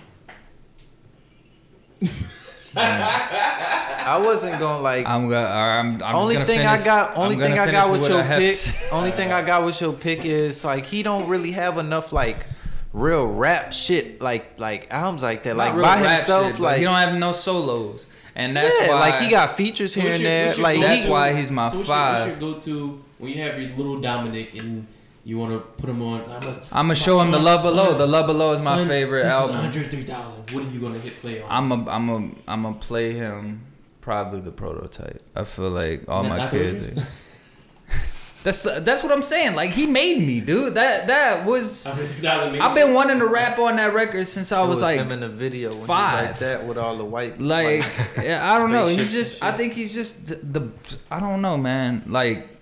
I 2.75 4.21
wasn't 4.23 4.59
gonna 4.59 4.81
like. 4.81 5.05
I'm 5.05 5.29
gonna. 5.29 5.47
Uh, 5.47 5.51
I'm, 5.51 6.03
I'm 6.03 6.15
only 6.15 6.35
just 6.35 6.47
thing 6.47 6.59
finish, 6.59 6.81
I 6.81 6.85
got, 6.85 7.17
only 7.17 7.35
thing 7.35 7.57
I 7.57 7.71
got 7.71 7.91
with 7.91 8.07
your 8.07 8.23
pick, 8.23 8.55
to- 8.57 8.89
only 8.91 9.11
thing 9.11 9.31
I 9.31 9.45
got 9.45 9.65
with 9.65 9.81
your 9.81 9.93
pick 9.93 10.25
is 10.25 10.63
like 10.63 10.85
he 10.85 11.03
don't 11.03 11.27
really 11.29 11.51
have 11.51 11.77
enough 11.77 12.13
like 12.13 12.45
real 12.93 13.25
rap 13.27 13.73
shit 13.73 14.21
like 14.21 14.59
like 14.59 14.87
albums 14.91 15.23
like 15.23 15.43
that. 15.43 15.55
Not 15.55 15.75
Like 15.75 15.83
by 15.83 15.97
himself, 16.09 16.51
shit, 16.53 16.59
like 16.59 16.77
he 16.77 16.83
don't 16.83 16.95
have 16.95 17.15
no 17.15 17.31
solos, 17.31 18.07
and 18.35 18.55
that's 18.55 18.75
yeah, 18.79 18.89
why 18.89 18.99
like 18.99 19.15
he 19.21 19.29
got 19.29 19.49
features 19.51 19.93
here 19.93 20.05
What's 20.05 20.15
and 20.17 20.25
there. 20.25 20.55
Like 20.55 20.75
go-to- 20.77 20.87
That's 20.87 21.03
he, 21.03 21.09
why 21.11 21.33
he's 21.33 21.51
my 21.51 21.69
so 21.69 21.77
what's 21.77 21.87
five. 21.87 22.27
Your, 22.39 22.51
what's 22.51 22.67
your 22.67 22.75
go-to 22.75 23.03
when 23.17 23.31
you 23.31 23.41
have 23.41 23.59
your 23.59 23.69
little 23.71 23.99
Dominic 23.99 24.55
and 24.55 24.87
you 25.29 25.37
want 25.37 25.51
to 25.51 25.59
put 25.81 25.89
him 25.89 26.01
on? 26.01 26.21
I'm 26.21 26.27
gonna, 26.41 26.61
I'm 26.71 26.85
gonna 26.85 26.95
show 26.95 27.19
him 27.19 27.31
the 27.31 27.39
Love 27.39 27.63
Below. 27.63 27.95
The 27.97 28.07
Love 28.07 28.25
Below 28.27 28.51
is 28.51 28.63
my 28.63 28.83
favorite 28.85 29.23
this 29.23 29.31
album. 29.31 29.57
Is 29.57 29.65
Andre 29.77 29.83
3000. 29.83 30.51
What 30.51 30.63
are 30.63 30.69
you 30.69 30.79
gonna 30.79 30.97
hit 30.99 31.13
play 31.13 31.41
on? 31.41 31.49
I'm 31.49 31.71
a, 31.71 31.91
I'm 31.91 32.09
a, 32.09 32.15
I'm 32.47 32.63
gonna 32.63 32.75
play 32.75 33.11
him 33.11 33.61
probably 34.01 34.41
the 34.41 34.51
prototype. 34.51 35.21
I 35.35 35.43
feel 35.43 35.69
like 35.69 36.09
all 36.09 36.23
Not- 36.23 36.29
my 36.29 36.37
not 36.37 36.51
kids. 36.51 36.81
Are, 36.81 37.07
that's 38.43 38.63
that's 38.63 39.03
what 39.03 39.11
I'm 39.11 39.21
saying. 39.21 39.55
Like 39.55 39.71
he 39.71 39.85
made 39.85 40.19
me, 40.25 40.39
dude. 40.39 40.73
That 40.75 41.07
that 41.07 41.45
was. 41.45 41.85
Andre 41.85 42.05
3000 42.07 42.53
made 42.53 42.61
I've 42.61 42.73
been 42.75 42.93
wanting 42.93 43.19
to 43.19 43.27
rap 43.27 43.59
on 43.59 43.75
that 43.75 43.93
record 43.93 44.25
since 44.25 44.51
I 44.51 44.61
was, 44.61 44.69
was 44.69 44.81
like, 44.81 44.99
him 44.99 45.11
in 45.11 45.19
the 45.19 45.27
video 45.29 45.69
when 45.71 45.85
five. 45.85 46.29
like 46.29 46.39
that 46.39 46.65
with 46.65 46.77
all 46.77 46.97
the 46.97 47.05
white 47.05 47.39
like 47.39 47.83
white- 47.83 48.09
yeah, 48.25 48.51
I 48.51 48.57
don't 48.57 48.71
know. 48.71 48.87
He's 48.87 49.11
just. 49.11 49.43
I 49.43 49.51
think 49.51 49.73
he's 49.73 49.93
just 49.93 50.27
the, 50.27 50.35
the. 50.61 50.71
I 51.11 51.19
don't 51.19 51.41
know, 51.41 51.57
man. 51.57 52.03
Like. 52.07 52.57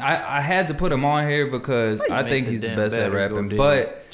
I, 0.00 0.38
I 0.38 0.40
had 0.40 0.68
to 0.68 0.74
put 0.74 0.92
him 0.92 1.04
on 1.04 1.28
here 1.28 1.46
because 1.46 2.00
I 2.02 2.22
think 2.22 2.46
he's 2.46 2.60
the 2.62 2.68
best 2.76 2.96
at 2.96 3.12
rapping. 3.12 3.56
But 3.56 4.06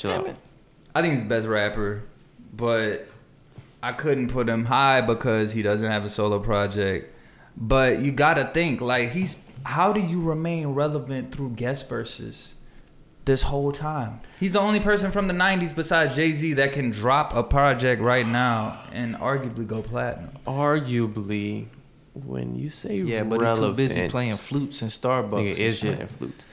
I 0.95 1.03
think 1.03 1.13
he's 1.13 1.23
the 1.23 1.29
best 1.29 1.47
rapper, 1.47 2.03
but 2.55 3.07
I 3.83 3.93
couldn't 3.93 4.29
put 4.33 4.49
him 4.49 4.65
high 4.65 5.01
because 5.01 5.53
he 5.53 5.63
doesn't 5.63 5.91
have 5.91 6.05
a 6.05 6.11
solo 6.11 6.39
project. 6.41 7.13
But 7.57 8.01
you 8.01 8.13
gotta 8.13 8.45
think 8.53 8.81
like 8.81 9.11
he's 9.11 9.45
how 9.65 9.93
do 9.93 10.01
you 10.01 10.21
remain 10.21 10.69
relevant 10.69 11.33
through 11.35 11.51
guest 11.51 11.89
verses 11.89 12.55
this 13.25 13.43
whole 13.45 13.73
time? 13.73 14.21
He's 14.39 14.53
the 14.53 14.61
only 14.61 14.81
person 14.81 15.11
from 15.11 15.27
the 15.29 15.35
'90s 15.35 15.75
besides 15.75 16.15
Jay 16.15 16.33
Z 16.33 16.55
that 16.55 16.73
can 16.73 16.91
drop 16.91 17.35
a 17.35 17.43
project 17.43 18.01
right 18.03 18.27
now 18.27 18.81
and 18.93 19.15
arguably 19.17 19.67
go 19.67 19.83
platinum. 19.83 20.31
Arguably, 20.47 21.67
when 22.25 22.55
you 22.57 22.69
say 22.71 22.97
yeah, 22.97 23.25
but 23.25 23.41
relevant, 23.41 23.79
he 23.79 23.87
too 23.87 23.95
busy 23.95 24.09
playing 24.09 24.37
flutes 24.37 24.83
and 24.83 24.91
Starbucks 24.91 25.31
Nigga 25.33 25.51
and 25.51 25.59
is 25.59 25.79
shit. 25.79 25.95
playing 25.95 26.09
flute. 26.09 26.45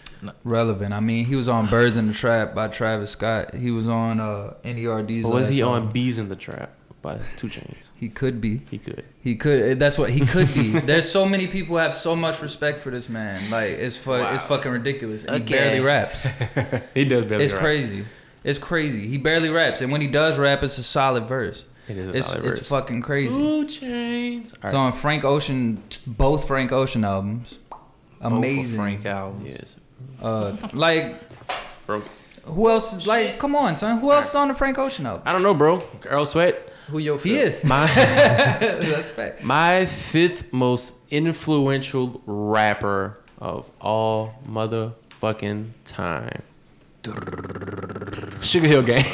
Relevant. 0.44 0.94
I 0.94 1.00
mean, 1.02 1.26
he 1.26 1.36
was 1.36 1.50
on 1.50 1.70
Birds 1.70 1.98
in 1.98 2.08
the 2.08 2.14
Trap 2.14 2.54
by 2.56 2.68
Travis 2.70 3.12
Scott. 3.12 3.54
He 3.56 3.72
was 3.72 3.90
on 3.90 4.20
uh, 4.22 4.54
NERD's. 4.64 5.26
Or 5.26 5.34
was 5.34 5.48
last 5.48 5.54
he 5.56 5.62
on. 5.62 5.92
Bees 5.92 6.18
in 6.18 6.30
the 6.30 6.36
Trap 6.38 6.72
by 7.02 7.18
2 7.18 7.48
Chainz? 7.48 7.90
He 7.96 8.08
could 8.08 8.40
be. 8.40 8.62
He 8.72 8.78
could. 8.78 9.04
He 9.22 9.36
could. 9.36 9.80
That's 9.80 9.98
what 9.98 10.12
he 10.12 10.26
could 10.26 10.54
be. 10.54 10.70
There's 10.80 11.12
so 11.12 11.26
many 11.26 11.48
people 11.48 11.76
who 11.76 11.82
have 11.82 11.94
so 11.94 12.16
much 12.16 12.42
respect 12.42 12.80
for 12.80 12.90
this 12.90 13.10
man. 13.10 13.50
Like 13.52 13.72
it's 13.72 13.98
fu- 13.98 14.14
it's 14.14 14.44
fucking 14.44 14.72
ridiculous. 14.72 15.26
And 15.26 15.48
He 15.48 15.54
barely 15.54 15.82
raps. 15.82 16.26
He 16.94 17.04
does 17.04 17.26
barely. 17.26 17.44
It's 17.44 17.54
rap. 17.54 17.62
crazy. 17.62 18.06
It's 18.46 18.60
crazy. 18.60 19.08
He 19.08 19.18
barely 19.18 19.50
raps, 19.50 19.82
and 19.82 19.92
when 19.92 20.00
he 20.02 20.08
does 20.08 20.38
rap, 20.40 20.64
it's 20.64 20.78
a 20.78 20.84
solid 20.84 21.26
verse. 21.26 21.66
It 21.88 21.98
is 21.98 22.08
a 22.08 22.18
It's 22.18 22.28
solid 22.28 22.46
it's 22.46 22.60
verse. 22.60 22.70
fucking 22.70 23.02
crazy. 23.02 23.36
2 23.36 23.66
Chainz. 23.68 24.54
All 24.64 24.68
It's 24.70 24.74
on 24.74 24.92
Frank 24.94 25.24
Ocean, 25.24 25.82
both 26.08 26.48
Frank 26.48 26.72
Ocean 26.72 27.04
albums. 27.04 27.58
Both 27.70 28.32
Amazing. 28.34 28.80
Frank 28.80 29.06
albums. 29.06 29.46
Yes. 29.46 29.76
Uh, 30.22 30.56
like 30.74 31.20
Bro, 31.86 32.04
who 32.46 32.70
else 32.70 32.94
is 32.94 33.06
like? 33.06 33.38
Come 33.40 33.56
on, 33.56 33.76
son. 33.76 34.00
Who 34.00 34.12
else 34.12 34.30
is 34.30 34.36
on 34.36 34.48
the 34.48 34.54
Frank 34.54 34.78
Ocean 34.78 35.06
album? 35.06 35.24
I 35.26 35.34
don't 35.34 35.44
know, 35.44 35.54
bro. 35.54 35.82
Earl 36.06 36.26
Sweat. 36.26 36.70
Who 36.88 37.00
your 37.00 37.18
He 37.18 37.32
fifth? 37.38 37.64
is. 37.64 37.66
My 37.66 37.86
That's 37.96 39.10
fact. 39.10 39.44
my 39.44 39.86
fifth 39.86 40.52
most 40.54 40.96
influential 41.12 42.22
rapper 42.26 43.20
of 43.40 43.70
all 43.82 44.36
motherfucking 44.48 45.68
time. 45.84 46.42
Sugar 48.42 48.68
Hill 48.68 48.84
Gang. 48.84 49.06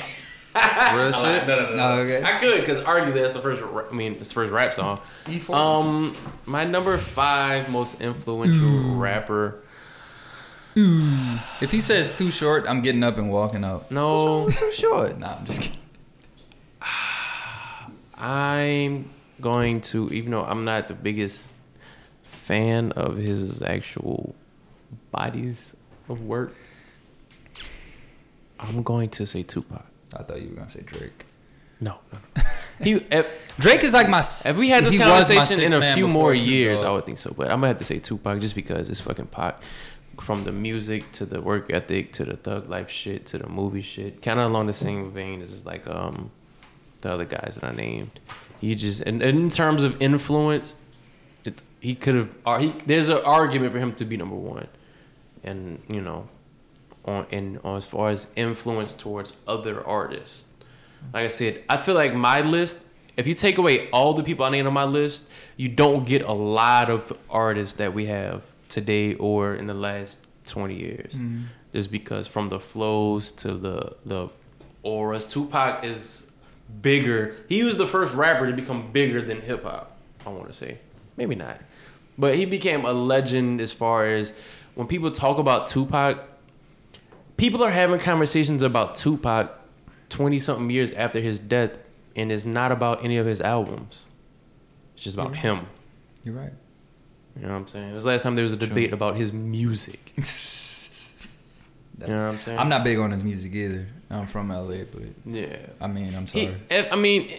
Real 0.56 1.12
shit. 1.14 1.47
No, 1.47 1.70
no, 1.70 1.76
No, 1.76 1.91
okay. 2.00 2.24
I 2.24 2.39
could, 2.39 2.66
cause 2.66 2.80
arguably 2.82 3.14
that's 3.16 3.34
the 3.34 3.39
first. 3.39 3.62
ra- 3.62 3.86
I 3.89 3.93
mean, 3.93 4.14
it's 4.14 4.30
the 4.30 4.34
first 4.36 4.52
rap 4.52 4.74
song. 4.74 5.00
E4. 5.26 5.56
Um, 5.56 6.16
my 6.45 6.66
number 6.66 6.97
five 6.97 7.72
most 7.72 8.02
influential 8.02 8.95
rapper. 8.97 9.62
if 10.76 11.72
he 11.72 11.82
says 11.82 12.16
too 12.18 12.32
short, 12.32 12.66
I'm 12.68 12.82
getting 12.82 13.04
up 13.04 13.18
and 13.18 13.30
walking 13.30 13.64
out. 13.64 13.91
No, 13.91 14.47
Too 14.50 14.72
short. 14.72 15.20
Nah, 15.20 15.36
I'm 15.38 15.45
just 15.45 15.62
kidding. 15.62 15.78
I'm 18.18 19.10
going 19.39 19.82
to, 19.82 20.10
even 20.12 20.32
though 20.32 20.43
I'm 20.43 20.66
not 20.66 20.88
the 20.88 20.93
biggest 20.93 21.52
fan 22.24 22.91
of 22.93 23.18
his 23.18 23.62
actual 23.62 24.36
bodies 25.12 25.76
of 26.10 26.24
work, 26.24 26.54
I'm 28.60 28.84
going 28.84 29.10
to 29.12 29.26
say 29.26 29.43
Tupac. 29.43 29.86
I 30.16 30.24
thought 30.24 30.41
you 30.41 30.49
were 30.49 30.55
gonna 30.55 30.70
say 30.70 30.82
Drake. 30.86 31.26
No, 31.82 31.95
no, 32.14 32.20
no. 32.36 32.43
he 32.84 32.93
if, 32.93 33.57
Drake 33.57 33.84
is 33.84 33.93
like 33.93 34.10
my. 34.10 34.20
if 34.20 34.60
we 34.60 34.70
had 34.70 34.86
this 34.86 34.93
he 34.93 34.99
was 34.99 35.07
my 35.07 35.36
conversation 35.36 35.64
in 35.64 35.82
a 35.82 35.93
few 35.93 36.07
more 36.07 36.34
years, 36.34 36.82
I 36.82 36.91
would 36.91 37.05
think 37.05 37.18
so. 37.18 37.34
But 37.36 37.47
I'm 37.47 37.57
gonna 37.57 37.68
have 37.68 37.78
to 37.80 37.86
say 37.86 37.99
Tupac 37.99 38.39
just 38.39 38.55
because 38.55 38.89
it's 38.89 39.01
fucking 39.01 39.28
Pac. 39.28 39.62
From 40.20 40.43
the 40.43 40.51
music 40.51 41.14
to 41.14 41.26
the 41.26 41.39
work 41.39 41.72
ethic 41.72 42.12
to 42.14 42.26
the 42.26 42.36
thug 42.36 42.70
life 42.70 42.89
shit 42.89 43.26
to 43.28 43.38
the 43.38 43.47
movie 43.47 43.82
shit, 43.82 44.22
kind 44.22 44.38
of 44.38 44.51
along 44.51 44.66
the 44.66 44.74
same 44.74 45.12
vein 45.12 45.41
as 45.41 45.66
like 45.66 45.88
um 45.88 46.32
the 47.01 47.12
other 47.12 47.24
guys 47.26 47.57
that 47.62 47.72
I 47.72 47.76
named. 47.76 48.20
He 48.60 48.76
just 48.76 49.01
and, 49.01 49.22
and 49.22 49.39
in 49.39 49.49
terms 49.49 49.84
of 49.84 50.01
influence, 50.01 50.76
it, 51.45 51.62
he 51.80 51.95
could 51.95 52.16
have. 52.16 52.62
He 52.62 52.74
there's 52.86 53.07
an 53.10 53.22
argument 53.24 53.72
for 53.72 53.80
him 53.80 53.93
to 53.93 54.05
be 54.05 54.18
number 54.18 54.36
one, 54.36 54.68
and 55.43 55.82
you 55.88 56.01
know, 56.01 56.28
on 57.10 57.26
and 57.32 57.60
on 57.64 57.78
as 57.78 57.86
far 57.86 58.10
as 58.10 58.28
influence 58.36 58.93
towards 58.93 59.36
other 59.47 59.86
artists. 59.86 60.47
Like 61.14 61.26
I 61.26 61.28
said, 61.28 61.64
I 61.68 61.78
feel 61.78 61.95
like 61.95 62.14
my 62.14 62.41
list. 62.41 62.86
If 63.18 63.28
you 63.28 63.34
take 63.34 63.57
away 63.57 63.89
all 63.89 64.14
the 64.14 64.24
people 64.24 64.45
I 64.45 64.49
named 64.49 64.68
on 64.68 64.74
my 64.74 64.86
list, 64.86 65.28
you 65.57 65.68
don't 65.68 66.07
get 66.07 66.22
a 66.22 66.34
lot 66.34 66.89
of 66.89 67.18
artists 67.30 67.76
that 67.76 67.93
we 67.93 68.05
have 68.05 68.43
today 68.70 69.16
or 69.16 69.55
in 69.55 69.68
the 69.68 69.74
last 69.74 70.20
twenty 70.45 70.76
years. 70.76 71.14
Mm-hmm. 71.14 71.43
Just 71.74 71.91
because 71.91 72.28
from 72.28 72.49
the 72.49 72.60
flows 72.60 73.32
to 73.43 73.53
the 73.53 73.95
the 74.05 74.30
auras, 74.84 75.26
Tupac 75.26 75.84
is 75.84 76.32
bigger. 76.82 77.36
He 77.49 77.64
was 77.64 77.78
the 77.78 77.88
first 77.88 78.16
rapper 78.16 78.47
to 78.47 78.53
become 78.53 78.91
bigger 78.91 79.22
than 79.22 79.41
hip 79.41 79.64
hop. 79.64 79.97
I 80.26 80.30
want 80.30 80.47
to 80.47 80.53
say, 80.53 80.78
maybe 81.18 81.36
not, 81.36 81.60
but 82.18 82.36
he 82.36 82.45
became 82.45 82.86
a 82.86 82.93
legend 82.93 83.60
as 83.60 83.72
far 83.74 84.05
as 84.05 84.32
when 84.76 84.88
people 84.88 85.12
talk 85.12 85.39
about 85.39 85.68
Tupac. 85.68 86.28
People 87.39 87.63
are 87.63 87.71
having 87.71 87.99
conversations 87.99 88.61
about 88.61 88.95
Tupac 88.95 89.51
twenty 90.09 90.39
something 90.39 90.69
years 90.69 90.91
after 90.91 91.19
his 91.19 91.39
death, 91.39 91.77
and 92.15 92.31
it's 92.31 92.45
not 92.45 92.71
about 92.71 93.03
any 93.03 93.17
of 93.17 93.25
his 93.25 93.41
albums. 93.41 94.03
It's 94.95 95.05
just 95.05 95.17
about 95.17 95.35
him. 95.35 95.65
You're 96.23 96.35
right. 96.35 96.51
You 97.35 97.43
know 97.43 97.53
what 97.53 97.55
I'm 97.55 97.67
saying? 97.67 97.91
It 97.91 97.93
was 97.93 98.05
last 98.05 98.23
time 98.23 98.35
there 98.35 98.43
was 98.43 98.53
a 98.53 98.57
debate 98.57 98.91
about 98.93 99.15
his 99.17 99.31
music. 99.33 100.13
You 102.01 102.07
know 102.07 102.27
what 102.27 102.29
I'm 102.29 102.35
saying? 102.37 102.59
I'm 102.59 102.69
not 102.69 102.85
big 102.85 102.97
on 102.97 103.11
his 103.11 103.25
music 103.25 103.53
either. 103.53 103.85
I'm 104.09 104.25
from 104.25 104.47
LA, 104.49 104.85
but 104.89 105.01
Yeah. 105.25 105.57
I 105.81 105.87
mean, 105.87 106.15
I'm 106.15 106.25
He, 106.27 106.45
sorry. 106.45 106.89
I 106.89 106.95
mean, 106.95 107.29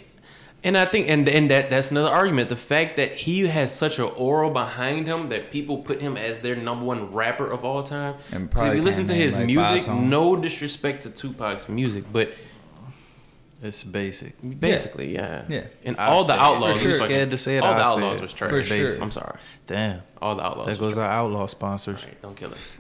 and 0.63 0.77
I 0.77 0.85
think, 0.85 1.09
and 1.09 1.29
and 1.29 1.51
that 1.51 1.71
that's 1.71 1.91
another 1.91 2.11
argument. 2.11 2.49
The 2.49 2.57
fact 2.57 2.97
that 2.97 3.13
he 3.15 3.47
has 3.49 3.75
such 3.75 3.99
an 3.99 4.05
aura 4.17 4.51
behind 4.51 5.07
him 5.07 5.29
that 5.31 5.51
people 5.51 5.79
put 5.79 6.01
him 6.01 6.17
as 6.17 6.41
their 6.41 6.57
number 6.57 6.85
one 6.85 7.13
rapper 7.13 7.51
of 7.51 7.65
all 7.65 7.83
time. 7.83 8.15
And 8.33 8.51
probably 8.51 8.71
if 8.73 8.77
you 8.77 8.83
listen 8.83 9.05
to 9.07 9.15
his 9.15 9.37
like, 9.37 9.47
music, 9.47 9.89
no 9.93 10.37
disrespect 10.37 11.03
to 11.05 11.11
Tupac's 11.11 11.69
music, 11.69 12.05
but 12.13 12.33
It's 13.63 13.85
basic. 13.85 14.35
basically, 14.61 15.15
yeah, 15.15 15.45
Yeah. 15.49 15.65
And 15.85 15.97
I 15.99 16.07
all 16.07 16.25
the 16.25 16.33
outlaws, 16.35 16.79
For 16.79 16.85
sure. 16.85 16.93
fucking- 16.99 17.07
Scared 17.15 17.31
to 17.33 17.39
say 17.39 17.57
it, 17.59 17.63
All 17.63 17.75
the 17.75 17.81
I 17.81 17.85
say 17.85 17.91
outlaws 18.03 18.19
it. 18.19 18.23
was 18.23 18.33
trash. 18.33 18.51
For 18.51 18.63
sure. 18.63 19.03
I'm 19.03 19.11
sorry. 19.11 19.39
Damn. 19.67 20.01
All 20.23 20.35
the 20.35 20.43
outlaws. 20.45 20.67
There 20.67 20.73
was 20.73 20.79
goes 20.79 20.95
trash. 20.95 21.07
our 21.07 21.13
outlaw 21.13 21.47
sponsors. 21.47 22.01
All 22.03 22.07
right, 22.09 22.23
don't 22.23 22.37
kill 22.37 22.51
us. 22.53 22.77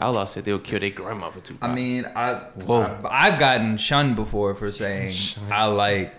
Outlaw 0.00 0.24
said 0.24 0.44
they'll 0.44 0.58
kill 0.60 0.78
their 0.80 0.90
grandma 0.90 1.30
for 1.30 1.40
Tupac. 1.40 1.68
I 1.68 1.74
mean, 1.74 2.06
I, 2.16 2.34
Whoa. 2.66 2.98
I 3.08 3.30
have 3.30 3.38
gotten 3.40 3.76
shunned 3.76 4.14
before 4.16 4.54
for 4.54 4.70
saying 4.70 5.12
I 5.50 5.66
like 5.66 6.14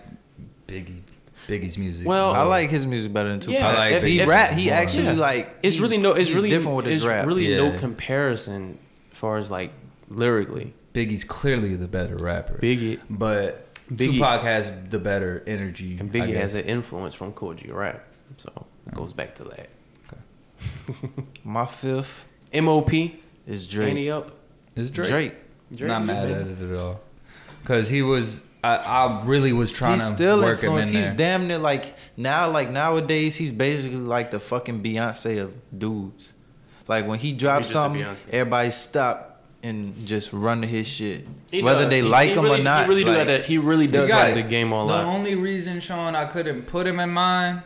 Biggie, 0.66 1.00
Biggie's 1.46 1.76
music. 1.78 2.06
Well, 2.06 2.32
I 2.32 2.42
like 2.44 2.70
his 2.70 2.86
music 2.86 3.12
better 3.12 3.28
than 3.28 3.40
Tupac. 3.40 3.60
Yeah, 3.60 3.68
I 3.68 3.74
like 3.74 3.92
if 3.92 4.02
he 4.02 4.18
Biggie. 4.18 4.26
rap, 4.26 4.50
he 4.52 4.70
actually 4.70 5.04
Yeah. 5.04 5.12
like. 5.12 5.58
it's 5.62 5.78
really 5.78 5.98
no. 5.98 6.12
It's 6.12 6.30
really 6.30 6.48
different 6.50 6.76
with 6.78 6.86
his 6.86 6.98
it's 6.98 7.06
rap. 7.06 7.26
really 7.26 7.54
no 7.56 7.72
comparison 7.76 8.78
as 9.12 9.18
far 9.18 9.36
as 9.38 9.50
like 9.50 9.72
lyrically. 10.08 10.72
Biggie's 10.94 11.24
clearly 11.24 11.74
the 11.74 11.88
better 11.88 12.16
rapper. 12.16 12.54
Biggie 12.54 13.00
but 13.10 13.66
Biggie- 13.92 14.12
Tupac 14.14 14.42
has 14.42 14.70
the 14.90 14.98
better 14.98 15.42
energy. 15.46 15.96
and 15.98 16.10
Biggie 16.12 16.34
has 16.36 16.54
an 16.54 16.64
influence 16.66 17.14
from 17.14 17.32
Kool 17.32 17.54
G 17.54 17.70
Rap, 17.70 18.04
so 18.38 18.66
it 18.86 18.94
goes 18.94 19.12
back 19.12 19.34
to 19.36 19.44
that. 19.44 19.68
Okay. 20.08 20.98
My 21.44 21.66
fifth 21.66 22.26
M.O.P. 22.52 23.16
is 23.46 23.66
Drake. 23.66 23.90
Annie 23.90 24.10
up. 24.10 24.30
Is 24.76 24.90
Drake. 24.90 25.08
Drake. 25.08 25.34
Drake 25.74 25.88
Not 25.88 26.04
mad 26.04 26.30
at 26.30 26.46
it 26.46 26.70
at 26.70 26.78
all. 26.78 27.00
Cause 27.64 27.88
he 27.88 28.02
was, 28.02 28.42
I, 28.64 28.76
I 28.76 29.22
really 29.24 29.52
was 29.52 29.70
trying 29.70 29.94
He's 29.94 30.08
to 30.10 30.14
still 30.16 30.40
work 30.40 30.60
him 30.62 30.70
in 30.72 30.78
influenced. 30.78 30.92
He's 30.94 31.08
there. 31.08 31.16
damn 31.16 31.48
near 31.48 31.58
like 31.58 31.94
now, 32.16 32.50
like 32.50 32.70
nowadays, 32.70 33.36
he's 33.36 33.52
basically 33.52 33.98
like 33.98 34.30
the 34.30 34.40
fucking 34.40 34.82
Beyonce 34.82 35.42
of 35.42 35.54
dudes. 35.78 36.32
Like 36.88 37.06
when 37.06 37.18
he 37.18 37.32
drops 37.32 37.68
something, 37.68 38.02
everybody 38.30 38.70
stop 38.70 39.44
and 39.62 40.06
just 40.06 40.32
run 40.32 40.60
to 40.60 40.66
his 40.66 40.86
shit, 40.86 41.26
He 41.50 41.62
whether 41.62 41.82
does. 41.82 41.90
they 41.90 41.96
He- 42.00 42.02
like 42.02 42.30
he 42.30 42.34
him 42.36 42.44
really, 42.44 42.60
or 42.60 42.64
not. 42.64 42.82
He 42.84 42.88
really 42.90 43.04
do 43.04 43.08
like, 43.10 43.18
have 43.18 43.26
that. 43.28 43.44
He 43.46 43.58
really 43.58 43.86
does 43.86 44.08
got 44.08 44.26
have 44.28 44.34
the 44.36 44.42
game 44.42 44.72
on 44.72 44.86
the 44.86 44.92
lock. 44.92 45.06
only 45.06 45.34
reason, 45.34 45.80
Sean, 45.80 46.14
I 46.14 46.24
couldn't 46.26 46.62
put 46.62 46.86
him 46.86 47.00
in 47.00 47.10
mine 47.10 47.62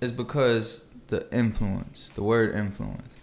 is 0.00 0.12
because 0.12 0.86
the 1.08 1.26
influence, 1.34 2.10
the 2.14 2.22
word 2.22 2.54
influence. 2.54 3.14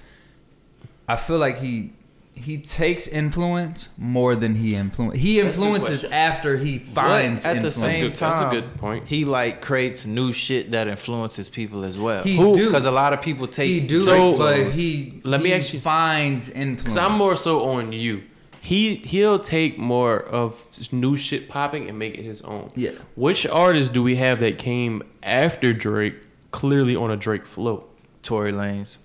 I 1.07 1.15
feel 1.15 1.39
like 1.39 1.57
he 1.59 1.93
he 2.39 2.57
takes 2.57 3.07
influence 3.07 3.89
more 3.97 4.35
than 4.35 4.55
he 4.55 4.75
influence. 4.75 5.19
He 5.19 5.41
That's 5.41 5.55
a 5.57 5.59
good 5.59 5.65
influences 5.67 6.03
after 6.05 6.57
he 6.57 6.77
But 6.79 6.87
finds 6.87 7.45
at 7.45 7.49
the 7.51 7.55
influence. 7.67 7.75
same 7.75 8.03
good- 8.05 8.15
that's 8.15 8.39
a 8.41 8.49
good 8.49 8.77
point. 8.77 9.07
he 9.07 9.25
like 9.25 9.61
creates 9.61 10.05
new 10.05 10.31
shit 10.33 10.71
that 10.71 10.87
influences 10.87 11.49
people 11.49 11.83
as 11.83 11.97
well. 11.97 12.23
He 12.23 12.37
do. 12.37 12.65
because 12.67 12.85
a 12.85 12.91
lot 12.91 13.13
of 13.13 13.21
people 13.21 13.47
take 13.47 13.69
he 13.69 13.79
do, 13.79 14.03
So, 14.03 14.37
but 14.37 14.71
he 14.71 15.21
let 15.23 15.41
me 15.41 15.49
he 15.49 15.55
actually- 15.55 15.79
finds 15.79 16.49
influence. 16.49 16.83
Cause 16.83 16.97
I'm 16.97 17.13
more 17.17 17.35
so 17.35 17.63
on 17.69 17.91
you. 17.91 18.23
He 18.61 18.95
he'll 18.95 19.39
take 19.39 19.77
more 19.77 20.19
of 20.19 20.53
new 20.91 21.15
shit 21.15 21.47
popping 21.49 21.87
and 21.89 21.97
make 21.97 22.17
it 22.17 22.23
his 22.25 22.41
own. 22.41 22.67
Yeah. 22.75 22.91
Which 23.15 23.47
artists 23.47 23.89
do 23.89 24.03
we 24.03 24.15
have 24.17 24.39
that 24.41 24.57
came 24.57 25.01
after 25.23 25.71
Drake, 25.73 26.15
clearly 26.51 26.95
on 26.95 27.09
a 27.09 27.15
Drake 27.17 27.45
flow? 27.45 27.85
Tory 28.21 28.51
Lanez. 28.51 28.97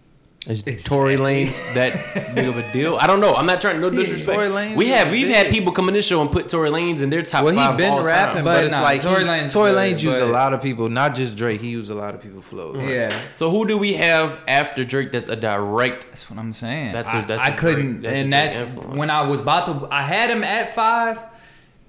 Is 0.47 0.63
Exactly. 0.63 0.97
Tory 0.97 1.17
Lanez 1.17 1.73
that 1.73 2.35
big 2.35 2.47
of 2.49 2.59
a 2.59 2.73
deal? 2.73 2.97
I 2.97 3.07
don't 3.07 3.21
know. 3.21 3.35
I'm 3.35 3.47
not 3.47 3.63
trying 3.63 3.77
to 3.77 3.81
no 3.81 3.89
disrespect. 3.89 4.37
Tory 4.39 4.49
Lanez 4.51 4.77
we 4.77 4.89
have 4.89 5.11
we've 5.11 5.27
big. 5.27 5.35
had 5.35 5.47
people 5.51 5.73
come 5.73 5.89
in 5.89 5.95
this 5.95 6.07
show 6.07 6.21
and 6.21 6.31
put 6.31 6.51
Tory 6.51 6.69
Lanez 6.69 7.01
in 7.03 7.09
their 7.09 7.23
top 7.23 7.45
Well, 7.45 7.55
five 7.55 7.79
he 7.81 7.87
of 7.87 7.91
all 7.91 7.97
been 7.99 8.07
rapping, 8.07 8.35
time. 8.37 8.45
but, 8.45 8.55
But 8.57 8.65
it's 8.65 8.75
nah, 8.75 8.83
like 8.83 9.01
Tory 9.01 9.23
he, 9.23 9.29
Lanez 9.29 9.53
Tory 9.53 9.71
good, 9.71 9.79
Lanez 9.97 10.03
used 10.03 10.19
a 10.21 10.27
lot 10.27 10.53
of 10.53 10.61
people, 10.61 10.91
not 10.91 11.15
just 11.15 11.35
Drake. 11.37 11.63
He 11.63 11.71
used 11.71 11.91
a 11.91 11.95
lot 11.95 12.15
of 12.15 12.21
people 12.21 12.43
flows. 12.43 12.87
yeah. 12.87 13.19
So 13.35 13.51
who 13.51 13.67
do 13.67 13.79
we 13.79 13.95
have 13.95 14.39
after 14.47 14.85
Drake 14.85 15.13
that's 15.13 15.29
a 15.29 15.37
direct? 15.37 16.07
That's 16.09 16.29
what 16.29 16.39
I'm 16.39 16.53
saying. 16.53 16.93
That's 16.93 17.11
I 17.13 17.21
a- 17.23 17.27
that's 17.27 17.43
I 17.43 17.49
a 17.49 17.57
couldn't, 17.57 18.01
great- 18.01 18.03
that's 18.03 18.15
and 18.17 18.23
great 18.25 18.31
that's 18.31 18.61
influence. 18.61 18.97
when 18.99 19.09
I 19.11 19.23
was 19.23 19.41
about 19.41 19.65
to. 19.67 19.89
I 19.91 20.03
had 20.03 20.29
him 20.31 20.45
at 20.45 20.69
five, 20.69 21.19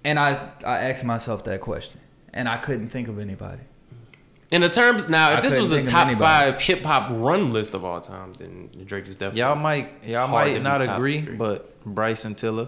and 0.06 0.18
I 0.18 0.50
I 0.66 0.78
asked 0.90 1.04
myself 1.04 1.44
that 1.44 1.60
question, 1.60 2.00
and 2.34 2.48
I 2.48 2.56
couldn't 2.56 2.88
think 2.88 3.10
of 3.10 3.20
anybody. 3.20 3.64
In 4.52 4.62
the 4.62 4.70
terms 4.70 5.10
now, 5.10 5.32
if 5.32 5.38
I 5.40 5.42
this 5.42 5.58
was 5.58 5.72
a 5.72 5.78
couldn't 5.78 5.86
think 5.92 6.12
of 6.14 6.18
top 6.20 6.20
five 6.20 6.60
hip 6.60 6.84
hop 6.84 7.10
run 7.12 7.52
list 7.52 7.74
of 7.74 7.84
all 7.84 8.00
time, 8.00 8.34
then 8.34 8.70
Drake 8.86 9.08
is 9.08 9.16
definitely. 9.16 9.42
Y'all 9.42 9.56
might 9.56 10.06
y'all 10.08 10.28
might 10.28 10.62
not 10.62 10.82
agree, 10.82 11.22
three. 11.22 11.36
but 11.36 11.82
Bryson 11.84 12.36
Tiller. 12.36 12.68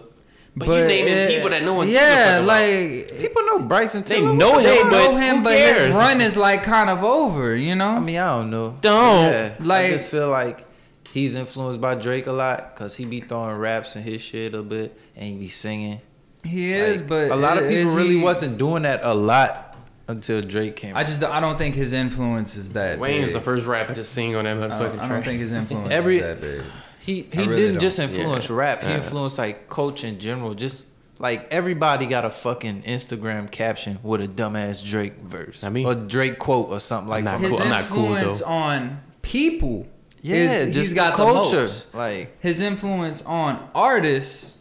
but, 0.56 0.66
you 0.68 0.88
naming 0.88 1.14
uh, 1.14 1.28
people 1.30 1.50
that 1.52 1.62
no 1.62 1.76
one. 1.76 1.86
gives 1.86 1.98
a 2.00 2.02
Yeah, 2.02 2.26
fuck 2.38 2.44
about. 2.44 2.48
like 2.48 3.20
People 3.22 3.46
know 3.46 3.68
Bryson 3.68 4.04
Tiller. 4.04 4.22
They 4.22 4.38
Tiller. 4.38 4.38
know 4.38 4.62
they 4.62 4.82
him, 4.82 4.90
know 4.92 5.12
but 5.14 5.22
him, 5.22 5.36
who 5.38 5.44
but 5.44 5.50
cares? 5.52 5.82
his 5.86 5.96
run 5.96 6.20
is 6.22 6.36
like 6.36 6.64
kind 6.64 6.90
of 6.90 7.04
over. 7.04 7.56
You 7.56 7.76
know. 7.76 7.90
I 7.90 8.00
mean, 8.00 8.18
I 8.18 8.30
don't 8.32 8.50
know. 8.50 8.76
Don't. 8.82 9.32
Yeah, 9.32 9.54
Like- 9.60 9.86
I 9.86 9.90
just 9.90 10.10
feel 10.10 10.30
like 10.30 10.66
he's 11.12 11.36
influenced 11.36 11.80
by 11.80 11.94
Drake 11.94 12.26
a 12.26 12.32
lot 12.32 12.74
because 12.74 12.98
he 12.98 13.06
be 13.06 13.22
throwing 13.22 13.56
raps 13.58 13.96
and 13.96 14.04
his 14.04 14.22
shit 14.24 14.56
a 14.56 14.64
bit, 14.64 15.00
and 15.16 15.26
he 15.26 15.36
be 15.38 15.48
singing. 15.50 16.02
he 16.44 16.74
is, 16.74 17.02
Like, 17.02 17.08
but 17.10 17.32
a 17.32 17.36
lot 17.36 17.62
of 17.62 17.70
people 17.70 17.94
really 17.96 18.18
he- 18.18 18.24
wasn't 18.24 18.58
doing 18.58 18.82
that 18.84 19.02
a 19.04 19.14
lot 19.14 19.66
until 20.08 20.41
Drake 20.41 20.76
came. 20.76 20.95
I 20.95 21.03
just 21.03 21.24
I 21.24 21.39
don't 21.39 21.58
think 21.58 21.76
his 21.76 21.93
influence 21.93 22.55
is 22.55 22.74
that. 22.74 22.99
Wayne 22.99 23.24
is 23.24 23.34
the 23.34 23.41
first 23.41 23.66
rapper 23.68 23.93
to 23.93 24.03
sing 24.03 24.36
on 24.36 24.45
that 24.45 24.58
I 24.58 24.68
motherfucking 24.68 24.91
don't, 24.91 24.99
I 24.99 25.08
don't 25.10 25.24
think 25.24 25.39
his 25.39 25.51
influence 25.51 25.91
Every- 25.91 26.18
is 26.18 26.24
that 26.24 26.41
big. 26.41 26.64
He 27.01 27.22
he 27.32 27.39
really 27.43 27.55
didn't 27.55 27.80
just 27.80 27.99
influence 27.99 28.49
Yeah. 28.49 28.55
rap. 28.58 28.82
He 28.84 28.89
Yeah. 28.89 28.97
influenced 28.97 29.38
like 29.38 29.68
coach 29.68 30.03
in 30.03 30.20
general. 30.20 30.53
Just 30.53 30.88
like 31.20 31.47
everybody 31.51 32.05
got 32.05 32.26
a 32.26 32.30
fucking 32.30 32.84
Instagram 32.84 33.49
caption 33.49 33.97
with 34.03 34.22
a 34.22 34.28
dumbass 34.28 34.86
Drake 34.86 35.16
verse 35.22 35.64
I 35.64 35.70
mean- 35.70 35.86
or 35.86 35.95
Drake 35.95 36.38
quote 36.38 36.70
or 36.70 36.80
something 36.80 37.10
like 37.10 37.20
I'm 37.20 37.26
not 37.26 37.34
from 37.36 37.43
His 37.43 37.53
cool. 37.53 37.62
I'm 37.64 37.70
not 37.70 37.84
cool, 37.86 38.05
influence 38.16 38.39
though. 38.39 38.45
on 38.45 38.99
people. 39.22 39.88
Yeah, 40.22 40.36
is, 40.38 40.66
just 40.68 40.78
he's 40.78 40.89
the 40.91 40.95
got 40.95 41.16
the 41.18 41.24
culture. 41.24 41.62
most. 41.62 41.93
Like 41.95 42.41
His 42.41 42.60
influence 42.60 43.22
on 43.22 43.70
artists, 43.76 44.55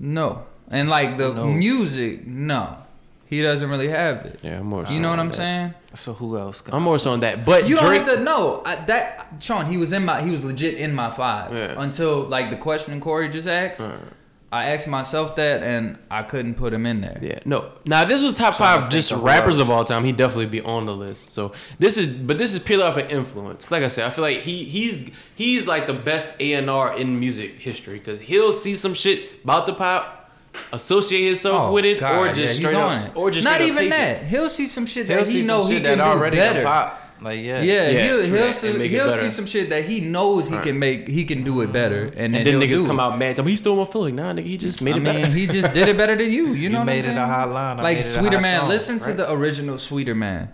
no, 0.00 0.44
and 0.70 0.88
like 0.88 1.16
the 1.18 1.28
Who 1.32 1.34
knows? 1.34 1.58
music, 1.58 2.26
no. 2.26 2.76
He 3.32 3.40
doesn't 3.40 3.70
really 3.70 3.88
have 3.88 4.26
it. 4.26 4.40
yeah, 4.42 4.58
I'm 4.58 4.66
more. 4.66 4.84
You 4.84 5.00
know 5.00 5.08
what 5.08 5.18
I'm 5.18 5.32
saying? 5.32 5.72
so, 5.94 6.12
who 6.12 6.36
else? 6.36 6.60
Got 6.60 6.74
I'm 6.74 6.82
more 6.82 6.98
so 6.98 7.12
on 7.12 7.20
that, 7.20 7.46
but 7.46 7.66
You 7.66 7.76
don't 7.76 7.94
have 7.94 8.16
to 8.16 8.22
know 8.22 8.60
I, 8.66 8.76
that 8.76 9.28
Sean. 9.40 9.64
He 9.64 9.78
was 9.78 9.94
in 9.94 10.04
my. 10.04 10.20
He 10.20 10.30
was 10.30 10.44
legit 10.44 10.74
in 10.74 10.92
my 10.94 11.08
five 11.08 11.50
Yeah. 11.54 11.74
until 11.82 12.24
like 12.24 12.50
the 12.50 12.56
question 12.56 13.00
Corey 13.00 13.30
just 13.30 13.48
asked. 13.48 13.80
I 14.52 14.66
asked 14.74 14.86
myself 14.86 15.34
that, 15.36 15.62
and 15.62 15.96
I 16.10 16.24
couldn't 16.24 16.56
put 16.56 16.74
him 16.74 16.84
in 16.84 17.00
there. 17.00 17.18
Yeah, 17.22 17.38
no. 17.46 17.72
Now, 17.86 18.04
this 18.04 18.22
was 18.22 18.36
top 18.36 18.54
Trying 18.54 18.76
to 18.76 18.82
five 18.82 18.90
just 18.90 19.10
rappers 19.12 19.58
of 19.58 19.70
all 19.70 19.82
time, 19.82 20.04
he'd 20.04 20.18
definitely 20.18 20.44
be 20.44 20.60
on 20.60 20.84
the 20.84 20.94
list. 20.94 21.30
So 21.30 21.52
this 21.78 21.96
is, 21.96 22.06
but 22.06 22.36
this 22.36 22.52
is 22.52 22.58
purely 22.58 22.84
off 22.84 22.98
of 22.98 23.10
influence. 23.10 23.70
Like 23.70 23.82
I 23.82 23.88
said, 23.88 24.06
I 24.06 24.10
feel 24.10 24.20
like 24.20 24.40
he 24.40 24.64
he's 24.64 25.10
he's 25.36 25.66
like 25.66 25.86
the 25.86 25.94
best 25.94 26.38
A 26.38 26.52
and 26.52 26.68
R 26.68 26.94
in 26.98 27.18
music 27.18 27.60
history 27.60 27.98
because 27.98 28.20
he'll 28.20 28.52
see 28.52 28.74
some 28.74 28.92
shit 28.92 29.42
about 29.42 29.64
the 29.64 29.72
pop, 29.72 30.21
associate 30.72 31.26
himself 31.26 31.68
Oh, 31.68 31.72
with 31.72 31.84
it, 31.84 32.00
God, 32.00 32.16
or 32.16 32.32
just 32.32 32.58
he's 32.58 32.58
straight 32.58 32.74
on 32.74 32.98
up, 32.98 33.08
it. 33.08 33.16
or 33.16 33.30
just 33.30 33.44
not 33.44 33.60
even 33.60 33.76
take 33.76 33.90
that. 33.90 34.22
It. 34.22 34.26
He'll 34.26 34.48
see 34.48 34.66
some 34.66 34.86
shit 34.86 35.06
He'll 35.06 35.18
that 35.18 35.28
he 35.28 35.42
some 35.42 35.58
know 35.58 35.66
he 35.66 35.74
shit 35.74 35.84
can 35.84 35.98
that 35.98 36.04
do 36.04 36.10
already 36.10 36.36
better. 36.36 36.60
can 36.62 36.66
pop. 36.66 36.98
Like 37.22 37.38
yeah, 37.40 37.62
Yeah, 37.62 37.88
Yeah, 37.88 38.02
he'll 38.02 38.22
he'll, 38.24 38.44
and 38.46 38.54
see, 38.54 38.88
he'll 38.88 39.12
see 39.12 39.28
some 39.28 39.46
shit 39.46 39.70
that 39.70 39.84
he 39.84 40.00
knows 40.00 40.48
he 40.48 40.56
Right. 40.56 40.64
can 40.64 40.78
make 40.80 41.06
he 41.06 41.24
can 41.24 41.44
do 41.44 41.60
it 41.60 41.72
better, 41.72 42.06
and, 42.06 42.16
And 42.16 42.34
then, 42.34 42.44
then 42.44 42.60
niggas 42.60 42.78
do 42.78 42.86
come 42.86 42.98
it. 42.98 43.02
out 43.02 43.16
mad. 43.18 43.36
Tell 43.36 43.44
me 43.44 43.52
he 43.52 43.56
stole 43.56 43.76
my 43.76 43.84
feeling. 43.84 44.16
Like, 44.16 44.24
nah, 44.36 44.42
nigga, 44.42 44.46
he 44.46 44.56
just 44.56 44.82
made 44.82 44.94
I 44.94 44.98
it 44.98 45.04
better. 45.04 45.18
mean, 45.20 45.30
he 45.30 45.46
just 45.46 45.72
did 45.72 45.86
it 45.88 45.96
better 45.96 46.16
than 46.16 46.32
you. 46.32 46.48
You 46.48 46.68
know, 46.68 46.78
what 46.78 46.80
I'm 46.80 46.86
made 46.86 47.06
it 47.06 47.16
a 47.16 47.24
hot 47.26 47.50
line. 47.50 47.78
I 47.78 47.82
Like 47.82 47.96
made 47.98 48.00
it 48.00 48.16
a 48.16 48.18
Sweeterman, 48.20 48.58
song, 48.60 48.68
listen 48.68 48.98
to 48.98 49.12
the 49.12 49.30
original 49.30 49.76
Sweeterman. 49.76 50.48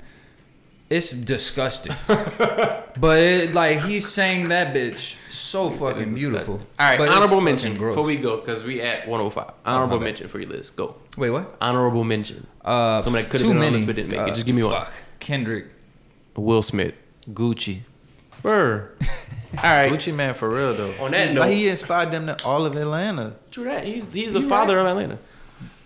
It's 0.91 1.11
disgusting, 1.11 1.93
but 2.09 3.19
it, 3.19 3.55
like 3.55 3.83
he 3.83 4.01
sang 4.01 4.49
that 4.49 4.75
bitch 4.75 5.19
so 5.29 5.69
fucking 5.69 6.15
beautiful. 6.15 6.55
All 6.55 6.63
right, 6.79 6.99
But 6.99 7.11
honorable 7.11 7.43
mention 7.43 7.75
gross. 7.75 7.95
before 7.95 8.07
we 8.07 8.17
go 8.17 8.39
because 8.39 8.65
we 8.65 8.81
at 8.81 9.07
105. 9.07 9.53
Honorable 9.67 9.97
my 9.97 10.01
bad. 10.01 10.05
mention 10.05 10.29
for 10.29 10.39
your 10.41 10.49
list. 10.49 10.77
Go. 10.77 10.97
Wait, 11.19 11.29
what? 11.31 11.57
Honorable 11.61 12.05
mention. 12.05 12.47
Uh, 12.65 13.03
Someone 13.03 13.23
that 13.23 13.31
could've 13.31 13.47
too 13.47 13.53
been 13.53 13.63
on 13.63 13.73
this 13.75 13.85
but 13.85 13.97
didn't 13.97 14.13
make 14.13 14.21
it. 14.21 14.31
Uh, 14.31 14.35
Just 14.35 14.47
give 14.47 14.57
me 14.57 14.63
one. 14.63 14.73
Fuck, 14.73 14.93
Kendrick. 15.21 15.67
Will 16.37 16.63
Smith. 16.63 16.99
Gucci. 17.31 17.81
Burr. 18.43 18.91
All 19.59 19.63
right. 19.65 19.91
Gucci 19.93 20.15
Mane 20.15 20.33
for 20.33 20.49
real 20.49 20.73
though. 20.73 21.05
On 21.05 21.11
that 21.11 21.35
note- 21.35 21.41
like 21.43 21.53
he 21.53 21.69
inspired 21.69 22.13
them 22.13 22.27
to 22.29 22.45
all 22.47 22.65
of 22.65 22.77
Atlanta. 22.77 23.35
True 23.51 23.65
that. 23.65 23.85
He's 23.85 24.11
he's 24.13 24.33
the 24.33 24.43
father 24.43 24.79
of 24.79 24.87
Atlanta. 24.87 25.19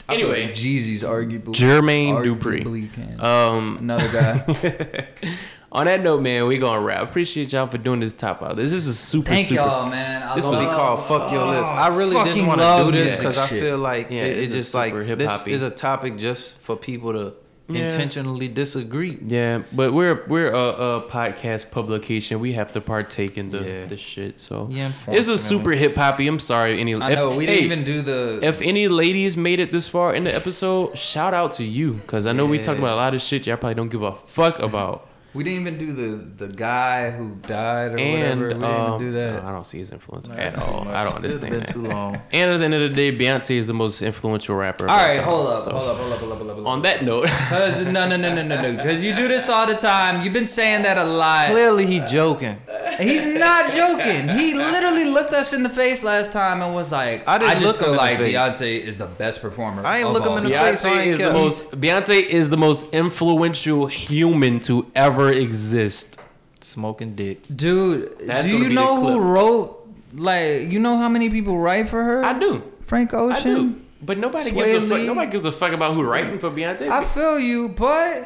I 0.08 0.16
feel 0.16 0.26
Anyway, 0.30 0.46
like 0.46 0.54
Jeezy's 0.54 1.04
arguable. 1.04 1.52
Jermaine 1.54 2.14
arguably 2.14 2.88
Dupri. 2.88 2.92
Can. 2.92 3.20
Um, 3.24 3.76
Another 3.78 4.08
guy. 4.12 5.08
on 5.72 5.86
that 5.86 6.02
note, 6.02 6.20
man, 6.22 6.46
we 6.48 6.58
gonna 6.58 6.80
wrap. 6.80 7.02
Appreciate 7.02 7.52
y'all 7.52 7.66
for 7.66 7.78
doing 7.78 8.00
this 8.00 8.12
top 8.14 8.40
five. 8.40 8.56
This 8.56 8.72
is 8.72 8.86
a 8.88 8.94
super 8.94 9.28
Thank 9.28 9.46
super. 9.46 9.60
y'all, 9.62 9.88
man. 9.88 10.22
I 10.22 10.34
This 10.34 10.44
what 10.44 10.58
we 10.58 10.66
love- 10.66 10.76
call 10.76 10.96
fuck 10.96 11.30
your 11.32 11.46
list. 11.46 11.70
I 11.70 11.88
really 11.96 12.22
didn't 12.24 12.46
want 12.46 12.60
to 12.60 12.90
do 12.92 12.98
this 12.98 13.18
because 13.18 13.38
I 13.38 13.46
feel 13.46 13.78
like 13.78 14.10
Yeah, 14.10 14.22
it, 14.24 14.38
it's 14.38 14.46
it's 14.46 14.54
just 14.54 14.74
like 14.74 14.92
super 14.92 15.04
this 15.04 15.30
hip-hoppy. 15.30 15.52
is 15.52 15.62
a 15.62 15.70
topic 15.70 16.16
just 16.18 16.58
for 16.58 16.76
people 16.76 17.12
to 17.12 17.34
Yeah. 17.68 17.84
intentionally 17.84 18.48
disagree. 18.48 19.18
Yeah, 19.26 19.62
but 19.72 19.92
we're 19.94 20.24
we're 20.26 20.50
a, 20.50 20.58
a 20.96 21.00
podcast 21.02 21.70
publication. 21.70 22.40
We 22.40 22.52
have 22.54 22.72
to 22.72 22.80
partake 22.80 23.38
in 23.38 23.50
the 23.50 23.62
Yeah. 23.62 23.86
the 23.86 23.96
shit. 23.96 24.40
So 24.40 24.66
Yeah, 24.70 24.92
this 25.06 25.28
is 25.28 25.42
super 25.42 25.70
hip 25.72 25.96
hoppy. 25.96 26.26
I'm 26.26 26.38
sorry, 26.40 26.80
any. 26.80 26.94
I 26.94 27.14
know 27.14 27.30
if- 27.32 27.38
we 27.38 27.46
hey, 27.46 27.52
didn't 27.52 27.64
even 27.72 27.84
do 27.84 28.02
the. 28.02 28.40
If 28.42 28.60
any 28.62 28.88
ladies 28.88 29.36
made 29.36 29.58
it 29.60 29.70
this 29.72 29.88
far 29.88 30.14
in 30.14 30.24
the 30.24 30.34
episode, 30.34 30.98
shout 30.98 31.34
out 31.34 31.52
to 31.52 31.64
you 31.64 31.92
because 31.92 32.26
I 32.26 32.32
know 32.32 32.46
we 32.46 32.58
talked 32.58 32.78
about 32.78 32.92
a 32.92 32.96
lot 32.96 33.14
of 33.14 33.22
shit 33.22 33.46
y'all 33.46 33.56
probably 33.56 33.74
don't 33.76 33.90
give 33.90 34.02
a 34.02 34.14
fuck 34.14 34.58
about. 34.58 35.08
We 35.34 35.44
didn't 35.44 35.60
even 35.62 35.78
do 35.78 35.92
the 35.92 36.46
the 36.46 36.54
guy 36.54 37.10
who 37.10 37.36
died 37.36 37.92
or 37.92 37.98
and 37.98 38.40
whatever. 38.40 38.48
We 38.48 38.54
didn't 38.54 38.64
um, 38.64 38.94
even 38.94 38.98
do 39.12 39.18
that. 39.18 39.42
no, 39.42 39.48
I 39.48 39.52
don't 39.52 39.66
see 39.66 39.78
his 39.78 39.90
influence 39.92 40.28
Nah, 40.28 40.34
at 40.36 40.58
all. 40.58 40.84
much. 40.84 40.94
I 40.94 41.04
don't 41.04 41.24
It's 41.24 41.36
understand 41.36 41.50
been 41.52 41.60
that. 41.60 41.68
too 41.68 41.82
long. 41.82 42.20
And 42.32 42.50
at 42.50 42.58
the 42.58 42.64
end 42.64 42.74
of 42.74 42.80
the 42.82 42.88
day, 42.94 43.16
Beyonce 43.16 43.52
is 43.56 43.66
the 43.66 43.74
most 43.74 44.02
influential 44.02 44.54
rapper. 44.56 44.88
All 44.88 44.98
all 44.98 45.06
right, 45.06 45.20
hold 45.20 45.46
up, 45.48 45.62
So, 45.62 45.70
hold 45.72 45.88
up, 45.90 45.96
hold 45.96 46.12
up, 46.12 46.18
hold 46.18 46.32
up, 46.32 46.38
hold 46.38 46.50
up. 46.50 46.56
Hold 46.56 46.66
up. 46.66 46.72
On 46.72 46.82
that 46.82 47.04
note, 47.04 47.24
no, 47.92 48.06
no, 48.08 48.16
no, 48.16 48.34
no, 48.34 48.42
no, 48.42 48.60
no. 48.62 48.76
Because 48.76 49.02
you 49.04 49.14
do 49.16 49.26
this 49.28 49.48
all 49.48 49.66
the 49.66 49.74
time. 49.74 50.22
You've 50.22 50.32
been 50.34 50.46
saying 50.46 50.82
that 50.82 50.98
a 50.98 51.04
lot. 51.04 51.50
Clearly 51.50 51.86
he 51.86 52.00
joking. 52.00 52.56
He's 53.02 53.26
not 53.26 53.70
joking. 53.72 54.28
He 54.28 54.54
literally 54.54 55.06
looked 55.06 55.32
us 55.32 55.52
in 55.52 55.62
the 55.62 55.68
face 55.68 56.02
last 56.04 56.32
time 56.32 56.62
and 56.62 56.74
was 56.74 56.92
like, 56.92 57.26
I 57.28 57.38
didn't 57.38 57.60
just 57.60 57.64
look 57.64 57.76
him 57.76 57.80
feel 57.80 57.88
in 57.88 57.92
the 57.92 57.98
like 58.02 58.18
face. 58.18 58.34
Beyonce 58.34 58.80
is 58.80 58.98
the 58.98 59.06
best 59.06 59.40
performer." 59.42 59.84
I 59.84 59.98
ain't 59.98 60.06
of 60.08 60.12
look 60.14 60.24
him 60.24 60.30
all 60.32 60.36
in 60.38 60.44
the 60.44 60.50
time." 60.50 60.64
face. 60.74 60.84
I 60.84 60.90
Beyonce 60.90 60.98
ain't 61.00 61.10
is 61.12 61.18
the 61.18 61.24
care. 61.24 61.32
most 61.32 61.80
Beyonce 61.80 62.26
is 62.26 62.50
the 62.50 62.56
most 62.56 62.94
influential 62.94 63.86
human 63.86 64.60
to 64.60 64.86
ever 64.94 65.30
exist. 65.30 66.18
Smoking 66.60 67.14
dick. 67.14 67.42
Dude, 67.54 68.18
That's 68.20 68.44
do 68.46 68.52
gonna 68.52 68.64
you 68.64 68.68
be 68.70 68.74
the 68.74 68.80
know 68.80 69.00
clip. 69.00 69.12
who 69.14 69.20
wrote? 69.22 69.78
Like, 70.14 70.70
you 70.70 70.78
know 70.78 70.96
how 70.96 71.08
many 71.08 71.28
people 71.30 71.58
write 71.58 71.88
for 71.88 72.02
her? 72.04 72.24
I 72.24 72.38
do. 72.38 72.62
Frank 72.82 73.12
I 73.14 73.16
Ocean. 73.18 73.54
do. 73.72 73.74
But 74.04 74.18
nobody 74.18 74.50
Sway 74.50 74.72
gives 74.72 74.84
a 74.84 74.88
fuck. 74.88 74.98
Lee. 74.98 75.06
Nobody 75.06 75.30
gives 75.30 75.44
a 75.44 75.52
fuck 75.52 75.72
about 75.72 75.94
who 75.94 76.02
writing 76.02 76.38
for 76.38 76.50
Beyonce. 76.50 76.88
I 76.90 77.02
feel 77.04 77.38
you, 77.38 77.68
but 77.70 78.24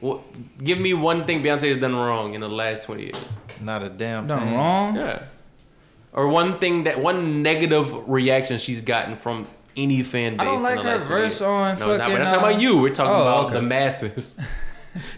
Well, 0.00 0.22
give 0.62 0.78
me 0.78 0.94
one 0.94 1.24
thing 1.26 1.42
Beyonce 1.42 1.68
has 1.68 1.78
done 1.78 1.94
wrong 1.94 2.34
in 2.34 2.40
the 2.40 2.48
last 2.48 2.84
twenty 2.84 3.04
years. 3.04 3.28
Not 3.60 3.82
a 3.82 3.88
damn 3.88 4.26
done 4.26 4.40
thing. 4.40 4.54
wrong. 4.54 4.96
Yeah. 4.96 5.22
Or 6.12 6.28
one 6.28 6.58
thing 6.58 6.84
that 6.84 7.00
one 7.00 7.42
negative 7.42 8.08
reaction 8.08 8.58
she's 8.58 8.82
gotten 8.82 9.16
from 9.16 9.46
any 9.76 10.02
fan 10.02 10.36
base. 10.36 10.40
I 10.40 10.44
don't 10.44 10.62
like 10.62 10.78
in 10.78 10.84
the 10.84 10.90
her 10.90 10.98
last 10.98 11.08
verse 11.08 11.40
years. 11.40 11.42
on 11.42 11.78
No, 11.78 11.86
we're 11.88 11.98
not, 11.98 12.00
fucking, 12.00 12.12
we're 12.14 12.18
not 12.18 12.30
talking 12.30 12.44
uh, 12.44 12.48
about 12.48 12.60
you. 12.60 12.80
We're 12.80 12.94
talking 12.94 13.14
oh, 13.14 13.22
about 13.22 13.44
okay. 13.46 13.54
the 13.54 13.62
masses. 13.62 14.40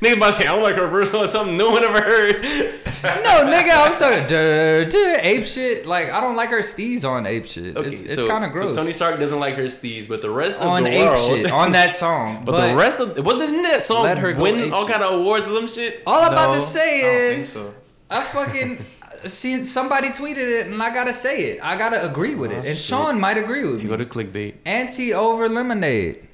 Niggas 0.01 0.17
about 0.17 0.27
to 0.27 0.33
say 0.33 0.47
I 0.47 0.53
don't 0.53 0.63
like 0.63 0.75
her 0.75 0.89
verse 0.89 1.15
on 1.15 1.29
something 1.29 1.57
no 1.57 1.71
one 1.71 1.85
ever 1.85 2.01
heard. 2.01 2.45
No, 3.01 3.45
nigga, 3.45 3.71
I'm 3.71 3.97
talking 3.97 4.27
duh, 4.27 4.85
duh, 4.85 5.21
ape 5.21 5.45
shit. 5.45 5.87
Like, 5.87 6.11
I 6.11 6.21
don't 6.21 6.35
like 6.35 6.51
her 6.51 6.63
steez 6.63 7.09
on 7.09 7.27
ape 7.27 7.45
shit. 7.47 7.77
Okay, 7.77 7.87
it's 7.87 8.03
it's 8.03 8.17
so- 8.17 8.27
kind 8.27 8.45
of 8.45 8.51
gross. 8.51 8.75
So 8.75 8.81
Tony 8.81 8.93
Stark 8.93 9.21
doesn't 9.21 9.39
like 9.39 9.55
her 9.55 9.67
steez, 9.67 10.09
but 10.09 10.21
the 10.21 10.31
rest 10.33 10.59
of 10.59 10.67
on 10.67 10.83
the 10.83 10.91
ape 10.91 11.09
world, 11.09 11.29
shit 11.29 11.53
on 11.53 11.71
that 11.73 11.95
song, 11.95 12.45
but, 12.45 12.71
the 12.71 12.75
rest 12.75 12.99
of 12.99 13.25
wasn't 13.25 13.63
that 13.63 13.83
song 13.83 14.03
Let 14.03 14.19
her 14.19 14.35
win 14.35 14.73
all 14.73 14.83
shit. 14.85 14.93
kind 14.93 15.05
of 15.05 15.21
awards 15.21 15.49
or 15.49 15.53
some 15.53 15.69
shit? 15.69 16.03
all 16.09 16.25
I'm 16.25 16.33
about 16.33 16.55
to 16.55 16.61
say 16.61 16.99
I 16.99 17.03
don't 17.03 17.29
think 17.29 17.41
is, 17.41 17.53
so. 17.53 17.75
I 18.11 18.23
fucking 18.23 18.79
see 19.27 19.63
somebody 19.65 20.09
tweeted 20.09 20.37
it, 20.61 20.67
and 20.69 20.83
I 20.83 20.93
gotta 20.93 21.13
say 21.13 21.39
it. 21.41 21.61
I 21.63 21.77
gotta 21.77 22.09
agree 22.11 22.35
with 22.35 22.51
Oh, 22.51 22.55
it, 22.55 22.59
and 22.59 22.67
shit. 22.67 22.79
Sean 22.79 23.21
might 23.21 23.37
agree 23.37 23.63
with 23.65 23.73
You 23.73 23.77
me. 23.79 23.83
You 23.85 23.89
go 23.91 23.97
to 23.97 24.07
clickbait. 24.07 24.55
Anti 24.65 25.13
over 25.13 25.49
lemonade. 25.49 26.27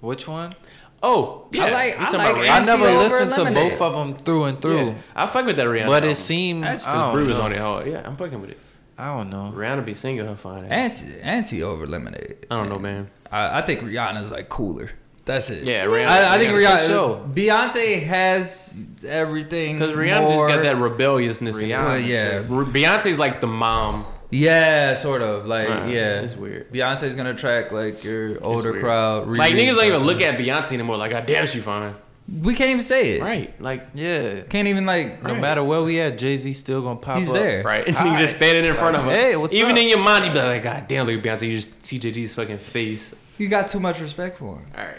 Which 0.00 0.26
one? 0.28 0.54
Oh, 1.02 1.44
yeah. 1.52 1.64
I 1.66 1.70
like- 1.70 1.98
I 2.00 2.10
like 2.16 2.48
I 2.48 2.64
never 2.64 2.84
over 2.86 2.98
listened 2.98 3.32
to 3.34 3.44
both 3.52 3.80
of 3.80 3.92
them 3.92 4.16
through 4.16 4.44
and 4.44 4.60
through. 4.60 4.86
Yeah, 4.88 4.94
I 5.14 5.26
fuck 5.26 5.46
with 5.46 5.56
that 5.56 5.66
Rihanna. 5.66 5.86
But 5.86 5.94
album. 5.96 6.10
it 6.10 6.14
seems 6.16 6.62
That's 6.62 6.86
I 6.86 6.92
the 6.92 6.98
don't 6.98 7.12
bruise 7.14 7.28
know. 7.28 7.40
on 7.42 7.52
it 7.52 7.58
hard. 7.58 7.86
Yeah, 7.86 8.02
I'm 8.04 8.16
fucking 8.16 8.40
with 8.40 8.50
it. 8.50 8.58
I 8.98 9.14
don't 9.14 9.28
know. 9.30 9.52
Rihanna 9.54 9.84
be 9.84 9.92
singing 9.94 10.24
her 10.26 10.36
fine. 10.36 10.64
Anti 10.64 11.20
anti 11.20 11.62
over 11.62 11.86
lemonade. 11.86 12.46
I 12.50 12.56
don't 12.56 12.70
know, 12.70 12.78
man. 12.78 13.10
I, 13.30 13.58
I 13.58 13.62
think 13.62 13.80
Rihanna's 13.82 14.32
like 14.32 14.48
cooler. 14.48 14.90
That's 15.26 15.50
it. 15.50 15.64
Yeah, 15.64 15.84
Rihanna- 15.86 16.06
I, 16.06 16.36
I 16.36 16.38
think 16.38 16.52
Rihanna 16.52 16.64
Rihanna. 16.78 16.78
for 16.82 16.88
sure. 16.88 17.28
Beyonce 17.34 18.02
has 18.04 18.86
everything. 19.06 19.78
Because 19.78 19.94
Rihanna 19.94 20.22
more, 20.22 20.48
just 20.48 20.56
got 20.56 20.62
that 20.62 20.76
rebelliousness. 20.80 21.58
in 21.58 21.68
Rihanna 21.68 21.90
her. 21.92 21.98
Yeah. 21.98 22.30
just- 22.30 22.50
R- 22.52 22.62
Beyonce's 22.64 23.18
like 23.18 23.40
the 23.42 23.46
mom. 23.48 24.04
Yeah, 24.30 24.94
sort 24.94 25.22
of. 25.22 25.46
Like, 25.46 25.68
Uh, 25.68 25.84
yeah. 25.88 26.20
it's 26.20 26.34
weird. 26.34 26.72
Beyonce's 26.72 27.14
gonna 27.16 27.30
attract 27.30 27.72
like 27.72 28.02
your 28.04 28.42
older 28.42 28.72
weird. 28.72 28.84
crowd. 28.84 29.28
Like 29.28 29.52
Riri, 29.54 29.58
niggas 29.68 29.74
don't 29.76 29.84
even 29.86 30.02
look 30.04 30.20
at 30.20 30.38
Beyonce 30.38 30.72
anymore. 30.72 30.96
Like, 30.96 31.10
God 31.12 31.26
damn, 31.26 31.46
she 31.46 31.60
fine. 31.60 31.94
We 32.42 32.54
can't 32.54 32.70
even 32.70 32.82
say 32.82 33.18
it. 33.18 33.22
Right. 33.22 33.54
Like, 33.62 33.86
Yeah. 33.94 34.40
Can't 34.48 34.66
even 34.66 34.84
like. 34.86 35.22
No 35.22 35.34
matter 35.36 35.62
where 35.62 35.82
we 35.82 36.00
at, 36.00 36.18
Jay 36.18 36.36
Z 36.36 36.52
still 36.54 36.82
gonna 36.82 36.96
pop 36.98 37.18
He's 37.18 37.28
up. 37.28 37.34
there. 37.34 37.62
right. 37.62 37.86
And 37.86 37.96
All 37.96 38.16
just 38.16 38.36
standing 38.36 38.64
in 38.64 38.74
front 38.74 38.96
of 38.96 39.04
her. 39.04 39.10
Hey, 39.10 39.36
what's 39.36 39.54
Even 39.54 39.72
up? 39.72 39.78
in 39.78 39.88
your 39.88 39.98
mind, 39.98 40.24
you 40.26 40.32
be 40.32 40.38
like, 40.38 40.62
God 40.62 40.86
damn, 40.88 41.06
look 41.06 41.16
at 41.16 41.22
Beyonce. 41.22 41.48
You 41.48 41.56
just 41.56 41.82
see 41.84 41.98
Jay 42.00 42.12
Z's 42.12 42.34
fucking 42.34 42.58
face. 42.58 43.14
You 43.38 43.46
got 43.48 43.68
too 43.68 43.78
much 43.80 44.00
respect 44.00 44.38
for 44.38 44.56
him. 44.56 44.66
All 44.76 44.84
right. 44.84 44.94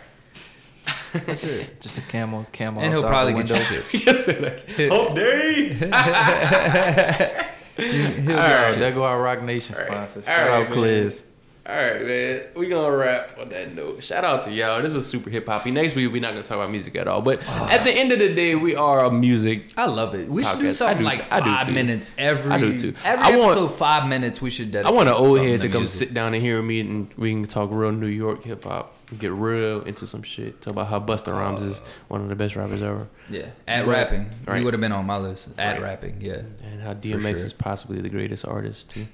That's 1.25 1.43
it. 1.43 1.77
Just 1.81 1.97
a 1.97 2.01
camel, 2.01 2.45
camel. 2.51 2.81
and 2.81 2.93
he'll 2.93 3.05
outside 3.05 3.33
probably 3.33 3.33
the 3.33 3.43
get 3.43 3.57
window. 3.57 3.73
your 3.73 3.83
shit. 3.83 4.05
Yes, 4.05 4.27
like, 4.41 4.91
oh, 4.91 5.15
day. 5.15 5.73
He'll 7.77 8.39
All 8.39 8.73
get 8.73 8.79
There 8.79 8.91
go 8.91 9.03
our 9.03 9.21
Roc 9.21 9.43
Nation 9.43 9.75
All 9.75 9.81
right. 9.81 10.09
sponsor. 10.09 10.19
All 10.19 10.25
Shout 10.35 10.49
right, 10.49 10.65
out 10.67 10.71
Cliz. 10.71 11.27
All 11.67 11.75
right, 11.75 12.05
man. 12.05 12.45
We 12.55 12.69
gonna 12.69 12.95
wrap 12.95 13.37
on 13.37 13.49
that 13.49 13.75
note. 13.75 14.01
Shout 14.01 14.23
out 14.23 14.43
to 14.43 14.51
y'all. 14.51 14.81
This 14.81 14.93
was 14.93 15.05
super 15.05 15.29
hip 15.29 15.47
hoppy. 15.47 15.69
Next 15.69 15.95
week 15.95 16.09
we're 16.11 16.21
not 16.21 16.31
gonna 16.31 16.43
talk 16.43 16.55
about 16.59 16.71
music 16.71 16.95
at 16.95 17.09
all. 17.09 17.21
But 17.21 17.43
ah. 17.45 17.69
at 17.69 17.83
the 17.83 17.91
end 17.91 18.13
of 18.13 18.19
the 18.19 18.33
day, 18.33 18.55
we 18.55 18.77
are 18.77 19.03
a 19.03 19.11
music. 19.11 19.71
I 19.75 19.85
love 19.85 20.15
it. 20.15 20.29
We 20.29 20.45
should 20.45 20.59
do 20.59 20.71
something 20.71 20.99
do 20.99 21.03
like 21.03 21.27
too. 21.27 21.35
I 21.35 21.39
do 21.41 21.45
five 21.45 21.73
minutes 21.73 22.15
every. 22.17 22.51
I 22.51 22.57
do 22.57 22.77
too. 22.77 22.93
Every 23.03 23.33
I 23.33 23.35
want- 23.35 23.51
episode, 23.51 23.67
five 23.75 24.07
minutes. 24.07 24.41
We 24.41 24.49
should 24.49 24.71
dedicate. 24.71 24.93
I 24.93 24.95
want 24.95 25.09
an 25.09 25.15
old 25.15 25.39
something 25.39 25.49
head 25.49 25.61
to 25.61 25.67
come 25.67 25.81
music. 25.81 26.07
sit 26.07 26.13
down 26.13 26.33
and 26.33 26.41
hear 26.41 26.61
me, 26.61 26.79
and 26.79 27.13
we 27.17 27.31
can 27.31 27.45
talk 27.45 27.69
real 27.71 27.91
New 27.91 28.07
York 28.07 28.43
hip 28.45 28.63
hop. 28.63 28.93
Get 29.17 29.31
real 29.31 29.83
into 29.83 30.05
some 30.05 30.21
shit. 30.21 30.61
Talk 30.61 30.73
about 30.73 30.87
how 30.87 30.99
Busta 30.99 31.29
uh, 31.29 31.37
Rhymes 31.37 31.63
is 31.63 31.79
one 32.09 32.19
of 32.21 32.27
the 32.27 32.35
best 32.35 32.55
rappers 32.57 32.83
ever, 32.83 33.07
Yeah, 33.29 33.45
at 33.67 33.85
But- 33.85 33.91
rapping. 33.91 34.29
right. 34.45 34.57
He 34.59 34.65
would 34.65 34.73
have 34.73 34.81
been 34.81 34.91
on 34.91 35.05
my 35.05 35.17
list. 35.17 35.49
At 35.57 35.75
Right. 35.75 35.81
rapping, 35.81 36.17
yeah. 36.19 36.41
and 36.69 36.81
how 36.81 36.93
DMX 36.93 37.21
sure. 37.37 37.45
is 37.45 37.53
possibly 37.53 38.01
the 38.01 38.09
greatest 38.09 38.45
artist 38.45 38.89
too. 38.89 39.07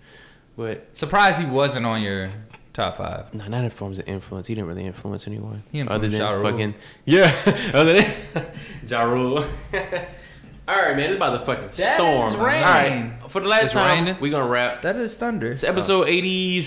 But 0.58 0.88
Surprised 0.98 1.40
he 1.42 1.48
wasn't 1.50 1.86
on 1.86 2.02
your 2.02 2.30
top 2.74 2.98
five. 2.98 3.32
no, 3.36 3.46
not 3.48 3.64
in 3.66 3.70
forms 3.70 4.00
of 4.00 4.08
influence. 4.08 4.48
He 4.48 4.56
didn't 4.56 4.68
really 4.68 4.84
influence 4.86 5.28
anyone. 5.28 5.62
He 5.72 5.82
other 5.82 6.08
than 6.10 6.20
Ja 6.20 6.32
Rule. 6.32 6.44
fucking 6.52 6.74
yeah. 7.06 7.32
Other 7.76 7.94
than 8.02 8.46
Ja 8.88 9.04
Rule. 9.04 9.46
All 10.68 10.76
right, 10.82 10.96
man. 10.96 11.10
It's 11.10 11.18
about 11.18 11.38
the 11.40 11.46
fucking 11.46 11.66
That 11.78 11.98
storm. 11.98 12.28
is 12.34 12.36
rain. 12.38 12.64
right, 12.64 13.14
for 13.30 13.42
the 13.42 13.48
last 13.48 13.64
It's 13.66 13.74
time, 13.74 14.06
raining? 14.06 14.20
we 14.22 14.30
gonna 14.32 14.48
wrap. 14.48 14.82
That 14.82 14.96
is 14.96 15.16
thunder. 15.18 15.52
It's 15.52 15.64
episode 15.64 16.08
eighty 16.08 16.66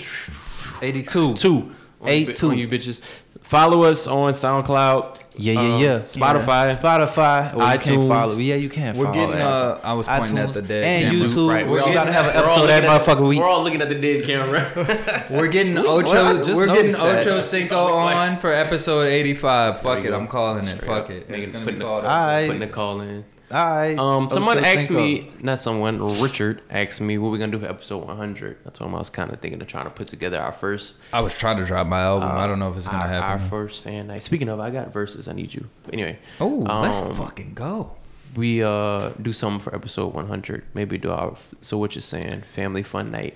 82. 0.81 1.33
two. 1.35 1.75
On 2.01 2.07
Eight 2.09 2.27
you, 2.27 2.33
two. 2.33 2.51
you 2.55 2.67
bitches. 2.67 2.99
Follow 3.41 3.83
us 3.83 4.07
on 4.07 4.33
SoundCloud. 4.33 5.19
Yeah, 5.39 5.53
yeah, 5.53 5.59
um, 5.59 5.81
yeah. 5.81 5.99
Spotify. 5.99 6.75
Spotify. 6.77 7.53
Or 7.53 7.57
you 7.57 7.63
iTunes. 7.63 7.83
can't 7.85 8.07
follow. 8.07 8.35
Yeah, 8.37 8.55
you 8.55 8.69
can't 8.69 8.97
We're 8.97 9.05
follow. 9.05 9.15
getting. 9.15 9.35
that. 9.39 9.41
Uh, 9.47 9.79
I 9.83 9.93
was 9.93 10.07
pointing 10.07 10.37
at 10.39 10.53
the 10.53 10.61
dead. 10.61 10.83
and 10.83 11.11
camera. 11.13 11.27
YouTube. 11.29 11.49
Right, 11.49 11.65
We're, 11.65 11.71
we're 11.73 11.81
all- 11.83 11.93
gotta 11.93 12.11
have 12.11 12.25
an 12.25 12.35
episode 12.43 12.69
every 12.69 12.87
looking 12.89 13.01
at- 13.01 13.17
motherfucker 13.17 13.29
week. 13.29 13.39
We're 13.39 13.47
all 13.49 13.63
looking 13.63 13.81
at 13.81 13.89
the 13.89 13.99
dead 13.99 14.25
camera. 14.25 15.25
We're 15.31 15.47
getting 15.47 15.75
Well, 15.75 15.99
Ocho. 15.99 16.37
just 16.43 16.55
We're 16.55 16.67
getting 16.67 16.91
that. 16.91 17.19
Ocho 17.27 17.39
Cinco 17.39 17.93
on 17.93 18.37
for 18.37 18.51
episode 18.51 19.07
eighty-five. 19.07 19.79
Fuck 19.81 19.99
it, 20.03 20.09
go. 20.09 20.17
I'm 20.17 20.27
calling 20.27 20.67
it. 20.67 20.77
Straight 20.81 20.87
Fuck 20.87 21.03
up. 21.05 21.09
it. 21.11 21.25
It's 21.29 21.51
gonna 21.51 21.65
putting 21.65 21.79
be 21.79 21.83
the- 21.83 21.85
called. 21.85 22.03
Alright. 22.03 22.47
Putting 22.47 22.63
a 22.63 22.67
call 22.67 23.01
in. 23.01 23.25
All 23.49 23.65
right. 23.65 23.97
Um, 23.97 24.27
someone 24.29 24.57
asked 24.59 24.89
me, 24.89 25.31
not 25.41 25.57
someone, 25.59 25.99
Richard 26.21 26.61
asked 26.69 26.99
me 26.99 27.17
what 27.17 27.31
we're 27.31 27.37
gonna 27.37 27.53
do 27.53 27.59
for 27.59 27.65
episode 27.67 28.05
100. 28.05 28.57
That's 28.65 28.79
what 28.81 28.89
I 28.89 28.93
was 28.97 29.09
kind 29.09 29.31
of 29.31 29.39
thinking 29.39 29.61
of 29.61 29.67
trying 29.67 29.85
to 29.85 29.89
put 29.89 30.07
together 30.07 30.37
our 30.39 30.51
first. 30.51 30.99
I 31.13 31.21
was 31.21 31.37
trying 31.37 31.57
to 31.57 31.65
drop 31.65 31.87
my 31.87 32.01
album. 32.01 32.29
I 32.29 32.45
don't 32.45 32.59
know 32.59 32.69
if 32.69 32.75
it's 32.77 32.87
gonna 32.87 33.05
our, 33.05 33.21
Our 33.21 33.39
first 33.39 33.83
fan 33.83 34.07
night. 34.07 34.21
Speaking 34.23 34.49
of, 34.49 34.59
I 34.59 34.69
got 34.69 34.91
verses. 34.91 35.27
I 35.29 35.33
need 35.33 35.53
you. 35.53 35.69
But 35.83 35.93
anyway, 35.93 36.19
Oh, 36.41 36.65
let's 36.81 37.01
um, 37.01 37.15
fucking 37.15 37.53
go. 37.53 37.95
we 38.35 38.61
uh 38.63 39.11
do 39.21 39.31
something 39.31 39.59
for 39.61 39.73
episode 39.73 40.13
100. 40.13 40.63
Maybe 40.73 40.97
do 40.97 41.11
our 41.11 41.37
so 41.61 41.77
what 41.77 41.95
you're 41.95 42.01
saying 42.01 42.41
family 42.41 42.83
fun 42.83 43.11
night. 43.11 43.35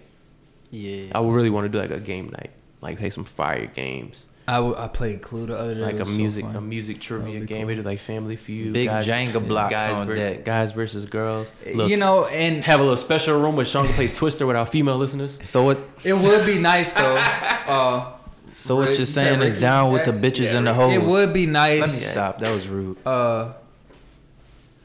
Yeah. 0.71 1.11
I 1.15 1.19
would 1.21 1.33
really 1.33 1.49
want 1.49 1.65
to 1.65 1.69
do 1.69 1.77
like 1.77 1.91
a 1.91 1.99
game 2.01 2.25
night, 2.31 2.51
like 2.81 2.97
play 2.97 3.09
some 3.11 3.23
fire 3.25 3.65
games, 3.67 4.25
I, 4.51 4.55
w- 4.57 4.75
I 4.77 4.87
played 4.87 5.21
Clue 5.21 5.45
the 5.47 5.57
other 5.57 5.75
day. 5.75 5.81
like 5.81 5.95
a 5.95 5.99
was 5.99 6.09
so 6.09 6.15
music 6.17 6.45
a 6.45 6.59
music 6.61 6.99
trivia 6.99 7.39
game. 7.45 7.59
cool. 7.61 7.67
We 7.67 7.75
do 7.75 7.83
like 7.83 7.99
Family 7.99 8.35
Feud, 8.35 8.73
Big 8.73 8.89
Jenga 8.89 9.45
blocks 9.47 9.71
guys 9.71 9.89
on 9.93 10.07
ver- 10.07 10.15
deck. 10.15 10.43
guys 10.45 10.71
versus 10.73 11.05
girls. 11.05 11.51
You 11.65 11.97
know, 11.97 12.25
and 12.25 12.63
have 12.63 12.79
a 12.79 12.83
little 12.83 12.97
special 12.97 13.39
room 13.39 13.55
where 13.55 13.65
Sean 13.65 13.85
can 13.85 13.93
play 13.95 14.07
Twister 14.09 14.45
with 14.45 14.55
our 14.55 14.65
female 14.65 14.97
listeners. 14.97 15.39
So 15.41 15.63
what? 15.63 15.77
it 16.03 16.13
would 16.13 16.45
be 16.45 16.59
nice 16.59 16.93
though. 16.93 17.15
Uh, 17.71 18.11
So 18.49 18.75
what 18.75 18.89
you're 18.89 18.99
you 18.99 19.05
said 19.05 19.27
saying 19.29 19.41
is 19.41 19.55
down 19.59 19.93
with 19.93 20.03
the 20.03 20.11
bitches 20.11 20.51
Yeah, 20.51 20.57
and 20.57 20.67
the 20.67 20.71
Ricky. 20.73 20.95
hoes. 20.95 21.03
it 21.03 21.07
would 21.09 21.33
be 21.33 21.45
Let 21.47 21.75
me 21.75 21.79
nice. 21.79 22.11
stop. 22.11 22.39
That 22.39 22.51
was 22.53 22.67
rude. 22.67 22.97
uh 23.07 23.53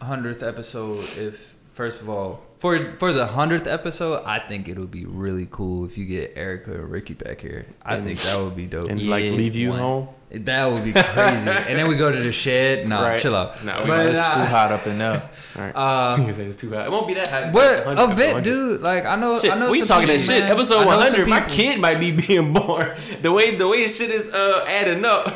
hundredth 0.01 0.43
episode 0.43 1.01
if 1.19 1.55
first 1.73 2.01
of 2.03 2.09
all 2.09 2.43
for 2.59 2.91
for 2.93 3.13
the 3.13 3.27
hundredth 3.27 3.67
episode 3.67 4.23
I 4.25 4.39
think 4.39 4.69
it'll 4.69 4.87
be 4.87 5.05
really 5.05 5.47
cool 5.51 5.85
if 5.85 5.99
you 5.99 6.05
get 6.07 6.33
Erica 6.37 6.73
and 6.73 6.91
Ricky 6.91 7.15
back 7.15 7.41
here. 7.41 7.67
I 7.83 7.97
And- 7.97 8.05
think 8.05 8.21
that 8.21 8.43
would 8.43 8.57
be 8.57 8.67
dope. 8.67 8.89
And 8.89 9.03
like 9.09 9.25
leave 9.25 9.55
you 9.57 9.71
One. 9.71 9.79
home. 9.79 10.09
That 10.29 10.67
would 10.71 10.83
be 10.83 10.93
crazy. 10.93 11.49
and 11.69 11.79
then 11.79 11.87
we 11.89 11.97
go 11.97 12.11
to 12.11 12.19
the 12.21 12.33
shed. 12.33 12.89
Nah, 12.89 13.01
Right. 13.01 13.21
chill 13.21 13.35
out. 13.37 13.65
Nah, 13.65 13.87
but 13.87 14.07
it's 14.07 14.19
uh, 14.19 14.35
too 14.35 14.51
hot 14.51 14.73
up 14.73 14.87
in 14.87 14.99
there. 14.99 15.31
Right. 15.57 15.73
Uh, 15.75 16.17
it's 16.29 16.61
too 16.61 16.69
hot. 16.75 16.85
It 16.85 16.91
won't 16.93 17.07
be 17.09 17.15
that 17.15 17.29
hot. 17.29 17.53
But 17.53 17.87
100, 17.87 18.03
a 18.13 18.15
vet, 18.15 18.35
100. 18.35 18.45
dude. 18.45 18.81
Like 18.83 19.07
I 19.07 19.17
know, 19.17 19.39
Shit, 19.39 19.53
I 19.53 19.59
know. 19.59 19.71
we 19.71 19.81
talking 19.83 20.09
that 20.09 20.19
people, 20.21 20.35
shit. 20.35 20.43
man. 20.43 20.53
Episode 20.53 20.79
some 20.81 20.87
100, 20.87 21.29
my 21.29 21.41
kid 21.47 21.81
might 21.81 21.99
be 22.01 22.11
being 22.13 22.53
born. 22.53 22.95
The 23.23 23.33
way 23.33 23.57
the 23.57 23.67
way 23.69 23.87
shit 23.89 24.11
is 24.11 24.35
uh, 24.35 24.65
adding 24.69 25.05
up. 25.05 25.33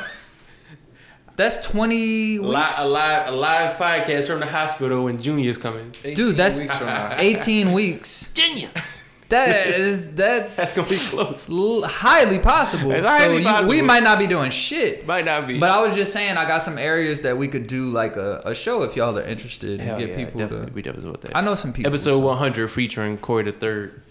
That's 1.40 1.66
twenty 1.66 2.38
weeks. 2.38 2.52
live, 2.52 2.74
a 2.78 2.84
live, 2.86 3.28
a 3.28 3.30
live 3.34 3.76
podcast 3.78 4.26
from 4.26 4.40
the 4.40 4.46
hospital 4.46 5.04
when 5.04 5.18
Junior's 5.18 5.56
coming. 5.56 5.94
Dude, 6.02 6.36
that's 6.36 6.60
weeks 6.60 6.76
from 6.76 6.88
now. 6.88 7.14
eighteen 7.18 7.72
weeks. 7.72 8.30
Junior, 8.34 8.68
That 9.30 9.68
is 9.68 10.14
that's, 10.14 10.54
that's 10.54 10.76
gonna 10.76 10.90
be 10.90 10.98
close. 10.98 11.46
highly 11.90 12.40
possible. 12.40 12.90
It's 12.90 13.06
highly 13.06 13.42
so 13.42 13.60
you- 13.60 13.68
we 13.68 13.80
might 13.80 14.02
not 14.02 14.18
be 14.18 14.26
doing 14.26 14.50
shit. 14.50 15.06
Might 15.06 15.24
not 15.24 15.48
be. 15.48 15.58
But 15.58 15.70
I 15.70 15.80
was 15.80 15.94
just 15.96 16.12
saying, 16.12 16.36
I 16.36 16.46
got 16.46 16.58
some 16.62 16.76
areas 16.76 17.22
that 17.22 17.38
we 17.38 17.48
could 17.48 17.66
do 17.66 17.90
like 17.90 18.16
a, 18.16 18.42
a 18.44 18.54
show 18.54 18.82
if 18.82 18.94
y'all 18.94 19.18
are 19.18 19.22
interested 19.22 19.80
and 19.80 19.96
get 19.98 20.10
yeah, 20.10 20.16
people 20.16 20.40
definitely, 20.40 20.66
to. 20.66 20.72
we 20.74 20.82
definitely 20.82 21.10
with 21.12 21.22
that. 21.22 21.34
I 21.34 21.40
know 21.40 21.54
some 21.54 21.72
people. 21.72 21.88
Episode 21.90 22.18
so- 22.18 22.18
100 22.18 22.70
featuring 22.70 23.16
Corey 23.16 23.44
the 23.44 23.52
Third. 23.52 24.02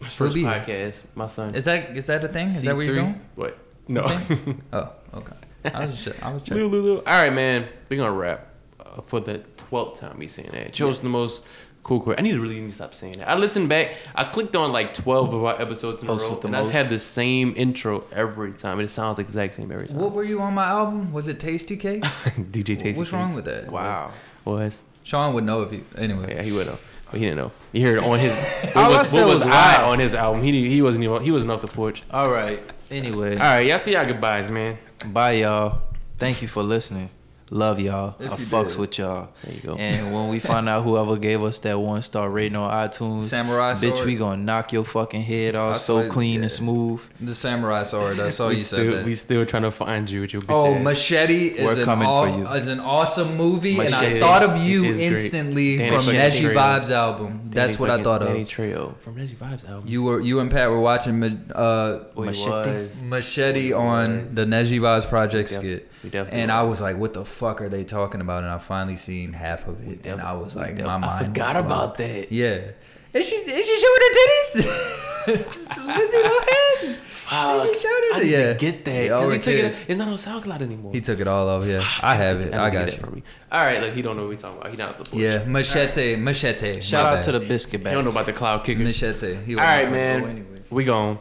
First 0.00 0.34
be 0.34 0.42
podcast. 0.42 1.02
My 1.14 1.28
son. 1.28 1.54
Is 1.54 1.66
that 1.66 1.96
is 1.96 2.06
that 2.06 2.24
a 2.24 2.28
thing? 2.28 2.46
Is 2.46 2.62
that 2.62 2.74
what 2.74 2.84
you're 2.84 2.96
doing? 2.96 3.20
what? 3.36 3.56
No. 3.86 4.02
Oh, 4.72 4.90
okay. 5.14 5.34
I 5.64 5.84
was 5.86 6.04
just, 6.04 6.22
I 6.22 6.32
was 6.32 6.42
checking. 6.42 6.62
Lulu, 6.62 6.82
Lulu. 6.82 6.96
All 6.98 7.04
right, 7.04 7.32
man. 7.32 7.66
We're 7.88 7.96
gonna 7.96 8.12
wrap 8.12 8.46
uh, 8.80 9.00
for 9.02 9.20
the 9.20 9.38
twelfth 9.56 10.00
time. 10.00 10.18
Me 10.18 10.26
saying 10.26 10.50
that. 10.52 10.72
Chose 10.72 11.00
the 11.00 11.08
most 11.08 11.44
cool. 11.82 12.00
quote. 12.00 12.18
I 12.18 12.22
need 12.22 12.32
to 12.32 12.40
really 12.40 12.60
need 12.60 12.70
to 12.70 12.74
stop 12.74 12.94
saying 12.94 13.18
that. 13.18 13.28
I 13.28 13.34
listened 13.36 13.68
back. 13.68 13.94
I 14.14 14.24
clicked 14.24 14.54
on 14.56 14.72
like 14.72 14.94
twelve 14.94 15.32
of 15.34 15.44
our 15.44 15.60
episodes 15.60 16.02
in 16.02 16.08
a 16.08 16.14
row, 16.14 16.30
with 16.30 16.40
the 16.42 16.48
and 16.48 16.56
I 16.56 16.60
most. 16.62 16.72
had 16.72 16.88
the 16.88 16.98
same 16.98 17.54
intro 17.56 18.04
every 18.12 18.52
time. 18.52 18.80
It 18.80 18.88
sounds 18.88 19.16
the 19.16 19.22
exact 19.22 19.54
same 19.54 19.70
every 19.72 19.88
time. 19.88 19.96
What 19.96 20.12
were 20.12 20.24
you 20.24 20.40
on 20.40 20.54
my 20.54 20.64
album? 20.64 21.12
Was 21.12 21.28
it 21.28 21.40
Tasty 21.40 21.76
Cake? 21.76 22.02
DJ 22.04 22.78
Tasty. 22.78 22.92
What's 22.94 23.12
wrong 23.12 23.34
with 23.34 23.44
that? 23.46 23.70
Wow. 23.70 24.12
Was 24.44 24.80
Sean 25.02 25.34
would 25.34 25.44
know 25.44 25.62
if 25.62 25.70
he. 25.72 25.82
Anyway. 25.96 26.34
yeah, 26.34 26.42
he 26.42 26.52
would 26.52 26.66
know, 26.66 26.78
but 27.10 27.18
he 27.18 27.26
didn't 27.26 27.38
know. 27.38 27.52
He 27.72 27.82
heard 27.82 27.98
it 27.98 28.04
on 28.04 28.18
his. 28.18 28.32
What 28.74 28.76
I 28.76 28.98
was, 28.98 29.12
what 29.12 29.26
was 29.26 29.38
was 29.40 29.46
I 29.46 29.82
on 29.82 29.98
his 29.98 30.14
album? 30.14 30.42
He 30.42 30.68
he 30.68 30.82
wasn't 30.82 31.04
even. 31.04 31.22
He 31.22 31.30
wasn't 31.30 31.50
off 31.50 31.62
the 31.62 31.68
porch. 31.68 32.02
All 32.10 32.30
right. 32.30 32.60
Anyway, 32.90 33.32
All 33.32 33.38
right, 33.38 33.66
y'all 33.66 33.78
see 33.78 33.92
y'all 33.92 34.06
goodbyes, 34.06 34.48
man. 34.48 34.78
Bye 35.06 35.32
y'all. 35.32 35.82
Thank 36.18 36.42
you 36.42 36.48
for 36.48 36.62
listening. 36.62 37.10
Love 37.50 37.80
y'all. 37.80 38.14
If 38.20 38.30
I 38.32 38.36
you 38.36 38.44
fucks 38.44 38.68
did. 38.72 38.78
with 38.78 38.98
y'all. 38.98 39.30
There 39.42 39.54
you 39.54 39.60
go. 39.62 39.74
And 39.76 40.12
when 40.14 40.28
we 40.28 40.38
find 40.38 40.68
out 40.68 40.84
whoever 40.84 41.16
gave 41.16 41.42
us 41.42 41.58
that 41.60 41.78
one 41.80 42.02
star 42.02 42.28
rating 42.30 42.56
on 42.56 42.70
iTunes, 42.70 43.22
Samurai 43.22 43.72
bitch, 43.72 43.94
sword. 43.96 44.06
we 44.06 44.16
gonna 44.16 44.42
knock 44.42 44.72
your 44.72 44.84
fucking 44.84 45.22
head 45.22 45.54
off 45.54 45.74
That's 45.74 45.84
so 45.84 46.08
clean 46.10 46.36
yeah. 46.36 46.42
and 46.42 46.52
smooth. 46.52 47.02
The 47.20 47.34
samurai 47.34 47.84
sword. 47.84 48.20
I 48.20 48.28
saw 48.28 48.48
we 48.48 48.56
you 48.56 48.60
still, 48.60 48.78
said 48.90 48.92
that. 49.00 49.04
We 49.06 49.14
still 49.14 49.46
trying 49.46 49.62
to 49.62 49.70
find 49.70 50.10
you 50.10 50.20
with 50.22 50.32
your 50.34 50.42
bitch 50.42 50.46
Oh, 50.50 50.74
ass. 50.74 50.84
Machete 50.84 51.46
is 51.48 51.64
We're 51.64 51.78
an, 51.80 51.84
coming 51.84 52.08
aw- 52.08 52.32
for 52.32 52.38
you. 52.38 52.48
is 52.54 52.68
an 52.68 52.80
awesome 52.80 53.36
movie, 53.36 53.78
and 53.80 53.94
I 53.94 54.20
thought 54.20 54.42
of 54.42 54.62
you 54.62 54.84
instantly 54.94 55.78
from 55.88 56.00
fucking 56.00 56.20
Neji 56.20 56.54
Vibes 56.54 56.90
album. 56.90 57.28
Danny 57.48 57.50
That's 57.50 57.78
what 57.78 57.88
I 57.90 57.92
fucking- 57.94 58.04
thought 58.04 58.20
Danny 58.22 58.42
of. 58.42 58.48
Trejo 58.48 58.96
from 58.98 59.14
Reggie 59.14 59.34
Vibes 59.36 59.68
album. 59.68 59.88
You 59.88 60.02
were 60.04 60.20
you 60.20 60.40
and 60.40 60.50
Pat 60.50 60.70
were 60.70 60.80
watching 60.80 61.22
uh, 61.54 62.04
Machete. 62.16 63.04
Machete 63.06 63.72
on 63.72 64.26
was. 64.26 64.34
the 64.34 64.44
Neji 64.44 64.80
Vibes 64.80 65.08
project 65.08 65.50
We 65.50 65.54
def- 65.56 65.60
skit, 65.62 65.62
we 65.62 65.66
definitely 65.68 65.97
and 66.12 66.50
I 66.52 66.62
was. 66.62 66.70
was 66.72 66.80
like, 66.80 66.96
"What 66.98 67.12
the 67.14 67.24
fuck 67.24 67.60
are 67.60 67.68
they 67.68 67.84
talking 67.84 68.20
about?" 68.20 68.42
And 68.44 68.52
I 68.52 68.58
finally 68.58 68.96
seen 68.96 69.32
half 69.32 69.66
of 69.66 69.86
it, 69.88 70.06
and 70.06 70.20
I 70.20 70.32
was 70.34 70.54
like, 70.56 70.76
my 70.78 70.94
I 70.94 70.98
mind. 70.98 71.26
forgot 71.26 71.56
was 71.56 71.64
about 71.64 71.96
that. 71.98 72.30
Yeah, 72.32 72.70
is 73.14 73.28
she 73.28 73.34
is 73.36 73.66
she 73.66 73.78
showing 73.78 74.02
her 74.06 74.12
titties? 74.18 75.04
Lindsay 75.86 76.18
Lohan. 76.18 76.94
Fuck. 76.96 77.66
He 77.66 77.72
showed 77.74 77.82
it. 77.82 78.14
I 78.14 78.20
didn't 78.20 78.30
yeah, 78.30 78.52
get 78.54 78.84
that. 78.86 78.90
Yeah, 79.04 79.08
'cause 79.08 79.20
all 79.24 79.28
he 79.30 79.36
her 79.36 79.42
took 79.42 79.54
it. 79.54 79.72
titties. 79.74 79.84
It's 79.90 79.98
not 79.98 80.08
on 80.08 80.14
SoundCloud 80.14 80.62
anymore. 80.62 80.92
He 80.92 81.00
took 81.02 81.20
it 81.20 81.28
all 81.28 81.48
off. 81.48 81.66
Yeah, 81.66 81.84
I 82.00 82.14
have 82.14 82.40
it. 82.40 82.54
I 82.54 82.70
got 82.70 82.90
you. 82.92 82.98
From 82.98 83.14
me. 83.16 83.22
All 83.52 83.62
right, 83.64 83.82
look, 83.82 83.92
he 83.94 84.00
don't 84.02 84.16
know 84.16 84.22
what 84.22 84.30
we 84.30 84.36
talking 84.36 84.58
about. 84.60 84.70
He 84.70 84.76
not 84.78 84.90
at 84.90 84.98
the 84.98 85.04
porch. 85.10 85.20
Yeah, 85.22 85.44
machete, 85.46 86.16
machete. 86.16 86.80
Shout 86.80 87.04
out 87.04 87.14
bad. 87.16 87.24
to 87.24 87.32
the 87.32 87.40
biscuit 87.40 87.80
He 87.80 87.84
don't 87.92 88.04
know 88.04 88.10
about 88.10 88.26
the 88.26 88.32
cloud 88.32 88.64
kicker. 88.64 88.80
machete. 88.82 89.34
He 89.44 89.54
All 89.54 89.60
was 89.60 89.66
right, 89.66 89.82
not- 89.84 89.92
man. 89.92 90.24
anyway. 90.24 90.44
We 90.70 90.84
gone. 90.84 91.18